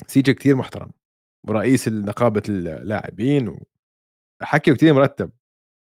CJ 0.07 0.35
كثير 0.35 0.57
محترم 0.57 0.91
ورئيس 1.49 1.89
نقابة 1.89 2.43
اللاعبين 2.49 3.61
حكيه 4.43 4.73
كتير 4.73 4.95
مرتب 4.95 5.31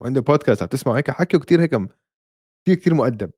وعنده 0.01 0.21
بودكاست 0.21 0.61
عم 0.61 0.67
تسمعه 0.67 0.97
هيك 0.97 1.11
حكيه 1.11 1.37
كتير 1.37 1.61
هيك 1.61 1.75
كتير 2.63 2.75
كتير 2.75 2.93
مؤدب. 2.93 3.31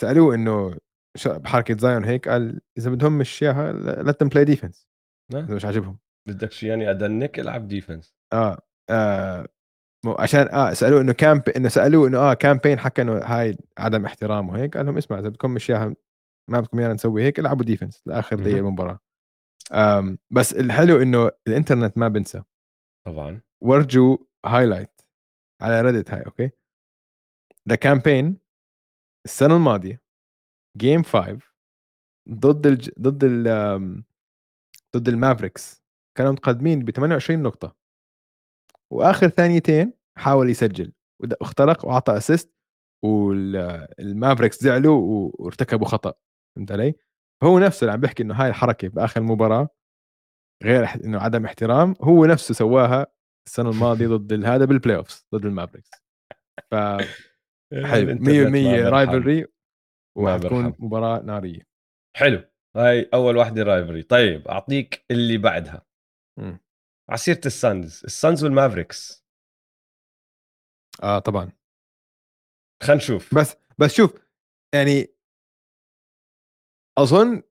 سألوه 0.00 0.34
إنه 0.34 0.78
بحركة 1.26 1.76
زايون 1.76 2.04
هيك؟ 2.04 2.28
قال 2.28 2.60
إذا 2.78 2.90
بدهم 2.90 3.18
مش 3.18 3.42
إياها 3.42 3.72
let's 4.02 4.22
play 4.22 4.44
defense 4.44 4.88
إذا 5.34 5.54
مش 5.54 5.64
عاجبهم. 5.64 5.98
بدك 6.28 6.62
يعني 6.62 6.90
أدنك 6.90 7.40
العب 7.40 7.68
defense 7.68 8.14
آه, 8.32 8.58
آه 8.90 9.48
عشان 10.18 10.48
آه 10.48 10.72
سألوه 10.72 11.00
إنه 11.00 11.12
كامب 11.12 11.48
إنه 11.48 11.68
سألوه 11.68 12.08
إنه 12.08 12.18
آه 12.18 12.34
كامبين 12.34 12.78
حكى 12.78 13.02
إنه 13.02 13.18
هاي 13.18 13.56
عدم 13.78 14.04
احترام 14.04 14.48
وهيك 14.48 14.76
قال 14.76 14.86
لهم 14.86 14.96
اسمع 14.96 15.18
إذا 15.18 15.28
بدكم 15.28 15.50
مش 15.50 15.70
اياها 15.70 15.94
ما 16.50 16.60
بدكم 16.60 16.78
ايانا 16.78 16.94
نسوي 16.94 17.22
هيك 17.22 17.38
العبوا 17.38 17.64
defense 17.64 18.02
لآخر 18.06 18.36
دقيقة 18.36 18.58
المباراه 18.58 18.98
بس 20.30 20.52
الحلو 20.52 21.02
إنه 21.02 21.30
الإنترنت 21.48 21.98
ما 21.98 22.08
بنسى. 22.08 22.42
طبعا. 23.06 23.40
ورجوا 23.60 24.16
highlight 24.46 25.00
على 25.60 25.80
Reddit 25.80 26.10
هاي 26.10 26.22
أوكي؟ 26.26 26.50
إذا 27.68 27.74
كامبين 27.74 28.38
السنة 29.24 29.56
الماضية 29.56 30.02
game 30.76 31.02
5 31.02 31.38
ضد 32.28 32.66
الج... 32.66 32.90
ضد 33.00 33.24
ال 33.24 34.04
ضد 34.96 35.08
ال 35.08 35.15
Mavericks. 35.15 35.81
كانوا 36.14 36.32
متقدمين 36.32 36.84
ب 36.84 36.90
28 36.90 37.42
نقطة. 37.42 37.76
وآخر 38.92 39.28
ثانيتين 39.28 39.92
حاول 40.18 40.50
يسجل 40.50 40.92
واخترق 41.40 41.86
وأعطى 41.86 42.16
assist 42.16 42.54
وال 43.04 43.33
Mavericks 43.33 44.62
زعلوا 44.62 45.30
وارتكبوا 45.34 45.86
خطأ. 45.86 46.14
فهمت 46.56 46.72
علي؟ 46.72 46.94
هو 47.42 47.58
نفسه 47.58 47.84
اللي 47.84 47.92
عم 47.92 48.00
بيحكي 48.00 48.22
إنه 48.22 48.34
هاي 48.34 48.48
الحركة 48.48 48.88
بآخر 48.88 49.20
المباراه 49.20 49.68
غير 50.64 50.88
إنه 51.04 51.18
عدم 51.18 51.44
احترام 51.44 51.94
هو 52.00 52.26
نفسه 52.26 52.54
سواها 52.54 53.06
السنة 53.46 53.70
الماضية 53.70 54.06
ضد 54.06 54.44
هذا 54.44 54.64
بال 54.64 54.96
playoff 54.96 55.24
ضد 55.34 55.44
ال 55.44 55.48
Mavericks. 55.48 55.90
ف 56.70 56.74
حلو. 57.90 58.18
100% 58.18 58.88
rivalry 58.88 59.46
وحتكون 60.18 60.74
مباراة 60.78 61.22
نارية. 61.22 61.60
حلو. 62.16 62.44
هاي 62.76 63.08
أول 63.14 63.36
وحده 63.36 63.62
rivalry 63.62 64.02
طيب 64.02 64.48
أعطيك 64.48 65.04
اللي 65.10 65.38
بعدها. 65.38 65.82
عسيرة 67.10 67.40
ال 67.46 67.57
Suns 67.57 68.02
ال 68.04 68.12
Suns 68.12 68.44
وال 68.44 68.57
Mavericks. 68.57 69.24
آه 71.02 71.18
طبعا. 71.18 71.52
خلينا 72.82 73.02
نشوف. 73.02 73.34
بس 73.34 73.56
بس 73.78 73.94
شوف 73.94 74.14
يعني 74.74 75.14
أظن 76.98 77.42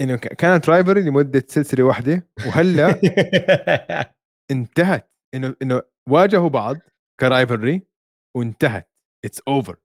إنه 0.00 0.16
كانت 0.16 0.68
rivalry 0.68 1.00
لمدة 1.02 1.44
سلسلة 1.48 1.84
واحدة 1.84 2.28
وهلأ 2.46 2.90
انتهت. 4.50 5.12
إنه 5.34 5.56
إنه 5.62 5.82
واجهوا 6.08 6.48
بعض 6.48 6.76
ك 7.20 7.28
rivalry 7.28 7.86
وانتهت. 8.36 8.90
it's 9.24 9.40
over 9.48 9.76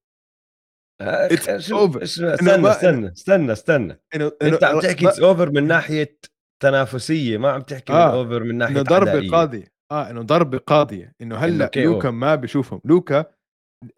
it's 1.02 1.72
over 1.72 2.04
استنى 2.04 2.72
استنى 2.72 3.08
استنى 3.12 3.52
استنى. 3.52 4.02
أنت 4.42 4.64
عم 4.64 4.80
تحكي 4.80 5.08
it's 5.10 5.20
over 5.20 5.50
من 5.52 5.68
ناحية 5.68 6.20
تنافسية 6.64 7.38
ما 7.38 7.52
عم 7.52 7.62
تحكي 7.62 7.94
آه. 7.94 8.08
من 8.08 8.14
over 8.14 8.44
من 8.44 8.58
ناحية 8.58 8.74
إنه 8.74 8.82
ضربة 8.82 9.30
قاضية. 9.30 9.74
آه 9.92 10.10
إنه 10.10 10.22
ضربة 10.22 10.58
قاضية. 10.58 11.14
إنه 11.22 11.36
هلأ 11.36 11.72
لوكا 11.76 12.12
ما 12.12 12.36
بشوفهم. 12.36 12.82
لوكا 12.86 13.26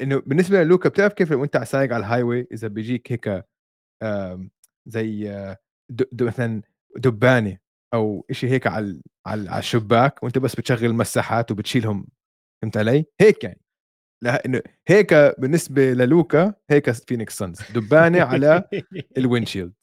إنه 0.01 0.21
بالنسبة 0.25 0.63
للوكا 0.63 0.89
بتعرف 0.89 1.13
كيف 1.13 1.31
لو 1.31 1.43
أنت 1.43 1.57
سايق 1.57 1.93
على 1.93 2.05
ال 2.05 2.23
highway 2.23 2.47
إذا 2.51 2.67
بيجيك 2.67 3.11
هيك 3.11 3.45
زي 4.85 5.55
مثلا 6.21 6.61
دبانة 6.97 7.57
أو 7.93 8.25
شيء 8.31 8.49
هيك 8.49 8.67
على 8.67 9.01
على 9.27 9.59
الشباك 9.59 10.23
وأنت 10.23 10.37
بس 10.37 10.55
بتشغل 10.55 10.85
المساحات 10.85 11.51
وبتشيلهم. 11.51 12.07
فهمت 12.61 12.77
علي؟ 12.77 13.05
هيك 13.21 13.43
يعني. 13.43 13.61
إنه 14.45 14.61
هيك 14.87 15.13
بالنسبة 15.13 15.93
للوكا 15.93 16.53
هيك 16.69 16.91
Phoenix 16.91 17.37
Suns 17.37 17.71
دبانة 17.71 18.21
على 18.21 18.69
ال 19.17 19.22
windshield 19.22 19.73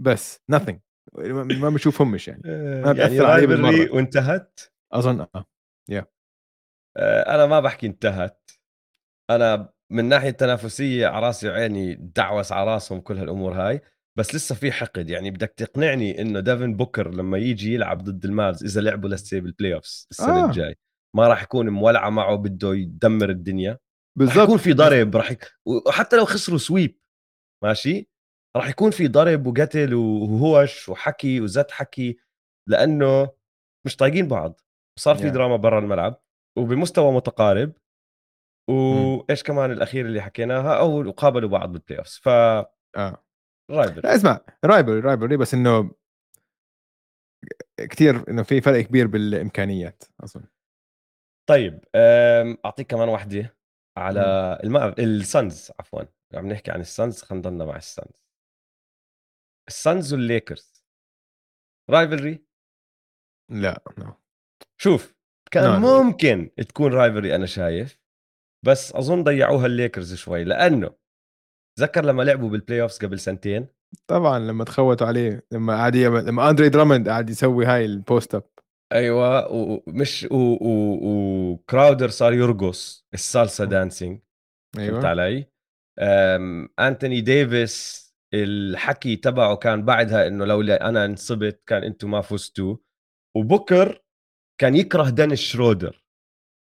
بس 0.00 0.40
nothing. 0.52 0.89
ما 1.14 1.70
بشوفهمش 1.70 2.28
يعني. 2.28 2.42
ما 2.82 2.94
يعني 2.98 3.20
عليه 3.20 3.46
بالمرة. 3.46 3.94
وانتهت؟ 3.94 4.60
أظن 4.92 5.20
آه. 5.20 5.44
يا 5.88 6.00
yeah. 6.00 6.06
أنا 6.98 7.46
ما 7.46 7.60
بحكي 7.60 7.86
انتهت. 7.86 8.50
أنا 9.30 9.72
من 9.92 10.04
ناحية 10.04 10.30
تنافسية 10.30 11.06
على 11.06 11.26
رأسي 11.26 11.48
وعيني 11.48 11.94
دعوس 11.94 12.52
على 12.52 12.74
رأسهم 12.74 13.00
كل 13.00 13.18
هالأمور 13.18 13.52
هاي 13.52 13.80
بس 14.18 14.34
لسه 14.34 14.54
في 14.54 14.72
حقد. 14.72 15.10
يعني 15.10 15.30
بدك 15.30 15.54
تقنعني 15.56 16.20
إنه 16.20 16.40
ديفن 16.40 16.76
بوكر 16.76 17.14
لما 17.14 17.38
يجي 17.38 17.74
يلعب 17.74 18.04
ضد 18.04 18.24
ال 18.24 18.32
Mavs 18.32 18.64
إذا 18.64 18.80
لعبوا 18.80 19.08
لسه 19.08 19.40
بال 19.40 19.74
playoffs 19.74 20.06
السنة 20.10 20.44
آه. 20.44 20.46
الجاي 20.46 20.76
ما 21.16 21.28
راح 21.28 21.42
يكون 21.42 21.68
مولعه 21.68 22.10
معه 22.10 22.36
بده 22.36 22.74
يدمر 22.74 23.30
الدنيا. 23.30 23.78
بالضبط. 24.18 24.44
يكون 24.44 24.58
في 24.58 24.72
ضرب 24.72 25.16
راح. 25.16 25.36
وحتى 25.66 26.16
لو 26.16 26.24
خسروا 26.24 26.58
sweep 26.58 26.98
ماشي؟ 27.64 28.09
راح 28.56 28.68
يكون 28.68 28.90
في 28.90 29.08
ضرب 29.08 29.46
وقتل 29.46 29.94
وهوش 29.94 30.88
وحكي 30.88 31.40
وزت 31.40 31.70
حكي 31.70 32.18
لأنه 32.68 33.30
مش 33.86 33.96
طايقين 33.96 34.28
بعض. 34.28 34.60
صار 34.98 35.16
في 35.16 35.30
yeah. 35.30 35.32
drama 35.32 35.56
برا 35.56 35.78
الملعب 35.78 36.22
وبمستوى 36.58 37.12
متقارب 37.12 37.72
وإيش 38.70 39.42
كمان 39.42 39.70
الأخير 39.70 40.06
اللي 40.06 40.20
حكيناها؟ 40.20 40.78
أو 40.78 41.10
قابلوا 41.10 41.48
بعض 41.48 41.72
بال 41.72 41.98
playoffs 41.98 42.18
ف 42.22 42.28
آه. 42.28 43.24
rival. 43.70 44.00
لا 44.04 44.14
اسمع 44.14 44.40
rival 44.64 45.00
rival 45.04 45.36
بس 45.36 45.54
إنه 45.54 45.94
كثير 47.78 48.30
إنه 48.30 48.42
في 48.42 48.60
فرق 48.60 48.80
كبير 48.80 49.06
بالإمكانيات 49.06 50.04
اظن 50.20 50.42
طيب 51.48 51.84
أعطيك 52.64 52.86
كمان 52.86 53.08
واحدة 53.08 53.56
على 53.96 54.58
الما... 54.64 54.94
ال 54.98 55.13
Suns 55.13 55.72
عفوا. 55.80 56.02
عم 56.34 56.46
نحكي 56.46 56.70
عن 56.70 56.80
ال 56.80 56.88
Suns 56.88 57.22
خلينا 57.22 57.48
نضلنا 57.48 57.64
مع 57.64 57.76
ال 57.76 57.85
Suns. 57.85 58.29
ال 59.70 59.78
Suns 59.78 60.12
وال 60.12 60.30
Lakers 60.30 60.84
rivalry 61.90 62.44
لا 63.50 63.82
no 63.98 64.12
شوف 64.80 65.14
كان 65.50 65.82
no. 65.82 65.84
ممكن 65.84 66.50
تكون 66.68 66.92
rivalry 66.92 67.34
أنا 67.34 67.46
شايف 67.46 67.98
بس 68.66 68.94
أظن 68.94 69.24
ضيعوها 69.24 69.66
الليكرز 69.66 70.14
شوي 70.14 70.44
لأنه 70.44 70.90
تذكر 71.78 72.04
لما 72.04 72.22
لعبوا 72.22 72.50
بال 72.50 72.82
playoffs 72.82 72.98
قبل 72.98 73.18
سنتين؟ 73.18 73.66
طبعا 74.06 74.38
لما 74.38 74.64
تخوتوا 74.64 75.06
عليه 75.06 75.46
لما 75.52 75.76
قعد 75.76 75.96
لما 75.96 76.50
اندري 76.50 76.68
درامند 76.68 77.08
قاعد 77.08 77.30
يسوي 77.30 77.66
هاي 77.66 77.84
ال 77.84 77.94
post 77.94 78.34
up 78.34 78.50
أيوه 78.92 79.52
ومش 79.52 80.28
وكراودر 80.30 82.08
صار 82.08 82.32
يرقص 82.32 83.06
ال 83.14 83.22
salsa 83.22 83.64
dancing 83.64 84.20
أيوه 84.78 84.92
فهمت 84.92 85.04
علي؟ 85.04 85.46
انتوني 86.78 87.20
ديفيس 87.20 88.09
الحكي 88.34 89.16
تبعه 89.16 89.56
كان 89.56 89.84
بعدها 89.84 90.26
إنه 90.26 90.44
لولا 90.44 90.88
أنا 90.88 91.04
انصبت 91.04 91.62
كان 91.66 91.84
أنتم 91.84 92.10
ما 92.10 92.20
فزتوا. 92.20 92.76
وبكر 93.36 94.02
كان 94.60 94.76
يكره 94.76 95.10
دينيس 95.10 95.40
شرودر. 95.40 96.04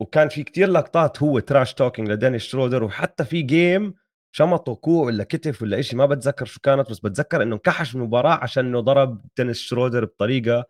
وكان 0.01 0.29
في 0.29 0.43
كتير 0.43 0.69
لقطات 0.69 1.23
هو 1.23 1.39
trash 1.39 1.75
talking 1.75 2.11
لدينيس 2.11 2.43
شرودر 2.43 2.85
وحتى 2.85 3.25
في 3.25 3.43
game 3.43 3.95
شمطه 4.37 4.75
كوع 4.75 5.07
ولا 5.07 5.25
كتف 5.25 5.63
ولا 5.63 5.83
شيء 5.83 5.99
ما 5.99 6.07
بتذكر 6.07 6.45
شو 6.47 6.61
كانت 6.61 6.91
بس 6.91 7.01
بتذكر 7.01 7.43
إنه 7.43 7.55
انكحش 7.55 7.95
المباراة 7.95 8.35
عشان 8.43 8.67
إنه 8.67 8.81
ضرب 8.81 9.25
دينيس 9.37 9.59
شرودر 9.59 10.05
بطريقة 10.05 10.65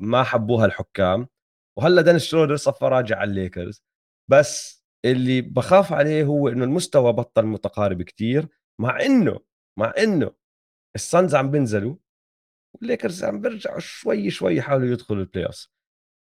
ما 0.00 0.22
حبوها 0.22 0.66
الحكام. 0.66 1.28
وهلا 1.78 2.02
دينيس 2.02 2.24
شرودر 2.24 2.56
صفى 2.56 2.84
راجع 2.84 3.18
على 3.18 3.30
الليكرز. 3.30 3.82
بس 4.28 4.84
اللي 5.04 5.40
بخاف 5.40 5.92
عليه 5.92 6.24
هو 6.24 6.48
إنه 6.48 6.64
المستوى 6.64 7.12
بطل 7.12 7.46
متقارب 7.46 8.02
كتير 8.02 8.48
مع 8.80 9.00
إنه 9.00 9.40
مع 9.78 9.92
إنه 9.98 10.34
ال 10.94 11.02
Suns 11.02 11.34
عم 11.34 11.50
بينزلوا 11.50 11.96
والليكرز 12.74 13.24
عم 13.24 13.40
بيرجعوا 13.40 13.78
شوي 13.78 14.30
شوي 14.30 14.56
يحاولوا 14.56 14.92
يدخلوا 14.92 15.20
ال 15.22 15.46
playoff 15.46 15.68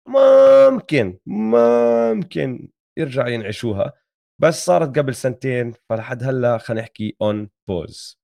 ممكن 0.08 1.20
ممكن 1.26 2.72
يرجعوا 2.98 3.30
ينعشوها 3.30 3.94
بس 4.42 4.66
صارت 4.66 5.00
قبل 5.00 5.16
سنتين 5.16 5.74
فلحد 5.90 6.24
هلأ 6.24 6.58
خلينا 6.58 6.82
نحكي 6.82 7.18
on 7.22 7.50
pause 7.68 8.20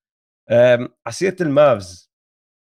عسيرة 1.07 1.35
ال 1.41 1.55
Mavs 1.55 2.11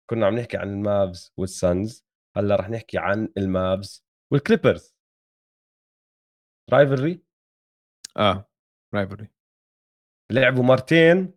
كنا 0.10 0.26
عم 0.28 0.36
نحكي 0.36 0.58
عن 0.58 0.70
ال 0.70 0.83
Mavs 0.83 1.34
وال 1.38 1.61
Suns 1.61 2.06
هلأ 2.38 2.56
رح 2.56 2.70
نحكي 2.70 2.98
عن 2.98 3.30
ال 3.38 3.51
Mavs 3.51 4.06
وال 4.32 4.45
Clippers 4.45 4.96
rivalry 6.74 7.22
آه 8.18 8.50
rivalry 8.94 9.28
لعبوا 10.32 10.64
مرتين. 10.64 11.34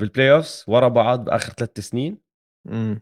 بال 0.00 0.32
playoffs 0.32 0.64
ورا 0.68 0.88
بعض 0.88 1.24
بآخر 1.24 1.52
ثلاث 1.52 1.80
سنين. 1.80 2.18
امم 2.68 3.00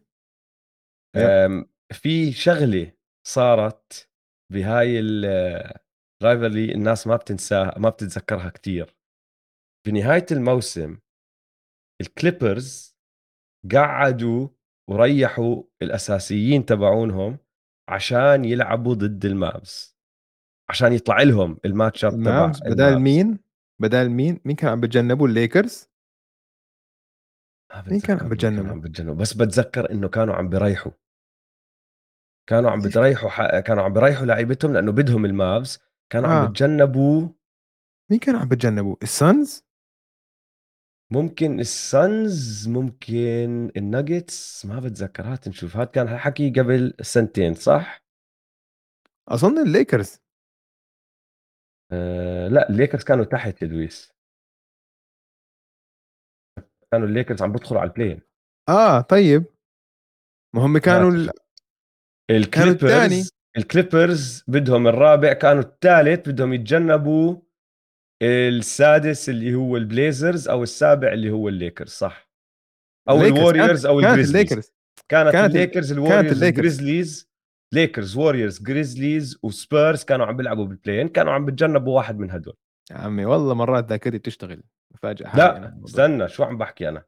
في 1.93 2.33
شغلة 2.33 2.93
صارت 3.27 4.11
بهاي 4.53 5.01
ال 5.01 5.23
rivalry 5.23 6.75
الناس 6.75 7.07
ما 7.07 7.17
بتنساها 7.17 7.79
ما 7.79 7.89
بتتذكرها 7.89 8.49
كثير 8.49 8.97
بنهاية 9.87 10.27
الموسم 10.33 10.99
ال 12.01 12.11
Clippers 12.11 12.97
قعدوا 13.75 14.49
وريحوا 14.91 15.63
الأساسيين 15.83 16.65
تبعونهم 16.65 17.39
عشان 17.89 18.45
يلعبوا 18.45 18.95
ضد 18.95 19.25
ال 19.25 19.39
Mavs 19.39 19.97
عشان 20.71 20.93
يطلع 20.93 21.23
لهم 21.23 21.59
ال 21.65 22.05
matchup 22.05 22.11
تبع 22.13 22.53
بدال 22.71 23.01
مين؟ 23.01 23.39
بدال 23.83 24.11
مين؟ 24.11 24.41
مين 24.45 24.57
كان 24.57 24.71
عم 24.71 24.81
بتجنبوا 24.81 25.29
الليكرز؟ 25.29 25.89
مين 27.91 28.01
كان 28.01 28.19
عم 28.19 28.29
بتجنبه؟ 28.29 28.71
عم 28.71 28.81
بتجنبوا 28.81 29.15
بس 29.15 29.33
بتذكر 29.33 29.91
إنه 29.91 30.09
كانوا 30.09 30.35
عم 30.35 30.49
بيريحوا 30.49 30.93
كانوا 32.49 32.71
عم 32.71 32.79
إيش؟ 32.81 32.89
بتريحوا 32.89 33.29
ح... 33.31 33.59
كانوا 33.61 33.83
عم 33.83 33.93
بيريحوا 33.93 34.27
لعيبتهم 34.27 34.73
لأنه 34.73 34.93
بدهم 34.93 35.25
الـ 35.25 35.36
Mavs 35.36 35.79
كانوا 36.13 36.29
عم 36.29 36.45
آه 36.45 36.49
بتجنبوا 36.49 37.29
مين 38.11 38.21
كان 38.21 38.37
عم 38.37 38.49
بتجنبوا؟ 38.49 38.97
السانز؟ 39.03 39.67
ممكن 41.11 41.61
السانز 41.61 42.69
ممكن 42.69 43.73
الناجتس 43.77 44.67
ما 44.67 44.81
بتذكر 44.81 45.23
هات 45.27 45.49
نشوف 45.49 45.77
هات 45.77 45.95
كان 45.95 46.19
حكي 46.19 46.51
قبل 46.51 46.95
سنتين 47.01 47.55
صح؟ 47.55 48.03
أظن 49.29 49.59
الليكرز 49.59 50.21
آه 51.93 52.49
لا 52.49 52.69
الليكرز 52.71 53.05
كانوا 53.05 53.25
تحت 53.25 53.63
يا 53.63 53.67
لويس 53.67 54.16
كانوا 56.93 57.07
الليكرز 57.09 57.43
عم 57.43 57.53
بدخلوا 57.53 57.81
على 57.81 57.91
ال 57.91 57.95
play-in 57.95 58.21
آه 58.69 59.01
طيب. 59.01 59.45
ما 60.55 60.67
هم 60.67 60.79
كانوا 60.79 61.11
ال... 61.11 61.31
الكليبرز 62.31 63.31
الكليبرز 63.57 64.45
بدهم 64.49 64.87
الرابع 64.87 65.33
كانوا 65.33 65.63
الثالث 65.63 66.29
بدهم 66.29 66.53
يتجنبوا 66.53 67.41
السادس 68.23 69.29
اللي 69.29 69.55
هو 69.55 69.77
البليزرز 69.77 70.49
أو 70.49 70.63
السابع 70.63 71.13
اللي 71.13 71.31
هو 71.31 71.49
الليكرز 71.49 71.89
صح؟ 71.91 72.31
أو 73.09 73.23
الوريورز 73.23 73.71
كانت 73.83 73.85
أو 73.87 74.01
كانت 74.01 74.11
الجريزليز 74.11 74.37
الليكرز. 74.37 74.73
كانت, 75.09 75.33
كانت 75.33 75.51
ال- 75.51 75.57
الليكرز 75.57 75.93
كانت 75.93 75.99
الوريورز 75.99 76.33
الليكرز. 76.33 76.45
الجريزليز 76.59 77.31
ليكرز 77.75 78.17
ووريورز 78.17 78.63
جريزليز 78.63 79.39
وسبيرز 79.43 80.05
كانوا 80.05 80.27
عم 80.27 80.37
بيلعبوا 80.37 80.65
بال 80.65 80.75
play-in 80.75 81.09
كانوا 81.09 81.33
عم 81.33 81.45
بتجنبوا 81.47 81.97
واحد 81.97 82.19
من 82.19 82.31
هدول. 82.31 82.57
يا 82.91 82.97
عمي 82.97 83.25
والله 83.25 83.55
مرات 83.55 83.85
ذاكرتي 83.89 84.19
بتشتغل 84.19 84.63
حالي 85.05 85.25
لا. 85.35 85.81
استنى 85.85 86.29
شو 86.29 86.45
عم 86.45 86.59
بحكي 86.59 86.89
أنا 86.89 87.05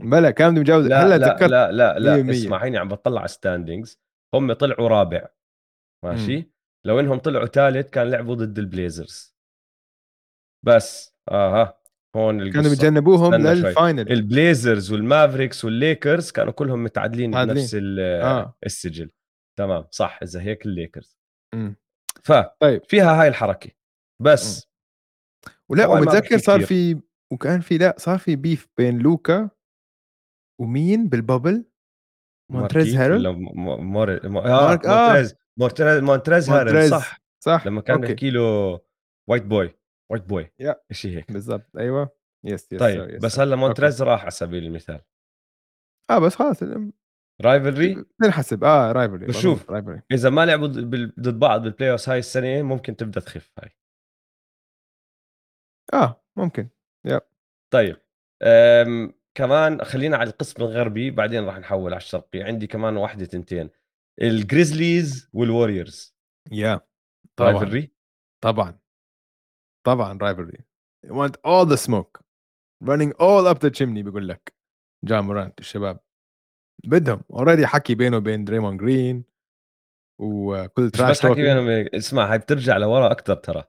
بلا 0.00 0.30
كان 0.30 0.50
بدي 0.50 0.60
مجاوز 0.60 0.86
لا 0.86 1.02
هلأ 1.06 1.18
لا 1.18 1.28
تذكرت 1.28 1.50
لا 1.50 1.72
لا 1.72 1.98
لا 1.98 2.22
100%. 2.22 2.30
اسمع 2.30 2.64
هيني 2.64 2.78
عم 2.78 2.88
بطلع 2.88 3.18
على 3.20 3.28
standings 3.28 4.00
هم 4.34 4.52
طلعوا 4.52 4.88
رابع 4.88 5.28
ماشي 6.04 6.50
لو 6.86 7.00
إنهم 7.00 7.18
طلعوا 7.18 7.46
ثالث 7.46 7.90
كان 7.90 8.10
لعبوا 8.10 8.34
ضد 8.34 8.58
البليزرز 8.58 9.36
بس 10.66 11.14
آها 11.30 11.80
هون 12.16 12.40
القصة 12.40 12.54
كانوا 12.54 12.70
بيتجنبوهم. 12.70 13.34
لل 13.34 13.56
final 13.56 14.12
البليزرز 14.12 14.92
والمافريكس 14.92 15.64
والليكرز 15.64 16.30
كانوا 16.30 16.52
كلهم 16.52 16.84
متعادلين. 16.84 17.30
بنفس 17.30 17.76
آه. 17.98 18.56
السجل 18.66 19.10
تمام 19.58 19.86
صح 19.90 20.18
إذا 20.22 20.40
هيك 20.40 20.66
الليكرز 20.66 21.18
مم. 21.54 21.76
ففيها 22.24 22.54
طيب 22.60 22.82
هاي 22.94 23.28
الحركة 23.28 23.70
بس 24.22 24.69
ولأ 25.70 25.86
ومتذكر 25.86 26.38
صار. 26.38 26.60
في 26.60 27.00
وكان 27.32 27.60
في 27.60 27.78
لأ 27.78 27.94
صار 27.98 28.18
في 28.18 28.36
beef 28.36 28.68
بين 28.78 28.98
لوكا 28.98 29.50
ومين 30.60 31.08
بال 31.08 31.22
bubble 31.22 31.64
مونتريز 32.52 32.96
هارل. 32.96 33.26
آه 33.26 34.80
آه. 34.86 35.24
مونتريز 35.58 36.02
مونتريز 36.02 36.50
هارل 36.50 36.88
صح 36.90 37.20
صح 37.44 37.66
لما 37.66 37.80
كان. 37.80 38.04
يحكي 38.04 38.30
له 38.30 38.80
white 39.28 39.42
boy 39.42 39.74
white 40.12 40.22
boy. 40.24 40.52
شيء 40.92 41.16
هيك 41.16 41.32
بالضبط 41.32 41.76
أيوه 41.76 42.10
yes 42.44 42.72
yes 42.72 42.80
طيب 42.80 43.08
sir, 43.08 43.12
yes, 43.12 43.22
بس 43.24 43.36
sir. 43.36 43.40
هلأ. 43.40 43.56
مونتريز 43.56 44.02
راح 44.02 44.20
على 44.20 44.30
سبيل 44.30 44.64
المثال 44.64 45.00
آه 46.10 46.18
بس 46.18 46.34
خلاص 46.34 46.62
rivalry 47.42 48.04
بنحسب 48.22 48.64
آه 48.64 48.92
rivalry 48.92 49.26
بشوف. 49.26 49.70
rivalry 49.70 50.02
إذا 50.12 50.30
ما 50.30 50.46
لعبوا 50.46 50.66
ضد 50.66 51.38
بعض 51.38 51.62
بال 51.62 51.90
playoff 51.90 52.08
هاي 52.08 52.18
السنة 52.18 52.62
ممكن 52.62 52.96
تبدأ 52.96 53.20
تخف 53.20 53.52
هاي 53.58 53.70
آه 55.92 56.24
ممكن. 56.36 56.68
طيب 57.70 57.96
أم 58.42 59.14
كمان 59.34 59.84
خلينا 59.84 60.16
على 60.16 60.30
القسم 60.30 60.62
الغربي 60.62 61.10
بعدين 61.10 61.44
راح 61.44 61.58
نحول 61.58 61.92
على 61.92 62.00
الشرقي. 62.00 62.42
عندي 62.42 62.66
كمان 62.66 62.96
واحدة 62.96 63.24
تنتين. 63.24 63.70
الجريزليز 64.22 65.30
والوريورز 65.32 66.16
يا 66.52 66.80
طبعا. 67.36 67.52
رايفلري 67.52 67.92
طبعا. 68.44 68.78
طبعا 69.86 70.18
rivalry 70.22 70.58
want 71.06 71.32
all 71.46 71.66
the 71.66 71.76
smoke. 71.76 72.22
Running 72.84 73.12
all 73.12 73.54
up 73.54 73.58
the 73.58 73.70
chimney 73.70 74.02
بيقول 74.02 74.28
لك. 74.28 74.54
جا 75.04 75.20
مورانت 75.20 75.60
الشباب. 75.60 76.00
بدهم. 76.84 77.22
already 77.30 77.66
حكي 77.66 77.94
بينه 77.94 78.16
وبين 78.16 78.44
دريمون 78.44 78.76
جرين 78.76 79.24
وكل 80.20 80.90
trash 80.90 81.10
بس 81.10 81.26
حكي 81.26 81.42
بينهم. 81.42 81.68
اسمع 81.94 82.32
هاي 82.32 82.38
بترجع 82.38 82.76
لورا 82.76 83.12
أكثر 83.12 83.34
ترى. 83.34 83.64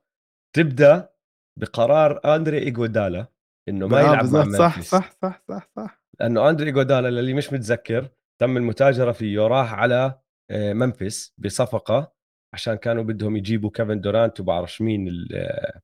تبدأ 0.55 1.10
بقرار 1.59 2.35
أندري 2.35 2.57
ايجودالا 2.57 3.27
إنه 3.69 3.87
ما 3.87 3.99
يلعب 4.01 4.25
مع 4.25 4.43
صح 4.43 4.77
ممفيس 4.77 4.89
صح 4.91 5.11
صح 5.21 5.43
صح 5.49 5.69
صح. 5.75 6.03
لأنه 6.19 6.49
أندري 6.49 6.67
ايجودالا 6.67 7.07
للي 7.21 7.33
مش 7.33 7.53
متذكر 7.53 8.09
تم 8.41 8.57
المتاجرة 8.57 9.11
فيه 9.11 9.39
راح 9.47 9.73
على 9.73 10.19
آه، 10.51 10.73
ممفيس 10.73 11.33
بصفقة 11.37 12.13
عشان 12.53 12.75
كانوا 12.75 13.03
بدهم 13.03 13.37
يجيبوا 13.37 13.69
كيفن 13.69 14.01
دورانت 14.01 14.39
وبعرفش 14.39 14.81
مين 14.81 15.07
ال- 15.07 15.35
آه، 15.35 15.81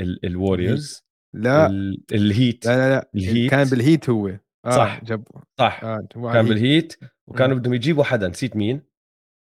ال- 0.00 0.26
الوريورز 0.26 1.04
لا. 1.34 1.66
ال- 1.66 2.02
الهيت 2.12 2.66
لا 2.66 2.76
لا 2.76 2.94
لا. 2.94 3.10
الهيت. 3.14 3.50
كان 3.50 3.64
بالهيت 3.68 4.10
هو. 4.10 4.28
آه 4.66 4.70
صح. 4.70 5.04
جاب. 5.04 5.24
صح. 5.58 5.84
على 5.84 6.06
كان 6.14 6.26
الهيت. 6.26 6.48
بالهيت 6.48 6.96
وكانوا. 7.28 7.56
بدهم 7.56 7.74
يجيبوا 7.74 8.04
حدا 8.04 8.28
نسيت 8.28 8.56
مين. 8.56 8.82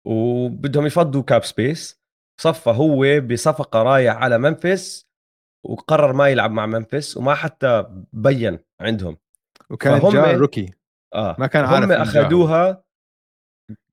وبدهم 0.08 0.86
يفضوا 0.86 1.22
كاب 1.24 1.44
سبيس 1.44 2.02
صفى 2.42 2.70
هو 2.70 3.22
بصفقة 3.22 3.84
رايح 3.84 4.16
على 4.16 4.38
منفس 4.38 5.09
وقرر 5.66 6.14
ما 6.14 6.28
يلعب 6.30 6.52
مع 6.52 6.66
منفس 6.66 7.18
وما 7.18 7.36
حتى 7.36 7.86
بين 8.14 8.60
عندهم. 8.82 9.18
وكان 9.70 10.00
فهم- 10.00 10.12
جا 10.14 10.32
روكي 10.32 10.74
آه 11.16 11.36
ما 11.40 11.48
كان 11.48 11.66
هم 11.66 11.74
عارف 11.74 11.90
جاهم. 11.90 12.02
أخذوها 12.02 12.84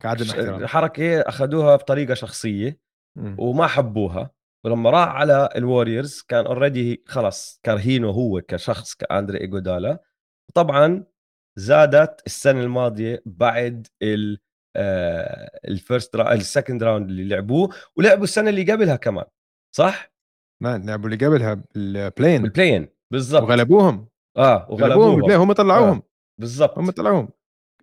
كعدم 0.01 0.27
احترام. 0.31 0.67
حركه 0.67 1.21
أخذوها 1.21 1.77
بطريقة 1.77 2.15
شخصية 2.15 2.79
مم. 3.19 3.37
وما 3.39 3.67
حبوها. 3.67 4.31
ولما 4.65 4.91
راح 4.91 5.09
على 5.09 5.49
الوريورز 5.57 6.23
كان 6.29 6.47
already 6.47 7.03
خلص 7.07 7.61
كارهينه 7.63 8.09
هو 8.11 8.41
كشخص 8.41 8.95
كأندري 8.95 9.41
إيجودالا. 9.41 9.99
طبعا 10.55 11.05
زادت 11.59 12.23
السنة 12.27 12.61
الماضية 12.61 13.23
بعد 13.27 13.87
ال 14.03 14.39
ال 15.69 15.76
first 15.76 16.15
ال 16.17 16.26
second 16.26 16.83
round 16.83 17.09
اللي 17.11 17.25
لعبوه 17.29 17.75
ولعبوا 17.97 18.25
السنة 18.25 18.51
اللي 18.51 18.73
قبلها 18.73 18.97
كمان 18.97 19.25
صح؟ 19.77 20.13
لعبوا 20.63 21.11
اللي 21.11 21.27
قبلها 21.27 21.63
بال 21.75 21.90
play-in 21.90 22.43
بال 22.43 22.53
play-in 22.53 22.89
بالضبط. 23.13 23.43
وغلبوهم. 23.43 24.09
آه 24.37 24.57
غلبوهم 24.57 24.83
وغلبوهم. 24.83 25.17
بال 25.17 25.22
play-in 25.22 25.41
هم 25.41 25.53
طلعوهم. 25.53 26.03
بالضبط. 26.41 26.79
هم 26.79 26.91
طلعوهم. 26.91 27.29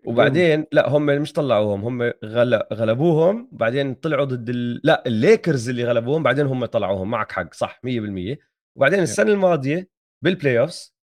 وبعدين 0.06 0.66
لا 0.72 0.90
هم 0.90 1.06
مش 1.06 1.34
طلعوهم 1.34 1.82
هم 1.82 2.14
غل... 2.26 2.64
غلبوهم 2.74 3.50
بعدين 3.52 3.94
طلعوا 3.94 4.26
ضد 4.26 4.50
ال... 4.50 4.82
لا 4.84 5.04
الليكرز 5.08 5.70
اللي 5.70 5.84
غلبوهم 5.84 6.24
بعدين 6.24 6.46
هم 6.46 6.66
طلعوهم. 6.66 7.12
معك 7.12 7.32
حق 7.32 7.54
صح 7.54 7.82
100% 7.88 8.38
وبعدين 8.76 9.00
السنة 9.00 9.32
الماضية 9.32 9.90
بال 10.24 10.60
playoffs 10.60 10.96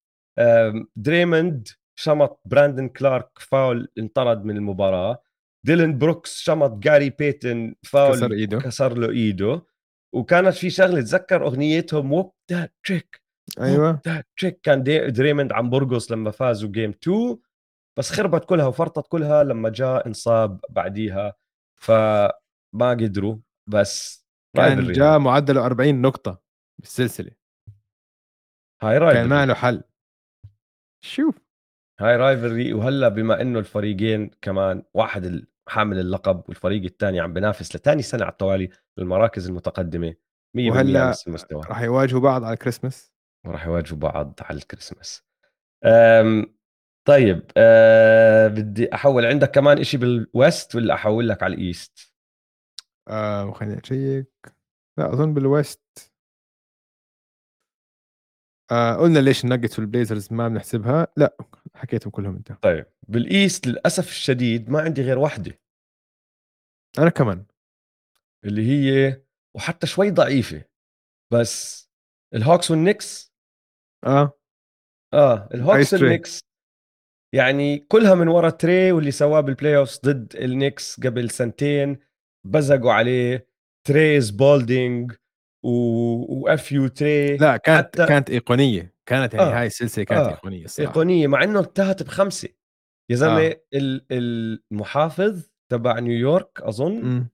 دريموند 0.96 1.68
شمط 1.96 2.42
براندن 2.46 2.88
كلارك 2.88 3.30
فاول 3.40 3.88
انطرد 3.98 4.46
من 4.46 4.58
المباراة. 4.58 5.24
ديلن 5.66 5.98
بروكس 5.98 6.40
شمط 6.40 6.72
جاري 6.72 7.10
بيتن 7.10 7.76
فاول 7.84 8.16
كسر 8.16 8.32
إيده. 8.32 8.60
كسر 8.60 8.98
له 8.98 9.10
إيده. 9.10 9.62
وكانت 10.14 10.54
في 10.54 10.70
شغلة 10.70 11.02
تذكر 11.02 11.46
اغنيتهم 11.46 12.12
Whoop 12.14 12.34
That 12.52 12.74
Trick 12.84 13.22
أيوه. 13.62 14.02
ذات 14.08 14.28
تريك 14.38 14.60
كان 14.64 14.84
دي 14.84 15.08
دريموند 15.08 15.54
عم 15.54 15.70
برقص 15.70 16.12
لما 16.12 16.32
فازوا 16.32 16.70
game 16.70 16.90
2 16.90 17.38
بس 17.98 18.12
خربت 18.12 18.46
كلها 18.46 18.66
وفرطت 18.66 19.08
كلها 19.08 19.44
لما 19.44 19.70
جا 19.70 20.08
انصاب 20.08 20.60
بعديها 20.70 21.34
فما 21.82 22.90
قدروا 22.90 23.38
بس 23.68 24.26
كان 24.56 24.92
جا. 24.92 25.20
معدله 25.20 25.66
40 25.66 26.02
نقطة 26.02 26.42
بالسلسلة. 26.80 27.32
هاي 28.82 29.00
كان 29.00 29.02
rivalry 29.02 29.28
ما 29.28 29.46
له 29.46 29.54
حل. 29.54 29.84
شوف. 31.06 31.36
هاي 32.00 32.16
rivalry 32.18 32.74
وهلا 32.74 33.08
بما 33.10 33.42
إنه 33.42 33.60
الفريقين 33.60 34.32
كمان 34.42 34.84
واحد 34.94 35.46
حامل 35.68 36.00
اللقب 36.00 36.44
والفريق 36.48 36.84
الثاني 36.84 37.20
عم 37.20 37.34
بينافس 37.34 37.76
لثاني 37.76 38.02
سنة 38.02 38.24
على 38.24 38.32
التوالي 38.32 38.70
بالمراكز 39.00 39.48
المتقدمة. 39.48 40.16
100% 40.58 40.72
وهلأ 40.72 41.10
نفس 41.10 41.28
المستوى. 41.28 41.62
راح 41.62 41.82
يواجهوا 41.82 42.22
بعض 42.22 42.44
على 42.44 42.54
الكريسماس؟ 42.54 43.14
وراح 43.46 43.66
يواجهوا 43.66 44.00
بعض 44.00 44.40
على 44.42 44.58
الكريسماس. 44.58 45.24
طيب 47.08 47.52
أه 47.58 48.48
بدي 48.48 48.94
أحول. 48.94 49.26
عندك 49.26 49.52
كمان 49.52 49.80
إشي 49.80 49.98
بال 49.98 50.24
West 50.24 50.76
ولا 50.76 50.94
أحول 50.94 51.30
لك 51.30 51.44
على 51.44 51.54
ال 51.54 51.64
East؟ 51.64 52.14
آه 53.08 53.52
خليني 53.52 53.80
أشيك. 53.84 54.56
لا 54.98 55.14
أظن 55.14 55.34
بال 55.34 55.56
West. 55.56 56.12
آه 58.72 58.96
قلنا 58.96 59.20
ليش 59.20 59.44
الناجتس 59.44 59.80
والبليزرز 59.80 60.34
ما 60.34 60.48
بنحسبها؟ 60.48 61.08
لا 61.18 61.38
حكيتهم 61.76 62.12
كلهم 62.12 62.36
أنت. 62.36 62.52
طيب 62.52 62.86
بال 63.08 63.28
East 63.28 63.68
للأسف 63.68 64.10
الشديد 64.10 64.70
ما 64.70 64.82
عندي 64.82 65.02
غير 65.02 65.20
واحدة. 65.20 65.60
أنا 67.00 67.10
كمان. 67.10 67.46
اللي 68.46 68.68
هي 68.68 69.22
وحتى 69.56 69.88
شوي 69.88 70.12
ضعيفة 70.12 70.64
بس 71.34 71.90
الهوكس 72.36 72.72
والنكس 72.72 73.34
آه. 74.06 74.40
آه 75.14 75.50
الهوكس 75.54 75.94
والنكس 75.94 76.40
يعني 77.36 77.78
كلها 77.80 78.16
من 78.16 78.28
ورا 78.28 78.50
تري 78.50 78.92
واللي 78.92 79.12
سواه 79.12 79.42
بال 79.42 79.78
playoffs 79.78 80.00
ضد 80.06 80.36
النكس 80.36 81.00
قبل 81.00 81.30
سنتين 81.30 82.00
بزقوا 82.48 82.92
عليه 82.94 83.48
تريز 83.88 84.30
بولدينج 84.30 85.12
و... 85.66 85.70
واف 86.44 86.72
يو 86.72 86.88
تري 86.88 87.38
لا 87.38 87.58
كانت 87.58 87.86
حتى 87.88 88.06
كانت 88.06 88.30
إيقونية 88.30 88.94
كانت 89.06 89.34
يعني 89.34 89.46
آه 89.46 89.60
هاي 89.60 89.68
السلسلة 89.68 90.06
كانت 90.06 90.22
آه 90.22 90.30
إيقونية 90.30 90.66
الصراحة. 90.66 90.90
إيقونية 90.90 91.28
مع 91.28 91.44
إنه 91.44 91.60
انتهت 91.60 92.04
بخمسة. 92.04 92.50
يا 93.12 93.16
زلمة 93.16 93.48
آه. 93.48 93.62
ال- 93.74 94.06
المحافظ 94.12 95.50
تبع 95.72 96.00
نيويورك 96.00 96.62
أظن 96.62 97.18
آه 97.18 97.30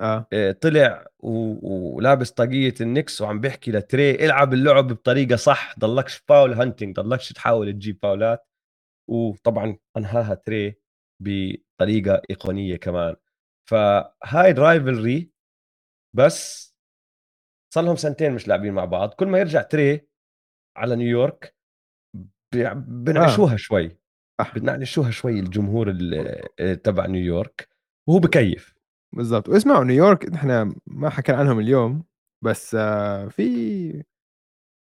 آه، 0.00 0.52
طلع 0.60 1.06
و- 1.20 1.96
ولابس 1.96 2.30
طاقية 2.30 2.74
النكس 2.80 3.20
وعم 3.20 3.40
بيحكي 3.40 3.70
لتري 3.70 4.24
العب 4.26 4.54
اللعب 4.54 4.86
بطريقة 4.88 5.36
صح 5.36 5.78
ضلكش 5.78 6.14
فاول 6.16 6.52
هانتنج 6.52 6.96
ضلكش 7.00 7.32
تحاول 7.32 7.72
تجيب 7.72 7.98
فاولات. 8.02 8.46
وطبعا 9.10 9.76
أنهاها 9.96 10.34
تري 10.34 10.76
بطريقة 11.22 12.22
إيقونية 12.30 12.76
كمان. 12.76 13.16
فهاي 13.70 14.50
ال 14.50 14.60
rivalry 14.60 15.30
بس 16.16 16.68
صار 17.74 17.84
لهم 17.84 17.96
سنتين 17.96 18.32
مش 18.32 18.48
لاعبين 18.48 18.72
مع 18.72 18.84
بعض. 18.84 19.10
كل 19.14 19.26
ما 19.26 19.38
يرجع 19.38 19.62
تري 19.62 20.08
على 20.76 20.96
نيويورك 20.96 21.56
بنعشوها 22.74 23.56
شوي. 23.56 23.98
صح. 24.40 24.58
بنعشوها 24.58 25.10
شوي 25.10 25.40
الجمهور 25.40 25.90
ال- 25.90 26.82
تبع 26.82 27.06
نيويورك 27.06 27.68
وهو 28.08 28.18
بكيف. 28.18 28.77
بالضبط. 29.12 29.48
واسمعوا 29.48 29.84
نيويورك 29.84 30.34
إحنا 30.34 30.74
ما 30.86 31.10
حكينا 31.10 31.38
عنهم 31.38 31.60
اليوم 31.60 32.04
بس 32.44 32.74
آه 32.74 33.28
في 33.28 34.04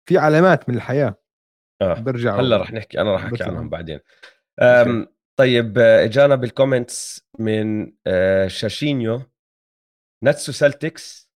في 0.09 0.17
علامات 0.17 0.69
من 0.69 0.75
الحياة. 0.75 1.15
آه. 1.81 1.93
هلأ 1.93 2.01
بيرجعوا 2.01 2.57
رح 2.57 2.73
نحكي 2.73 3.01
أنا 3.01 3.15
رح 3.15 3.25
أحكي 3.25 3.43
عنهم 3.43 3.69
بعدين. 3.69 3.99
أم 4.61 5.07
طيب 5.39 5.77
آه، 5.77 6.03
اجانا 6.03 6.35
بال 6.35 6.53
comments 6.53 7.27
من 7.39 7.93
آه، 8.07 8.47
شاشينيو 8.47 9.21
نتس 10.23 10.51
وسلتكس 10.51 11.31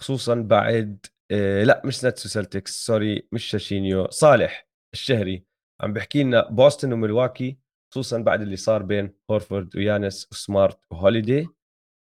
خصوصا 0.00 0.34
بعد 0.34 1.06
آه، 1.30 1.64
لأ 1.64 1.82
مش 1.84 2.04
نتس 2.04 2.28
وسلتكس 2.28 2.86
sorry 2.86 3.28
مش 3.32 3.44
شاشينيو 3.44 4.10
صالح 4.10 4.68
الشهري. 4.94 5.44
عم 5.80 5.92
بحكي 5.92 6.22
لنا 6.22 6.48
بوسطن 6.50 6.92
وملواكي 6.92 7.58
خصوصا 7.92 8.18
بعد 8.18 8.40
اللي 8.42 8.56
صار 8.56 8.82
بين 8.82 9.14
هورفورد 9.30 9.76
ويانس 9.76 10.28
وسمارت 10.32 10.78
وهوليدي 10.90 11.48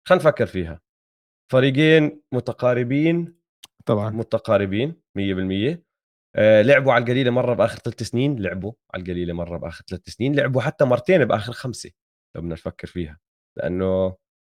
خلينا 0.09 0.25
نفكر 0.25 0.47
فيها. 0.47 0.81
فريقين 1.53 2.23
متقاربين. 2.33 3.39
طبعا. 3.87 4.11
متقاربين 4.11 5.03
100% 5.19 5.85
آه، 6.37 6.63
لعبوا 6.63 6.93
على 6.93 7.05
القليلة 7.05 7.31
مرة 7.31 7.55
بآخر 7.55 7.79
ثلاث 7.79 8.03
سنين 8.03 8.43
لعبوا 8.43 8.73
على 8.95 9.03
القليلة 9.03 9.33
مرة 9.35 9.59
بآخر 9.59 9.85
ثلاث 9.89 10.09
سنين 10.09 10.35
لعبوا 10.35 10.63
حتى 10.63 10.85
مرتين 10.85 11.25
بآخر 11.25 11.53
خمسة 11.53 11.91
لو 12.37 12.43
بدنا 12.43 12.55
نفكر 12.55 12.89
فيها. 12.89 13.19
لأنه 13.59 14.17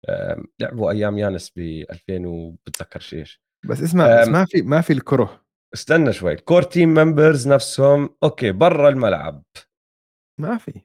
آه، 0.09 0.45
لعبوا 0.61 0.91
أيام 0.91 1.19
يانس 1.19 1.53
ب 1.57 1.59
2000 1.91 2.27
وبتذكرش 2.27 3.15
إيش. 3.15 3.43
بس 3.69 3.83
اسمع 3.83 4.21
بس 4.23 4.29
ما 4.29 4.45
في 4.45 4.63
ما 4.63 4.81
في 4.81 4.93
الكره. 4.93 5.45
استنى 5.75 6.13
شوي. 6.13 6.33
ال 6.33 6.39
core 6.39 6.62
team 6.62 6.89
members 6.89 7.49
نفسهم 7.49 8.17
أوكي 8.23 8.53
برا 8.53 8.89
الملعب. 8.89 9.45
ما 10.41 10.57
في. 10.59 10.83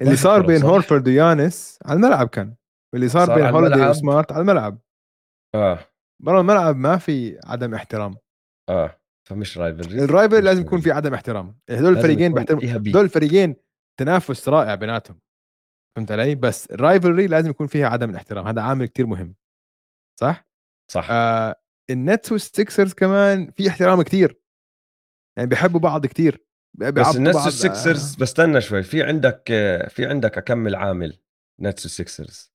اللي 0.00 0.16
صار 0.16 0.46
بين؟ 0.46 0.62
هورفورد 0.62 1.08
ويانس 1.08 1.78
على 1.84 1.96
الملعب 1.96 2.28
كان. 2.28 2.57
واللي 2.94 3.08
صار, 3.08 3.26
صار 3.26 3.36
بين 3.36 3.46
هوليدي. 3.46 3.86
وسمارت 3.86 4.32
على 4.32 4.40
الملعب. 4.40 4.78
آه. 5.54 5.78
برا 6.22 6.40
الملعب 6.40 6.76
ما 6.76 6.98
في 6.98 7.38
عدم 7.44 7.74
احترام. 7.74 8.16
آه. 8.68 9.00
فمش 9.28 9.58
rivalry 9.58 10.04
ال 10.04 10.09
rivalry 10.09 10.44
لازم 10.44 10.60
يكون 10.60 10.80
في 10.80 10.90
عدم 10.90 11.14
احترام. 11.14 11.58
هذول 11.70 11.96
الفريقين 11.96 12.34
بيحترموا 12.34 12.62
هذول 12.62 13.04
الفريقين 13.04 13.56
تنافس 14.00 14.48
رائع 14.48 14.74
بيناتهم. 14.74 15.20
فهمت 15.96 16.12
علي؟ 16.12 16.34
بس 16.34 16.70
ال 16.70 16.77
rivalry 16.77 17.26
لازم 17.26 17.50
يكون 17.50 17.66
فيها 17.66 17.88
عدم 17.88 18.10
الاحترام. 18.10 18.46
هذا 18.46 18.62
عامل 18.62 18.86
كتير 18.86 19.06
مهم. 19.06 19.34
صح؟ 20.20 20.48
صح. 20.92 21.08
آه 21.10 21.60
النتس 21.90 22.32
والسكسرز 22.32 22.92
كمان 22.92 23.50
في 23.50 23.68
احترام 23.68 24.02
كتير. 24.02 24.40
يعني 25.38 25.48
بيحبوا 25.48 25.80
بعض 25.80 26.06
كتير. 26.06 26.44
بس 26.74 27.16
النتس 27.16 27.36
بعض. 27.36 27.44
والسكسرز 27.44 28.14
بستنى 28.14 28.60
شوي. 28.60 28.82
في 28.82 29.02
عندك 29.02 29.50
آه، 29.50 29.88
في 29.88 30.06
عندك 30.06 30.38
أكمل 30.38 30.74
عامل 30.74 31.18
نتس 31.60 31.84
والسكسرز 31.84 32.52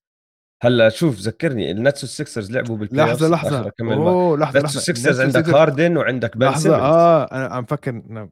هلأ 0.65 0.89
شوف 0.89 1.19
ذكرني 1.19 1.71
النتس 1.71 2.03
والسكسرز 2.03 2.51
لعبوا 2.51 2.77
بال 2.77 2.87
play 2.87 3.05
لحظة 3.05 3.29
لحظة. 3.29 3.71
أوه 3.81 4.37
لحظة 4.37 4.59
لحظة. 4.59 4.77
والسكسرز 4.77 5.19
النتس 5.19 5.35
عندك 5.35 5.49
هاردن 5.53 5.97
وعندك 5.97 6.37
بن 6.37 6.45
لحظة 6.45 6.75
آه 6.75 7.23
أنا 7.23 7.45
عم 7.45 7.65
فكر 7.65 7.91
أنا 7.91 8.29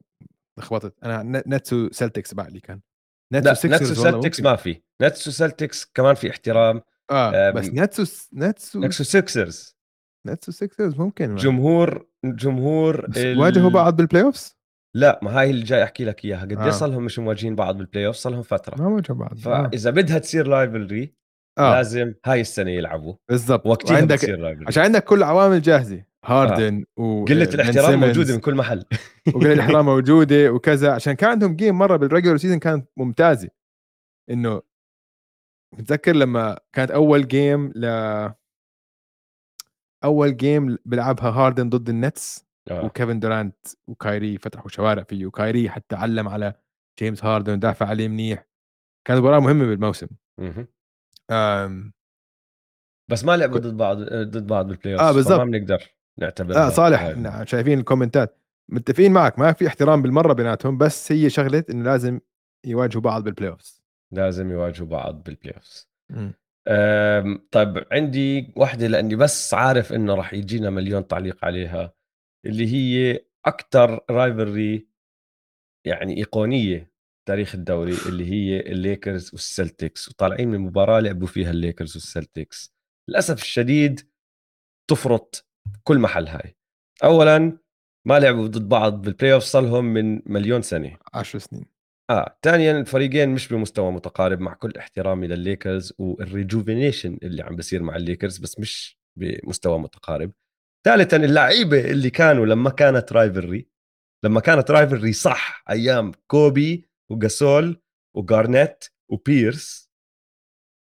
لخبطت. 0.58 0.94
أنا 1.04 1.42
نتس 1.46 1.72
وسلتكس 1.72 2.34
بعد 2.34 2.46
اللي 2.46 2.60
كان. 2.60 2.80
نتس 3.34 3.64
وسلتكس 3.64 4.40
ما 4.40 4.56
في. 4.56 4.80
نتس 5.02 5.28
وسلتكس 5.28 5.84
كمان 5.94 6.14
في 6.14 6.30
احترام. 6.30 6.80
آه 7.10 7.50
بس 7.50 7.66
نتس 7.68 8.28
نتس 8.34 8.76
نتس 8.76 8.76
وس- 8.76 9.00
وسكسرز 9.00 9.76
نتس 10.26 10.48
وسكسرز 10.48 10.94
ممكن 10.96 11.30
ما. 11.30 11.36
جمهور 11.36 12.06
جمهور 12.24 13.04
ال- 13.16 13.38
واجهوا 13.38 13.70
بعض 13.70 13.96
بال 13.96 14.22
playoffs 14.22 14.56
لا 14.96 15.20
ما 15.22 15.40
هاي 15.40 15.50
اللي 15.50 15.62
جاي 15.64 15.82
أحكي 15.84 16.04
لك 16.04 16.24
إياها. 16.24 16.40
قد 16.40 16.52
آه. 16.52 16.64
إيه 16.64 16.70
صار 16.70 16.88
لهم 16.88 17.04
مش 17.04 17.18
مواجهين 17.18 17.54
بعض 17.56 17.76
بال 17.76 18.06
playoff 18.06 18.16
صار 18.16 18.32
لهم 18.32 18.42
فترة. 18.42 18.82
ما 18.82 18.88
واجهوا 18.88 19.16
بعض 19.18 19.32
آه, 19.48 19.68
فإذا 19.68 19.90
بدها 19.90 20.18
تصير 20.18 20.46
rivalry 20.46 21.14
آه. 21.58 21.74
لازم 21.74 22.14
هاي 22.26 22.40
السنة 22.40 22.70
يلعبوا. 22.70 23.14
بالضبط. 23.28 23.66
وقتها 23.66 24.00
بتصير 24.00 24.36
rivalry 24.38 24.66
عشان 24.66 24.82
عندك 24.82 25.04
كل 25.04 25.18
العوامل 25.18 25.62
جاهزة. 25.62 26.04
هاردن 26.24 26.84
و 26.96 27.24
قلة 27.24 27.44
بن 27.44 27.54
الاحترام 27.54 28.00
موجودة 28.00 28.34
من 28.34 28.40
كل 28.40 28.54
محل. 28.54 28.84
وقلة 29.34 29.52
الاحترام 29.52 29.84
موجودة 29.94 30.52
وكذا. 30.52 30.92
عشان 30.92 31.12
كان 31.12 31.30
عندهم 31.30 31.56
game 31.56 31.78
مرة 31.78 31.96
بال 31.96 32.05
regular 32.05 32.36
season 32.36 32.58
كانت 32.58 32.88
ممتازة. 32.96 33.48
إنه 34.30 34.62
بتذكر 35.78 36.16
لما 36.16 36.58
كانت 36.72 36.90
أول 36.90 37.28
game 37.28 37.72
ل 37.76 37.84
أول 40.04 40.36
game 40.36 40.78
بيلعبها 40.84 41.30
هاردن 41.30 41.68
ضد 41.68 41.88
النتس؟ 41.88 42.46
آه. 42.70 42.84
وكيفن 42.84 43.20
دورانت 43.20 43.56
وكايري 43.88 44.38
فتحوا 44.38 44.68
شوارع 44.68 45.02
فيه. 45.02 45.26
وكايري 45.26 45.70
حتى 45.70 45.96
علم 45.96 46.28
على 46.28 46.54
جيمس 47.00 47.24
هاردن 47.24 47.52
ودافع 47.52 47.86
عليه 47.86 48.08
منيح. 48.08 48.46
كانت 49.08 49.20
مباراة 49.20 49.40
مهمة 49.40 49.66
بالموسم. 49.66 50.06
آم 51.30 51.92
بس 53.10 53.24
ما 53.24 53.36
لعبوا 53.36 53.58
ضد 53.58 53.76
بعض 53.76 53.96
ضد 54.02 54.46
بعض 54.46 54.66
بال 54.66 54.76
play 54.76 54.96
آه، 54.98 55.08
off 55.08 55.16
بالضبط. 55.16 55.38
ما 55.38 55.44
بنقدر 55.44 55.82
نعتبرها 56.18 56.66
آه 56.66 56.70
صالح. 56.70 57.02
نعم، 57.02 57.44
شايفين 57.46 57.78
الكومنتات 57.78 58.38
متفقين 58.68 59.12
معك 59.12 59.38
ما 59.38 59.52
في 59.52 59.66
احترام 59.66 60.02
بالمرة 60.02 60.32
بيناتهم 60.32 60.78
بس 60.78 61.12
هي 61.12 61.30
شغلة 61.30 61.64
إنه 61.70 61.84
لازم 61.84 62.20
يواجهوا 62.66 63.02
بعض 63.02 63.24
بال 63.24 63.50
playoffs 63.50 63.82
لازم 64.12 64.50
يواجهوا 64.50 64.88
بعض 64.88 65.22
بال 65.22 65.54
playoff 65.54 65.86
أم، 66.68 67.48
طيب 67.50 67.84
عندي 67.92 68.52
واحدة 68.56 68.86
لأني 68.86 69.16
بس 69.16 69.54
عارف 69.54 69.92
إنه 69.92 70.14
راح 70.14 70.34
يجينا 70.34 70.70
مليون 70.70 71.06
تعليق 71.06 71.44
عليها 71.44 71.94
اللي 72.46 72.66
هي 72.74 73.20
أكتر 73.46 74.04
rivalry 74.10 74.88
يعني 75.86 76.16
إيقونية 76.16 76.91
تاريخ 77.28 77.54
الدوري 77.54 77.94
اللي 78.06 78.30
هي 78.30 78.60
الليكرز 78.60 79.30
والسلتكس 79.32 80.08
وطالعين 80.08 80.48
من 80.48 80.58
مباراة 80.58 81.00
لعبوا 81.00 81.26
فيها 81.26 81.50
الليكرز 81.50 81.96
والسلتكس. 81.96 82.74
للأسف 83.08 83.42
الشديد 83.42 84.00
تفرط 84.90 85.46
كل 85.84 85.98
محل 85.98 86.28
هاي. 86.28 86.56
أولا 87.04 87.58
ما 88.06 88.18
لعبوا 88.20 88.46
ضد 88.46 88.68
بعض 88.68 89.02
بال 89.02 89.32
playoff 89.32 89.42
صار 89.42 89.62
لهم 89.62 89.84
من 89.84 90.22
مليون 90.26 90.62
سنة. 90.62 90.96
10 91.14 91.38
سنين. 91.38 91.64
آه 92.10 92.38
ثانيا 92.42 92.80
الفريقين 92.80 93.28
مش 93.28 93.48
بمستوى 93.48 93.92
متقارب 93.92 94.40
مع 94.40 94.54
كل 94.54 94.72
احترامي 94.78 95.26
للليكرز 95.26 95.92
وال 95.98 96.15
rejuvenation 96.15 97.18
اللي 97.22 97.42
عم 97.42 97.56
بيصير 97.56 97.82
مع 97.82 97.96
الليكرز 97.96 98.38
بس 98.38 98.58
مش 98.58 98.98
بمستوى 99.16 99.78
متقارب. 99.78 100.32
ثالثا 100.84 101.16
اللعيبة 101.16 101.90
اللي 101.90 102.10
كانوا 102.10 102.46
لما 102.46 102.70
كانت 102.70 103.12
rivalry 103.12 103.68
لما 104.24 104.40
كانت 104.40 104.70
rivalry 104.70 105.12
صح 105.12 105.64
أيام 105.70 106.12
كوبي 106.26 106.91
وجاسول 107.12 107.82
وجارنيت 108.16 108.84
وبيرس 109.10 109.92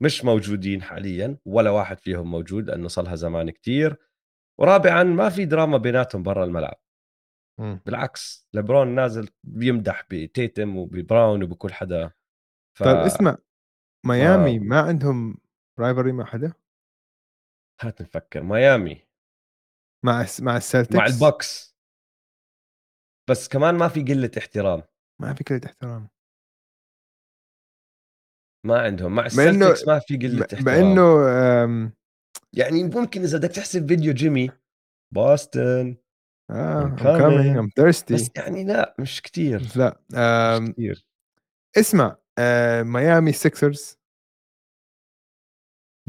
مش 0.04 0.26
موجودين 0.26 0.82
حاليا 0.82 1.38
ولا 1.46 1.70
واحد 1.70 2.00
فيهم 2.00 2.32
موجود 2.32 2.70
لأنه 2.70 2.88
صار 2.88 3.06
لها 3.06 3.16
زمان 3.16 3.50
كتير. 3.50 3.98
ورابعا 4.60 5.04
ما 5.04 5.30
في 5.30 5.46
دراما 5.46 5.78
بيناتهم 5.78 6.24
برا 6.24 6.44
الملعب. 6.44 6.80
بالعكس 7.86 8.48
لبرون 8.54 8.88
نازل 8.88 9.30
بيمدح 9.44 10.08
بتيتم 10.12 10.78
وببراون 10.78 11.44
وبكل 11.44 11.74
حدا. 11.74 12.12
ف... 12.78 12.84
طيب 12.84 12.98
اسمع 12.98 13.38
ميامي 14.06 14.56
آه. 14.56 14.60
ما 14.60 14.82
عندهم 14.82 15.38
rivalry 15.80 16.12
مع 16.12 16.26
حدا؟ 16.26 16.54
هات 17.82 18.02
نفكر 18.02 18.44
ميامي. 18.44 19.08
مع 20.06 20.26
مع 20.42 20.58
السلتكس؟ 20.58 20.96
مع 20.96 21.06
البوكس. 21.06 21.78
بس 23.30 23.48
كمان 23.48 23.76
ما 23.76 23.88
في 23.88 24.02
قلة 24.02 24.32
احترام. 24.38 24.84
ما 25.22 25.34
في 25.34 25.44
كلمه 25.44 25.62
احترام 25.66 26.10
ما 28.66 28.82
عندهم 28.82 29.16
مع 29.16 29.28
مع 29.38 29.44
إنه 29.50 29.72
السلتكس 29.72 29.88
ما 29.88 30.00
في 30.00 30.18
قلة 30.18 30.38
مع- 30.40 30.46
احترام. 30.54 30.66
مع 30.66 30.80
إنه 30.80 31.30
آم، 31.64 31.94
يعني 32.54 32.84
ممكن 32.84 33.22
إذا 33.22 33.38
بدك 33.38 33.50
تحسب 33.52 33.88
فيديو 33.88 34.14
جيمي 34.14 34.50
بوسطن 35.14 35.96
I'm 36.52 36.56
آه 36.56 36.96
I'm 36.96 37.00
coming 37.00 37.20
coming 37.22 37.58
I'm 37.58 37.70
thirsty. 37.84 38.14
بس 38.14 38.30
يعني 38.36 38.64
لا 38.64 38.96
مش 39.00 39.22
كتير 39.22 39.62
لا 39.76 40.00
مش 40.12 40.72
كتير. 40.72 41.06
اسمع 41.78 42.18
آه، 42.38 42.84
ميامي 42.84 43.32
سيكسرز 43.32 43.98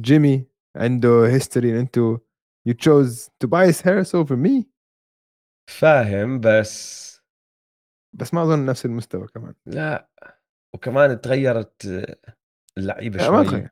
جيمي 0.01 0.47
عنده 0.77 1.27
history 1.27 1.81
انتو 1.81 2.19
you 2.69 2.73
chose 2.73 3.29
Tobias 3.45 3.81
Harris 3.83 4.11
over 4.15 4.37
me. 4.37 4.65
فاهم 5.71 6.41
بس 6.41 7.14
بس 8.15 8.35
ما 8.35 8.43
أظن 8.43 8.67
نفس 8.67 8.87
المستوى 8.87 9.27
كمان. 9.27 9.55
لا 9.67 10.09
وكمان 10.75 11.21
تغيرت 11.21 12.07
اللعيبة 12.79 13.17
ما 13.19 13.27
شوي. 13.27 13.45
تغير. 13.45 13.71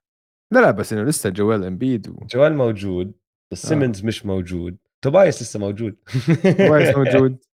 لا 0.52 0.60
لا 0.60 0.70
بس 0.70 0.92
إنه 0.92 1.02
لسه 1.02 1.30
جوال 1.30 1.64
إمبيد 1.64 2.08
و... 2.08 2.26
جوال 2.26 2.54
موجود 2.54 3.14
بس 3.52 3.64
آه. 3.64 3.68
سيمنز 3.68 4.04
مش 4.04 4.26
موجود. 4.26 4.76
توبايس 5.04 5.42
لسه 5.42 5.60
موجود. 5.60 5.96
توبايس 6.42 6.96
موجود. 6.96 7.44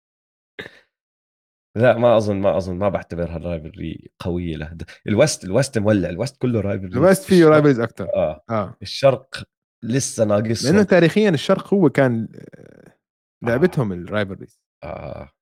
لا 1.76 1.98
ما 1.98 2.16
أظن 2.16 2.36
ما 2.36 2.56
أظن 2.56 2.76
ما 2.76 2.88
بعتبرها 2.88 3.36
ال 3.36 3.45
rivalry 3.45 4.10
قوية 4.18 4.56
له. 4.56 4.76
ال 5.06 5.14
West 5.14 5.44
ال 5.44 5.51
West 5.51 5.78
مولع. 5.78 6.08
ال 6.08 6.14
West 6.14 6.36
كله 6.36 6.60
rivalry. 6.60 6.92
ال 6.92 6.98
West 6.98 7.24
فيه 7.24 7.44
rivals 7.46 7.80
أكثر 7.80 8.08
آه. 8.14 8.44
آه. 8.50 8.76
الشرق 8.82 9.42
لسه 9.84 10.24
لأنه 10.24 10.42
ناقصهم 10.42 10.82
تاريخيا 10.82 11.30
الشرق 11.30 11.74
هو 11.74 11.90
كان 11.90 12.28
آه، 12.34 12.96
لعبتهم 13.42 13.92
ال 13.92 13.98
rivalries. 13.98 14.60
آه. 14.84 15.35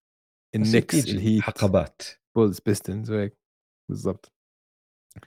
النكس 0.55 1.09
الهيت 1.09 1.43
حقبات 1.43 2.03
بولز 2.37 2.61
بيستنز 2.61 3.11
وهيك. 3.11 3.39
بالضبط. 3.91 4.33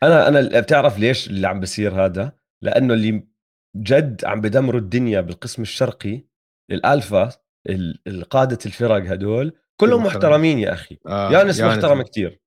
أنا 0.03 0.27
أنا 0.27 0.59
بتعرف 0.59 0.99
ليش 0.99 1.27
اللي 1.27 1.47
عم 1.47 1.59
بصير 1.59 2.05
هذا؟ 2.05 2.37
لأنه 2.63 2.93
اللي 2.93 3.27
جد 3.75 4.25
عم 4.25 4.41
بدمروا 4.41 4.79
الدنيا 4.79 5.21
بالقسم 5.21 5.61
الشرقي 5.61 6.23
الألفا 6.71 7.29
ال- 7.69 8.01
القاده 8.07 8.57
الفرق 8.65 9.11
هدول 9.11 9.57
كلهم 9.81 10.03
محترمين. 10.03 10.59
يا 10.59 10.73
أخي. 10.73 10.99
آه 11.07 11.31
يانس 11.31 11.59
يانس 11.59 11.75
محترم 11.75 12.01
كتير. 12.01 12.41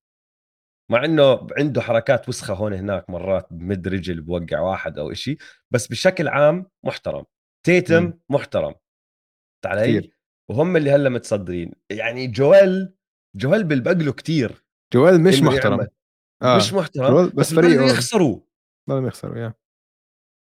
مع 0.90 1.04
إنه 1.04 1.46
عنده 1.58 1.80
حركات 1.80 2.28
وسخة 2.28 2.54
هون 2.54 2.72
هناك 2.72 3.10
مرات 3.10 3.48
بمد 3.50 3.88
رجل 3.88 4.20
بوقع 4.20 4.60
واحد 4.60 4.98
أو 4.98 5.12
إشي 5.12 5.36
بس 5.70 5.86
بشكل 5.88 6.28
عام 6.28 6.66
محترم. 6.84 7.24
تيتم 7.66 8.02
مم. 8.02 8.20
محترم. 8.30 8.74
علي. 9.66 10.10
وهم 10.50 10.76
اللي 10.76 10.90
هلا 10.90 11.08
متصدرين. 11.08 11.72
يعني 11.90 12.26
جويل 12.26 12.94
جويل 13.36 13.64
بالبقله 13.64 14.12
كتير. 14.12 14.64
جوال 14.94 15.20
مش 15.20 15.42
محترم. 15.42 15.86
آه. 16.42 16.56
مش 16.56 16.72
محترم 16.72 17.30
بس, 17.34 17.54
فريقه 17.54 17.84
يخسروا 17.84 18.40
ضلهم 18.88 19.06
يخسروا 19.06 19.38
يا. 19.38 19.54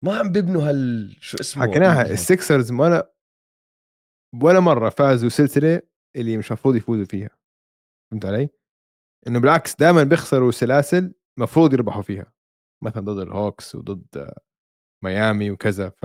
ما 0.04 0.18
عم 0.18 0.32
بيبنوا 0.32 0.62
هال 0.70 1.16
شو 1.20 1.36
اسمه؟ 1.40 1.62
حكيناها 1.70 2.02
ال- 2.02 2.10
السكسرز 2.10 2.72
ولا 2.72 3.12
ولا 4.42 4.60
مرة 4.60 4.88
فازوا 4.88 5.28
سلسلة 5.28 5.82
اللي 6.16 6.36
مش 6.36 6.48
المفروض 6.48 6.76
يفوزوا 6.76 7.04
فيها. 7.04 7.30
فهمت 8.10 8.24
علي؟ 8.24 8.48
إنه 9.26 9.40
بالعكس 9.40 9.74
دائما 9.76 10.02
بيخسروا 10.02 10.50
سلاسل 10.50 11.14
مفروض 11.38 11.72
يربحوا 11.72 12.02
فيها. 12.02 12.32
مثلا 12.84 13.02
ضد 13.04 13.18
الهوكس 13.18 13.74
وضد 13.74 14.30
ميامي 15.04 15.50
وكذا 15.50 15.88
ف 15.88 16.02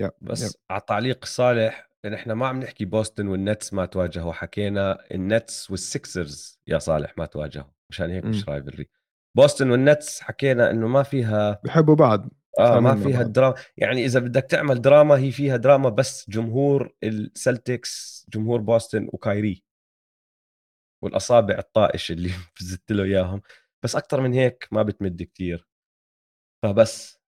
يا 0.00 0.10
بس 0.20 0.42
يا. 0.42 0.60
على 0.70 0.80
تعليق 0.88 1.24
صالح 1.24 1.88
نحن 2.06 2.32
ما 2.32 2.46
عم 2.46 2.60
نحكي 2.60 2.84
بوسطن 2.84 3.26
والنتس 3.26 3.72
ما 3.74 3.86
تواجهوا 3.86 4.32
حكينا 4.32 5.04
النتس 5.14 5.70
والسكسرز 5.70 6.60
يا 6.66 6.78
صالح 6.78 7.18
ما 7.18 7.26
تواجهوا 7.26 7.70
مشان 7.90 8.10
هيك 8.10 8.24
مش. 8.24 8.48
rivalry 8.48 8.88
بوسطن 9.36 9.70
والنتس 9.70 10.20
حكينا 10.20 10.70
إنه 10.70 10.88
ما 10.88 11.02
فيها 11.02 11.60
بحبوا 11.64 11.94
بعض 11.94 12.28
آه 12.58 12.80
ما 12.80 12.96
فيها 12.96 13.16
بعض. 13.16 13.26
الدراما 13.26 13.54
يعني 13.76 14.04
إذا 14.04 14.20
بدك 14.20 14.42
تعمل 14.42 14.80
دراما 14.80 15.18
هي 15.18 15.30
فيها 15.30 15.56
دراما 15.56 15.88
بس 15.88 16.30
جمهور 16.30 16.94
السلتكس 17.04 18.26
جمهور 18.34 18.60
بوسطن 18.60 19.08
وكايري 19.12 19.64
والأصابع 21.02 21.58
الطائش 21.58 22.10
اللي 22.10 22.30
زدت 22.60 22.92
له 22.92 23.04
إياهم 23.04 23.42
بس 23.82 23.96
أكثر 23.96 24.20
من 24.20 24.32
هيك 24.32 24.68
ما 24.72 24.82
بتمد 24.82 25.22
كتير. 25.22 25.66
فبس 26.62 27.20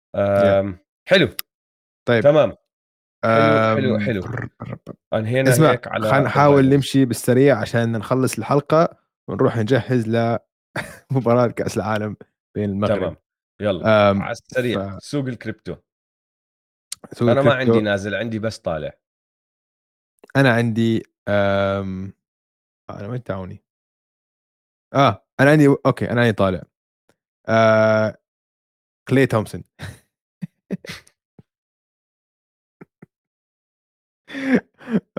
حلو. 1.09 1.29
طيب. 2.09 2.23
تمام. 2.23 2.57
حلو، 3.25 3.99
حلو، 3.99 4.23
حلو. 4.23 4.47
أنهينا 5.15 5.51
اسمع 5.51 5.71
هيك 5.71 5.89
على 5.89 6.11
خلينا 6.11 6.25
نحاول. 6.25 6.69
نمشي 6.69 7.05
بالسريع 7.05 7.59
عشان 7.61 7.93
نخلص 7.93 8.39
الحلقة 8.39 8.99
ونروح 9.31 9.57
نجهز 9.57 10.09
لمباراه 10.09 11.47
كأس 11.57 11.77
العالم 11.77 12.17
بين 12.57 12.71
المغرب. 12.71 12.99
تمام. 12.99 13.17
يلا 13.61 13.89
على 14.23 14.31
السريع. 14.33 14.99
ف- 14.99 15.03
سوق 15.03 15.27
الكريبتو. 15.27 15.77
سوق 17.13 17.31
أنا 17.31 17.43
ما 17.43 17.53
الكريبتو. 17.53 17.73
عندي 17.73 17.85
نازل 17.85 18.15
عندي 18.15 18.39
بس 18.39 18.59
طالع. 18.59 18.93
أنا 20.37 20.53
عندي 20.55 21.03
أم... 21.29 22.13
أنا 22.91 23.09
وين 23.09 23.23
تعوني 23.23 23.65
آه 24.95 25.27
أنا 25.41 25.51
عندي 25.51 25.67
أوكي 25.87 26.11
أنا 26.11 26.21
عندي 26.21 26.33
طالع. 26.33 26.63
آه... 27.49 28.19
كلي 29.09 29.27
تومسون. 29.27 29.65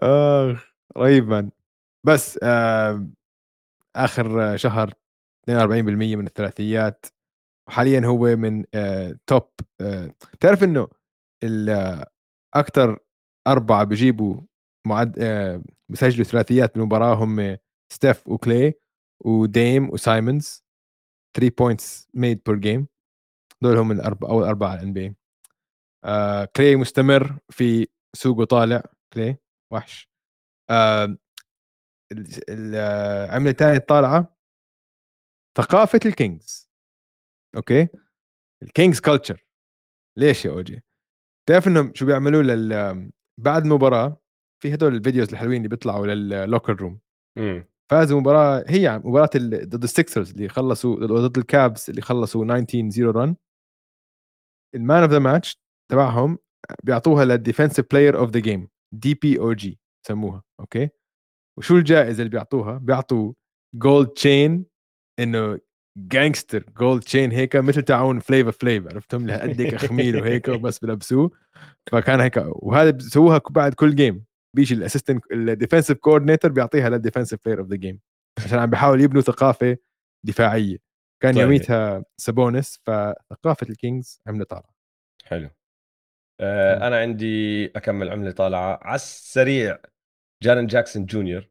آخ 0.03 0.73
رهيب 0.97 1.27
man 1.27 1.51
بس 2.05 2.39
آه... 2.43 3.07
آخر 3.95 4.57
شهر 4.57 4.93
42% 5.51 5.51
من 5.51 6.27
الثلاثيات 6.27 7.05
وحاليا 7.69 8.01
هو 8.05 8.35
من 8.35 8.65
آه... 8.73 9.17
top 9.27 9.49
آه... 9.81 10.11
تعرف 10.39 10.63
إنه 10.63 10.87
أكثر 12.55 12.99
أربعة 13.47 13.83
بيجيبوا 13.83 14.41
معد 14.87 15.19
آه... 15.19 15.61
بيسجلوا 15.89 16.25
ثلاثيات 16.25 16.75
بالمباراه 16.75 17.15
هم 17.15 17.57
ستيف 17.93 18.27
وكلي 18.27 18.73
وديم 19.25 19.89
وسايمونز 19.89 20.63
3 21.37 21.55
points 21.57 22.07
made 22.13 22.41
per 22.45 22.55
game 22.55 22.87
دول 23.61 23.77
هم 23.77 23.91
الاربعه 23.91 24.29
أول 24.29 24.43
أربعة 24.43 24.69
على 24.69 24.79
ال 24.79 24.93
NBA 24.93 25.15
آه 26.05 26.45
كلي 26.55 26.75
مستمر 26.75 27.37
في 27.49 27.87
سوقه 28.15 28.45
طالع. 28.45 28.83
كلي 29.13 29.37
وحش. 29.73 30.09
آه 30.69 31.17
العمله 32.49 33.49
الثانية 33.51 33.77
الطالعه 33.77 34.35
ثقافة 35.57 35.99
الكينجز. 36.05 36.69
أوكي؟ 37.57 37.87
الكينجز 38.63 38.99
culture 38.99 39.45
ليش 40.17 40.45
يا 40.45 40.51
أوجي؟ 40.51 40.83
تعرف 41.49 41.67
إنهم 41.67 41.91
شو 41.95 42.05
بيعملوا 42.05 42.43
لل 42.43 43.11
بعد 43.39 43.63
المباراه 43.63 44.21
في 44.63 44.73
هدول 44.73 44.95
ال 44.95 45.00
videos 45.00 45.29
الحلوين 45.29 45.57
اللي 45.57 45.69
بيطلعوا 45.69 46.07
لل 46.07 46.24
locker 46.24 46.73
room 46.75 46.99
امم 47.37 47.67
فازوا 47.91 48.19
مباراه 48.19 48.63
هي 48.67 48.97
مباراة 48.97 49.29
ال- 49.35 49.69
ضد 49.69 49.83
السكسرز 49.83 50.31
اللي 50.31 50.49
خلصوا 50.49 50.95
ضد 51.05 51.37
الكافز 51.37 51.85
اللي 51.89 52.01
خلصوا 52.01 52.45
19 52.45 52.89
0 52.89 53.01
run 53.15 53.35
ال 54.75 54.82
man 54.82 55.01
of 55.03 55.11
the 55.11 55.19
match 55.19 55.57
تبعهم 55.91 56.37
بيعطوها 56.83 57.25
لل 57.25 57.36
defensive 57.36 57.85
player 57.91 58.17
of 58.19 58.29
the 58.29 58.39
game 58.39 58.67
DPOG 58.99 59.79
سموها 60.07 60.43
أوكي؟ 60.59 60.89
وشو 61.57 61.77
الجائزة 61.77 62.19
اللي 62.19 62.29
بيعطوها؟ 62.29 62.77
بيعطوا 62.77 63.33
gold 63.75 64.07
chain 64.07 64.65
إنه 65.19 65.59
gangster 65.97 66.63
gold 66.77 67.01
chain 67.01 67.31
هيك 67.31 67.55
مثل 67.55 67.81
تعون 67.81 68.19
فليفر 68.19 68.51
فليف 68.51 68.93
عرفتهم؟ 68.93 69.29
هيك 69.29 69.75
خميل 69.75 70.15
وهيك 70.21 70.47
وبس 70.47 70.79
بلبسوه. 70.79 71.31
فكان 71.91 72.19
هيك 72.19 72.43
وهذا 72.45 72.91
بسووها 72.91 73.41
بعد 73.49 73.73
كل 73.73 73.95
game 73.95 74.25
بيجي 74.55 74.75
ال 74.75 74.80
assistant 74.80 75.23
ال 75.31 75.38
defensive 75.38 75.97
coordinator 75.97 76.51
بيعطيها 76.51 76.89
لل 76.89 76.98
defensive 76.98 77.39
player 77.45 77.59
of 77.59 77.67
the 77.67 77.75
game 77.75 77.99
عشان 78.45 78.59
عم 78.59 78.69
بيحاول 78.69 79.01
يبنوا 79.01 79.21
ثقافة 79.21 79.77
دفاعية. 80.25 80.77
كان 81.23 81.33
طيب. 81.33 81.41
يوميتها 81.41 82.05
سابونيس 82.17 82.79
فثقافة 82.83 83.67
الكينجز 83.69 84.21
عملت 84.27 84.49
طالعه 84.49 84.73
حلو. 85.25 85.49
آه 86.39 86.87
أنا 86.87 86.97
عندي 86.97 87.65
أكمل 87.65 88.09
عملة 88.09 88.31
طالعة 88.31 88.79
على 88.81 88.95
السريع. 88.95 89.77
جارين 90.43 90.67
جاكسون 90.67 91.05
جونيور. 91.05 91.49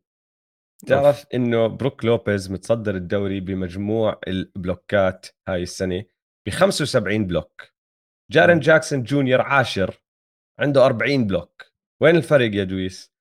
تعرف 0.87 1.27
إنه 1.35 1.67
بروك 1.67 2.05
لوبيز 2.05 2.53
متصدر 2.53 2.95
الدوري 2.95 3.41
بمجموع 3.41 4.21
البلوكات 4.29 5.27
هاي 5.49 5.63
السنة 5.63 6.05
ب 6.47 6.51
75 6.51 7.27
block. 7.27 7.63
جارين. 8.31 8.61
جاكسون 8.61 9.03
جونيور 9.03 9.41
عاشر 9.41 10.03
عنده 10.61 10.87
40 10.87 11.27
block. 11.27 11.73
وين 12.03 12.17
الفرق 12.17 12.55
يا 12.55 12.65
دويس؟ 12.65 13.13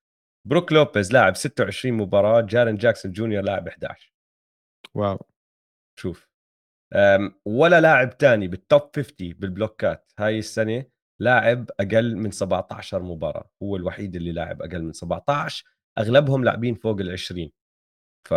بروك 0.48 0.72
لوبيز 0.72 1.12
لاعب 1.12 1.36
26 1.36 1.94
مباراة 1.94 2.40
جارين 2.40 2.76
جاكسون 2.76 3.12
جونيور 3.12 3.42
لاعب 3.42 3.68
11 3.68 4.12
واو. 4.94 5.18
شوف. 5.98 6.28
ولا 7.44 7.80
لاعب 7.80 8.18
تاني 8.18 8.48
بال 8.48 8.65
top 8.65 8.90
50 8.96 9.32
بالبلوكات 9.32 10.12
هاي 10.18 10.38
السنة 10.38 10.84
لاعب 11.20 11.70
أقل 11.80 12.16
من 12.16 12.30
17 12.30 13.02
مباراة 13.02 13.50
هو 13.62 13.76
الوحيد 13.76 14.16
اللي 14.16 14.32
لاعب 14.32 14.62
أقل 14.62 14.82
من 14.82 14.92
17 14.92 15.64
أغلبهم 15.98 16.44
لاعبين 16.44 16.74
فوق 16.74 17.00
ال 17.00 17.10
20 17.10 17.50
ف 18.28 18.34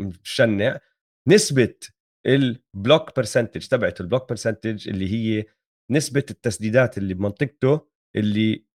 مشنع. 0.00 0.78
نسبة 1.28 1.74
ال 2.26 2.41
block 2.41 3.16
percentage 3.16 3.66
تبعته 3.68 4.02
ال 4.02 4.06
block 4.06 4.28
percentage 4.28 4.88
اللي 4.88 5.12
هي 5.12 5.44
نسبة 5.90 6.24
التسديدات 6.30 6.98
اللي 6.98 7.14
بمنطقته 7.14 7.88
اللي 8.16 8.66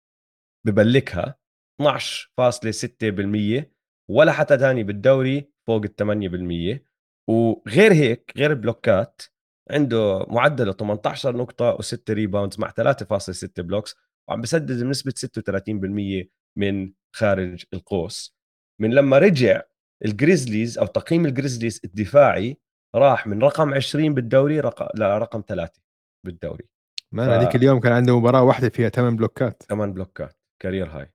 ببلكها 0.66 1.38
12.6% 1.82 3.64
ولا 4.10 4.32
حتى 4.32 4.58
ثاني 4.58 4.82
بالدوري 4.82 5.52
فوق 5.66 5.82
ال 5.84 6.78
8% 6.78 6.80
وغير 7.28 7.92
هيك 7.92 8.32
غير 8.36 8.50
البلوكات 8.50 9.22
عنده 9.70 10.26
معدله 10.28 10.72
18 10.72 11.36
نقطة 11.36 11.76
و6 11.76 11.96
rebounds 12.10 12.60
مع 12.60 12.70
3.6 12.70 13.48
blocks 13.58 13.96
وعم 14.28 14.40
بسدد 14.40 14.82
بنسبة 14.82 15.12
36% 16.24 16.28
من 16.58 16.92
خارج 17.16 17.64
القوس. 17.74 18.36
من 18.80 18.94
لما 18.94 19.18
رجع 19.18 19.62
الجريزليز 20.04 20.78
أو 20.78 20.86
تقييم 20.86 21.26
الجريزليز 21.26 21.80
الدفاعي 21.84 22.56
راح 22.96 23.26
من 23.26 23.42
رقم 23.42 23.74
20 23.74 24.14
بالدوري 24.14 24.60
رقم 24.60 24.86
لرقم 24.94 25.42
3 25.48 25.82
بالدوري. 26.26 26.68
ما 27.12 27.26
ف... 27.26 27.28
هذيك 27.28 27.56
اليوم 27.56 27.80
كان 27.80 27.92
عنده 27.92 28.18
مباراة 28.18 28.42
واحدة 28.42 28.68
فيها 28.68 28.88
8 28.88 29.16
بلوكات 29.16 29.62
8 29.62 29.94
بلوكات 29.94 30.36
career 30.62 30.88
high 30.88 31.12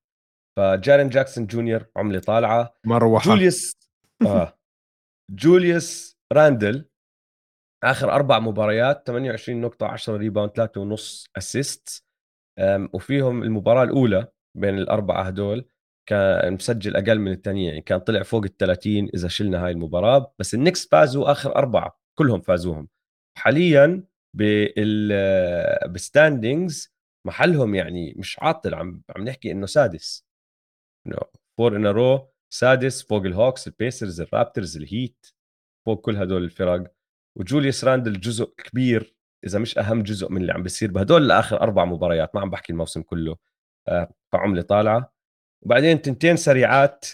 فجارين 0.57 1.10
جاكسون 1.10 1.48
جونيور 1.48 1.86
عملة 1.95 2.19
طالعة. 2.19 2.76
مروحه 2.86 3.26
جوليوس 3.26 3.76
آه. 4.26 4.60
جوليوس 5.41 6.18
راندل 6.34 6.90
آخر 7.85 8.11
أربع 8.11 8.39
مباريات 8.39 9.07
28 9.07 9.61
نقطة 9.61 9.85
10 9.87 10.17
rebound 10.17 10.51
3 10.51 10.81
ونص 10.81 11.25
assist 11.38 12.05
وفيهم 12.93 13.43
المباراة 13.43 13.83
الأولى 13.83 14.27
بين 14.57 14.77
الأربعة 14.77 15.21
هدول 15.23 15.69
كان 16.09 16.53
مسجل 16.53 16.95
أقل 16.95 17.19
من 17.19 17.31
الثانية 17.31 17.67
يعني 17.67 17.81
كان 17.81 17.99
طلع 17.99 18.23
فوق 18.23 18.43
ال 18.43 18.57
30 18.57 19.09
إذا 19.13 19.27
شلنا 19.27 19.65
هاي 19.65 19.71
المباراة. 19.71 20.33
بس 20.39 20.53
النكس 20.53 20.87
فازوا 20.87 21.31
آخر 21.31 21.55
أربعة 21.55 21.99
كلهم 22.19 22.41
فازوهم. 22.41 22.89
حاليا 23.37 24.03
بال 24.37 25.09
بال 25.89 26.08
standings 26.08 26.93
محلهم 27.27 27.75
يعني 27.75 28.13
مش 28.17 28.39
عاطل 28.39 28.73
عم 28.75 29.01
عم 29.15 29.23
نحكي 29.23 29.51
إنه 29.51 29.65
سادس. 29.65 30.25
إنه 31.07 31.17
four 31.57 31.76
in 31.76 31.88
a 31.88 31.98
row 31.98 32.31
سادس 32.53 33.03
فوق 33.03 33.25
الهوكس 33.25 33.67
البيسرز 33.67 34.21
الرابترز 34.21 34.77
الهيت 34.77 35.27
فوق 35.85 36.01
كل 36.01 36.17
هدول 36.17 36.43
الفرق. 36.43 36.95
وجوليوس 37.35 37.85
راندل 37.85 38.19
جزء 38.19 38.53
كبير 38.57 39.15
إذا 39.45 39.59
مش 39.59 39.77
أهم 39.77 40.03
جزء 40.03 40.31
من 40.31 40.41
اللي 40.41 40.53
عم 40.53 40.63
بيصير 40.63 40.91
بهدول 40.91 41.23
الآخر 41.23 41.61
أربع 41.61 41.85
مباريات 41.85 42.35
ما 42.35 42.41
عم 42.41 42.49
بحكي 42.49 42.73
الموسم 42.73 43.01
كله 43.01 43.37
آه، 43.87 44.09
فعمله 44.31 44.61
طالعة. 44.61 45.13
وبعدين 45.65 46.01
تنتين 46.01 46.35
سريعات 46.35 47.05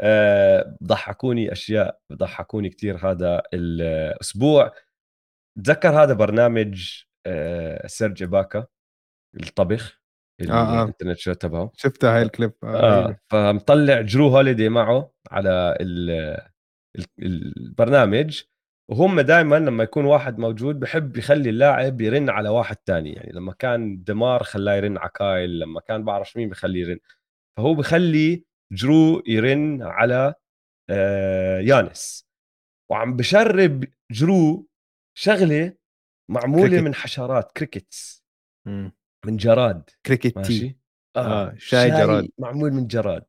أه 0.00 0.76
ضحكوني 0.84 1.52
أشياء 1.52 2.00
ضحكوني 2.12 2.68
كثير 2.68 3.10
هذا 3.10 3.42
الأسبوع. 3.54 4.72
تذكر 5.64 6.02
هذا 6.02 6.14
برنامج 6.14 7.02
أه 7.26 7.86
سيرج 7.86 8.24
إيباكا 8.24 8.66
الطبخ 9.42 10.02
آه 10.40 10.52
آه. 10.52 10.82
الإنترنت 10.82 11.18
show 11.18 11.32
تبعه؟ 11.32 11.72
شفتها 11.76 12.16
هاي 12.16 12.22
الكليب. 12.22 12.52
آه, 12.64 13.06
آه 13.08 13.18
فمطلع 13.30 14.00
جرو 14.00 14.28
هوليدي 14.28 14.68
معه 14.68 15.12
على 15.30 15.76
البرنامج. 17.18 18.42
وهم 18.92 19.20
دائما 19.20 19.56
لما 19.58 19.84
يكون 19.84 20.04
واحد 20.04 20.38
موجود 20.38 20.80
بحب 20.80 21.16
يخلي 21.16 21.50
اللاعب 21.50 22.00
يرن 22.00 22.30
على 22.30 22.48
واحد 22.48 22.76
تاني. 22.76 23.12
يعني 23.12 23.32
لما 23.32 23.52
كان 23.52 24.02
ديمار 24.02 24.42
خلاه 24.42 24.74
يرن 24.74 24.98
على 24.98 25.10
كايل 25.14 25.58
لما 25.58 25.80
كان 25.80 26.04
بعرف 26.04 26.36
مين 26.36 26.48
بخليه 26.48 26.80
يرن. 26.80 26.98
فهو 27.56 27.74
بخلي 27.74 28.44
جرو 28.72 29.22
يرن 29.26 29.82
على 29.82 30.34
آه، 30.90 31.60
يانس. 31.60 32.28
وعم 32.90 33.16
بشرب 33.16 33.84
جرو 34.10 34.68
شغلة 35.18 35.74
معمولة 36.30 36.68
كريكت. 36.68 36.84
من 36.84 36.94
حشرات 36.94 37.52
crickets. 37.52 38.24
من 39.26 39.36
جراد. 39.36 39.90
كريكت 40.06 40.36
ماشي؟ 40.36 40.78
آه, 41.16 41.20
آه 41.20 41.54
شاي, 41.58 41.90
شاي 41.90 41.90
جراد. 41.90 42.28
معمول 42.38 42.72
من 42.72 42.86
جراد. 42.86 43.24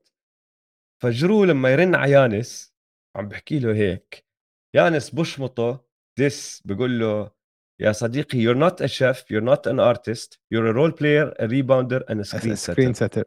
فجرو 1.02 1.46
لما 1.46 1.70
يرن 1.70 1.96
على 1.96 2.12
يانس 2.12 2.74
عم 3.16 3.28
بحكي 3.28 3.60
له 3.60 3.76
هيك 3.76 4.26
يانس 4.76 5.10
بشمطه 5.10 5.86
diss 6.18 6.62
بقول 6.66 7.00
له 7.00 7.32
يا 7.82 7.92
صديقي 7.92 8.46
you're 8.46 8.58
not 8.58 8.82
a 8.82 8.88
chef 8.88 9.18
you're 9.18 9.46
not 9.46 9.68
an 9.68 9.80
artist 9.80 10.38
you're 10.54 10.68
a 10.68 10.74
role 10.74 10.92
player 10.92 11.34
a 11.40 11.48
rebounder 11.48 12.02
and 12.10 12.20
a 12.20 12.24
screen 12.24 12.56
setter, 12.56 12.74
screen 12.74 12.94
setter. 12.94 13.26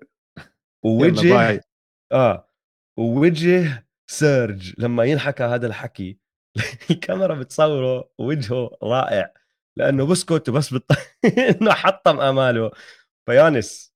ووجه 0.85 1.61
آه 2.13 2.49
ووجه 2.99 3.87
سيرج 4.11 4.75
لما 4.79 5.05
ينحكى 5.05 5.43
هذا 5.45 5.67
الحكي 5.67 6.19
الكاميرا 6.91 7.35
بتصوره 7.35 8.11
وجهه 8.19 8.79
رائع 8.83 9.35
لأنه 9.79 10.07
بسكت 10.07 10.49
وبس 10.49 10.75
بط... 10.75 10.91
إنه 11.61 11.73
حطم 11.73 12.21
آماله. 12.21 12.71
فيانس 13.27 13.95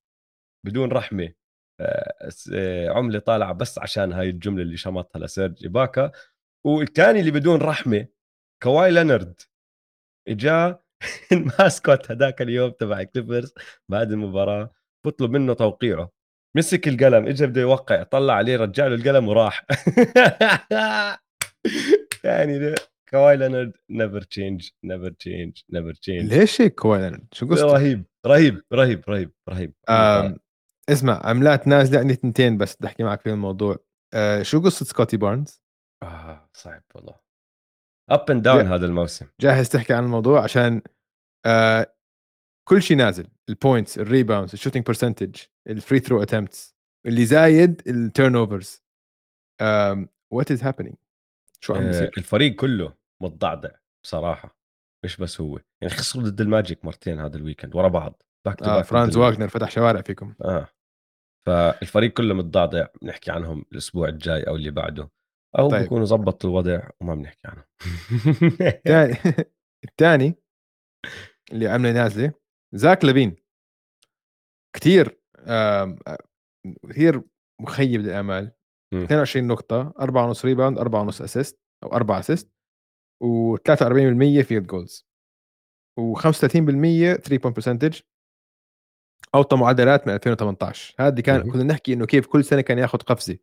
بدون 0.66 0.92
رحمة 0.92 1.32
آه، 1.80 2.30
آه، 2.54 2.88
عملة 2.88 3.18
طالعة 3.18 3.52
بس 3.52 3.78
عشان 3.78 4.12
هاي 4.12 4.30
الجملة 4.30 4.62
اللي 4.62 4.76
شمطها 4.76 5.20
لسيرج 5.20 5.66
إيباكا 5.66 6.12
والثاني 6.66 7.20
اللي 7.20 7.30
بدون 7.30 7.60
رحمة 7.60 8.06
كواي 8.62 8.90
لينارد. 8.90 9.40
إجا 10.28 10.80
ال 11.32 11.43
mascot 11.43 12.10
هذاك 12.10 12.42
اليوم 12.42 12.70
تبع 12.70 13.02
كليبرز 13.02 13.54
بعد 13.88 14.12
المباراة 14.12 14.74
بطلب 15.06 15.30
منه 15.30 15.54
توقيعه 15.54 16.10
مسك 16.56 16.88
القلم 16.88 17.26
اجى 17.26 17.46
بده 17.46 17.60
يوقع 17.60 18.02
طلع 18.02 18.34
عليه 18.34 18.56
رجع 18.56 18.86
له 18.86 18.94
القلم 18.94 19.28
وراح. 19.28 19.66
يعني 22.24 22.74
كواي 23.10 23.36
لينارد 23.36 23.72
never 23.90 24.22
change 24.22 24.68
never 24.84 25.10
change 25.10 25.58
never 25.70 25.94
change 25.94 26.34
ليش 26.34 26.60
هيك 26.60 26.74
كواي 26.74 27.00
لينارد؟ 27.00 27.26
شو 27.32 27.46
قصته 27.48 27.66
رهيب 27.66 28.04
رهيب 28.26 28.62
رهيب 28.72 29.04
رهيب 29.08 29.32
رهيب. 29.48 29.72
اسمع 30.88 31.20
عملات 31.24 31.68
نازله 31.68 31.98
عندي 31.98 32.16
تنتين 32.16 32.58
بس 32.58 32.76
بدي 32.76 32.86
أحكي 32.86 33.02
معك 33.02 33.20
في 33.20 33.30
الموضوع. 33.30 33.76
آه 34.14 34.42
شو 34.42 34.60
قصة 34.60 34.86
سكوتي 34.86 35.16
بارنز؟ 35.16 35.62
آه 36.02 36.48
صعب 36.52 36.82
والله. 36.94 37.20
up 38.10 38.30
and 38.30 38.42
down 38.42 38.66
هذا 38.66 38.86
الموسم. 38.86 39.26
جاهز 39.40 39.68
تحكي 39.68 39.94
عن 39.94 40.04
الموضوع 40.04 40.44
عشان 40.44 40.82
آه 41.46 41.94
كل 42.68 42.82
شيء 42.82 42.96
نازل 42.96 43.28
البوينتس 43.48 43.98
الريباوندز 43.98 44.52
الشوتنج 44.52 44.86
برسنتج 44.86 45.36
الفري 45.66 45.98
ثرو 45.98 46.22
اتمبتس 46.22 46.76
اللي 47.06 47.24
زايد 47.24 47.82
ال 47.88 47.98
turn 47.98 48.36
overs 48.36 48.82
what 50.32 50.50
is 50.50 50.62
happening 50.62 50.94
شو 51.60 51.74
عم 51.74 51.86
بيصير؟ 51.86 52.10
الفريق 52.18 52.54
كله 52.54 52.94
متضعضع 53.22 53.70
بصراحة. 54.04 54.60
مش 55.04 55.16
بس 55.16 55.40
هو؟ 55.40 55.60
يعني 55.82 55.94
خسروا 55.94 56.24
ضد 56.24 56.40
الماجيك 56.40 56.84
مرتين 56.84 57.20
هذا 57.20 57.36
ال 57.36 57.41
weekend 57.41 57.76
ورا 57.76 57.88
بعض 57.88 58.22
back 58.46 58.58
to 58.58 58.64
back 58.64 58.84
فرانز 58.84 59.16
واغنر 59.16 59.48
فتح 59.48 59.70
شوارع 59.70 60.02
فيكم. 60.02 60.34
آه 60.44 60.68
فالفريق 61.46 62.12
كله 62.12 62.34
متضعضع. 62.34 62.86
بنحكي 63.02 63.30
عنهم 63.30 63.64
الأسبوع 63.72 64.08
الجاي 64.08 64.42
أو 64.42 64.56
اللي 64.56 64.70
بعده. 64.70 65.10
أو 65.58 65.70
طيب. 65.70 65.82
بيكونوا 65.82 66.04
زبطوا 66.04 66.50
الوضع 66.50 66.88
وما 67.00 67.14
بنحكي 67.14 67.48
عنهم 67.48 67.64
الثاني 69.88 70.34
اللي 71.52 71.68
عمله 71.68 71.92
نازله 71.92 72.32
زاك 72.74 73.04
لافين 73.04 73.36
كثير 74.76 75.20
كثير 76.88 77.22
مخيب 77.60 78.00
للامال 78.00 78.52
22 78.94 79.46
نقطة 79.46 79.92
4.5 80.00 80.44
rebound 80.44 80.78
4.5 80.78 81.22
assist 81.22 81.60
أو 81.84 81.92
4 81.92 82.18
assist 82.18 82.50
و43% 83.24 84.42
field 84.42 84.66
goals 84.66 85.06
و35% 86.00 86.32
3 86.42 86.60
point 87.38 87.46
percentage 87.46 88.00
اوطى 89.34 89.56
معدلات 89.56 90.06
من 90.06 90.14
2018 90.14 90.94
هذه 91.00 91.20
كان 91.20 91.50
كنا 91.50 91.62
نحكي 91.62 91.92
إنه 91.92 92.06
كيف 92.06 92.26
كل 92.26 92.44
سنة 92.44 92.60
كان 92.60 92.78
ياخذ 92.78 92.98
قفزة. 92.98 93.38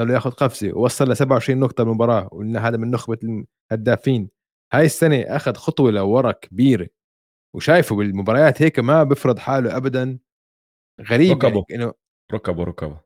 ضل 0.00 0.10
ياخذ 0.10 0.30
قفزه 0.30 0.72
ووصل 0.72 1.10
ل 1.10 1.16
27 1.16 1.60
نقطة 1.60 1.84
بالمباراه 1.84 2.24
وقلنا 2.24 2.68
هذا 2.68 2.76
من 2.76 2.90
نخبة 2.90 3.46
الهدافين. 3.72 4.30
هاي 4.72 4.86
السنة 4.86 5.22
أخذ 5.22 5.54
خطوة 5.54 5.90
لورا 5.90 6.32
كبيرة 6.32 6.88
وشايفه 7.54 7.96
بالمباريات 7.96 8.62
هيك 8.62 8.78
ما 8.78 9.02
بفرض 9.02 9.38
حاله 9.38 9.76
ابدا. 9.76 10.18
غريب 11.00 11.32
ركبه. 11.32 11.64
يعني 11.70 11.84
إنه 11.84 11.94
ركبه 12.32 12.64
ركبه. 12.64 13.00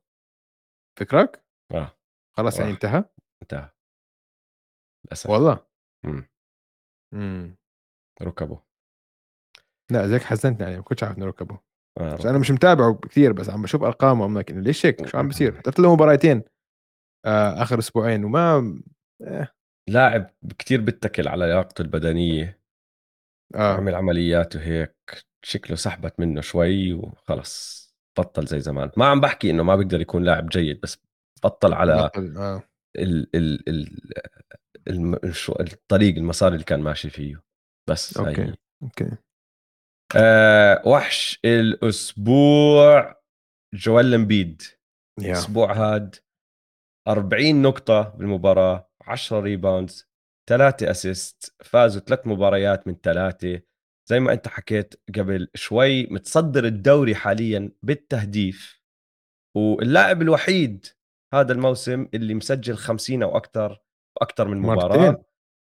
فكرك؟ 0.98 1.44
آه. 1.74 1.96
خلاص 2.36 2.58
يعني 2.58 2.70
انتهى؟ 2.70 3.04
انتهى. 3.42 3.70
للأسف. 5.04 5.30
والله؟ 5.30 5.66
امم 6.04 6.28
امم 7.14 7.56
ركبه. 8.22 8.60
لا 9.90 10.06
زيك 10.06 10.22
حزنتني 10.22 10.64
يعني 10.64 10.76
ما 10.76 10.82
كنتش 10.82 11.04
عارف 11.04 11.18
إنه 11.18 11.26
ركبه. 11.26 11.58
آه 11.98 12.14
بس 12.16 12.26
أنا 12.26 12.38
مش 12.38 12.50
متابعه 12.50 12.94
كثير 12.94 13.32
بس 13.32 13.50
عم 13.50 13.62
بشوف 13.62 13.82
أرقامه 13.82 14.24
عم 14.24 14.38
ليش 14.38 14.86
هيك؟ 14.86 15.06
شو 15.06 15.18
عم 15.18 15.28
بصير؟ 15.28 15.58
حضرت 15.58 15.78
له 15.78 15.94
مباراتين 15.94 16.42
آه 17.26 17.62
آخر 17.62 17.78
أسبوعين 17.78 18.24
وما 18.24 18.80
آه. 19.22 19.48
لاعب 19.88 20.30
كثير 20.58 20.80
بيتكل 20.80 21.28
على 21.28 21.46
لياقته 21.46 21.82
البدنية 21.82 22.60
آه. 23.54 23.76
عمل 23.76 23.94
عمليات 23.94 24.56
وهيك 24.56 24.96
شكله 25.42 25.76
سحبت 25.76 26.20
منه 26.20 26.40
شوي 26.40 26.92
وخلص 26.92 27.80
بطل 28.18 28.46
زي 28.46 28.60
زمان 28.60 28.90
ما 28.96 29.06
عم 29.06 29.20
بحكي 29.20 29.50
إنه 29.50 29.62
ما 29.62 29.76
بيقدر 29.76 30.00
يكون 30.00 30.24
لاعب 30.24 30.48
جيد 30.48 30.80
بس 30.80 30.98
بطل 31.44 31.74
على 31.74 32.02
بطل. 32.02 32.36
آه. 32.36 32.62
ال 32.98 33.36
ال 33.36 33.68
ال 33.68 34.00
الم... 34.88 35.14
الطريق 35.60 36.16
المسار 36.16 36.52
اللي 36.52 36.64
كان 36.64 36.80
ماشي 36.80 37.10
فيه 37.10 37.42
بس 37.90 38.16
okay 38.16 38.42
هي. 38.42 38.54
okay 38.82 39.10
أه 40.16 40.82
وحش 40.86 41.40
الأسبوع 41.44 43.20
جويل 43.74 44.14
امبيد 44.14 44.62
الأسبوع 45.18 45.72
هاد 45.72 46.16
40 47.10 47.62
نقطة 47.62 48.02
بالمباراة 48.02 48.90
10 49.02 49.40
rebounds 49.40 50.08
3 50.48 50.90
assist 50.90 51.56
فازوا 51.64 52.02
ثلاث 52.02 52.26
مباريات 52.26 52.86
من 52.86 52.94
ثلاثة. 53.02 53.60
زي 54.10 54.20
ما 54.20 54.32
أنت 54.32 54.48
حكيت 54.48 54.94
قبل 55.16 55.48
شوي 55.54 56.06
متصدر 56.06 56.64
الدوري 56.64 57.14
حاليا 57.14 57.72
بالتهديف. 57.82 58.80
واللاعب 59.56 60.22
الوحيد 60.22 60.86
هذا 61.34 61.52
الموسم 61.52 62.06
اللي 62.14 62.34
مسجل 62.34 62.76
50 62.76 63.22
أو 63.22 63.36
أكثر 63.36 63.82
أكثر 64.22 64.48
من 64.48 64.58
مباراة. 64.58 64.96
مرتين. 64.98 65.24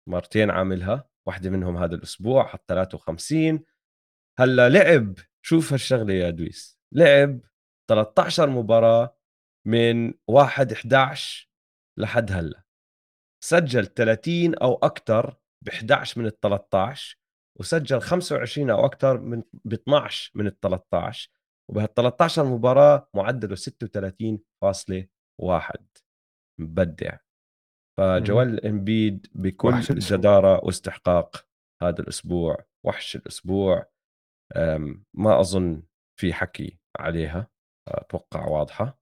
مرتين 0.09 0.49
عاملها. 0.49 1.09
واحدة 1.27 1.49
منهم 1.49 1.77
هذا 1.77 1.95
الأسبوع 1.95 2.47
حط 2.47 2.63
53 2.67 3.63
هلأ 4.39 4.69
لعب 4.69 5.13
شوف 5.41 5.73
هالشغلة 5.73 6.13
يا 6.13 6.29
دويس. 6.29 6.79
لعب 6.93 7.39
13 7.89 8.49
مباراة 8.49 9.20
من 9.67 10.13
1 10.27 10.71
11 10.71 11.49
لحد 11.99 12.31
هلأ. 12.31 12.63
سجل 13.43 13.85
30 13.85 14.55
أو 14.55 14.73
أكثر 14.73 15.37
ب 15.65 15.69
11 15.69 16.21
من 16.21 16.27
ال 16.27 16.39
13 16.39 17.17
وسجل 17.59 18.01
25 18.01 18.69
أو 18.69 18.85
أكثر 18.85 19.19
من 19.19 19.43
ب 19.65 19.73
12 19.73 20.31
من 20.35 20.47
ال 20.47 20.59
13 20.59 21.31
وبهال 21.69 21.93
13 21.93 22.45
مباراه 22.45 23.09
معدله 23.13 23.55
36.1 23.55 26.01
مبدع. 26.59 27.17
فجوال 27.99 28.65
إمبيد 28.65 29.27
بكل. 29.35 29.81
جدارة 29.81 30.65
واستحقاق 30.65 31.47
هذا 31.83 32.01
الأسبوع 32.01 32.65
وحش 32.85 33.15
الأسبوع. 33.15 33.85
ما 35.13 35.39
أظن 35.39 35.83
في 36.19 36.33
حكي 36.33 36.79
عليها 36.99 37.47
أتوقع 37.87 38.47
واضحة. 38.47 39.00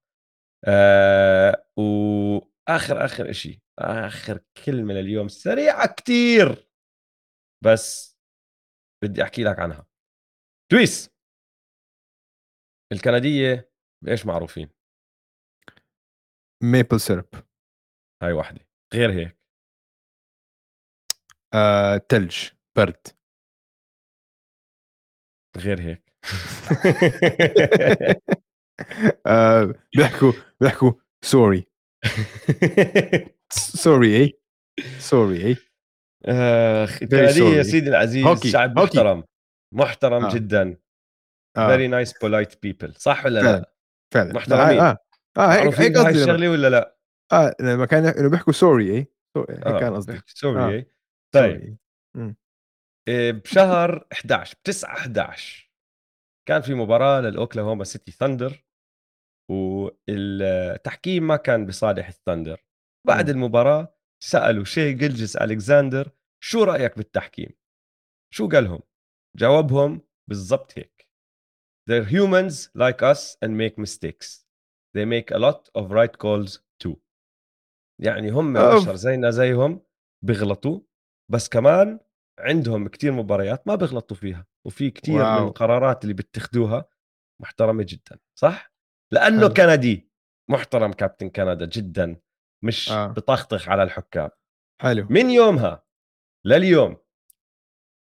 أه 0.67 1.65
وآخر 1.77 3.05
آخر 3.05 3.31
شيء 3.31 3.59
آخر 3.79 4.39
كلمة 4.65 4.93
لليوم 4.93 5.27
سريعة 5.27 5.93
كتير. 5.93 6.69
بس 7.63 8.17
بدي 9.03 9.23
أحكي 9.23 9.43
لك 9.43 9.59
عنها. 9.59 9.87
تويس. 10.71 11.09
الكندية 12.91 13.71
بإيش 14.03 14.25
معروفين؟ 14.25 14.69
maple 16.63 16.99
syrup. 16.99 17.27
هاي 18.23 18.31
واحدة 18.31 18.67
غير 18.93 19.11
هيك. 19.11 19.39
آه، 21.53 21.97
تلج 21.97 22.49
برد. 22.75 23.07
غير 25.57 25.81
هيك. 25.81 26.13
آه، 29.27 29.73
بيحكوا 29.95 30.31
بيحكوا 30.61 30.91
sorry 31.25 31.65
sorry 33.53 34.17
eh 34.17 34.39
sorry 34.99 35.45
eh 35.45 35.57
اخ 36.25 37.01
يا. 37.01 37.63
سيدي 37.63 37.89
العزيز 37.89 38.25
هوكي، 38.25 38.49
شعب 38.49 38.79
هوكي. 38.79 38.97
محترم 38.97 39.23
محترم 39.75 40.25
آه. 40.25 40.33
جدا 40.33 40.77
آه، 41.57 41.67
very 41.67 41.87
nice 41.87 42.13
polite 42.17 42.61
people 42.61 42.93
صح 42.95 43.25
ولا 43.25 43.41
فعلا. 43.41 43.57
لا 43.57 43.73
فعلا 44.13 44.33
محترمين. 44.33 44.79
آه 44.79 44.97
آه 45.37 45.51
هيك 45.51 45.59
معروفين 45.59 45.83
هيك 45.83 45.91
بهاي 45.93 46.05
قصدي 46.05 46.23
الشغلة 46.23 46.49
ولا 46.49 46.69
لا 46.69 46.97
آه 47.31 47.55
لما 47.61 47.85
كان 47.85 48.05
انه 48.05 48.29
بيحكوا 48.29 48.53
sorry 48.53 48.91
eh 48.91 48.97
هيك 49.37 49.49
آه، 49.49 49.79
كان 49.79 49.95
قصدي 49.95 50.21
sorry 50.27 50.63
آه. 50.63 50.69
إيه. 50.69 50.91
طيب. 51.35 51.77
إيه، 53.07 53.31
بشهر 53.31 54.07
11 54.11 54.55
ب 54.57 54.63
9 54.63 54.93
11 54.97 55.71
كان 56.47 56.61
في 56.61 56.73
مباراة 56.73 57.21
للأوكلاهوما 57.21 57.83
سيتي 57.83 58.11
ثاندر 58.11 58.63
والتحكيم 59.49 61.27
ما 61.27 61.35
كان 61.35 61.65
بصالح 61.65 62.07
الثاندر 62.07 62.65
بعد 63.07 63.29
مم. 63.29 63.35
المباراة 63.35 63.95
سألوا 64.23 64.63
شي 64.63 64.93
جلجس 64.93 65.35
ألكساندر 65.37 66.11
شو 66.43 66.63
رأيك 66.63 66.97
بالتحكيم 66.97 67.49
شو 68.33 68.47
قالهم 68.49 68.79
جاوبهم 69.37 70.01
بالضبط 70.29 70.77
هيك 70.77 71.09
They're 71.89 72.05
humans 72.05 72.69
like 72.77 73.01
us 73.01 73.21
and 73.43 73.51
make 73.57 73.75
mistakes. 73.85 74.45
They 74.95 75.05
make 75.05 75.31
a 75.31 75.39
lot 75.39 75.61
of 75.75 75.91
right 75.91 76.15
calls 76.23 76.59
too. 76.83 76.95
يعني 78.01 78.29
هم. 78.31 78.53
بشر 78.53 78.95
زينا 78.95 79.29
زيهم 79.31 79.81
بيغلطوا 80.23 80.81
بس 81.31 81.49
كمان 81.49 81.99
عندهم 82.39 82.87
كتير 82.87 83.11
مباريات 83.11 83.67
ما 83.67 83.75
بيغلطوا 83.75 84.17
فيها 84.17 84.47
وفي 84.67 84.91
كتير 84.91 85.15
واو. 85.15 85.41
من 85.41 85.47
القرارات 85.47 86.03
اللي 86.03 86.13
بيتخذوها 86.13 86.85
محترمة 87.41 87.85
جدا 87.87 88.19
صح؟ 88.39 88.68
لأنه 89.13 89.39
حلو. 89.39 89.53
كندي. 89.53 90.09
محترم 90.51 90.93
كابتن 90.93 91.29
كندا 91.29 91.65
جدا 91.65 92.15
مش 92.63 92.91
آه. 92.91 93.07
بطخطخ 93.07 93.69
على 93.69 93.83
الحكام. 93.83 94.29
حلو. 94.81 95.07
من 95.09 95.29
يومها 95.29 95.83
لليوم 96.45 96.97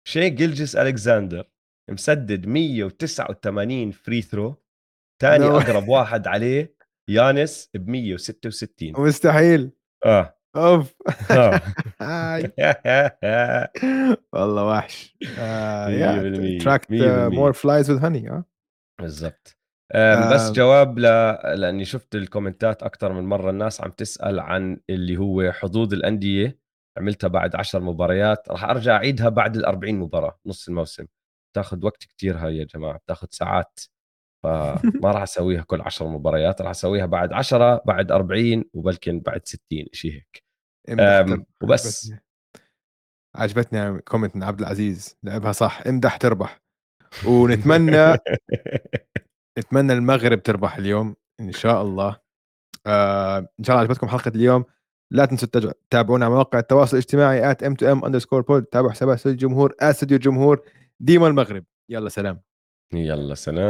شاي 0.08 0.30
جيلجس 0.30 0.76
الكساندر 0.76 1.50
مسدد 1.90 2.46
189 2.46 3.90
free 3.90 4.22
throw 4.22 4.62
ثاني. 5.22 5.44
أقرب 5.44 5.88
واحد 5.88 6.26
عليه 6.26 6.76
يانس 7.10 7.70
ب 7.74 7.88
166 7.88 8.92
مستحيل. 8.98 9.70
آه. 10.04 10.38
أوف. 10.56 10.94
آه. 11.30 11.60
والله 14.32 14.64
وحش. 14.64 15.16
attract. 16.58 16.86
more 17.32 17.52
flies 17.52 17.90
with 17.90 18.04
honey 18.04 18.30
آه. 18.30 18.44
بالضبط. 19.00 19.56
بس 20.32 20.46
آم. 20.46 20.52
جواب 20.52 20.98
ل... 20.98 21.02
لأني 21.60 21.84
شفت 21.84 22.14
الكومنتات 22.14 22.82
أكثر 22.82 23.12
من 23.12 23.24
مرة 23.24 23.50
الناس 23.50 23.80
عم 23.80 23.90
تسأل 23.90 24.40
عن 24.40 24.80
اللي 24.90 25.16
هو 25.16 25.52
حظوظ 25.52 25.92
الأندية 25.94 26.58
عملتها 26.98 27.28
بعد 27.28 27.56
10 27.56 27.80
مباريات 27.80 28.48
راح 28.48 28.64
أرجع 28.64 28.96
أعيدها 28.96 29.28
بعد 29.28 29.56
ال 29.56 29.64
40 29.64 29.94
مباراة 29.94 30.38
نص 30.46 30.68
الموسم 30.68 31.06
تاخذ 31.56 31.84
وقت 31.84 32.04
كتير 32.04 32.36
هاي 32.36 32.56
يا 32.56 32.64
جماعة 32.64 32.98
بتاخذ 32.98 33.26
ساعات 33.30 33.80
فما 34.44 35.10
راح 35.10 35.22
أسويها 35.22 35.62
كل 35.62 35.80
10 35.80 36.08
مباريات 36.08 36.60
راح 36.62 36.70
أسويها 36.70 37.06
بعد 37.06 37.32
10 37.32 37.82
بعد 37.86 38.12
40 38.12 38.64
وبلكن 38.74 39.20
بعد 39.20 39.46
60 39.46 39.60
شيء 39.92 40.12
هيك. 40.12 40.44
وبس. 41.62 42.12
عجبتني. 42.12 42.24
عجبتني 43.34 43.98
كومنت 44.00 44.36
من 44.36 44.42
عبد 44.42 44.60
العزيز 44.60 45.18
لعبها 45.22 45.52
صح 45.52 45.82
امدح 45.86 46.16
تربح 46.16 46.60
ونتمنى 47.26 48.16
نتمنى 49.58 49.92
المغرب 49.92 50.42
تربح 50.42 50.76
اليوم 50.76 51.16
إن 51.40 51.52
شاء 51.52 51.82
الله. 51.82 52.16
آه 52.86 53.38
إن 53.38 53.64
شاء 53.64 53.76
الله 53.76 53.88
عجبتكم 53.88 54.08
حلقة 54.08 54.32
اليوم. 54.34 54.64
لا 55.10 55.24
تنسوا 55.24 55.48
تتابعونا 55.48 56.24
على 56.24 56.34
مواقع 56.34 56.58
التواصل 56.58 56.96
الاجتماعي 56.96 57.54
at 57.54 57.58
m2m 57.58 58.00
underscore 58.04 58.42
pod 58.42 58.64
تابعوا 58.72 58.90
حسابات 58.90 59.16
استوديو 59.16 59.32
الجمهور 59.32 59.74
استوديو 59.80 60.16
الجمهور. 60.16 60.62
ديما 61.00 61.26
المغرب. 61.28 61.64
يلا 61.88 62.08
سلام. 62.08 62.40
يلا 62.94 63.34
سلام. 63.34 63.62